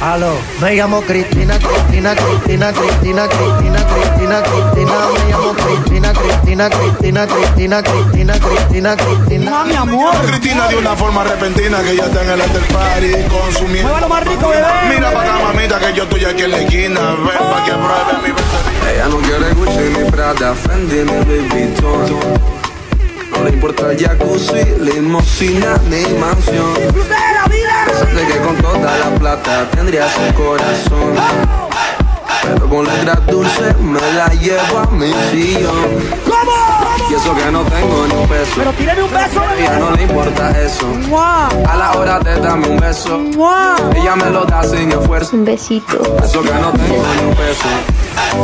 Aló, 0.00 0.32
me 0.60 0.76
llamo 0.76 1.02
Cristina, 1.02 1.58
Cristina, 1.58 2.14
Cristina, 2.14 2.72
Cristina, 2.72 3.26
Cristina, 3.26 3.84
Cristina, 3.84 4.42
Cristina, 4.42 4.92
me 5.12 5.30
llamo 5.30 5.52
Cristina, 5.54 6.12
Cristina, 6.12 6.70
Cristina, 6.70 7.26
Cristina, 7.26 7.82
Cristina, 7.82 8.38
Cristina, 8.38 8.96
Cristina. 8.96 9.64
mi 9.64 9.74
amor. 9.74 10.14
Cristina 10.24 10.68
de 10.68 10.76
una 10.76 10.94
forma 10.94 11.24
repentina 11.24 11.82
que 11.82 11.96
ya 11.96 12.04
está 12.04 12.22
en 12.22 12.30
el 12.30 12.40
after 12.40 12.62
party 12.72 13.12
consumiendo. 13.28 13.88
Mueva 13.88 14.00
lo 14.00 14.08
más 14.08 14.24
rico, 14.24 14.48
bebé. 14.48 14.66
Mira 14.88 15.10
para 15.12 15.34
acá, 15.34 15.44
mamita, 15.52 15.80
que 15.80 15.92
yo 15.92 16.04
estoy 16.04 16.24
aquí 16.26 16.42
en 16.42 16.50
la 16.52 16.58
esquina. 16.58 17.00
Ven 17.00 17.50
pa' 17.50 17.64
que 17.64 17.72
pruebe 17.72 18.22
mi 18.22 18.30
beso. 18.30 18.58
Ella 18.94 19.08
no 19.08 19.16
quiere 19.18 19.52
Gucci 19.54 19.98
ni 19.98 20.10
Prada, 20.12 20.54
Fendi 20.54 20.96
ni 20.98 21.24
Louis 21.24 21.48
Vuitton. 21.48 22.58
No 23.32 23.44
le 23.44 23.50
importa 23.50 23.90
el 23.90 23.98
jacuzzi, 23.98 24.64
limosina 24.80 25.76
ni 25.90 26.18
mansión. 26.18 26.74
Pensaste 27.98 28.26
que 28.32 28.38
con 28.40 28.56
toda 28.58 28.96
la 28.98 29.18
plata 29.18 29.66
tendría 29.74 30.06
su 30.08 30.34
corazón. 30.34 31.14
Pero 32.42 32.68
con 32.68 32.84
letras 32.86 33.26
dulces 33.26 33.76
me 33.80 34.00
la 34.12 34.28
llevo 34.34 34.78
a 34.78 34.86
mi 34.92 35.12
sillón. 35.30 36.18
Y 37.10 37.14
eso 37.14 37.34
que 37.34 37.50
no 37.50 37.62
tengo 37.62 38.06
ni 38.06 38.14
un 38.14 38.28
peso. 38.28 38.52
Pero 38.56 38.72
tírame 38.72 39.02
un 39.02 39.10
beso, 39.10 39.40
A 39.40 39.54
ella 39.56 39.78
no 39.78 39.90
le 39.92 40.02
importa 40.02 40.50
eso. 40.60 40.86
A 41.66 41.76
la 41.76 41.92
hora 41.94 42.20
de 42.20 42.38
darme 42.40 42.68
un 42.68 42.76
beso. 42.78 43.20
Ella 43.96 44.14
me 44.16 44.30
lo 44.30 44.44
da 44.44 44.62
sin 44.62 44.92
esfuerzo. 44.92 45.34
Un 45.36 45.44
besito. 45.44 45.98
Eso 46.22 46.42
que 46.42 46.52
no 46.52 46.70
tengo 46.72 47.02
ni 47.16 47.28
un 47.30 47.34
peso. 47.34 47.68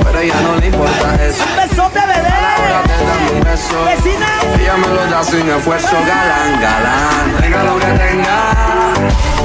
Pero 0.05 0.18
a 0.18 0.22
ella 0.22 0.40
no 0.43 0.56
le 0.56 0.66
importa 0.66 1.14
eso. 1.24 1.44
Un 1.44 1.68
besote, 1.68 1.98
A 2.01 2.06
la 2.06 2.14
hora 2.14 2.82
bebé. 2.82 2.98
de 2.98 3.05
darme 3.06 3.31
un 3.36 3.44
beso. 3.44 3.85
Vecina. 3.85 4.26
Ella 4.60 4.76
me 4.78 4.89
lo 4.89 5.06
da 5.10 5.22
sin 5.22 5.48
esfuerzo. 5.48 5.97
Galán, 6.06 6.60
galán. 6.60 7.36
Tenga 7.40 7.64
lo 7.64 7.76
que 7.78 7.86
tenga. 7.86 8.55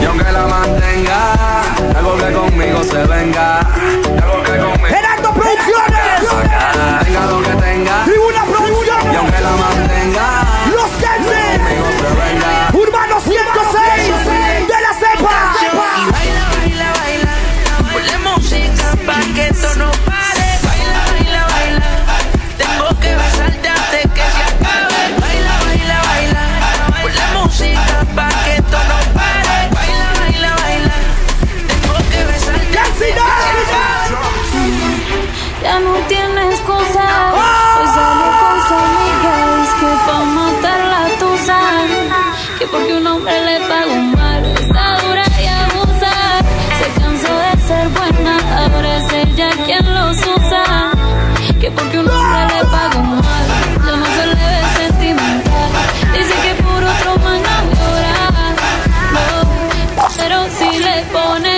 Y 0.01 0.05
aunque 0.05 0.31
la 0.31 0.45
mantenga. 0.47 1.61
Algo 1.97 2.17
que 2.17 2.33
conmigo 2.33 2.83
se 2.83 3.03
venga. 3.05 3.59
Algo 3.59 4.43
que 4.43 4.57
conmigo. 4.57 4.87
Gerardo 4.87 5.33
Producciones. 5.33 7.03
Tenga 7.03 7.25
lo 7.25 7.41
que 7.41 7.49
tenga. 7.49 8.03
Tribuna 8.05 8.43
Producciones. 8.45 9.13
Y 9.13 9.15
aunque 9.15 9.41
la 9.41 9.51
mantenga. 9.51 10.58
al 60.99 61.05
poner 61.05 61.48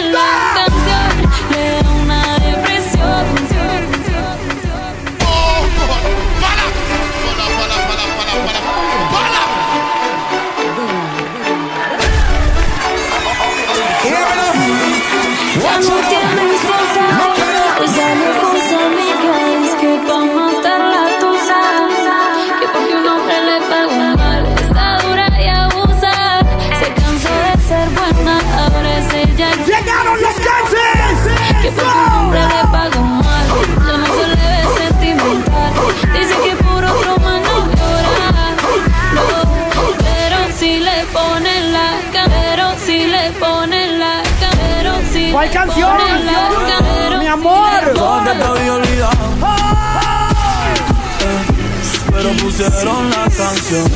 la 52.60 53.30
canción. 53.38 53.88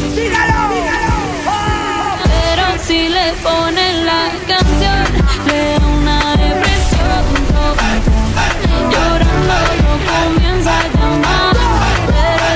Pero 2.23 2.65
si 2.85 3.09
le 3.09 3.33
ponen 3.43 4.05
la 4.05 4.31
canción, 4.47 5.03
le 5.47 5.79
da 5.79 5.85
una 5.85 6.19
depresión. 6.37 7.23
Llorando 8.91 9.57
lo 9.83 9.93
comienza 10.09 10.71
a 10.71 10.87
llamar, 10.95 11.55
pero 12.07 12.47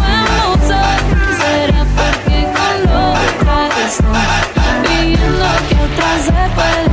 la 0.00 0.20
buzón. 0.48 1.00
Será 1.38 1.82
porque 1.98 2.38
con 2.56 2.76
lo 2.90 3.00
otra 3.12 3.58
está 3.86 4.22
pidiendo 4.82 5.48
que 5.68 5.74
otra 5.74 6.10
se 6.24 6.40
puede 6.54 6.87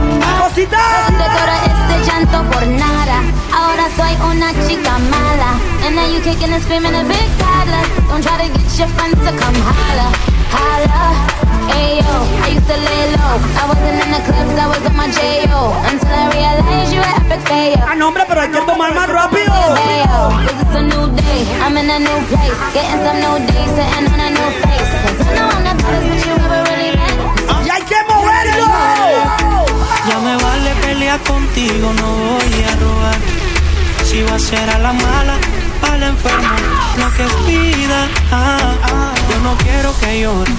más. 0.63 1.11
De 1.11 1.25
todo 1.35 1.53
este 1.65 2.05
llanto 2.05 2.43
por 2.51 2.65
nada. 2.67 3.21
Ahora 3.53 3.89
soy 3.95 4.15
una 4.31 4.51
chica 4.67 4.97
mala. 5.11 5.59
And 5.85 5.95
now 5.95 6.07
you 6.07 6.21
kicking 6.21 6.53
and 6.53 6.63
screaming 6.63 6.95
a 6.95 7.03
big 7.03 7.27
toddler. 7.37 7.85
Don't 8.07 8.23
try 8.23 8.37
to 8.37 8.53
get 8.53 8.79
your 8.79 8.87
friends 8.95 9.19
to 9.19 9.31
come 9.37 9.55
holla. 9.61 10.11
Holla. 10.51 11.27
Ayo, 11.75 12.15
I 12.45 12.55
used 12.55 12.67
to 12.67 12.77
lay 12.77 13.11
low. 13.11 13.35
I 13.59 13.67
wasn't 13.67 13.99
in 13.99 14.11
the 14.13 14.21
clubs, 14.23 14.55
I 14.55 14.67
was 14.67 14.85
on 14.85 14.95
my 14.95 15.09
J.O. 15.11 15.73
Until 15.89 16.07
I 16.07 16.31
realized 16.31 16.93
you 16.93 17.01
were 17.01 17.15
epic 17.19 17.41
fail. 17.47 17.81
Ah, 17.83 17.95
no, 17.95 18.07
hombre, 18.07 18.23
pero 18.27 18.41
hay 18.41 18.49
que 18.49 18.61
tomar 18.61 18.93
más 18.93 19.09
rápido. 19.09 19.51
Cause 19.51 20.61
it's 20.61 20.75
a 20.75 20.81
new 20.81 21.11
day, 21.17 21.41
I'm 21.59 21.75
in 21.75 21.89
a 21.89 21.99
new 21.99 22.19
place. 22.31 22.55
Getting 22.71 23.01
some 23.03 23.19
new 23.19 23.35
days, 23.49 23.71
sitting 23.75 24.07
on 24.13 24.19
a 24.21 24.24
Ya 30.07 30.19
me 30.19 30.35
vale 30.37 30.71
pelear 30.81 31.19
contigo, 31.23 31.93
no 31.93 32.07
voy 32.15 32.63
a 32.63 32.75
robar. 32.75 33.15
Si 34.03 34.21
va 34.23 34.35
a 34.35 34.39
ser 34.39 34.69
a 34.69 34.77
la 34.79 34.93
mala, 34.93 35.35
a 35.81 35.97
la 35.97 36.07
enferma, 36.07 36.55
lo 36.97 37.11
que 37.15 37.25
pida. 37.45 38.07
Ah, 38.31 38.75
ah, 38.83 39.13
yo 39.29 39.39
no 39.39 39.57
quiero 39.57 39.97
que 39.99 40.21
llore. 40.21 40.51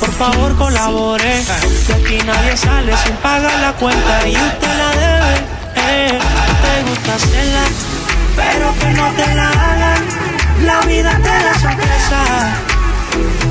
Por 0.00 0.12
favor 0.12 0.56
colabore. 0.56 1.44
De 1.88 1.94
aquí 1.94 2.18
nadie 2.24 2.56
sale 2.56 2.96
sin 2.96 3.16
pagar 3.16 3.58
la 3.60 3.72
cuenta 3.72 4.26
y 4.26 4.34
usted 4.34 4.78
la 4.78 4.90
debe. 5.02 5.34
Eh, 5.76 6.18
te 6.62 6.90
gusta 6.90 7.14
hacerla, 7.14 7.64
pero 8.34 8.74
que 8.80 8.88
no 8.98 9.10
te 9.12 9.34
la 9.34 9.48
hagan. 9.50 10.04
La 10.64 10.80
vida 10.82 11.20
te 11.22 11.28
da 11.28 11.54
sorpresa. 11.54 12.77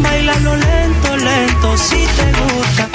Bailando 0.01 0.55
lento, 0.55 1.17
lento, 1.17 1.77
si 1.77 2.05
te 2.05 2.25
gusta. 2.41 2.89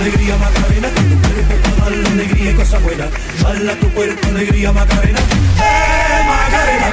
Alegría 0.00 0.36
Macarena, 0.36 0.88
que 0.94 1.96
la 1.96 2.10
alegría 2.10 2.50
y 2.50 2.54
cosa 2.54 2.78
buena. 2.78 3.08
Dale 3.48 3.74
tu 3.76 3.88
cuerpo 3.92 4.28
alegría, 4.28 4.70
Macarena. 4.72 5.18
¡Eh, 5.18 6.22
Macarena! 6.28 6.88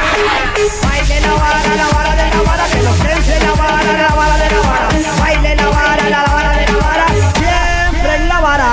Baile 0.84 1.20
la 1.20 1.34
vara, 1.34 1.76
la 1.76 1.88
vara 1.90 2.16
de 2.16 2.30
la 2.30 2.42
vara, 2.44 2.66
que 2.72 2.80
nos 2.82 2.98
la 3.44 3.52
vara, 3.62 3.94
la 3.94 4.16
vara 4.16 4.38
de 4.38 4.50
la 4.50 4.62
vara. 4.62 4.88
Baile 5.20 5.56
la 5.58 5.68
vara, 5.68 6.10
la 6.10 6.24
vara 6.24 6.52
de 6.58 6.66
la 6.66 6.78
vara, 6.78 7.08
siempre 7.36 8.16
en 8.16 8.30
la 8.30 8.40
vara. 8.40 8.70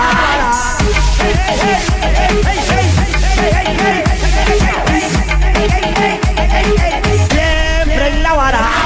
Siempre 7.34 8.06
en 8.06 8.22
la 8.22 8.32
vara 8.34 8.81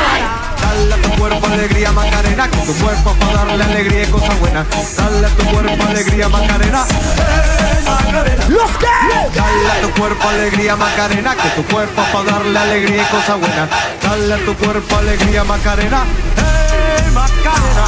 cuerpo 1.41 1.55
alegría 1.55 1.93
Macarena, 1.93 2.49
que 2.51 2.59
tu 2.59 2.75
cuerpo 2.75 3.13
para 3.15 3.33
darle 3.45 3.65
alegría 3.65 4.03
y 4.03 4.07
cosas 4.07 4.39
buenas. 4.41 4.67
Dale 4.97 5.27
a 5.27 5.31
tu 5.31 5.45
cuerpo 5.45 5.85
alegría 5.87 6.29
Macarena. 6.29 6.85
Eh, 7.19 7.85
Macarena. 7.85 8.45
Los 8.49 8.71
que 8.79 8.87
Dale 9.35 9.71
a 9.71 9.81
tu 9.83 9.91
cuerpo 10.01 10.29
alegría 10.29 10.77
Macarena, 10.77 11.35
que 11.37 11.49
tu 11.51 11.65
cuerpo 11.65 12.03
para 12.13 12.25
darle 12.31 12.59
alegría 12.59 13.03
y 13.03 13.07
cosas 13.07 13.39
buenas. 13.39 13.69
Dale 14.03 14.35
a 14.35 14.39
tu 14.45 14.55
cuerpo 14.55 14.97
alegría 14.97 15.45
Macarena. 15.45 16.05
Eh, 16.39 17.11
Macarena. 17.13 17.87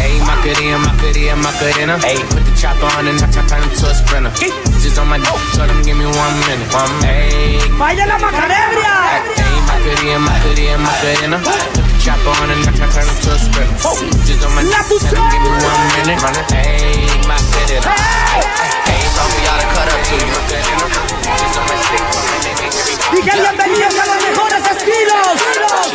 Hey, 0.00 0.20
Macarena, 0.24 0.78
Macarena, 0.78 1.36
Macarena. 1.36 1.98
Hey, 2.02 2.18
put 2.30 2.42
the 2.44 2.52
chopper 2.56 2.86
on 2.98 3.08
and 3.08 3.20
I 3.20 3.26
turn 3.30 3.62
him 3.62 3.70
to 3.70 3.86
a 3.90 3.94
sprinter. 3.94 4.30
Just 4.80 4.98
on 4.98 5.08
my 5.08 5.18
dope, 5.18 5.42
tell 5.52 5.68
him 5.68 5.82
give 5.82 5.96
me 5.98 6.06
one 6.06 6.34
minute. 6.46 6.72
One 6.72 6.92
minute. 7.02 7.32
Hey, 7.34 7.58
Vaya 7.78 8.06
la 8.06 8.18
macanebria. 8.18 8.94
hey, 9.36 9.58
Macarena, 9.66 10.18
Macarena, 10.18 10.78
Macarena. 10.78 11.38
Put 11.38 11.74
the 11.74 11.77
chopper 12.08 12.32
on 12.40 12.48
and 12.48 12.64
I 12.64 12.72
turn 12.72 13.04
him 13.04 13.18
to 13.20 13.30
a 13.32 13.38
sprinter. 13.38 13.76
Just 14.24 14.40
on 14.40 14.54
my 14.56 14.64
dope, 14.64 14.96
tell 15.04 15.12
him 15.12 15.28
give 15.28 15.42
me 15.44 15.50
one 15.60 15.82
minute. 15.92 16.16
Hey, 16.48 17.04
Macarena. 17.28 17.92
Hey, 18.88 19.04
Sophie, 19.12 19.44
y'all 19.44 19.60
to 19.60 19.68
cut 19.76 19.92
up 19.92 20.00
to 20.08 20.14
you. 20.16 20.32
Macarena. 20.32 20.68
Just 20.68 20.68
on 20.68 20.68
my 20.68 20.68
stick, 20.68 20.68
on 20.68 20.76
my 20.78 20.86
neck, 20.88 21.08
every 21.08 21.17
Y 23.10 23.22
que 23.22 23.30
bienvenidos 23.36 23.94
a 23.98 24.06
los 24.06 24.22
mejores 24.22 24.62
estilos. 24.70 25.36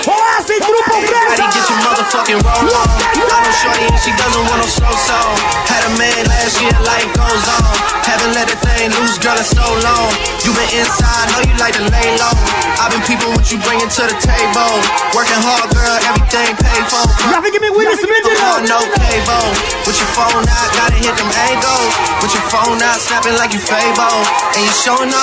Oasis 0.05 0.59
Grupo 0.59 0.93
Everybody 0.97 1.45
get 1.53 1.69
your 1.69 1.79
motherfucking 1.85 2.41
roll 2.43 2.73
on. 2.73 2.89
Got 3.13 3.43
no 3.43 3.51
shorty 3.61 3.85
and 3.85 3.99
she 4.01 4.11
doesn't 4.17 4.45
want 4.49 4.61
no 4.61 4.67
slow 4.67 4.91
song. 4.91 5.33
Had 5.69 5.85
a 5.85 5.91
man 5.97 6.25
last 6.27 6.59
year, 6.59 6.73
life 6.83 7.09
goes 7.13 7.45
on. 7.47 7.93
Haven't 8.03 8.33
let 8.35 8.47
the 8.51 8.57
thing 8.59 8.91
loose, 8.99 9.17
girl, 9.17 9.37
it's 9.39 9.53
so 9.55 9.63
long. 9.63 10.09
You 10.43 10.51
been 10.51 10.69
inside, 10.75 11.31
know 11.31 11.41
you 11.47 11.55
like 11.55 11.77
to 11.79 11.85
lay 11.87 12.09
low. 12.19 12.35
I've 12.81 12.91
been 12.91 13.05
people 13.07 13.31
what 13.31 13.47
you 13.47 13.57
bringing 13.63 13.87
to 13.87 14.03
the 14.09 14.17
table. 14.19 14.73
Working 15.15 15.39
hard, 15.39 15.71
girl, 15.71 15.97
everything 16.03 16.51
paid 16.59 16.85
for. 16.91 17.03
Y'all 17.31 17.39
give 17.39 17.63
me 17.63 17.71
Willie 17.71 17.95
Smith, 17.95 18.25
you 18.27 18.35
know. 18.35 18.59
No 18.67 18.79
cable. 18.99 19.47
With 19.87 19.95
your 19.95 20.11
phone 20.11 20.43
out, 20.43 20.69
gotta 20.75 20.99
hit 20.99 21.15
them 21.15 21.31
angles. 21.47 21.91
With 22.19 22.33
your 22.35 22.47
phone 22.51 22.81
out, 22.83 22.99
snapping 22.99 23.37
like 23.39 23.55
you 23.55 23.63
Fable. 23.63 24.19
And 24.57 24.61
you 24.67 24.73
showing 24.75 25.13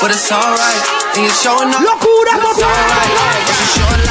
but 0.00 0.10
it's 0.10 0.30
alright. 0.32 0.82
And 1.14 1.22
you're 1.24 1.40
showing 1.44 1.68
up. 1.70 1.82
Locura 1.84 2.34
but 2.40 2.56
it's 2.56 4.01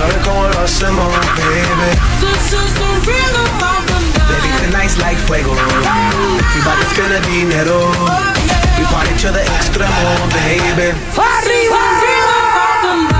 Sabes 0.00 0.16
cómo 0.24 0.48
lo 0.48 0.60
hacemos, 0.60 1.12
baby. 1.36 1.90
Baby, 4.30 4.48
tonight's 4.64 4.96
like 4.96 5.18
fuego. 5.28 5.52
We 5.52 6.60
bout 6.64 6.80
to 6.80 6.86
spend 6.88 7.12
the 7.12 7.20
dinero. 7.28 7.92
We 8.78 8.84
party 8.88 9.12
to 9.20 9.30
the 9.30 9.44
extremo, 9.44 9.92
baby. 10.32 10.96
¡Arriba! 11.20 11.84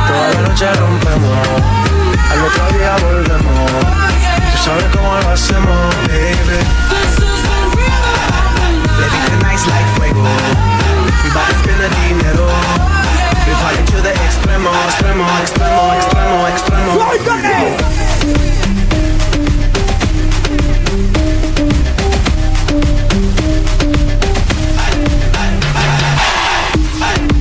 Toda 0.08 0.28
la 0.32 0.40
noche 0.48 0.72
rompemos, 0.72 1.48
al 2.30 2.40
otro 2.48 2.64
día 2.78 2.96
volvemos. 2.96 3.70
Tú 4.52 4.58
sabes 4.64 4.84
cómo 4.96 5.20
lo 5.20 5.28
hacemos, 5.28 5.94
baby. 6.08 6.64
Baby, 8.96 9.18
tonight's 9.28 9.66
like 9.66 9.88
fuego. 9.96 10.24
We 11.24 11.28
bout 11.34 11.46
to 11.46 11.54
spend 11.58 11.80
the 11.82 11.88
dinero. 12.00 12.99
We 13.50 13.56
party 13.56 13.82
to 13.82 13.98
the 14.00 14.12
extremo, 14.26 14.70
extremo, 14.86 15.26
extremo, 15.42 15.82
extremo, 15.98 16.46
extremo. 16.46 17.76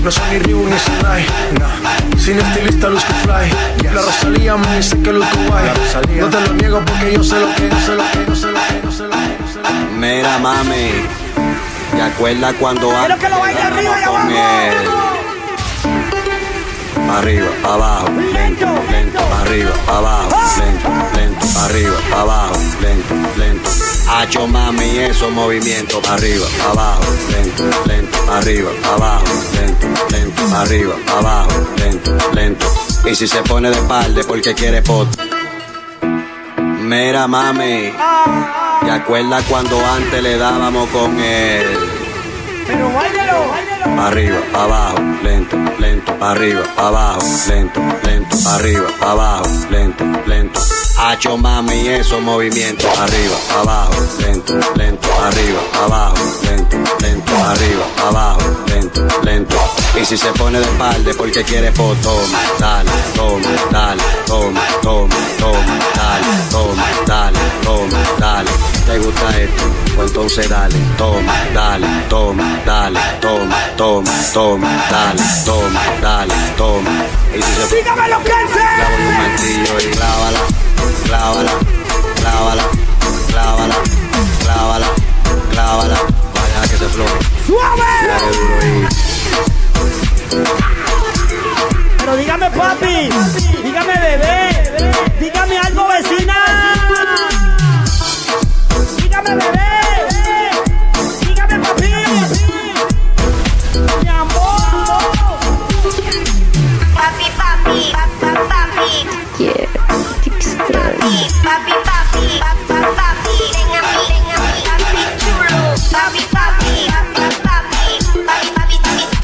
No 0.04 0.10
soy 0.12 0.24
ni 0.32 0.40
Ryu 0.40 0.66
ni 0.66 0.80
Sanai, 0.80 1.26
no. 1.60 2.18
Sin 2.18 2.40
estilista 2.40 2.90
luzco 2.90 3.14
fly. 3.24 3.52
La 3.94 4.02
Rosalía 4.02 4.58
me 4.58 4.78
dice 4.78 5.00
que 5.02 5.14
luzco 5.14 5.38
guay. 5.48 5.70
No 6.20 6.28
te 6.30 6.42
lo 6.42 6.54
niego 6.56 6.82
porque 6.86 7.14
yo 7.14 7.24
sé 7.24 7.40
lo 7.40 7.54
que, 7.54 7.70
yo 7.70 7.80
sé 7.80 7.96
lo 7.96 8.04
que, 8.12 8.26
yo 8.28 8.36
sé 8.36 8.48
lo 8.48 8.60
que, 8.60 8.82
yo 8.84 8.92
sé 8.92 9.04
lo 9.04 9.12
que. 9.12 9.96
Mira, 9.96 10.40
mami, 10.40 11.06
¿te 11.96 12.02
acuerdas 12.02 12.56
cuando 12.60 12.90
Quiero 12.90 13.20
que 13.20 13.30
lo 13.30 13.40
baile 13.40 13.62
arriba 13.62 14.02
y 14.02 14.06
con 14.06 14.22
abajo. 14.22 15.09
Arriba, 17.18 17.50
abajo, 17.64 18.10
lento, 18.34 18.66
lento, 18.92 19.20
arriba, 19.42 19.72
abajo, 19.88 20.30
lento, 20.60 20.90
lento, 21.16 21.60
arriba, 21.60 21.98
abajo, 22.16 22.60
lento, 22.82 23.16
lento. 23.38 23.70
Hacho 24.10 24.48
mami, 24.48 24.98
esos 25.00 25.32
movimientos, 25.32 26.08
arriba, 26.08 26.46
abajo, 26.70 27.04
lento, 27.32 27.64
lento, 27.86 28.32
arriba, 28.32 28.72
abajo, 28.94 29.26
lento, 29.54 29.88
lento, 30.12 30.56
arriba, 30.56 30.96
abajo, 31.18 31.68
lento, 31.78 32.18
lento. 32.34 32.66
Y 33.10 33.16
si 33.16 33.28
se 33.28 33.42
pone 33.44 33.70
de 33.70 33.76
espalda 33.78 34.22
es 34.22 34.26
porque 34.26 34.54
quiere 34.54 34.82
pot. 34.82 35.08
Mira, 36.82 37.28
mami, 37.28 37.94
¿te 38.82 38.92
acuerdas 38.92 39.44
cuando 39.48 39.80
antes 39.86 40.24
le 40.24 40.38
dábamos 40.38 40.90
con 40.90 41.20
él? 41.20 41.68
Pero 42.66 42.92
bailalo, 42.94 43.50
bailalo. 43.50 43.69
Arriba, 43.98 44.40
abajo, 44.54 45.00
lento, 45.24 45.58
lento, 45.80 46.12
arriba, 46.22 46.64
abajo, 46.78 47.22
lento, 47.48 47.82
lento, 48.04 48.36
arriba, 48.50 48.88
abajo, 49.02 49.50
lento, 49.70 50.06
lento. 50.26 50.79
Hacho 51.02 51.38
mami, 51.38 51.88
esos 51.88 52.22
movimientos, 52.22 52.86
arriba, 53.00 53.36
abajo, 53.58 53.94
lento, 54.20 54.54
lento, 54.76 55.08
arriba, 55.24 55.62
abajo, 55.86 56.16
lento, 56.44 56.78
lento, 57.00 57.32
arriba, 57.46 57.86
abajo, 58.06 58.42
lento, 58.68 59.08
lento. 59.24 59.56
Y 60.00 60.04
si 60.06 60.18
se 60.18 60.32
pone 60.34 60.60
de 60.60 60.66
espalda 60.66 61.10
es 61.10 61.16
porque 61.16 61.44
quiere 61.46 61.72
po, 61.72 61.96
toma, 62.04 62.40
dale, 62.60 62.92
toma, 63.16 63.48
dale, 63.72 64.04
toma, 64.28 64.62
toma, 64.82 65.16
toma, 65.40 65.80
dale, 65.96 66.28
toma, 66.52 66.86
dale, 67.08 67.40
toma, 67.64 67.98
dale. 68.20 68.52
¿Te 68.86 69.00
gusta 69.00 69.40
esto? 69.40 69.64
Pues 69.96 70.08
entonces 70.10 70.50
dale, 70.50 70.76
toma, 70.98 71.34
dale, 71.54 71.88
toma, 72.10 72.62
dale, 72.66 73.00
toma, 73.22 73.56
toma, 73.78 74.12
toma, 74.34 74.88
dale, 74.92 75.22
toma, 75.46 75.82
dale, 76.02 76.34
toma. 76.58 77.06
Y 77.34 77.42
si 77.42 77.54
se 77.54 77.80
un 77.80 79.18
martillo 79.18 79.80
y 79.80 79.92
clávala, 79.92 80.40
clávala, 81.06 81.52
clávala, 82.16 82.64
clávala, 83.28 83.76
clávala, 84.44 84.88
clávala, 85.52 85.96
vaya 86.34 86.62
que 86.70 86.78
se 86.78 86.88
floje. 86.90 87.20
Y 87.48 87.52
Pero 91.98 92.16
dígame 92.18 92.50
papi, 92.52 93.10
dígame 93.64 93.94
bebé, 93.94 94.94
dígame 95.20 95.58
algo 95.58 95.88
vecina. 95.88 96.36
Dígame 98.98 99.36
bebé, 99.36 99.79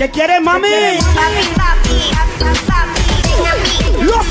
¿Qué 0.06 0.12
quieres 0.12 0.40
mami? 0.40 0.70
Los 4.02 4.28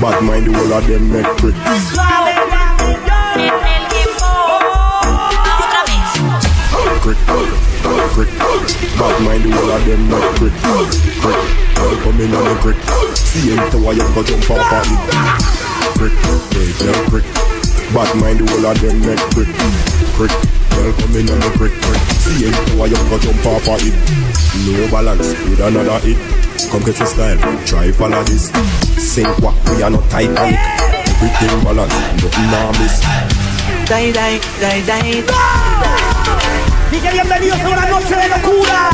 Bad 0.00 0.22
mind, 0.22 0.46
the 0.46 0.52
whole 0.52 0.72
of 0.72 0.86
them 0.86 1.10
make. 1.10 1.93
Crick. 8.12 8.28
Bad 8.98 9.16
mind 9.22 9.44
the 9.44 9.50
whole 9.54 9.70
of 9.70 9.82
them 9.84 10.08
not 10.08 10.24
crick, 10.36 10.54
crick. 11.22 11.40
Girl 11.74 11.96
come 12.02 12.20
in 12.20 12.34
on 12.34 12.44
the 12.44 12.54
crick. 12.60 12.78
See 13.16 13.54
him 13.54 13.62
to 13.70 13.78
why 13.78 13.92
you 13.92 14.06
go 14.12 14.22
jump 14.22 14.50
off 14.50 14.72
of 14.72 14.84
it. 14.84 15.00
Crick, 15.96 16.14
yeah, 16.52 16.70
girl 16.80 17.00
crick. 17.08 17.26
Bad 17.94 18.10
mind 18.18 18.40
the 18.40 18.44
whole 18.50 18.66
of 18.66 18.76
them 18.80 18.98
not 19.04 19.20
crick, 19.32 19.50
crick. 20.16 20.32
Girl 20.74 20.92
come 20.98 21.14
in 21.16 21.30
on 21.30 21.38
the 21.40 21.50
crick, 21.56 21.74
crick. 21.86 22.02
See 22.20 22.44
him 22.44 22.52
to 22.52 22.72
why 22.76 22.86
you 22.86 23.00
go 23.08 23.16
jump 23.18 23.46
off 23.46 23.68
of 23.68 23.80
it. 23.80 23.96
No 24.66 24.86
balance 24.90 25.28
with 25.48 25.60
another 25.60 25.98
hit. 26.04 26.18
Come 26.70 26.82
get 26.82 26.98
your 26.98 27.06
style, 27.06 27.38
try 27.66 27.92
follow 27.92 28.22
this. 28.24 28.50
Sink 28.98 29.30
what 29.38 29.54
we 29.70 29.82
are 29.82 29.90
not 29.90 30.04
Titanic. 30.10 30.58
Everything 31.08 31.64
balance, 31.64 31.94
nothing 32.22 32.48
nah 32.50 32.70
miss. 32.78 33.00
Die, 33.88 34.12
die, 34.12 34.38
die, 34.60 34.82
die. 34.86 36.13
Y 36.94 37.00
que 37.00 37.10
bienvenidos 37.10 37.60
a 37.60 37.68
una 37.68 37.86
noche 37.86 38.14
de 38.14 38.28
locura. 38.28 38.90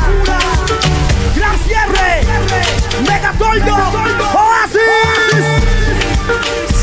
Gran 1.35 1.59
cierre. 1.59 2.25
Mega 3.07 3.31
Toldo. 3.37 3.75
Oasis. 4.33 4.81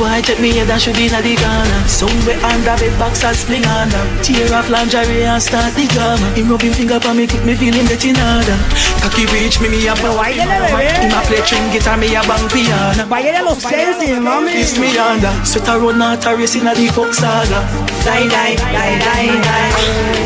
Boy, 0.00 0.22
take 0.24 0.40
me 0.40 0.48
head 0.56 0.70
and 0.72 0.80
shoot 0.80 0.96
in 0.96 1.12
a 1.12 1.20
the 1.20 1.36
corner 1.36 1.80
Somewhere 1.84 2.40
under 2.40 2.72
the 2.80 2.88
box 2.96 3.20
and 3.20 3.36
sling 3.36 3.68
under 3.68 4.00
Tear 4.24 4.48
off 4.56 4.72
lingerie 4.72 5.28
and 5.28 5.42
start 5.42 5.76
the 5.76 5.84
drama 5.92 6.24
Him 6.32 6.48
rub 6.48 6.64
him 6.64 6.72
finger 6.72 6.96
for 6.96 7.12
me, 7.12 7.26
keep 7.28 7.44
me 7.44 7.52
feeling 7.52 7.84
getting 7.84 8.16
harder 8.16 8.56
Cocky 9.04 9.28
reach 9.28 9.60
me, 9.60 9.68
me 9.68 9.84
a 9.84 9.94
bebé. 10.00 11.04
Him 11.04 11.12
a 11.12 11.20
play 11.28 11.44
string 11.44 11.68
guitar, 11.68 12.00
me 12.00 12.16
a 12.16 12.24
bang 12.24 12.48
piano 12.48 13.04
Báilele 13.12 13.44
los 13.44 13.60
Chelsea, 13.60 14.16
mami. 14.16 14.56
Kiss 14.56 14.80
me 14.80 14.88
under 14.96 15.36
Sweat 15.44 15.68
a 15.68 15.76
road, 15.76 16.00
not 16.00 16.24
a 16.24 16.32
race 16.32 16.56
in 16.56 16.64
a 16.64 16.72
the 16.72 16.88
fuck 16.96 17.12
saga 17.12 17.60
Die, 18.00 18.24
die, 18.24 18.56
die, 18.56 18.96
die, 19.04 19.36
die 19.36 19.68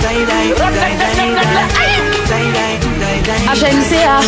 Die, 0.07 0.23
die, 0.23 0.55
die, 0.55 0.71
die, 0.71 1.19
die 1.19 1.35
Die, 2.31 2.47
die, 2.55 2.79
die, 2.79 3.23
die 3.27 3.49
Agencia. 3.51 4.21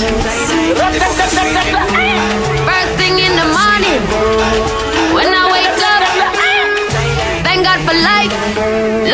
First 2.67 2.93
thing 2.99 3.19
in 3.19 3.33
the 3.37 3.47
morning, 3.55 4.76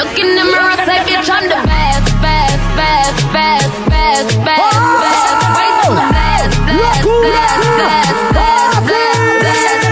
Look 0.02 0.18
in 0.18 0.34
the 0.34 0.42
mirror, 0.42 0.74
say, 0.82 0.98
bitch, 1.06 1.30
I'm 1.30 1.46
the 1.46 1.62
best, 1.62 2.10
best, 2.18 2.58
best, 2.74 3.22
best, 3.30 3.70
best, 3.86 4.34
best, 4.42 4.66
best. 4.98 5.46
Wait 5.54 5.72
till 5.78 5.94
the. 5.94 6.02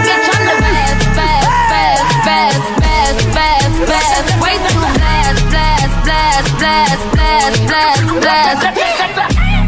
Bitch, 0.03 0.27
I'm 0.35 0.43
the 0.51 0.57
best, 0.67 0.99
best, 1.15 1.47
best, 1.79 2.11
best, 2.27 3.23
best, 3.31 3.31
best, 3.31 3.71
best. 3.87 4.27
Wait 4.43 4.59
till 4.67 4.83
the. 4.83 4.99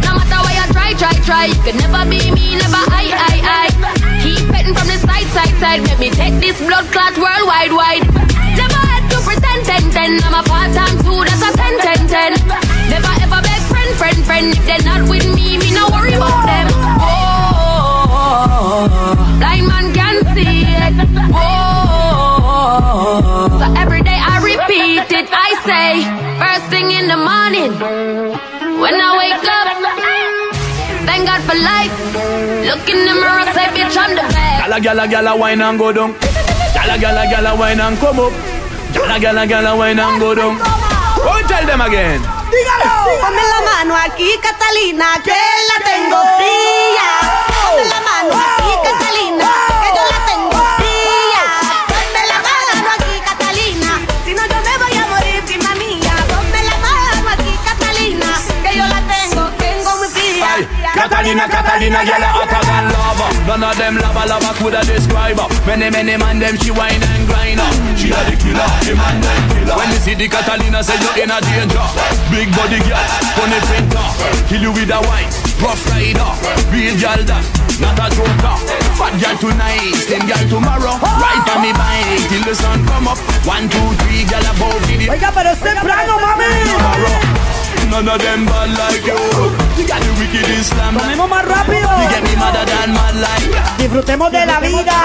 No 0.03 0.11
matter 0.19 0.43
you 0.51 0.65
try, 0.75 0.91
try, 0.99 1.15
try, 1.23 1.45
you 1.45 1.59
could 1.63 1.79
never 1.79 2.03
be 2.03 2.19
me, 2.35 2.59
never 2.59 2.83
I, 2.91 3.15
I, 3.15 3.35
I. 3.47 3.71
Keep 4.19 4.51
petting 4.51 4.75
from 4.75 4.87
the 4.91 4.99
side, 5.07 5.29
side, 5.31 5.55
side. 5.63 5.87
Let 5.87 5.99
me 5.99 6.09
take 6.09 6.35
this 6.43 6.59
blood 6.59 6.91
clot 6.91 7.15
worldwide, 7.15 7.71
wide. 7.71 8.12
Ten. 10.13 10.23
I'm 10.23 10.33
a 10.37 10.43
part 10.45 10.69
time 10.73 10.97
two, 11.01 11.23
that's 11.25 11.41
a 11.41 11.51
ten, 11.57 11.73
ten, 11.79 12.07
ten. 12.07 12.31
Never 12.89 13.13
ever 13.21 13.41
beg 13.41 13.61
friend, 13.65 13.95
friend, 13.97 14.17
friend. 14.25 14.47
If 14.53 14.65
they're 14.65 14.83
not 14.85 15.09
with 15.09 15.25
me, 15.33 15.57
me 15.57 15.71
no 15.73 15.89
worry 15.89 16.13
about 16.13 16.45
them. 16.45 16.67
Oh, 17.01 18.05
blind 19.39 19.67
man 19.67 19.93
can 19.93 20.21
see 20.35 20.65
it. 20.69 20.93
Oh, 21.33 22.61
so 23.57 23.65
every 23.81 24.01
day 24.03 24.19
I 24.19 24.37
repeat 24.43 25.09
it. 25.09 25.27
I 25.33 25.55
say, 25.65 26.03
first 26.37 26.65
thing 26.69 26.91
in 26.91 27.07
the 27.07 27.17
morning, 27.17 27.73
when 28.79 28.93
I 28.93 29.17
wake 29.17 29.47
up. 29.49 29.67
Thank 31.09 31.25
God 31.27 31.41
for 31.43 31.57
life. 31.57 31.91
Look 32.69 32.87
in 32.87 33.05
the 33.05 33.13
mirror, 33.17 33.45
say, 33.53 33.67
bitch, 33.75 33.97
I'm 33.97 34.15
the 34.15 34.21
best. 34.29 34.61
Gala, 34.61 34.79
gala, 34.79 35.07
gala, 35.07 35.35
wine 35.35 35.61
and 35.61 35.77
go 35.79 35.91
down. 35.91 36.13
Gala, 36.73 36.97
gala, 36.99 37.25
gala, 37.29 37.55
wine 37.57 37.79
and 37.79 37.97
come 37.97 38.19
up. 38.19 38.33
Gala, 38.93 39.19
gala, 39.19 39.45
gala, 39.45 39.75
wine 39.75 39.99
and 39.99 40.19
go 40.19 40.35
down. 40.35 40.55
And 40.57 41.47
tell 41.47 41.65
them 41.65 41.81
again. 41.81 42.21
Ponme 43.21 43.43
la 43.53 43.59
mano 43.65 43.95
aquí, 43.95 44.29
Catalina, 44.41 45.07
que 45.23 45.31
la 45.31 45.77
tengo 45.83 46.17
fría. 46.37 47.09
Ponme 47.49 47.85
la 47.89 47.99
mano 48.01 48.33
aquí, 48.37 48.73
Catalina, 48.83 49.49
Catalina, 61.13 61.45
Catalina, 61.45 62.01
girl, 62.09 62.25
a 62.25 62.29
hotter 62.41 62.63
than 62.65 62.89
lava. 62.89 63.29
None 63.45 63.61
of 63.69 63.77
them 63.77 64.01
lava, 64.01 64.25
lava 64.25 64.49
could 64.57 64.73
have 64.73 64.89
describe 64.89 65.37
her. 65.37 65.45
Many, 65.69 65.93
many 65.93 66.17
man, 66.17 66.41
them 66.41 66.57
she 66.57 66.73
wine 66.73 66.97
and 66.97 67.29
grind 67.29 67.61
her. 67.61 67.69
She 67.93 68.09
a 68.09 68.17
the 68.25 68.33
killer, 68.33 68.65
the 68.81 68.97
man 68.97 69.21
them 69.21 69.41
killer. 69.53 69.77
When 69.77 69.93
you 69.93 70.01
see 70.01 70.17
the 70.17 70.25
Catalina, 70.25 70.81
say 70.81 70.97
you 70.97 71.13
in 71.21 71.29
a 71.29 71.37
danger. 71.37 71.85
Big 72.33 72.49
body 72.57 72.81
girl, 72.81 73.05
funny 73.37 73.61
printer. 73.61 74.07
Kill 74.49 74.61
you 74.65 74.73
with 74.73 74.89
a 74.89 75.05
white, 75.05 75.29
rough 75.61 75.85
rider. 75.93 76.33
Real 76.73 76.97
girl 76.97 77.21
that, 77.29 77.45
not 77.77 78.01
a 78.01 78.09
joker. 78.09 78.57
Fat 78.97 79.13
girl 79.21 79.37
tonight, 79.37 79.93
slim 79.93 80.25
girl 80.25 80.43
tomorrow. 80.49 80.97
Ride 80.97 81.45
on 81.45 81.61
me 81.61 81.77
bike 81.77 82.25
till 82.25 82.41
the 82.41 82.57
sun 82.57 82.81
come 82.89 83.05
up. 83.05 83.21
One, 83.45 83.69
two, 83.69 83.85
three, 84.01 84.25
girl 84.25 84.49
above 84.49 84.81
the 84.89 85.13
Oiga, 85.13 85.29
pero 85.29 85.53
es 85.53 85.61
temprano, 85.61 86.17
mami. 86.17 87.42
None 87.89 88.07
of 88.07 88.19
them 88.19 88.45
bad 88.45 88.69
like 88.77 89.05
you. 89.05 89.19
You 89.77 89.87
got 89.87 90.01
the 90.01 90.11
wickedest 90.19 90.69
slam 90.69 90.95
like 90.95 91.03
Comemos 91.03 91.29
más 91.29 91.45
rápido. 91.45 91.87
You 92.01 92.09
get 92.09 92.23
me 92.23 92.35
madder 92.35 92.65
than 92.65 92.93
mad 92.93 93.15
like 93.15 93.77
Disfrutemos 93.77 94.31
de 94.31 94.45
la 94.45 94.59
vida. 94.59 94.97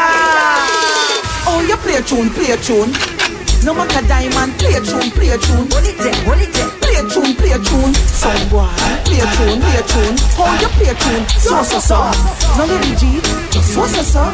Oh, 1.46 1.60
you 1.66 1.76
play 1.78 1.96
a 1.96 2.02
tune, 2.02 2.30
play 2.30 2.52
a 2.52 2.56
tune. 2.56 2.92
No 3.64 3.74
matter 3.74 4.06
diamond, 4.06 4.56
play 4.58 4.74
a 4.74 4.80
tune, 4.80 5.10
play 5.10 5.30
a 5.30 5.38
tune. 5.38 5.66
Hold 5.70 5.84
it 5.84 5.98
there, 5.98 6.14
hold 6.24 6.40
it 6.40 6.52
there. 6.52 6.68
Play 6.80 6.94
a 6.94 7.02
tune, 7.08 7.34
play 7.34 7.50
a 7.52 7.58
tune. 7.58 7.92
Some 7.94 8.48
boy, 8.48 8.70
play 9.04 9.18
a 9.18 9.26
tune, 9.34 9.60
play 9.60 9.76
a 9.76 9.82
tune. 9.82 10.16
Oh, 10.38 10.48
you 10.60 10.68
play 10.78 10.88
a 10.88 10.94
tune, 10.94 11.26
so 11.40 11.62
so 11.62 11.80
so. 11.80 11.98
No 12.56 12.64
lady 12.64 12.94
G, 12.94 13.20
just 13.50 13.74
so 13.74 13.86
so 13.86 14.02
so. 14.02 14.24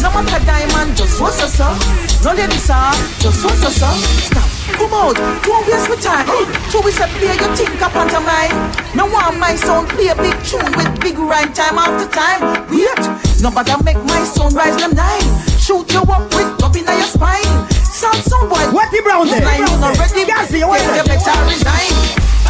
No 0.00 0.10
matter 0.10 0.44
diamond, 0.46 0.96
just 0.96 1.18
so 1.18 1.28
so 1.28 1.46
so. 1.46 2.09
No 2.22 2.36
lady 2.36 2.60
sir, 2.60 2.76
just 3.16 3.40
so 3.40 3.48
so 3.48 3.72
so. 3.72 3.88
Stop. 4.28 4.44
Come 4.76 4.92
out, 4.92 5.16
don't 5.40 5.64
waste 5.64 5.88
my 5.88 5.96
time. 5.96 6.28
Two 6.68 6.84
weeks 6.84 7.00
I 7.00 7.08
play, 7.16 7.32
you 7.32 7.48
think 7.56 7.80
up 7.80 7.96
on 7.96 8.12
mine. 8.12 8.52
No 8.92 9.08
one 9.08 9.40
my 9.40 9.56
sound 9.56 9.88
play 9.88 10.08
a 10.12 10.14
big 10.14 10.36
tune 10.44 10.60
with 10.76 10.92
big 11.00 11.16
rhyme 11.16 11.52
time 11.56 11.80
after 11.80 12.04
time. 12.12 12.68
Wait, 12.68 13.00
nobody 13.40 13.72
make 13.88 13.96
my 14.04 14.20
sound 14.28 14.52
rise 14.52 14.76
them 14.76 14.92
nine. 14.92 15.24
Shoot 15.56 15.88
you 15.96 16.04
up 16.04 16.28
with 16.36 16.60
up 16.60 16.76
in 16.76 16.84
your 16.84 17.08
spine. 17.08 17.48
Sound 17.88 18.20
sound 18.20 18.52
boy. 18.52 18.68
What 18.68 18.92
the 18.92 19.00
brown 19.00 19.24
there? 19.24 19.40
Nine, 19.40 19.64
you 19.64 19.80
not 19.80 19.96
ready. 19.96 20.28
Yes, 20.28 20.52
you 20.52 20.68
better 20.68 21.36
resign. 21.48 21.92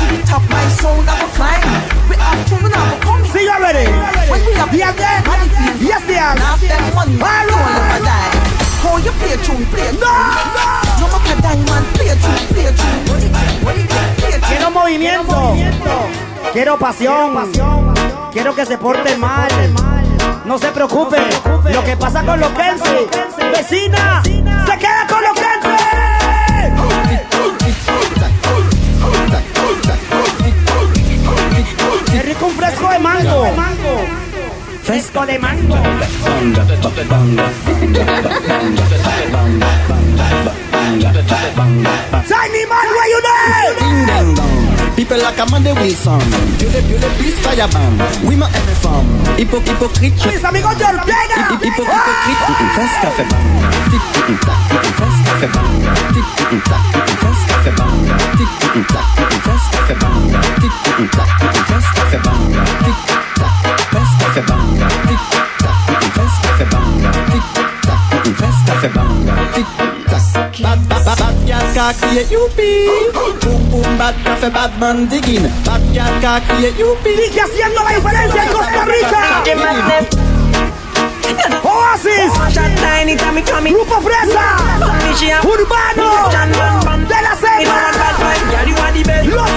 To 0.03 0.05
the 0.11 0.19
top, 0.27 0.43
my 0.51 0.67
sound 0.83 1.07
I 1.07 1.15
will 1.15 1.31
climb. 1.39 1.63
We 2.11 2.19
have 2.19 2.43
to, 2.43 2.55
we 2.59 2.69
never 2.75 2.99
come. 3.07 3.23
See 3.31 3.47
you 3.47 3.55
ready? 3.55 3.87
When 4.27 4.41
we 4.47 4.53
have 4.59 4.71
They 4.75 4.83
are 4.83 4.95
there. 4.99 5.23
Yes, 5.79 6.03
they 6.11 6.19
are. 6.19 6.35
Now 6.35 6.59
them 6.59 6.95
money. 6.95 7.23
All 7.23 7.47
Don't 7.47 8.03
right. 8.03 8.40
Play 8.81 9.36
tune, 9.44 9.65
play 9.66 9.90
tune. 9.90 10.01
No 11.01 11.09
matter 11.09 11.36
diamond, 11.43 11.86
play 11.94 12.09
a 12.09 12.16
tune, 12.16 12.47
play 12.48 12.66
tune. 12.74 13.05
Play. 13.65 14.40
Quiero 14.48 14.70
movimiento. 14.70 15.57
Quiero 16.52 16.78
pasión. 16.78 17.51
Quiero 18.32 18.55
que 18.55 18.66
se 18.66 18.78
porte 18.78 19.16
mal. 19.16 19.51
No 20.44 20.59
se 20.59 20.69
preocupe. 20.69 21.19
Lo 21.73 21.85
que 21.85 21.97
pasa 21.97 22.23
con 22.24 22.40
los 22.40 22.51
Kenzie. 22.51 23.09
Vecina. 23.52 24.23
Se 24.23 24.78
queda 24.78 25.07
con 25.09 25.23
los 25.23 25.32
Kenzie. 25.35 25.70
Qué 32.11 32.23
rico 32.23 32.47
un 32.47 32.55
fresco 32.55 32.89
de 32.89 32.98
mango. 32.98 34.20
Fresco 34.82 35.27
de 35.27 35.39
mango. 35.39 35.77
Tiny 42.28 42.66
man, 42.66 42.89
where 42.94 43.09
you 43.09 43.20
there? 43.23 43.74
People 44.97 45.19
like 45.19 45.39
Amanda 45.39 45.74
Wilson. 45.74 46.20
Viole, 46.59 46.81
viole, 46.82 47.09
please 47.19 47.39
fire. 47.40 47.69
Oui, 48.24 48.36
ma 48.36 48.47
every 48.48 48.74
femme. 48.74 49.07
Hypo, 49.39 49.61
hypocrite. 49.61 50.27
Mis 50.27 50.44
amigos 50.44 50.77
de 50.77 50.85
Ortega. 50.85 51.36
Hypo, 51.36 51.55
hypocrite. 51.65 52.44
Fes 52.74 52.93
café 53.01 53.24
ban. 53.31 53.44
Tic, 53.90 54.02
tic, 54.12 54.40
tac, 54.40 54.61
café 55.24 55.47
ban. 55.55 55.70
Tic, 56.12 56.27
tic, 56.51 56.62
tac, 56.65 56.82
café 57.48 57.70
ban. 57.78 57.94
Tic, 58.36 58.51
tic, 58.61 58.86
tac, 58.89 59.05
tic, 59.31 59.43
fes 59.44 59.62
café 59.73 59.94
ban. 60.01 60.16
Tic, 60.61 60.74
tic, 60.85 61.11
tac, 61.12 61.28
tic, 61.40 61.57
fes 61.69 61.86
café 61.94 62.19
ban. 62.24 62.40
Tic, 62.85 63.10
can 71.81 71.94
create 71.94 72.28
youpi. 72.28 72.85
Boom, 73.40 73.70
boom, 73.70 73.98
bad 73.98 74.15
café, 74.24 74.51
bad 74.51 74.73
man 74.78 75.09
digging. 75.09 75.48
Bad 75.65 75.81
girl 75.94 76.20
can 76.20 76.40
create 76.43 76.77
youpi. 76.77 77.11
Y 77.11 77.31
que 77.31 77.40
haciendo 77.40 77.82
la 77.82 77.90
diferencia 77.97 78.43
en 78.44 78.52
Costa 78.52 78.85
Rica. 78.85 79.43
Oasis. 81.65 82.32
Grupo 83.70 84.01
Fresa. 84.02 84.47
Urbano. 85.43 86.28
De 87.09 87.23
la 87.23 87.35
selva. 87.36 87.77
Los 89.24 89.51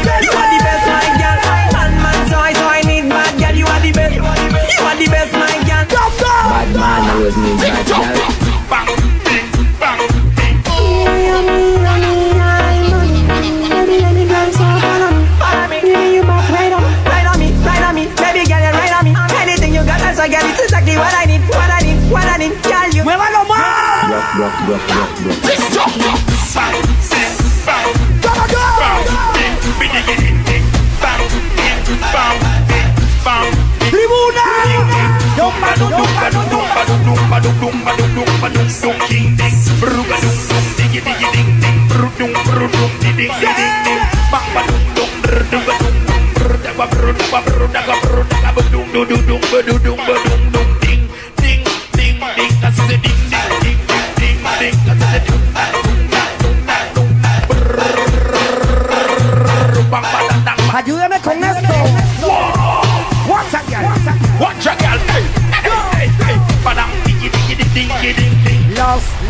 Bad 6.43 6.69
man 6.75 7.09
always 7.09 7.37
means 7.37 7.61
bad 7.61 7.87
girl. 7.87 8.32
and 22.43 22.61
tell 22.63 22.89
you. 22.91 23.03
¡Muévalo 23.03 23.45
más! 23.45 24.09
No! 24.09 24.53
¡Tribuna! 33.89 34.53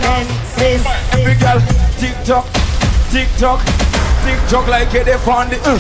Lenses. 0.01 0.83
Every 1.13 1.35
girl, 1.35 1.59
tick 1.99 2.15
tock, 2.25 2.45
tick 3.11 3.29
tock, 3.37 3.59
tick 4.23 4.39
tock 4.49 4.67
like 4.67 4.93
it 4.93 5.07
if 5.07 5.27
on 5.27 5.49
the 5.49 5.57
uh. 5.63 5.79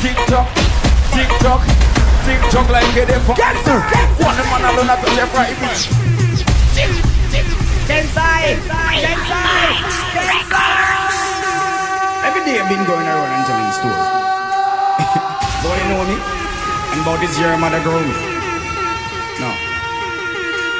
tick 0.00 0.18
tock, 0.30 0.48
tick 1.12 1.30
tock, 1.40 1.62
tick 2.24 2.40
tock 2.50 2.68
like 2.70 2.96
it 2.96 3.08
if 3.10 3.28
on 3.28 3.36
the 3.36 3.72
uh. 3.72 4.24
One 4.24 4.36
man 4.50 4.64
alone 4.72 4.90
at 4.90 5.00
the 5.02 5.10
right 5.34 5.56
bitch. 5.60 5.90
Tensai. 7.84 8.56
Tensai. 9.04 10.24
Every 12.24 12.42
day 12.48 12.56
I've 12.58 12.68
been 12.72 12.84
going 12.88 13.06
around 13.06 13.28
and 13.28 13.44
telling 13.44 13.72
stories. 13.76 14.08
Boy, 15.62 15.76
you 15.76 15.86
know 15.92 16.04
me, 16.08 16.16
and 16.16 17.00
about 17.04 17.20
this 17.20 17.38
year 17.38 17.56
mother 17.58 17.82
grow 17.84 18.00
me. 18.00 18.16
No. 19.40 19.52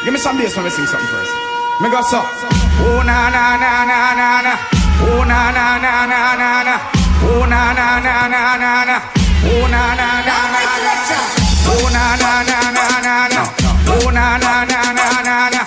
Give 0.04 0.12
me 0.12 0.18
some 0.18 0.38
bass 0.38 0.56
when 0.56 0.64
we 0.64 0.70
sing 0.70 0.86
something 0.86 1.08
first. 1.08 1.43
Me 1.80 1.90
go 1.90 2.00
so. 2.02 2.20
Oh 2.22 3.02
na 3.04 3.28
na 3.34 3.56
na 3.62 3.72
na 3.90 4.00
na 4.20 4.30
na. 4.46 4.54
Oh 5.06 5.24
na 5.24 5.50
na 5.56 5.66
na 5.84 6.06
na 6.06 6.20
na 6.40 6.50
na. 6.66 6.74
Oh 7.26 7.44
na 7.46 7.60
na 7.78 7.88
na 8.04 8.14
na 8.32 8.42
na 8.62 8.72
na. 8.88 8.96
Oh 9.44 9.66
na 9.72 9.82
na 9.98 10.08
na 10.22 10.38
na 10.38 10.54
na 10.54 10.84
na. 10.94 11.18
Oh 11.66 11.88
na 11.94 12.04
na 12.22 12.32
na 12.48 12.58
na 12.76 12.86
na 13.06 13.16
na. 13.34 13.42
Oh 13.90 14.10
na 14.10 14.38
na 14.38 14.54
na 14.70 14.80
na 14.98 15.08
na 15.26 15.36
na. 15.54 15.62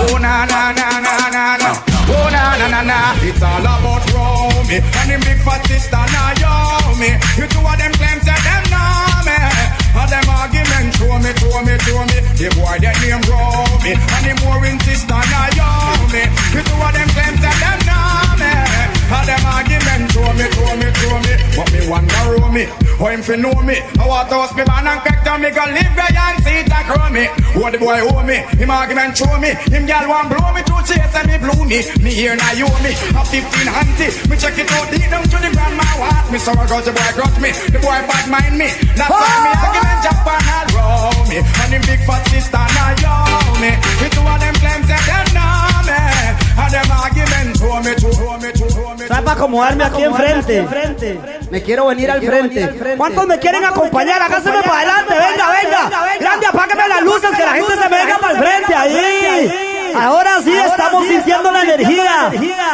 Oh 0.00 0.18
na 0.18 0.44
na 0.50 0.60
na 0.78 0.88
na 1.06 1.14
na 1.34 1.44
na. 1.62 1.70
Oh 2.08 2.28
na 2.34 2.42
na 2.60 2.66
na 2.68 2.80
na. 2.82 2.98
It's 3.22 3.42
all 3.42 3.60
about 3.60 4.04
Romy 4.14 4.78
and 4.80 5.10
the 5.10 5.16
big 5.24 5.38
fat 5.44 5.66
sister 5.66 6.10
me. 7.00 7.16
You 7.36 7.46
two 7.48 7.64
of 7.64 7.76
them 7.80 7.92
claims 7.96 8.24
that 8.28 8.40
me, 11.70 11.78
show 11.84 12.02
me. 12.02 12.18
The 12.34 12.48
boy 12.56 12.78
that 12.82 12.96
name 13.02 13.22
Romy 13.30 13.94
and 13.94 14.24
the 14.26 14.34
more 14.42 14.62
insist 14.66 15.10
on 15.10 15.22
now 15.30 15.48
yo 15.54 15.68
me. 16.10 16.22
You 16.54 16.62
two 16.66 16.74
of 16.82 16.92
them 16.94 17.09
But 21.56 21.72
me 21.72 21.80
wonder 21.88 22.22
row 22.30 22.48
me, 22.50 22.64
how 22.98 23.10
him 23.10 23.22
fi 23.22 23.36
know 23.36 23.54
me. 23.62 23.82
I 23.98 24.06
want 24.06 24.28
to 24.30 24.34
house 24.38 24.54
me 24.54 24.62
man 24.64 24.86
and 24.86 25.00
crack 25.02 25.24
down 25.24 25.42
me 25.42 25.50
go 25.50 25.64
live 25.66 25.94
there 25.98 26.14
and 26.14 26.38
see 26.44 26.62
it 26.62 26.70
and 26.70 27.14
me. 27.14 27.26
What 27.58 27.72
the 27.74 27.78
boy 27.78 28.00
owe 28.06 28.22
me, 28.22 28.46
him 28.54 28.70
argument 28.70 29.18
show 29.18 29.34
me. 29.38 29.54
Him 29.70 29.86
gal 29.86 30.06
want 30.08 30.30
blow 30.30 30.52
me 30.54 30.62
to 30.62 30.76
chase 30.86 31.14
and 31.14 31.26
me 31.26 31.36
blew 31.42 31.66
me. 31.66 31.82
Me 32.02 32.10
here 32.14 32.36
now 32.36 32.54
you 32.54 32.70
me, 32.82 32.94
a 32.94 33.22
15 33.26 33.42
auntie. 33.66 34.10
Me 34.30 34.34
check 34.38 34.56
it 34.58 34.70
out 34.70 34.86
deep 34.90 35.10
down 35.10 35.24
to 35.26 35.38
the 35.42 35.50
grandma 35.50 35.86
what 35.98 36.26
me. 36.30 36.38
So 36.38 36.54
I 36.54 36.66
got 36.70 36.84
the 36.86 36.92
boy 36.94 37.10
got 37.18 37.34
me, 37.42 37.50
the 37.74 37.78
boy 37.82 37.98
bad 38.06 38.26
mind 38.30 38.54
me. 38.54 38.68
That's 38.94 39.10
why 39.10 39.34
me 39.42 39.50
ah! 39.50 39.62
argument 39.66 40.00
Japan 40.06 40.42
all 40.46 40.66
row 40.74 41.24
me. 41.26 41.38
And 41.42 41.70
him 41.74 41.82
big 41.82 42.00
fat 42.06 42.22
sister 42.30 42.62
now 42.62 42.94
yo 43.02 43.14
me. 43.58 43.70
We 43.98 44.06
two 44.14 44.22
of 44.22 44.38
them 44.38 44.54
claims 44.62 44.86
that 44.86 45.02
them 45.02 45.26
know 45.34 45.82
me. 45.88 45.98
And 46.54 46.70
them 46.70 46.90
argument 46.94 47.58
show 47.58 47.78
me, 47.82 47.92
show 47.98 48.38
me, 48.38 48.50
show 48.54 48.70
me. 48.70 48.79
¿Sabes 49.10 49.24
para 49.24 49.36
acomodarme 49.38 49.82
aquí 49.82 50.04
enfrente? 50.04 51.18
Me 51.50 51.60
quiero 51.64 51.86
venir 51.86 52.08
al 52.12 52.22
frente. 52.22 52.96
¿Cuántos 52.96 53.26
me 53.26 53.40
quieren 53.40 53.64
acompañar? 53.64 54.22
Háganse 54.22 54.52
para 54.52 54.76
adelante. 54.76 55.14
Venga, 55.14 55.50
venga. 55.50 55.90
Grande, 56.20 56.46
apágame 56.46 56.88
las 56.88 57.02
luces, 57.02 57.30
que 57.36 57.44
la 57.44 57.52
gente 57.54 57.72
se 57.72 57.88
me 57.88 57.98
venga 58.04 58.18
para 58.18 58.32
el 58.34 58.38
frente. 58.38 58.72
Ahí. 58.72 59.69
Ahora 59.94 60.40
sí 60.42 60.52
estamos 60.52 61.06
sintiendo 61.06 61.50
la 61.50 61.62
energía. 61.62 62.32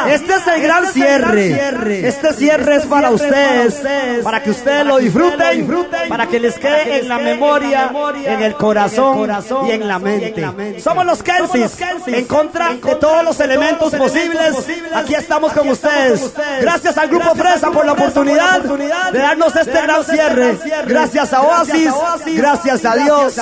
Este 0.09 0.35
es 0.35 0.47
el 0.47 0.61
gran 0.61 0.87
cierre. 0.87 2.07
Este 2.07 2.33
cierre 2.33 2.75
es 2.77 2.85
para 2.85 3.09
ustedes. 3.11 3.81
Para 4.23 4.43
que 4.43 4.51
ustedes 4.51 4.85
lo 4.85 4.97
disfruten. 4.97 5.67
Para 6.09 6.27
que 6.27 6.39
les 6.39 6.57
quede 6.57 6.99
en 6.99 7.09
la 7.09 7.17
memoria, 7.17 7.91
en 8.25 8.41
el 8.41 8.55
corazón 8.55 9.29
y 9.67 9.71
en 9.71 9.87
la 9.87 9.99
mente. 9.99 10.79
Somos 10.81 11.05
los 11.05 11.23
Kelsis. 11.23 11.77
En 12.07 12.25
contra 12.25 12.73
de 12.73 12.95
todos 12.95 13.23
los 13.23 13.39
elementos 13.39 13.93
posibles. 13.95 14.55
Aquí 14.93 15.15
estamos 15.15 15.53
con 15.53 15.69
ustedes. 15.69 16.33
Gracias 16.61 16.97
al 16.97 17.07
Grupo 17.09 17.35
Fresa 17.35 17.71
por 17.71 17.85
la 17.85 17.93
oportunidad 17.93 18.61
de 18.61 19.19
darnos 19.19 19.55
este 19.55 19.81
gran 19.81 20.03
cierre. 20.03 20.57
Gracias 20.85 21.33
a 21.33 21.41
Oasis. 21.41 21.93
Gracias 22.35 22.85
a 22.85 22.95
Dios. 22.95 23.37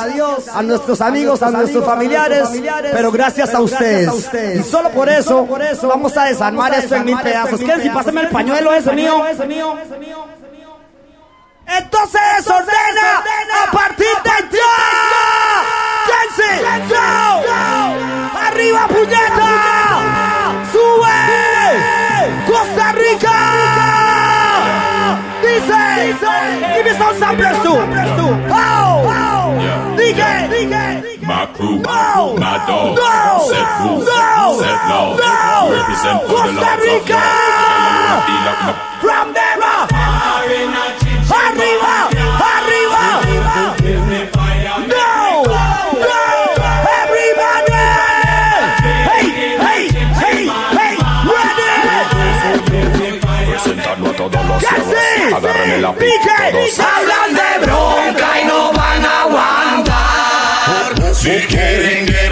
A 0.53 0.61
nuestros 0.61 1.01
amigos, 1.01 1.41
a 1.41 1.51
nuestros 1.51 1.85
familiares. 1.85 2.49
Pero 2.91 3.11
gracias 3.11 3.53
a 3.53 3.59
ustedes. 3.65 4.59
Y 4.59 4.63
solo 4.63 4.89
por 4.89 5.09
eso 5.09 5.45
vamos 5.87 6.15
a 6.17 6.25
desarmar 6.25 6.73
esto 6.73 6.95
en 6.95 7.05
mil 7.05 7.17
pedazos. 7.19 7.59
Kenzie, 7.59 7.91
pásame 7.91 8.21
el 8.21 8.29
pañuelo 8.29 8.73
ese 8.73 8.93
mío. 8.93 9.23
Entonces 11.67 12.47
ordena 12.47 13.23
a 13.67 13.71
partir 13.71 14.07
de 14.23 14.57
ya. 14.57 15.05
Go. 16.87 17.41
Arriba 18.39 18.87
puñeta. 18.87 19.49
Sube. 20.71 21.19
Costa 22.47 22.91
Rica. 22.93 23.37
Dice. 25.41 25.81
Give 26.75 26.85
me 26.85 26.93
some 26.97 27.15
samplers 27.17 27.57
too. 27.63 27.77
Oh. 28.51 29.95
DJ. 29.97 30.21
DJ. 30.49 30.84
Crew, 31.55 31.79
No! 31.79 32.35
my 32.35 32.59
dog, 32.67 32.97
No! 32.99 33.47
set 33.47 33.79
rules, 33.79 34.03
No! 34.03 34.59
set 34.59 34.79
laws, 34.91 35.15
No! 35.23 35.71
represent 35.71 36.19
for 36.27 36.51
the 36.51 36.59
Costa 36.59 36.75
Rica! 36.83 37.21
From 38.99 39.33
them 39.33 39.63
up. 39.63 39.87
Arriba. 39.95 40.85
Arriba. 43.15 44.03
No. 44.85 45.43
No. 45.47 46.23
Everybody. 46.99 47.83
Hey. 49.07 49.25
Hey. 49.63 49.83
Hey. 50.19 50.41
Hey. 50.75 50.95
Ready. 51.31 51.71
Presentando 53.49 54.05
a 54.09 54.13
todos 54.13 54.43
los 54.45 54.61
la 55.81 55.93
pista. 55.93 56.33
Todos 56.51 56.79
Hablan 56.79 57.33
de 57.33 57.65
bronca 57.65 58.41
y 58.41 58.45
no. 58.45 58.64
Si 61.25 61.31
quieren 61.47 62.05
que 62.05 62.24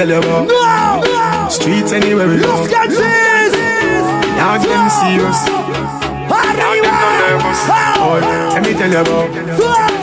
tell 0.00 0.08
you 0.08 0.16
about 0.16 0.48
No! 0.48 1.48
streets 1.50 1.92
anywhere 1.92 2.26
we 2.28 2.38
go. 2.40 2.48
Los 2.48 2.68
Ganses! 2.68 3.52
Now 4.40 4.56
them 4.56 4.88
serious. 4.88 5.40
Now 6.30 6.72
them 6.72 6.88
no 6.88 7.08
nervous. 7.20 7.60
Boy, 8.00 8.20
let 8.54 8.62
me 8.64 8.72
tell 8.72 8.90
you 8.90 9.00
about 9.00 9.28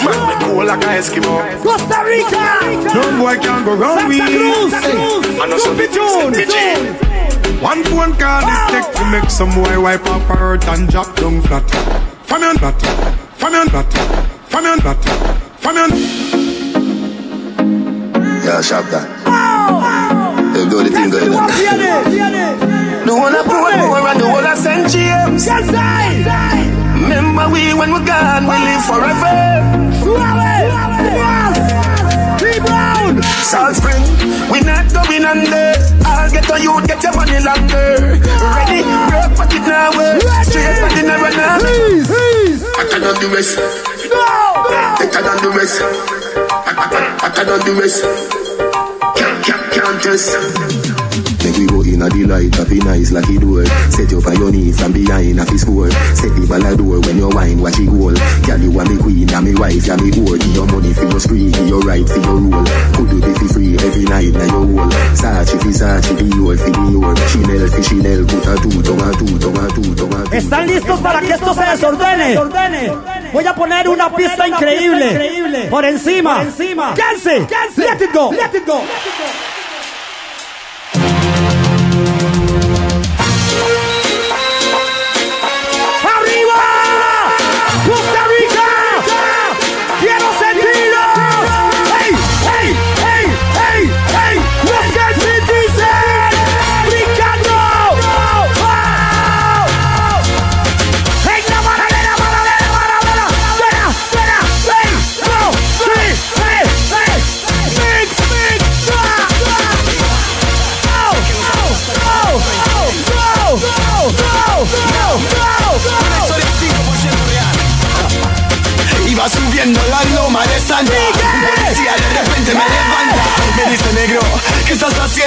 man 0.05 0.19
we 0.27 0.33
cool 0.45 0.65
like 0.65 0.83
a 0.83 0.89
Eskimo. 1.01 1.35
Costa 1.63 1.99
Rica! 2.05 2.45
No 2.93 3.03
boy 3.17 3.35
can 3.41 3.65
go 3.65 3.73
round 3.75 4.13
Santa. 4.13 4.27
Cruz! 4.27 5.39
I 5.41 5.47
know 5.49 5.57
some 5.57 5.77
Tune! 5.77 6.33
bitches 6.33 7.61
One 7.61 7.83
phone 7.85 8.13
call 8.21 8.45
it 8.45 8.69
take 8.69 8.89
to 8.97 9.03
make 9.09 9.29
some 9.31 9.49
boy 9.55 9.81
wipe 9.81 10.05
up 10.05 10.21
her 10.29 10.35
hurt 10.35 10.67
and 10.67 10.87
drop 10.89 11.15
down 11.15 11.41
flat. 11.41 11.67
From 12.23 12.43
on 12.43 12.57
flat, 12.57 12.79
from 13.33 13.55
on 13.55 13.67
flat, 13.69 13.91
from 14.45 14.65
on 14.65 14.79
flat, 14.79 15.03
from 15.57 15.77
on. 15.77 15.89
Yeah, 18.45 18.61
sharp 18.61 18.85
that. 18.91 19.56
They 20.67 20.75
do 20.75 20.83
the 20.83 20.91
thing 20.91 21.09
going 21.09 21.31
on. 21.31 21.47
The 21.47 23.13
whole 23.15 23.31
of 23.31 23.45
Portmore 23.47 24.03
and 24.03 24.19
the 24.19 24.27
whole 24.27 24.43
of 24.43 24.57
St. 24.59 24.83
James. 24.91 25.47
Remember 27.07 27.47
we 27.47 27.71
when 27.71 27.95
we 27.95 28.03
gone, 28.03 28.43
we 28.43 28.51
live 28.51 28.83
forever. 28.83 29.31
Salt 33.47 33.79
Spring, 33.79 34.03
we 34.51 34.59
not 34.59 34.91
going 34.91 35.23
under. 35.23 35.71
I'll 36.03 36.27
get 36.35 36.51
on 36.51 36.59
you, 36.61 36.75
get 36.85 37.01
your 37.01 37.15
money 37.15 37.39
longer. 37.39 38.19
Ready, 38.59 38.83
break 39.07 39.31
but 39.39 39.47
it 39.55 39.63
now 39.63 39.95
way. 39.95 40.19
Straight 40.43 40.83
but 40.83 40.99
it 40.99 41.07
never 41.07 41.31
now. 41.31 41.63
I 42.75 42.83
cannot 42.91 43.21
do 43.21 43.29
this. 43.31 43.55
I 44.99 45.07
cannot 45.15 45.41
do 45.41 45.49
this. 45.53 45.79
I, 45.79 46.75
I, 46.75 47.25
I 47.25 47.29
cannot 47.31 47.63
do 47.63 47.73
this. 47.79 48.66
Test. 49.47 50.35
Make 51.39 51.55
we 51.55 51.65
go 51.67 51.79
in 51.81 52.01
a 52.01 52.09
delight, 52.09 52.59
up 52.59 52.67
in 52.67 52.83
eyes 52.83 53.13
like 53.13 53.29
it 53.29 53.39
door. 53.39 53.63
Set 53.87 54.11
you 54.11 54.19
on 54.19 54.35
your 54.35 54.51
knees 54.51 54.75
from 54.75 54.91
behind 54.91 55.39
a 55.39 55.45
fi 55.45 55.55
score. 55.55 55.89
Set 56.19 56.35
the 56.35 56.43
ball 56.43 56.59
a 56.59 56.75
door 56.75 56.99
when 56.99 57.15
you 57.15 57.29
wine, 57.31 57.61
watch 57.63 57.79
it 57.79 57.87
goal. 57.87 58.11
Girl, 58.43 58.59
you 58.59 58.75
are 58.75 58.83
me 58.83 58.97
queen, 58.99 59.29
and 59.31 59.45
me 59.47 59.55
wife, 59.55 59.87
you 59.87 59.95
me 60.03 60.11
whore. 60.11 60.35
Give 60.35 60.51
your 60.51 60.67
money 60.67 60.91
for 60.91 61.07
your 61.07 61.19
spree, 61.23 61.47
give 61.47 61.67
your 61.71 61.79
right 61.87 62.03
for 62.03 62.19
your 62.19 62.35
rule. 62.43 62.65
Could 62.91 63.07
do 63.07 63.17
this 63.23 63.37
for 63.39 63.47
free 63.55 63.79
every 63.79 64.03
night, 64.03 64.35
now 64.35 64.51
your 64.51 64.67
whole. 64.67 64.91
Sachi 65.15 65.55
fi 65.63 65.71
Sachi, 65.71 66.11
be 66.19 66.27
your 66.35 66.57
fi 66.59 66.71
your. 66.91 67.15
Chanel 67.31 67.63
fi 67.71 67.81
Chanel, 67.87 68.21
put 68.27 68.47
a 68.51 68.53
two, 68.59 68.83
tongue 68.83 68.99
a 68.99 69.09
two, 69.15 69.31
tongue 69.39 69.63
a 69.63 69.65
two, 69.71 69.95
tongue 69.95 70.11
a 70.11 70.21
two. 70.27 70.35
¿Están 70.35 70.67
listos 70.67 70.99
para 70.99 71.21
que 71.21 71.31
esto 71.31 71.53
se 71.55 71.63
desordene? 71.63 72.35
Voy 73.33 73.45
a 73.45 73.53
poner 73.55 73.87
una 73.89 74.13
pista 74.15 74.47
increíble. 74.47 75.67
Por 75.69 75.85
encima. 75.85 76.41
Quédense. 76.95 77.47
Let 77.81 78.03
it 78.05 78.13
go. 78.13 78.31
Let 78.31 78.55
it 78.55 78.65
go. 78.65 78.81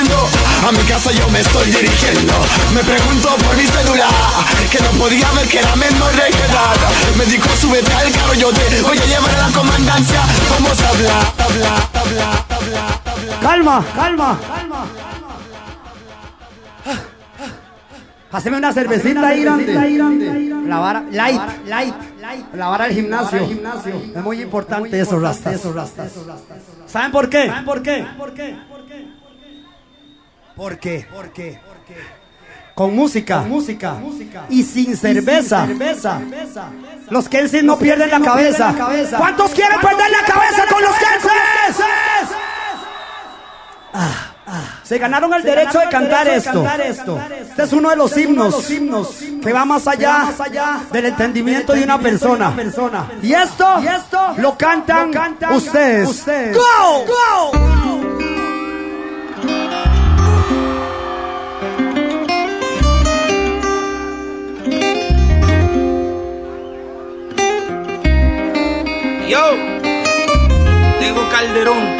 A 0.00 0.72
mi 0.72 0.78
casa 0.84 1.12
yo 1.12 1.28
me 1.28 1.40
estoy 1.40 1.66
dirigiendo 1.66 2.32
Me 2.74 2.80
preguntó 2.80 3.28
por 3.36 3.54
mi 3.54 3.66
celular 3.66 4.08
Que 4.70 4.80
no 4.80 4.90
podía 4.92 5.30
ver 5.32 5.46
que 5.46 5.58
era 5.58 5.76
menor 5.76 6.10
de 6.12 6.28
edad 6.28 6.76
Me 7.18 7.26
dijo 7.26 7.48
súbete 7.60 7.92
al 7.92 8.10
carro 8.10 8.34
yo 8.34 8.50
te 8.50 8.80
voy 8.80 8.96
a 8.96 9.04
llevar 9.04 9.30
a 9.34 9.48
la 9.48 9.52
comandancia 9.52 10.22
Vamos 10.50 10.80
a 10.80 10.88
hablar, 10.88 11.32
hablar, 11.38 11.88
hablar, 11.92 12.44
hablar, 12.48 13.00
hablar 13.04 13.40
Calma, 13.40 13.84
calma, 13.94 14.38
calma. 14.48 14.86
Haceme 18.32 18.58
una 18.58 18.72
cervecita 18.72 19.26
ahí 19.26 19.42
grande. 19.42 19.74
La 20.66 20.78
vara, 20.78 21.04
light, 21.10 21.40
light, 21.66 21.94
la 22.54 22.68
vara 22.68 22.84
del 22.84 22.94
gimnasio. 22.94 23.40
Es 24.14 24.22
muy 24.22 24.40
importante 24.40 25.00
eso, 25.00 25.18
rastas. 25.18 25.60
¿Saben 26.86 27.10
por 27.10 27.28
qué? 27.28 27.48
¿Saben 27.48 27.64
por 27.64 27.82
qué? 27.82 28.06
¿Por 28.16 28.34
qué? 28.34 28.56
¿Por 30.60 30.78
qué? 30.78 31.06
¿Por 31.10 31.30
qué? 31.30 31.58
Con 32.74 32.94
música, 32.94 33.38
Con 33.38 33.48
música, 33.48 33.96
y 34.50 34.62
sin 34.62 34.94
cerveza. 34.94 35.64
Y 35.64 35.68
sin 35.68 35.78
cerveza. 35.78 36.20
Los 37.08 37.30
Kelsis 37.30 37.64
no, 37.64 37.78
pierden, 37.78 38.10
la, 38.10 38.20
cabeza. 38.20 38.74
¿Cuántos 39.16 39.52
quieren 39.52 39.80
perder 39.80 40.10
la 40.10 40.22
cabeza 40.22 40.66
con 40.70 40.82
los 40.82 40.94
Kelsis? 40.96 41.30
Ah, 43.94 44.34
ah. 44.46 44.80
Se 44.82 44.98
ganaron 44.98 45.32
el, 45.32 45.42
derecho, 45.42 45.78
de 45.78 45.88
cantar 45.88 46.28
esto. 46.28 46.66
Este 47.40 47.62
es 47.62 47.72
uno 47.72 47.88
de 47.88 47.96
los, 47.96 48.10
este 48.10 48.74
himnos, 48.74 49.16
que 49.42 49.52
va 49.54 49.64
más 49.64 49.88
allá, 49.88 50.28
del 50.92 51.06
entendimiento, 51.06 51.72
de, 51.72 51.84
una 51.84 51.98
persona. 51.98 52.54
Y 53.22 53.32
esto, 53.32 53.80
lo 54.36 54.58
cantan, 54.58 55.10
ustedes. 55.54 56.06
ustedes. 56.06 56.54
Go, 56.54 57.06
go. 57.06 58.19
Yo, 69.30 69.54
Tego 70.98 71.28
Calderón, 71.30 71.99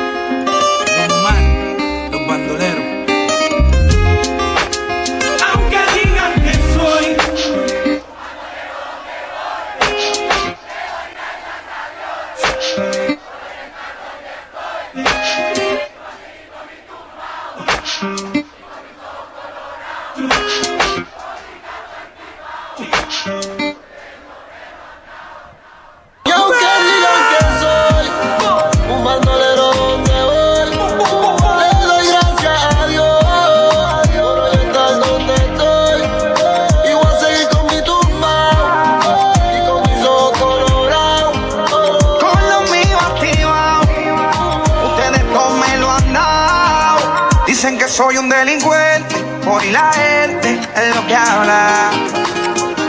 soy 48.01 48.17
un 48.17 48.31
delincuente, 48.31 49.15
por 49.45 49.63
y 49.63 49.71
la 49.73 49.93
gente 49.93 50.59
es 50.75 50.97
lo 50.97 51.07
que 51.07 51.15
habla. 51.15 51.91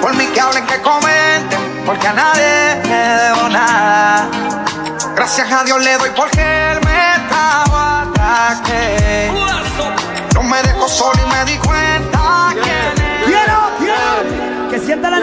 por 0.02 0.16
mí 0.16 0.26
que 0.28 0.40
hablen, 0.40 0.66
que 0.66 0.82
comenten, 0.82 1.60
porque 1.86 2.08
a 2.08 2.14
nadie 2.14 2.82
le 2.86 3.02
debo 3.24 3.50
nada. 3.50 4.30
Gracias 5.14 5.52
a 5.52 5.66
Dios 5.66 5.84
le 5.84 5.98
doy 5.98 6.12
porque 6.16 6.40
él 6.40 6.80
me 6.86 7.16
estaba 7.16 8.04
ataque. 8.04 9.32
No 10.34 10.44
me 10.44 10.62
dejó 10.64 10.88
solo 10.88 11.20
y 11.22 11.30
me 11.30 11.44
di 11.44 11.58
cuenta 11.58 11.91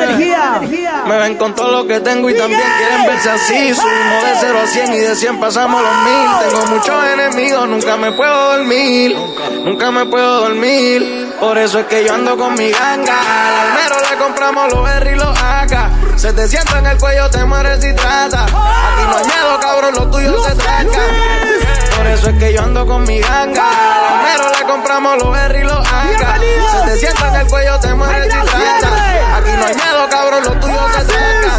energía. 0.03 0.61
Me 1.07 1.19
ven 1.19 1.37
con 1.37 1.55
todo 1.55 1.71
lo 1.73 1.87
que 1.87 2.01
tengo 2.01 2.29
y 2.31 2.35
también 2.35 2.61
quieren 2.79 3.07
verse 3.07 3.31
así. 3.31 3.75
Subimos 3.75 4.25
de 4.25 4.31
0 4.41 4.59
a 4.63 4.67
100 4.67 4.95
y 4.95 4.99
de 4.99 5.15
100 5.15 5.41
pasamos 5.41 5.83
los 5.83 5.97
mil. 6.05 6.51
Tengo 6.51 6.67
muchos 6.67 7.05
enemigos, 7.13 7.69
nunca 7.69 7.97
me 7.97 8.13
puedo 8.13 8.57
dormir. 8.57 9.17
Nunca 9.65 9.91
me 9.91 10.07
puedo 10.07 10.41
dormir. 10.41 11.29
Por 11.41 11.57
eso 11.59 11.81
es 11.81 11.87
que 11.87 12.05
yo 12.05 12.15
ando 12.15 12.37
con 12.37 12.55
mi 12.55 12.71
ganga. 12.71 13.21
Al 13.21 13.69
almero 13.69 13.97
le 14.11 14.17
compramos 14.17 14.73
los 14.73 14.89
R 14.89 15.13
y 15.13 15.15
los 15.15 15.39
AK. 15.39 16.17
Se 16.17 16.33
te 16.33 16.49
sienta 16.49 16.79
en 16.81 16.87
el 16.87 16.99
cuello, 16.99 17.31
te 17.31 17.45
mueres 17.45 17.81
si 17.81 17.95
trata. 17.95 18.45
Aquí 18.45 19.05
no 19.09 19.17
hay 19.17 19.25
miedo, 19.25 19.61
cabrón, 19.61 19.95
lo 19.95 20.11
tuyo 20.11 20.43
se 20.45 20.55
tranca. 20.57 21.01
Por 21.99 22.07
eso 22.07 22.31
es 22.31 22.39
que 22.39 22.53
yo 22.53 22.63
ando 22.63 22.87
con 22.87 23.03
mi 23.03 23.19
ganga. 23.19 23.65
Almero 24.09 24.53
le 24.57 24.65
compramos 24.71 25.19
los 25.19 25.37
y 25.37 25.65
los 25.65 25.79
AK. 25.79 26.41
Se 26.71 26.91
te 26.91 26.97
sienta 26.97 27.29
en 27.29 27.35
el 27.35 27.47
cuello, 27.49 27.81
te 27.81 27.93
mueres 27.93 28.33
si 28.33 28.39
trata. 28.39 29.37
Aquí 29.37 29.51
no 29.59 29.67
hay 29.67 29.75
miedo, 29.75 30.09
cabrón, 30.09 30.45
lo 30.45 30.53
tuyo 30.61 30.79
se 30.97 31.05
tranca. 31.05 31.58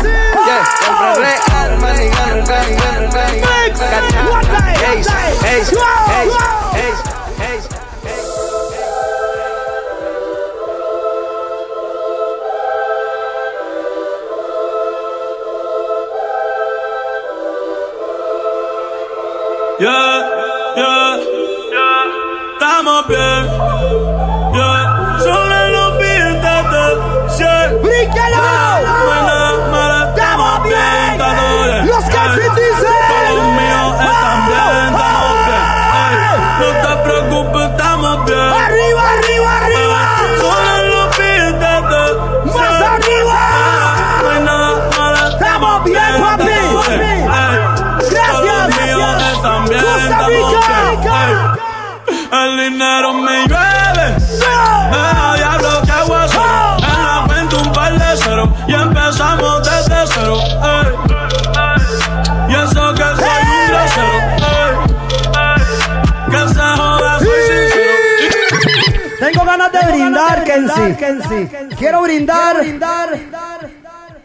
Brindar 72.25 73.69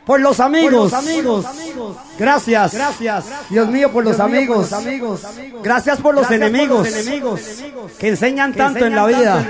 por 0.04 0.20
los 0.20 0.40
amigos. 0.40 0.92
Gracias. 2.18 2.74
Gracias. 2.74 3.24
Dios 3.48 3.68
mío, 3.68 3.90
por 3.90 4.04
los 4.04 4.20
amigos. 4.20 4.70
Gracias 5.62 6.00
por 6.00 6.14
los 6.14 6.30
enemigos 6.30 6.88
que 7.98 8.08
enseñan 8.08 8.52
tanto 8.52 8.86
en 8.86 8.94
la 8.94 9.06
vida. 9.06 9.44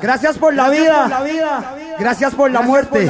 Gracias 0.00 0.38
por 0.38 0.54
la 0.54 0.68
vida. 0.68 1.22
Gracias 1.98 2.34
por 2.34 2.50
la 2.50 2.62
muerte. 2.62 3.06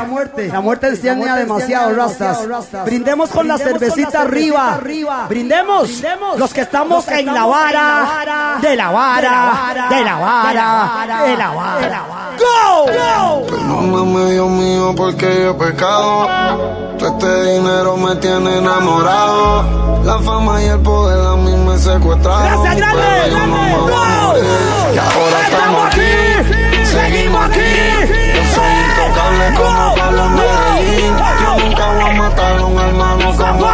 La 0.53 0.61
muerte 0.61 0.89
enseña 0.89 1.37
demasiado, 1.37 1.95
rastas. 1.95 2.47
Brindemos 2.85 3.31
con 3.31 3.49
la 3.49 3.59
cervecita 3.59 4.23
arriba. 4.23 4.81
Brindemos 5.29 6.03
los 6.37 6.53
que 6.53 6.61
estamos 6.63 7.09
en 7.09 7.27
la 7.27 7.47
vara, 7.47 8.59
de 8.61 8.77
la 8.77 8.91
vara, 8.91 9.87
de 9.91 10.05
la 10.05 10.17
vara, 10.17 11.25
de 11.25 11.37
la 11.37 11.51
vara. 11.51 12.24
¡Go! 12.39 13.47
Perdóname, 13.47 14.33
Dios 14.33 14.49
mío, 14.49 14.95
porque 14.97 15.27
yo 15.27 15.51
he 15.51 15.55
pecado. 15.55 16.29
Todo 16.99 17.09
este 17.09 17.53
dinero 17.53 17.97
me 17.97 18.17
tiene 18.17 18.59
enamorado. 18.59 20.03
La 20.05 20.19
fama 20.19 20.63
y 20.63 20.67
el 20.67 20.81
poder 20.81 21.27
a 21.27 21.37
mí 21.37 21.57
me 21.57 21.79
secuestraron. 21.79 22.63
Gracias, 22.63 22.77
grande, 22.77 23.03
pero 23.03 23.27
yo 23.29 23.47
no 23.47 23.57
me 23.57 23.87
grande. 23.87 24.23
morir. 24.23 24.45
Y 24.95 24.99
ahora 24.99 25.39
estamos 25.45 25.87
aquí, 25.87 26.13
seguimos 26.85 27.45
aquí. 27.47 27.73
Yo 28.35 28.43
soy 28.55 28.73
intocable 28.85 29.47
como 29.57 29.95
Pablo 29.95 30.25
Medellín. 30.31 31.15
Yo 31.43 31.65
nunca 31.65 31.85
voy 31.93 32.03
a 32.03 32.13
matar 32.15 32.59
a 32.59 32.65
un 32.65 32.79
hermano 32.79 33.37
como 33.37 33.67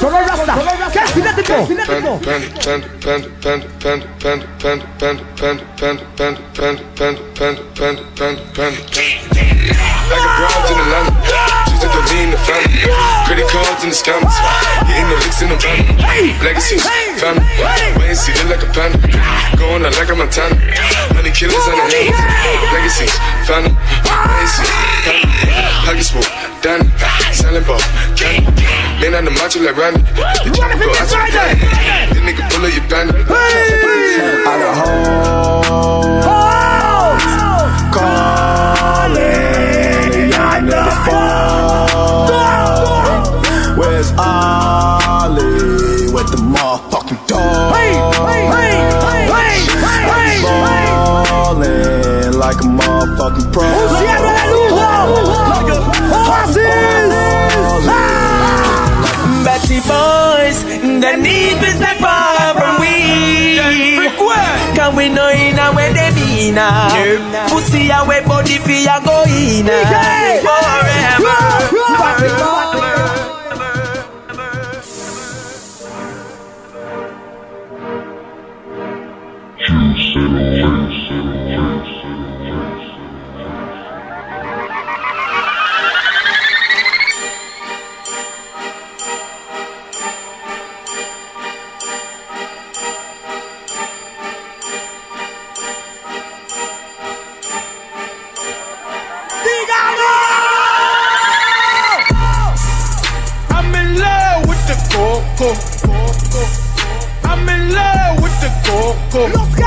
Controló 0.00 0.26
Rasta. 0.26 0.54
¿Qué 0.92 0.98
es 0.98 1.12
cinético? 1.12 1.66
Cinético. 1.66 2.20
Like 10.10 10.24
a 10.24 10.30
bride 10.40 10.70
in 10.72 10.78
Atlanta. 10.80 11.12
Just 11.68 11.82
took 11.82 11.92
the 11.92 12.02
lean, 12.10 12.30
the 12.30 12.38
family. 12.38 12.82
Credit 13.26 13.46
cards 13.46 13.82
and 13.84 13.92
the 13.92 13.96
scammers. 13.96 14.34
Hitting 14.88 15.08
the 15.08 15.16
licks 15.22 15.40
in 15.42 15.48
the 15.50 15.56
van. 15.56 15.86
Legacies, 16.42 16.82
family. 17.20 17.46
Wait 17.94 18.08
and 18.08 18.18
see, 18.18 18.32
look 18.42 18.48
like 18.50 18.64
a 18.64 18.70
panda. 18.72 18.98
Going 19.56 19.84
out 19.84 19.94
like 19.94 20.08
a 20.08 20.16
Montana. 20.16 20.56
Honey 21.14 21.30
killers 21.30 21.62
on 21.68 21.76
the 21.76 21.86
hands. 21.86 22.18
Legacies, 22.72 23.14
family. 23.46 23.70
Wait 23.70 24.40
and 24.40 24.48
see, 24.48 24.66
family. 25.06 25.28
Pockets 25.86 26.10
full, 26.10 26.26
Danny. 26.60 26.90
Selling 27.32 27.62
ball, 27.62 27.78
candy. 28.16 28.79
Man 29.00 29.14
on 29.14 29.24
the 29.24 29.30
macho 29.30 29.60
like 29.60 29.76
Randy. 29.76 30.02
The 30.02 30.52
chopper 30.52 30.76
go 30.76 30.90
out 30.92 31.08
to 31.08 31.16
the 31.16 31.24
planet. 31.32 31.56
The 32.12 32.20
nigga 32.20 32.42
pull 32.52 32.64
up 32.66 32.72
your 32.74 32.84
bandit. 32.88 33.16
I 33.26 34.58
got 34.60 34.74
hoes 34.76 36.24
calling 37.96 39.16
on 40.36 40.66
the 40.66 40.84
phone. 41.06 41.38
Where's 43.78 44.10
Ollie 44.18 46.12
with 46.12 46.28
the 46.30 46.36
motherfucking 46.36 47.20
dog? 47.26 47.72
Ballin' 51.50 52.38
like 52.38 52.56
a 52.56 52.68
motherfucking 52.68 53.52
pro. 53.52 53.62
Betty 53.62 54.09
now? 66.54 67.48
Pussy 67.48 67.90
away 67.90 68.20
body 68.24 68.58
for 68.58 68.70
ya 68.70 69.00
go 69.00 69.22
in. 69.28 69.68
I'm 69.70 70.59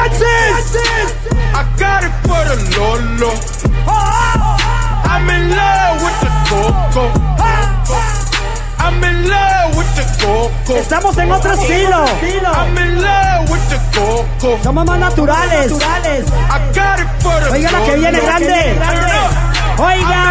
That's. 0.03 0.21
I 1.55 1.63
got 1.79 2.03
it 2.03 2.11
for 2.27 2.41
the 2.49 2.57
Lolo. 2.75 3.31
I'm 3.87 5.29
in 5.29 5.49
love 5.55 6.03
with 6.03 6.17
the 6.23 6.31
Coco. 6.49 7.05
I'm 8.79 9.03
in 9.03 9.29
love 9.29 9.77
with 9.77 9.95
the 9.95 10.03
Coco. 10.19 10.75
Estamos 10.77 11.17
en 11.17 11.31
otro 11.31 11.53
estilo. 11.53 12.03
I'm 12.03 12.77
in 12.77 13.01
love 13.01 13.49
with 13.49 13.69
the 13.69 13.79
Coco. 13.95 14.59
Somos 14.63 14.85
más 14.85 14.99
naturales. 14.99 15.71
I 15.71 16.59
got 16.73 16.99
it 16.99 17.07
for 17.21 17.39
the 17.39 17.51
Oiga 17.51 17.71
la 17.71 17.85
que 17.85 17.95
viene 17.95 18.19
grande. 18.19 18.79
Oiga. 19.77 20.23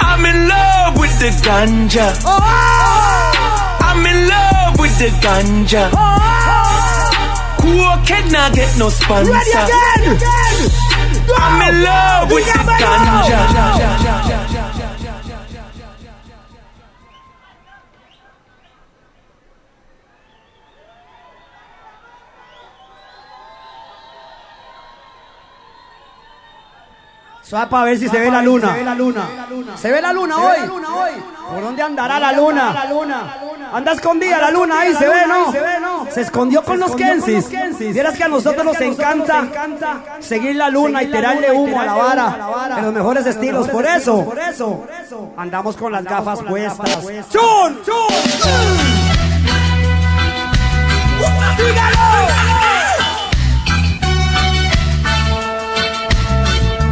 I'm 0.00 0.24
in 0.24 0.48
love 0.48 0.98
with 0.98 1.18
the 1.20 1.30
ganja. 1.44 2.12
Oh. 2.24 2.42
I'm 3.80 4.06
in 4.06 4.28
love 4.28 4.55
with 4.86 4.98
the 4.98 5.10
ganja. 5.24 5.90
Cocaine 7.58 8.30
not 8.30 8.54
get 8.54 8.78
no 8.78 8.88
sponsor. 8.88 9.32
Ready 9.32 9.50
again. 9.50 10.18
I'm 11.36 11.60
in 11.66 11.82
love 11.82 12.30
with 12.30 12.46
the 12.46 12.62
ganja. 12.80 13.40
Suave 27.42 27.70
para 27.70 27.84
ver 27.84 27.98
si 27.98 28.08
se 28.08 28.18
ve 28.18 28.28
la 28.28 28.42
luna. 28.42 28.74
Se 29.76 29.92
ve 29.92 30.02
la 30.02 30.12
luna 30.12 30.36
hoy. 30.36 30.58
¿Por 31.48 31.62
dónde 31.62 31.82
andará 31.82 32.18
la 32.18 32.32
luna? 32.32 32.74
Anda 33.72 33.92
escondida 33.92 34.38
la 34.38 34.50
luna 34.50 34.80
ahí, 34.80 34.94
se 34.94 35.08
ve, 35.08 35.26
¿no? 35.26 36.06
Se 36.10 36.20
escondió 36.22 36.62
con 36.62 36.78
los 36.78 36.94
Kensis. 36.94 37.48
Vieras 37.78 38.16
que 38.16 38.24
a 38.24 38.28
nosotros 38.28 38.64
nos 38.64 38.80
encanta 38.80 39.46
seguir 40.20 40.56
la 40.56 40.70
luna 40.70 41.02
y 41.02 41.06
tirarle 41.06 41.52
humo 41.52 41.80
a 41.80 41.84
la 41.84 41.94
vara. 41.94 42.76
En 42.78 42.84
los 42.84 42.94
mejores 42.94 43.26
estilos. 43.26 43.68
Por 43.68 43.86
eso, 43.86 44.34
andamos 45.36 45.76
con 45.76 45.92
las 45.92 46.04
gafas 46.04 46.42
puestas. 46.42 47.00
¡Chun! 47.30 47.78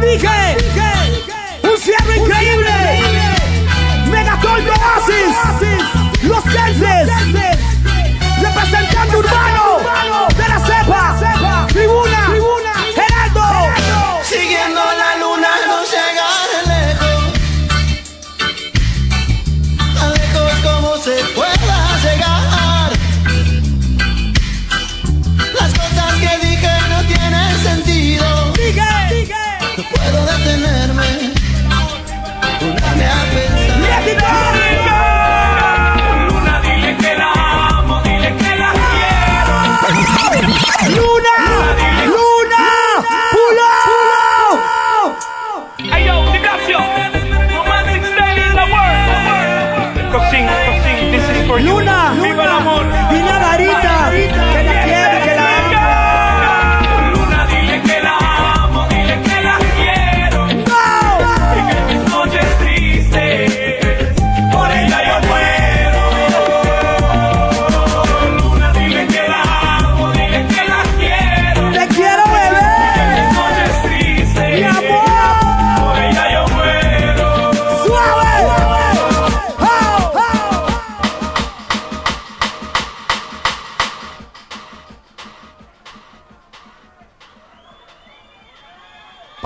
Dije, 0.01 0.57
un 1.63 1.77
cierre 1.77 2.17
increíble. 2.17 2.71
Megatol 4.11 4.63
de 4.63 4.69
Oasis, 4.69 5.35
los 6.27 6.43
Kenses, 6.43 7.09
representante 8.41 9.17
urbano 9.17 9.64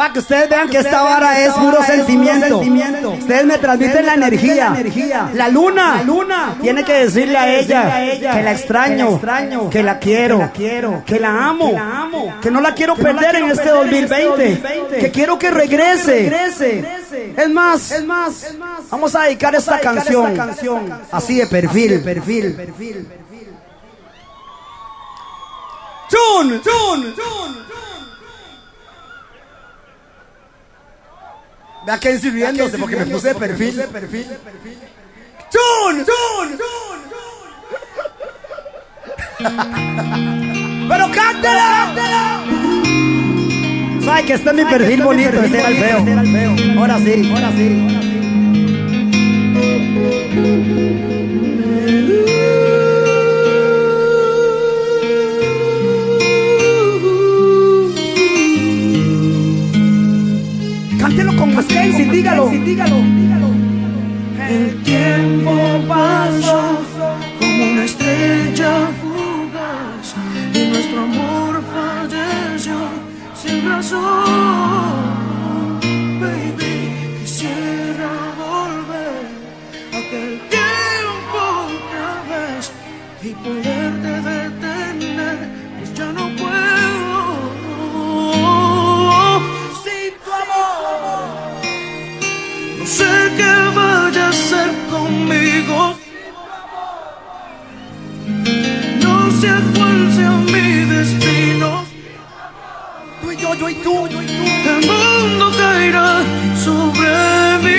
Para 0.10 0.14
que 0.14 0.20
ustedes 0.22 0.50
vean 0.50 0.70
que 0.70 0.78
esta 0.80 1.04
vara 1.04 1.40
es 1.40 1.54
puro 1.54 1.84
sentimiento. 1.84 2.60
Ustedes 3.12 3.46
me 3.46 3.58
transmiten 3.60 4.06
la 4.08 4.14
energía. 4.16 4.76
La 5.36 5.50
luna, 5.50 6.04
tiene 6.62 6.84
que 6.84 6.94
decirle 6.94 7.38
a 7.38 7.54
ella 7.54 8.34
que 8.34 8.44
la 8.44 8.52
extraño, 8.52 9.70
que 9.70 9.84
la 9.84 10.00
quiero, 10.00 10.52
que 11.06 11.20
la 11.20 11.46
amo, 11.46 11.76
que 12.42 12.50
no 12.50 12.60
la 12.60 12.74
quiero 12.74 12.96
perder 12.96 13.36
en 13.36 13.52
este 13.52 13.70
2020, 13.70 15.00
que 15.00 15.12
quiero 15.12 15.38
que 15.38 15.52
regrese. 15.52 16.32
Es 17.38 17.50
más, 17.50 17.94
vamos 18.90 19.16
a 19.16 19.24
dedicar 19.24 19.54
esta 19.54 19.80
canción. 19.80 20.36
así 21.12 21.36
de 21.36 21.46
perfil. 21.46 22.58
Chun, 26.10 26.60
chun, 26.64 27.16
Vea 31.90 32.00
que 32.00 32.18
riéndose 32.30 32.78
porque 32.78 32.98
me 32.98 33.08
puse 33.08 33.30
de 33.30 33.36
perfil. 33.36 33.82
¡Chun! 35.50 36.06
¡Chun! 36.06 36.48
¡Pero 40.88 41.12
cántela! 41.12 42.44
¿Sabe 44.06 44.24
que 44.24 44.34
este 44.34 44.50
es 44.50 44.56
mi 44.56 44.66
perfil 44.66 45.02
bonito? 45.02 45.42
Este 45.42 45.58
era 45.58 45.70
el 45.70 45.78
feo. 45.78 46.80
Ahora 46.80 47.00
sí, 47.00 47.32
ahora 47.34 47.52
sí. 47.58 48.00
Cántelo 61.10 61.36
con 61.38 61.56
Mackenzie, 61.56 62.06
dígalo. 62.06 62.52
El 64.48 64.84
tiempo 64.84 65.52
pasa 65.88 66.78
como 67.40 67.72
una 67.72 67.84
estrella 67.84 68.90
fugaz 69.02 70.14
y 70.54 70.68
nuestro 70.70 71.02
amor 71.02 71.64
falleció 71.74 72.78
sin 73.34 73.68
razón. 73.68 74.00
Baby, 76.22 76.76
quisiera 77.22 78.12
volver 78.38 79.26
a 79.92 79.98
aquel 79.98 80.32
tiempo 80.54 81.40
otra 81.74 82.10
vez 82.30 82.72
y 83.24 83.26
poderte 83.34 84.12
detener, 84.30 84.59
sé 93.00 93.14
qué 93.38 93.56
vaya 93.80 94.26
a 94.28 94.30
hacer 94.30 94.70
conmigo. 94.92 95.78
No 99.06 99.16
sé 99.42 99.52
cuál 99.74 99.98
sea 100.16 100.34
mi 100.54 100.68
destino. 100.94 101.86
Tú 103.22 103.32
yo, 103.32 103.54
yo 103.56 103.70
yo 104.14 104.22
y 104.22 104.28
tú. 104.38 104.46
El 104.74 104.82
mundo 104.92 105.46
caerá 105.58 106.10
sobre 106.66 107.10
mí. 107.64 107.79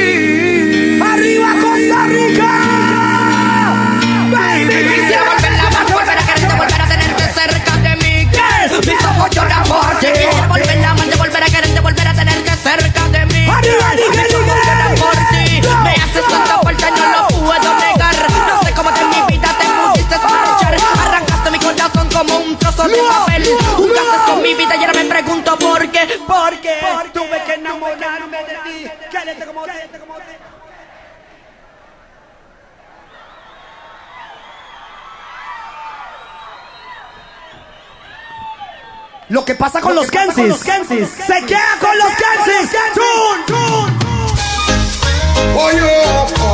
corazón 22.80 22.92
de 22.92 23.02
papel. 23.02 23.58
Jugaste 23.76 24.30
con 24.30 24.42
mi 24.42 24.54
vida 24.54 24.76
y 24.76 24.84
ahora 24.84 24.92
me 24.92 25.04
pregunto 25.04 25.58
por 25.58 25.90
qué, 25.90 26.18
por 26.26 26.60
qué. 26.60 26.78
Tuve 27.12 27.44
que 27.44 27.54
enamorarme 27.54 28.38
de 28.44 28.54
ti. 28.64 28.90
Cállate 29.12 29.46
como 29.46 29.62
cállate 29.62 29.98
como 29.98 30.14
Lo 39.28 39.44
que 39.44 39.54
pasa 39.54 39.80
con, 39.80 39.94
los, 39.94 40.10
Kensis. 40.10 40.56
Se 40.58 41.46
queda 41.46 41.78
con 41.80 41.96
los 41.96 42.08
Kensis. 42.08 42.76
¡Tun! 42.94 43.44
¡Tun! 43.46 43.98
Oye, 45.56 45.80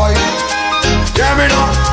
oye. 0.04 1.85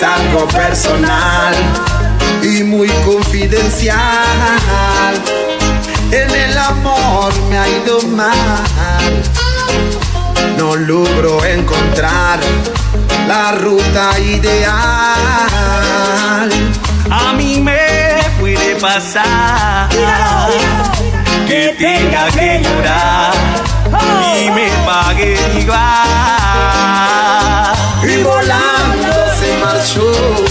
Es 0.00 0.06
algo 0.06 0.48
personal 0.48 1.54
y 2.42 2.62
muy 2.62 2.88
confidencial. 3.04 3.98
En 6.10 6.30
el 6.30 6.56
amor 6.56 7.34
me 7.50 7.58
ha 7.58 7.68
ido 7.68 8.00
mal. 8.08 9.22
No 10.56 10.74
logro 10.74 11.44
encontrar 11.44 12.40
la 13.28 13.52
ruta 13.52 14.18
ideal. 14.20 14.70
A 17.10 17.34
mí 17.36 17.60
me 17.60 18.22
puede 18.40 18.76
pasar 18.76 19.90
que 21.46 21.76
tenga 21.78 22.30
que 22.30 22.62
llorar 22.62 23.34
y 24.34 24.50
me 24.50 24.70
pague 24.86 25.36
igual. 25.60 26.06
Y 28.02 28.22
volando 28.22 28.89
marchou 29.60 30.49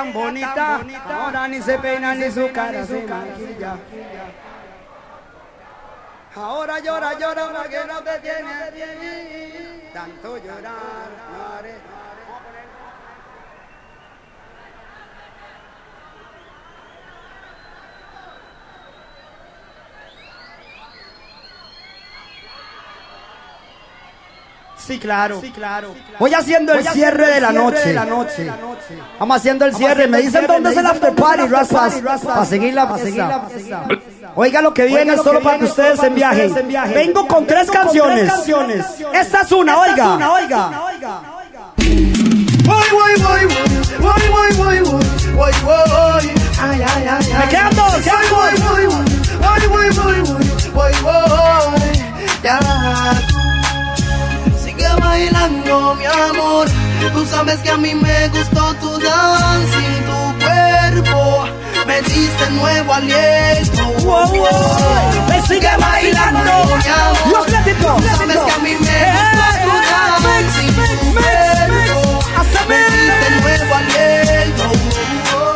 tan 0.00 0.12
bonita, 0.12 0.80
ahora 1.10 1.48
ni 1.48 1.60
se 1.60 1.78
peina 1.78 2.14
ni 2.14 2.30
su 2.30 2.50
cara 2.52 2.84
se 2.86 3.02
maquilla. 3.02 3.76
Ahora 6.34 6.78
llora, 6.78 7.18
llora 7.18 7.44
porque 7.56 7.80
no 7.86 7.98
te 8.02 8.18
tiene 8.20 9.90
tanto 9.92 10.36
llorar. 10.38 11.10
no 11.32 11.58
haré- 11.58 11.99
Sí, 24.86 24.98
claro. 24.98 25.40
Sí, 25.40 25.50
claro. 25.50 25.94
Voy 26.18 26.34
haciendo 26.34 26.72
el 26.72 26.86
cierre 26.86 27.26
de 27.34 27.40
la 27.40 27.52
noche. 27.52 27.94
Vamos 29.18 29.36
haciendo 29.36 29.64
el 29.64 29.74
cierre. 29.74 30.08
Me 30.08 30.18
dicen 30.18 30.46
dónde 30.46 30.70
es 30.70 30.76
el 30.76 30.86
after 30.86 31.14
party, 31.14 31.46
Raspas. 31.46 31.94
Para 32.24 32.44
seguirla, 32.44 32.88
para 32.88 33.02
seguirla. 33.02 33.48
Oiga 34.34 34.62
lo 34.62 34.72
que 34.72 34.84
viene 34.86 35.16
solo 35.16 35.40
para 35.40 35.58
que 35.58 35.64
ustedes 35.64 36.02
en 36.02 36.14
viaje. 36.14 36.50
Vengo 36.94 37.26
con 37.26 37.46
tres 37.46 37.70
canciones. 37.70 38.32
Esta 39.12 39.42
es 39.42 39.52
una, 39.52 39.78
oiga. 39.78 40.32
oiga. 40.32 40.70
Me 47.38 47.48
quedan 47.48 47.74
dos. 47.76 47.96
Me 52.42 53.39
sigue 54.90 55.00
bailando, 55.00 55.94
mi 55.96 56.04
amor. 56.04 56.66
Tú 57.12 57.24
sabes 57.26 57.58
que 57.60 57.70
a 57.70 57.76
mí 57.76 57.94
me 57.94 58.28
gustó 58.28 58.74
tu 58.74 58.98
danza 58.98 59.78
y 59.78 60.00
tu 60.08 60.44
cuerpo. 60.44 61.44
Me 61.86 62.00
diste 62.02 62.50
nuevo 62.50 62.94
aliento. 62.94 63.84
Wow, 64.04 64.28
wow. 64.28 65.28
Me 65.28 65.42
sigue 65.42 65.70
bailando. 65.78 66.76
mi 66.76 66.90
amor. 66.90 67.46
Tú 67.46 68.08
sabes 68.16 68.38
que 68.38 68.52
a 68.52 68.58
mí 68.58 68.70
me 68.70 69.00
gustó 69.20 69.46
tu 69.64 69.74
danza 69.90 70.62
y 70.62 70.70
tu 70.72 71.12
cuerpo. 71.14 72.20
Me 72.68 72.76
diste 72.76 73.30
nuevo 73.42 73.74
aliento. 73.74 74.64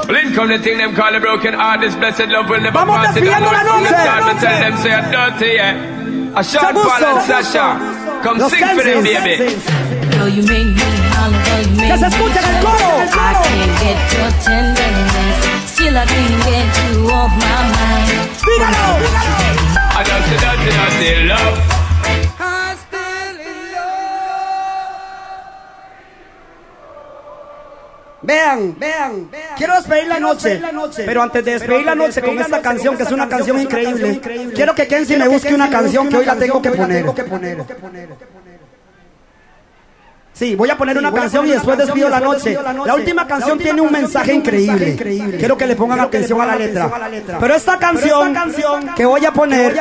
Blink 0.06 0.34
come 0.36 0.48
the 0.48 0.62
thing 0.62 0.78
them 0.78 0.94
call 0.94 1.14
a 1.14 1.20
broken 1.20 1.54
heart. 1.54 1.80
This 1.80 1.94
blessed 1.96 2.28
love 2.28 2.48
will 2.48 2.60
never 2.60 2.78
Vamos 2.78 2.96
pass. 2.96 3.16
It 3.16 3.20
despidiendo 3.22 3.44
don't 3.44 3.52
la 3.52 3.62
know 3.62 3.78
noche. 3.80 4.40
tell 4.40 4.60
them 4.60 4.76
say 4.78 4.92
I'm 4.92 5.10
dirty, 5.10 5.54
yeah. 5.54 5.94
A 6.36 6.42
and 6.42 7.22
Sasha. 7.22 8.03
Come 8.24 8.38
Los 8.38 8.50
sing 8.50 8.64
for 8.74 8.82
them, 8.82 9.04
Kansas. 9.04 9.22
baby. 9.22 10.16
Girl, 10.16 10.28
you 10.28 10.42
make 10.48 10.64
me 10.64 10.80
holler, 11.12 11.42
girl, 11.44 11.60
you 11.60 11.76
make 11.76 11.90
Que 11.90 11.98
se 11.98 12.04
me 12.04 12.08
escuche 12.08 12.38
en 12.40 12.56
el 12.56 12.64
coro, 12.64 12.90
I 13.04 13.34
can't 13.44 13.74
get 13.84 14.00
your 14.16 14.30
tenderness. 14.40 15.36
Still 15.66 15.96
I 15.98 16.06
can't 16.06 16.44
get 16.48 16.72
you 16.88 17.10
off 17.10 17.30
my 17.36 17.60
mind. 17.76 18.08
Dígalo. 18.40 18.86
I 19.96 20.02
dirty, 20.08 20.36
dirty, 20.40 20.70
dirty 20.72 21.26
love. 21.28 21.83
Vean, 28.24 28.74
vean, 28.78 29.28
quiero 29.56 29.74
despedir 29.74 30.08
la 30.08 30.18
noche, 30.18 30.60
pero 31.04 31.22
antes 31.22 31.44
de 31.44 31.52
despedir 31.52 31.84
la 31.84 31.94
noche 31.94 32.22
con 32.22 32.38
esta 32.38 32.62
canción 32.62 32.96
que 32.96 33.02
es 33.02 33.12
una 33.12 33.28
canción 33.28 33.60
increíble, 33.60 34.20
quiero 34.54 34.74
que 34.74 34.86
Kenzie 34.86 35.18
me 35.18 35.28
busque 35.28 35.54
una 35.54 35.68
canción 35.68 36.08
que 36.08 36.16
hoy 36.16 36.24
la 36.24 36.36
tengo 36.36 36.62
que 36.62 36.70
poner. 36.70 37.04
Sí, 40.34 40.56
voy 40.56 40.68
a 40.68 40.76
poner 40.76 40.98
una 40.98 41.12
canción 41.12 41.46
y 41.46 41.50
después 41.50 41.78
despido 41.78 42.08
la 42.08 42.18
noche. 42.20 42.58
La 42.84 42.94
última 42.94 43.26
canción 43.26 43.56
tiene 43.56 43.80
un 43.80 43.92
mensaje 43.92 44.34
increíble. 44.34 44.96
Quiero 45.38 45.56
que 45.56 45.66
le 45.66 45.76
pongan 45.76 46.00
atención 46.00 46.40
a 46.40 46.46
la 46.46 46.56
letra. 46.56 46.90
Pero 47.40 47.54
esta 47.54 47.78
canción 47.78 48.34
que 48.96 49.06
voy 49.06 49.24
a 49.24 49.32
poner, 49.32 49.74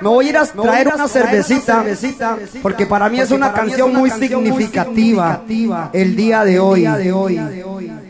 me 0.00 0.08
voy 0.08 0.26
a 0.26 0.28
ir 0.30 0.38
a 0.38 0.46
traer 0.46 0.88
una 0.88 1.06
cervecita, 1.06 1.84
porque 2.62 2.86
para 2.86 3.08
mí 3.10 3.20
es 3.20 3.30
una 3.30 3.52
canción 3.52 3.92
muy 3.92 4.10
significativa 4.10 5.42
el 5.92 6.16
día 6.16 6.44
de 6.44 6.58
hoy. 6.58 6.88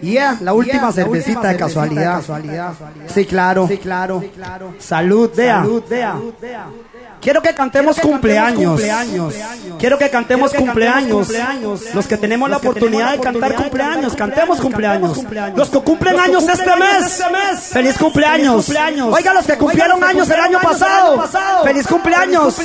Y 0.03 0.13
yeah, 0.13 0.39
la 0.41 0.55
última 0.55 0.93
cervecita 0.93 1.49
de 1.49 1.57
casualidad. 1.57 2.23
Sí, 3.07 3.27
claro. 3.27 3.69
Salud, 4.79 5.31
Dea. 5.35 5.65
Quiero 7.21 7.43
que 7.43 7.55
cantemos 7.55 7.99
cumpleaños. 8.01 8.81
Quiero 9.79 9.99
que 9.99 10.09
cantemos 10.11 10.53
cumpleaños. 10.55 11.29
Los 11.95 12.07
que 12.07 12.17
tenemos 12.17 12.49
la 12.49 12.57
oportunidad 12.57 13.13
de 13.13 13.21
cantar 13.21 13.55
cumpleaños, 13.55 14.15
cantemos 14.15 14.61
cumpleaños. 14.61 15.19
Los 15.55 15.71
que 15.71 15.81
cumplen 15.81 16.19
años 16.19 16.45
este 16.49 16.77
mes, 16.77 17.23
feliz 17.73 17.97
cumpleaños. 17.99 18.69
Oiga, 18.69 19.35
los 19.35 19.47
que 19.47 19.59
cumplieron 19.59 20.03
años 20.03 20.31
el 20.31 20.41
año 20.41 20.61
pasado, 20.61 21.29
feliz 21.65 21.87
cumpleaños. 21.87 22.57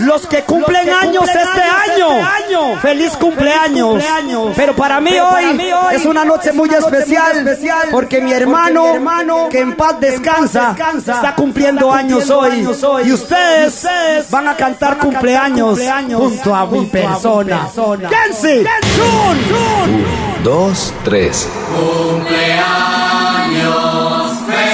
Los 0.00 0.26
que 0.26 0.42
cumplen 0.44 0.88
años 0.88 1.28
este 1.28 1.62
año, 1.62 2.80
feliz 2.80 3.10
cumpleaños. 3.16 4.04
Pero 4.54 4.76
para 4.76 5.00
mí 5.00 5.18
hoy 5.18 5.72
es 5.92 6.04
una 6.04 6.24
noche 6.24 6.52
muy 6.52 6.68
especial 6.70 7.44
porque 7.90 8.20
mi 8.20 8.32
hermano, 8.32 9.48
que 9.50 9.60
en 9.60 9.74
paz 9.74 9.98
descansa, 10.00 10.76
está 10.96 11.34
cumpliendo 11.34 11.92
años 11.92 12.30
hoy. 12.30 12.66
Y 13.04 13.12
ustedes 13.12 13.86
van 14.30 14.48
a 14.48 14.56
cantar, 14.56 14.98
cumpleaños, 14.98 15.78
junto 16.12 16.54
a 16.54 16.66
mi 16.66 16.86
persona. 16.86 17.62
A 17.62 17.66
mi 17.66 17.70
dos, 20.42 20.92
tres. 21.04 21.48
Cumpleaños. 21.74 22.66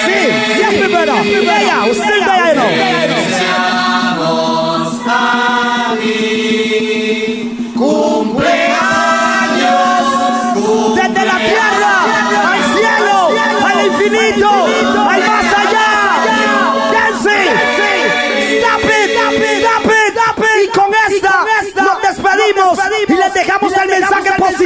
Sí, 0.04 0.54
siempre, 0.56 0.88
pero. 0.88 1.14
Bella, 1.14 1.84
usted 1.90 2.20
bella, 2.20 2.54
no. 2.54 3.61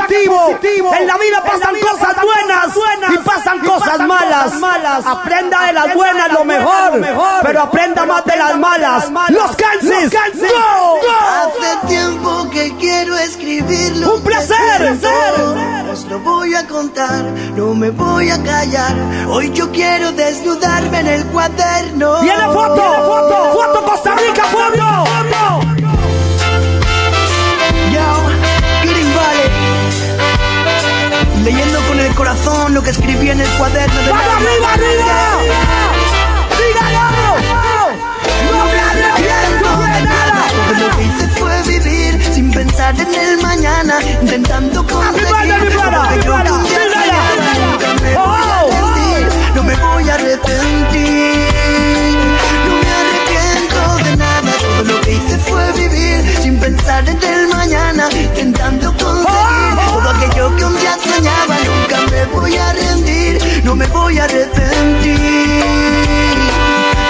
Positivo. 0.06 0.46
positivo. 0.46 0.94
En 0.94 1.06
la 1.06 1.16
vida 1.18 1.42
pasan 1.42 1.74
cosas 1.80 2.16
buenas 2.22 3.12
y 3.12 3.18
pasan 3.18 3.58
cosas 3.60 3.98
malas. 4.00 5.06
Aprenda 5.06 5.66
de 5.66 5.72
las 5.72 5.94
buenas 5.94 6.32
lo 6.32 6.44
mejor, 6.44 7.00
pero 7.42 7.62
aprenda 7.62 8.06
más 8.06 8.24
de 8.24 8.36
las 8.36 8.58
malas. 8.58 9.10
Los 9.30 9.56
Kansas, 9.56 10.10
go. 10.38 11.00
Hace 11.28 11.86
tiempo 11.88 12.50
que 12.50 12.74
quiero 12.76 13.16
escribirlo. 13.18 14.16
Un 14.16 14.22
placer. 14.22 14.98
Os 15.90 16.04
lo 16.06 16.18
voy 16.20 16.54
a 16.54 16.66
contar, 16.66 17.24
no 17.54 17.74
me 17.74 17.90
voy 17.90 18.30
a 18.30 18.42
callar. 18.42 18.94
Hoy 19.28 19.50
yo 19.52 19.70
quiero 19.72 20.12
desnudarme 20.12 21.00
en 21.00 21.06
el 21.06 21.26
cuaderno. 21.26 22.20
Viene 22.22 22.44
foto, 22.46 22.82
foto, 22.82 23.52
foto 23.52 23.84
Costa 23.84 24.14
Rica, 24.14 24.44
foto. 24.44 24.76
Yo, 24.76 25.65
Leyendo 31.46 31.80
con 31.86 32.00
el 32.00 32.12
corazón 32.16 32.74
lo 32.74 32.82
que 32.82 32.90
escribí 32.90 33.30
en 33.30 33.40
el 33.40 33.48
cuaderno 33.50 34.00
de 34.02 34.10
¡Vamos 34.10 34.26
arriba, 34.34 34.72
arriba! 34.72 35.14
¡Dígalo! 36.58 37.06
¡No 38.50 38.64
me 38.64 38.80
arrepiento 38.80 39.68
de 39.78 40.02
nada! 40.02 40.42
Lo 40.80 40.96
que 40.96 41.02
hice 41.04 41.28
fue 41.38 41.62
vivir 41.62 42.34
sin 42.34 42.50
pensar 42.50 42.96
en 42.98 43.14
el 43.14 43.40
mañana, 43.40 44.00
intentando 44.20 44.84
conseguir 44.88 45.72
lo 45.72 46.08
que 46.08 46.24
yo 46.24 46.34
un 46.34 46.64
día. 46.64 47.22
Nunca 47.64 47.94
me 48.02 48.14
voy 48.16 48.26
a 48.26 48.64
Oh, 48.64 48.70
rendir, 48.72 49.28
no 49.54 49.62
me 49.62 49.74
voy 49.76 50.10
a 50.10 50.14
arrepentir. 50.14 51.45
Lo 54.86 55.00
que 55.00 55.12
hice 55.12 55.38
fue 55.38 55.72
vivir 55.72 56.38
sin 56.42 56.58
pensar 56.58 57.08
en 57.08 57.22
el 57.22 57.48
mañana, 57.48 58.08
intentando 58.10 58.92
conseguir 58.92 59.76
todo 59.86 60.10
aquello 60.10 60.56
que 60.56 60.64
un 60.64 60.78
día 60.78 60.96
soñaba. 61.02 61.56
Nunca 61.64 61.98
me 62.10 62.24
voy 62.26 62.56
a 62.56 62.72
rendir, 62.72 63.62
no 63.64 63.74
me 63.74 63.86
voy 63.86 64.18
a 64.18 64.24
arrepentir. 64.24 65.16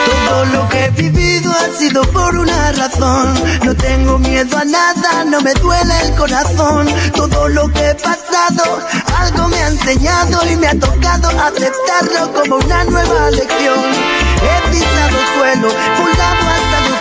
Todo 0.07 0.45
lo 0.47 0.69
que 0.69 0.85
he 0.85 0.91
vivido 0.91 1.53
ha 1.53 1.79
sido 1.79 2.03
por 2.13 2.37
una 2.37 2.73
razón. 2.73 3.35
No 3.65 3.75
tengo 3.75 4.19
miedo 4.19 4.57
a 4.57 4.65
nada, 4.65 5.25
no 5.25 5.41
me 5.41 5.53
duele 5.55 5.95
el 6.03 6.15
corazón. 6.15 6.87
Todo 7.15 7.49
lo 7.49 7.69
que 7.73 7.91
he 7.91 7.95
pasado, 7.95 8.81
algo 9.19 9.49
me 9.49 9.57
ha 9.63 9.69
enseñado 9.69 10.47
y 10.51 10.57
me 10.57 10.69
ha 10.69 10.79
tocado 10.79 11.29
aceptarlo 11.29 12.33
como 12.33 12.57
una 12.57 12.85
nueva 12.85 13.31
lección. 13.31 13.85
He 14.49 14.71
pisado 14.71 15.19
suelo, 15.37 15.69
hasta 15.69 16.35
los 16.35 16.46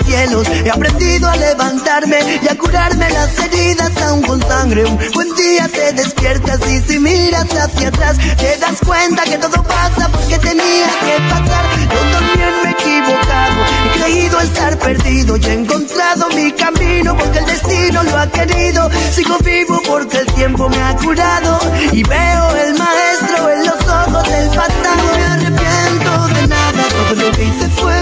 He 0.08 0.70
aprendido 0.70 1.28
a 1.28 1.36
levantarme 1.36 2.40
y 2.42 2.48
a 2.48 2.56
curarme 2.56 3.10
las 3.10 3.38
heridas 3.40 3.92
aún 4.04 4.22
con 4.22 4.40
sangre. 4.42 4.86
Un 4.86 5.00
buen 5.14 5.36
día 5.36 5.68
te 5.68 5.94
despiertas 5.94 6.60
y 6.70 6.80
si 6.82 7.00
miras 7.00 7.46
hacia 7.46 7.88
atrás, 7.88 8.18
te 8.38 8.58
das 8.58 8.80
cuenta 8.86 9.24
que 9.24 9.38
todo 9.38 9.64
pasa 9.64 10.08
porque 10.10 10.38
tenía 10.38 10.88
que 11.02 11.22
pasar. 11.30 11.66
Yo 11.92 12.00
también 12.12 12.54
me 12.62 12.70
he 12.70 12.72
equivocado, 12.72 13.66
he 13.86 14.00
creído 14.00 14.40
estar 14.42 14.78
perdido 14.78 15.38
y 15.38 15.46
he 15.46 15.54
encontrado 15.54 16.30
mi 16.30 16.52
camino 16.52 17.18
porque 17.18 17.40
el 17.40 17.46
destino 17.46 18.04
lo 18.04 18.18
ha 18.18 18.28
querido. 18.28 18.90
Sigo 19.12 19.38
vivo 19.40 19.82
porque 19.88 20.20
el 20.20 20.28
tiempo 20.34 20.70
me 20.70 20.82
ha 20.84 20.96
curado 20.98 21.60
y 21.92 22.04
veo 22.04 22.56
el 22.56 22.76
maestro 22.76 23.50
en 23.50 23.66
los 23.66 23.88
ojos 23.88 24.24
del 24.30 24.48
pasado. 24.50 25.04
Me 25.18 25.24
arrepiento 25.26 26.28
de 26.28 26.48
nada, 26.48 26.84
todo 26.90 27.26
lo 27.26 27.32
que 27.32 27.44
hice 27.44 27.70
fue 27.70 27.95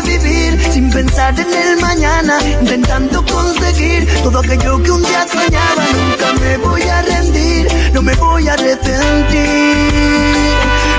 pensar 1.06 1.38
en 1.38 1.54
el 1.54 1.82
mañana, 1.82 2.38
intentando 2.62 3.24
conseguir 3.26 4.08
todo 4.24 4.40
aquello 4.40 4.82
que 4.82 4.92
un 4.92 5.02
día 5.04 5.26
soñaba. 5.28 5.84
Nunca 6.00 6.34
me 6.42 6.58
voy 6.58 6.82
a 6.84 7.02
rendir, 7.02 7.68
no 7.94 8.02
me 8.02 8.14
voy 8.16 8.48
a 8.48 8.54
arrepentir. 8.54 9.90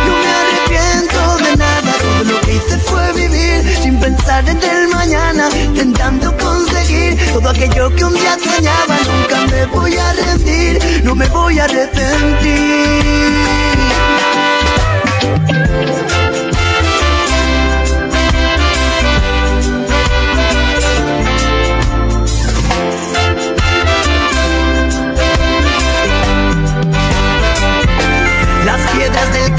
No 0.07 0.13
me 0.23 0.31
arrepiento 0.41 1.21
de 1.45 1.57
nada, 1.57 1.93
todo 2.03 2.25
lo 2.33 2.41
que 2.43 2.53
hice 2.53 2.77
fue 2.89 3.13
vivir 3.15 3.59
sin 3.83 3.99
pensar 3.99 4.47
en 4.47 4.63
el 4.63 4.89
mañana, 4.89 5.49
intentando 5.69 6.37
conseguir 6.37 7.19
todo 7.33 7.49
aquello 7.49 7.95
que 7.97 8.05
un 8.05 8.15
día 8.15 8.37
soñaba. 8.45 8.97
Nunca 9.11 9.47
me 9.53 9.67
voy 9.67 9.97
a 9.97 10.13
rendir, 10.13 11.03
no 11.03 11.15
me 11.15 11.27
voy 11.29 11.59
a 11.59 11.65
arrepentir. 11.65 13.15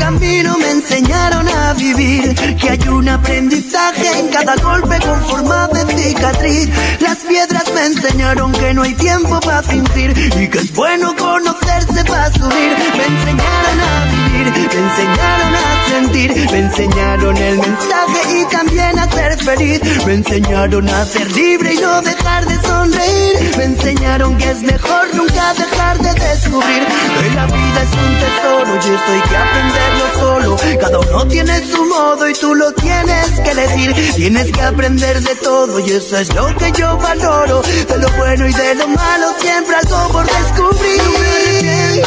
Camino 0.05 0.55
me 0.59 0.69
enseñaron 0.69 1.47
a 1.49 1.73
vivir, 1.73 2.35
que 2.57 2.69
hay 2.69 2.87
un 2.89 3.09
aprendizaje 3.09 4.19
en 4.19 4.27
cada 4.27 4.55
golpe 4.57 4.99
con 4.99 5.19
forma 5.25 5.67
de 5.69 5.81
cicatriz. 5.97 6.69
Las 6.99 7.17
piedras 7.17 7.63
me 7.73 7.87
enseñaron 7.87 8.51
que 8.51 8.71
no 8.75 8.83
hay 8.83 8.93
tiempo 8.93 9.39
para 9.39 9.63
fingir 9.63 10.11
y 10.39 10.47
que 10.47 10.59
es 10.59 10.71
bueno 10.73 11.15
conocerse 11.15 12.05
para 12.05 12.31
subir. 12.33 12.71
Me 12.97 13.05
enseñaron 13.13 13.79
a 13.81 14.05
vivir, 14.05 14.14
me 14.43 14.49
enseñaron 14.49 15.55
a 15.55 15.89
sentir, 15.89 16.51
me 16.51 16.59
enseñaron 16.59 17.37
el 17.37 17.57
mensaje 17.57 18.39
y 18.39 18.45
también 18.45 18.99
a 18.99 19.09
ser 19.11 19.37
feliz. 19.43 19.81
Me 20.05 20.13
enseñaron 20.15 20.89
a 20.89 21.05
ser 21.05 21.31
libre 21.31 21.73
y 21.73 21.77
no 21.77 22.01
dejar 22.01 22.45
de 22.45 22.67
sonreír. 22.67 23.57
Me 23.57 23.63
enseñaron 23.65 24.37
que 24.37 24.49
es 24.49 24.61
mejor 24.61 25.15
nunca 25.15 25.53
dejar 25.53 25.97
de 25.99 26.13
descubrir 26.13 26.85
que 26.85 27.29
la 27.35 27.45
vida 27.45 27.83
es 27.83 27.91
un 28.05 28.13
tesoro 28.19 28.75
y 28.75 28.95
esto 28.95 29.11
hay 29.11 29.21
que 29.29 29.37
aprenderlo 29.37 30.05
solo. 30.19 30.57
Cada 30.79 30.99
uno 30.99 31.27
tiene 31.27 31.65
su 31.65 31.85
modo 31.85 32.29
y 32.29 32.33
tú 32.33 32.55
lo 32.55 32.71
tienes 32.73 33.39
que 33.39 33.51
elegir. 33.51 34.13
Tienes 34.15 34.51
que 34.51 34.61
aprender 34.61 35.21
de 35.21 35.35
todo 35.35 35.79
y 35.79 35.91
eso 35.91 36.17
es 36.17 36.33
lo 36.33 36.53
que 36.57 36.71
yo 36.73 36.97
valoro. 36.97 37.61
De 37.61 37.97
lo 37.97 38.09
bueno 38.17 38.47
y 38.47 38.53
de 38.53 38.75
lo 38.75 38.87
malo 38.87 39.27
siempre 39.39 39.75
algo 39.77 40.11
por 40.11 40.25
descubrir 40.25 42.05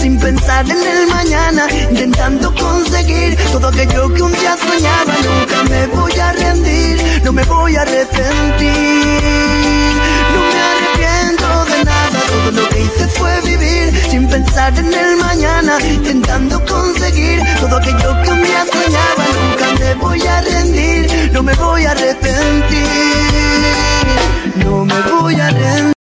sin 0.00 0.18
pensar 0.18 0.64
en 0.64 0.82
el 0.82 1.06
mañana, 1.08 1.66
intentando 1.90 2.54
conseguir 2.54 3.36
todo 3.52 3.68
aquello 3.68 4.12
que 4.14 4.22
un 4.22 4.32
día 4.32 4.56
soñaba. 4.56 5.14
Nunca 5.28 5.62
me 5.64 5.86
voy 5.88 6.12
a 6.12 6.32
rendir, 6.32 7.22
no 7.24 7.32
me 7.32 7.42
voy 7.44 7.76
a 7.76 7.82
arrepentir. 7.82 8.70
No 10.34 10.40
me 10.52 10.60
arrepiento 10.72 11.64
de 11.64 11.84
nada, 11.84 12.20
todo 12.28 12.50
lo 12.52 12.68
que 12.68 12.80
hice 12.80 13.06
fue 13.18 13.40
vivir 13.42 13.92
sin 14.10 14.28
pensar 14.28 14.78
en 14.78 14.92
el 14.92 15.16
mañana, 15.16 15.78
intentando 15.82 16.64
conseguir 16.64 17.42
todo 17.60 17.76
aquello 17.76 18.22
que 18.22 18.30
un 18.30 18.42
día 18.42 18.64
soñaba. 18.72 19.24
Nunca 19.38 19.84
me 19.84 19.94
voy 19.94 20.22
a 20.26 20.40
rendir, 20.42 21.30
no 21.32 21.42
me 21.42 21.54
voy 21.54 21.84
a 21.84 21.90
arrepentir. 21.90 22.86
No 24.64 24.84
me 24.84 25.00
voy 25.02 25.40
a 25.40 25.50
rendir. 25.50 25.99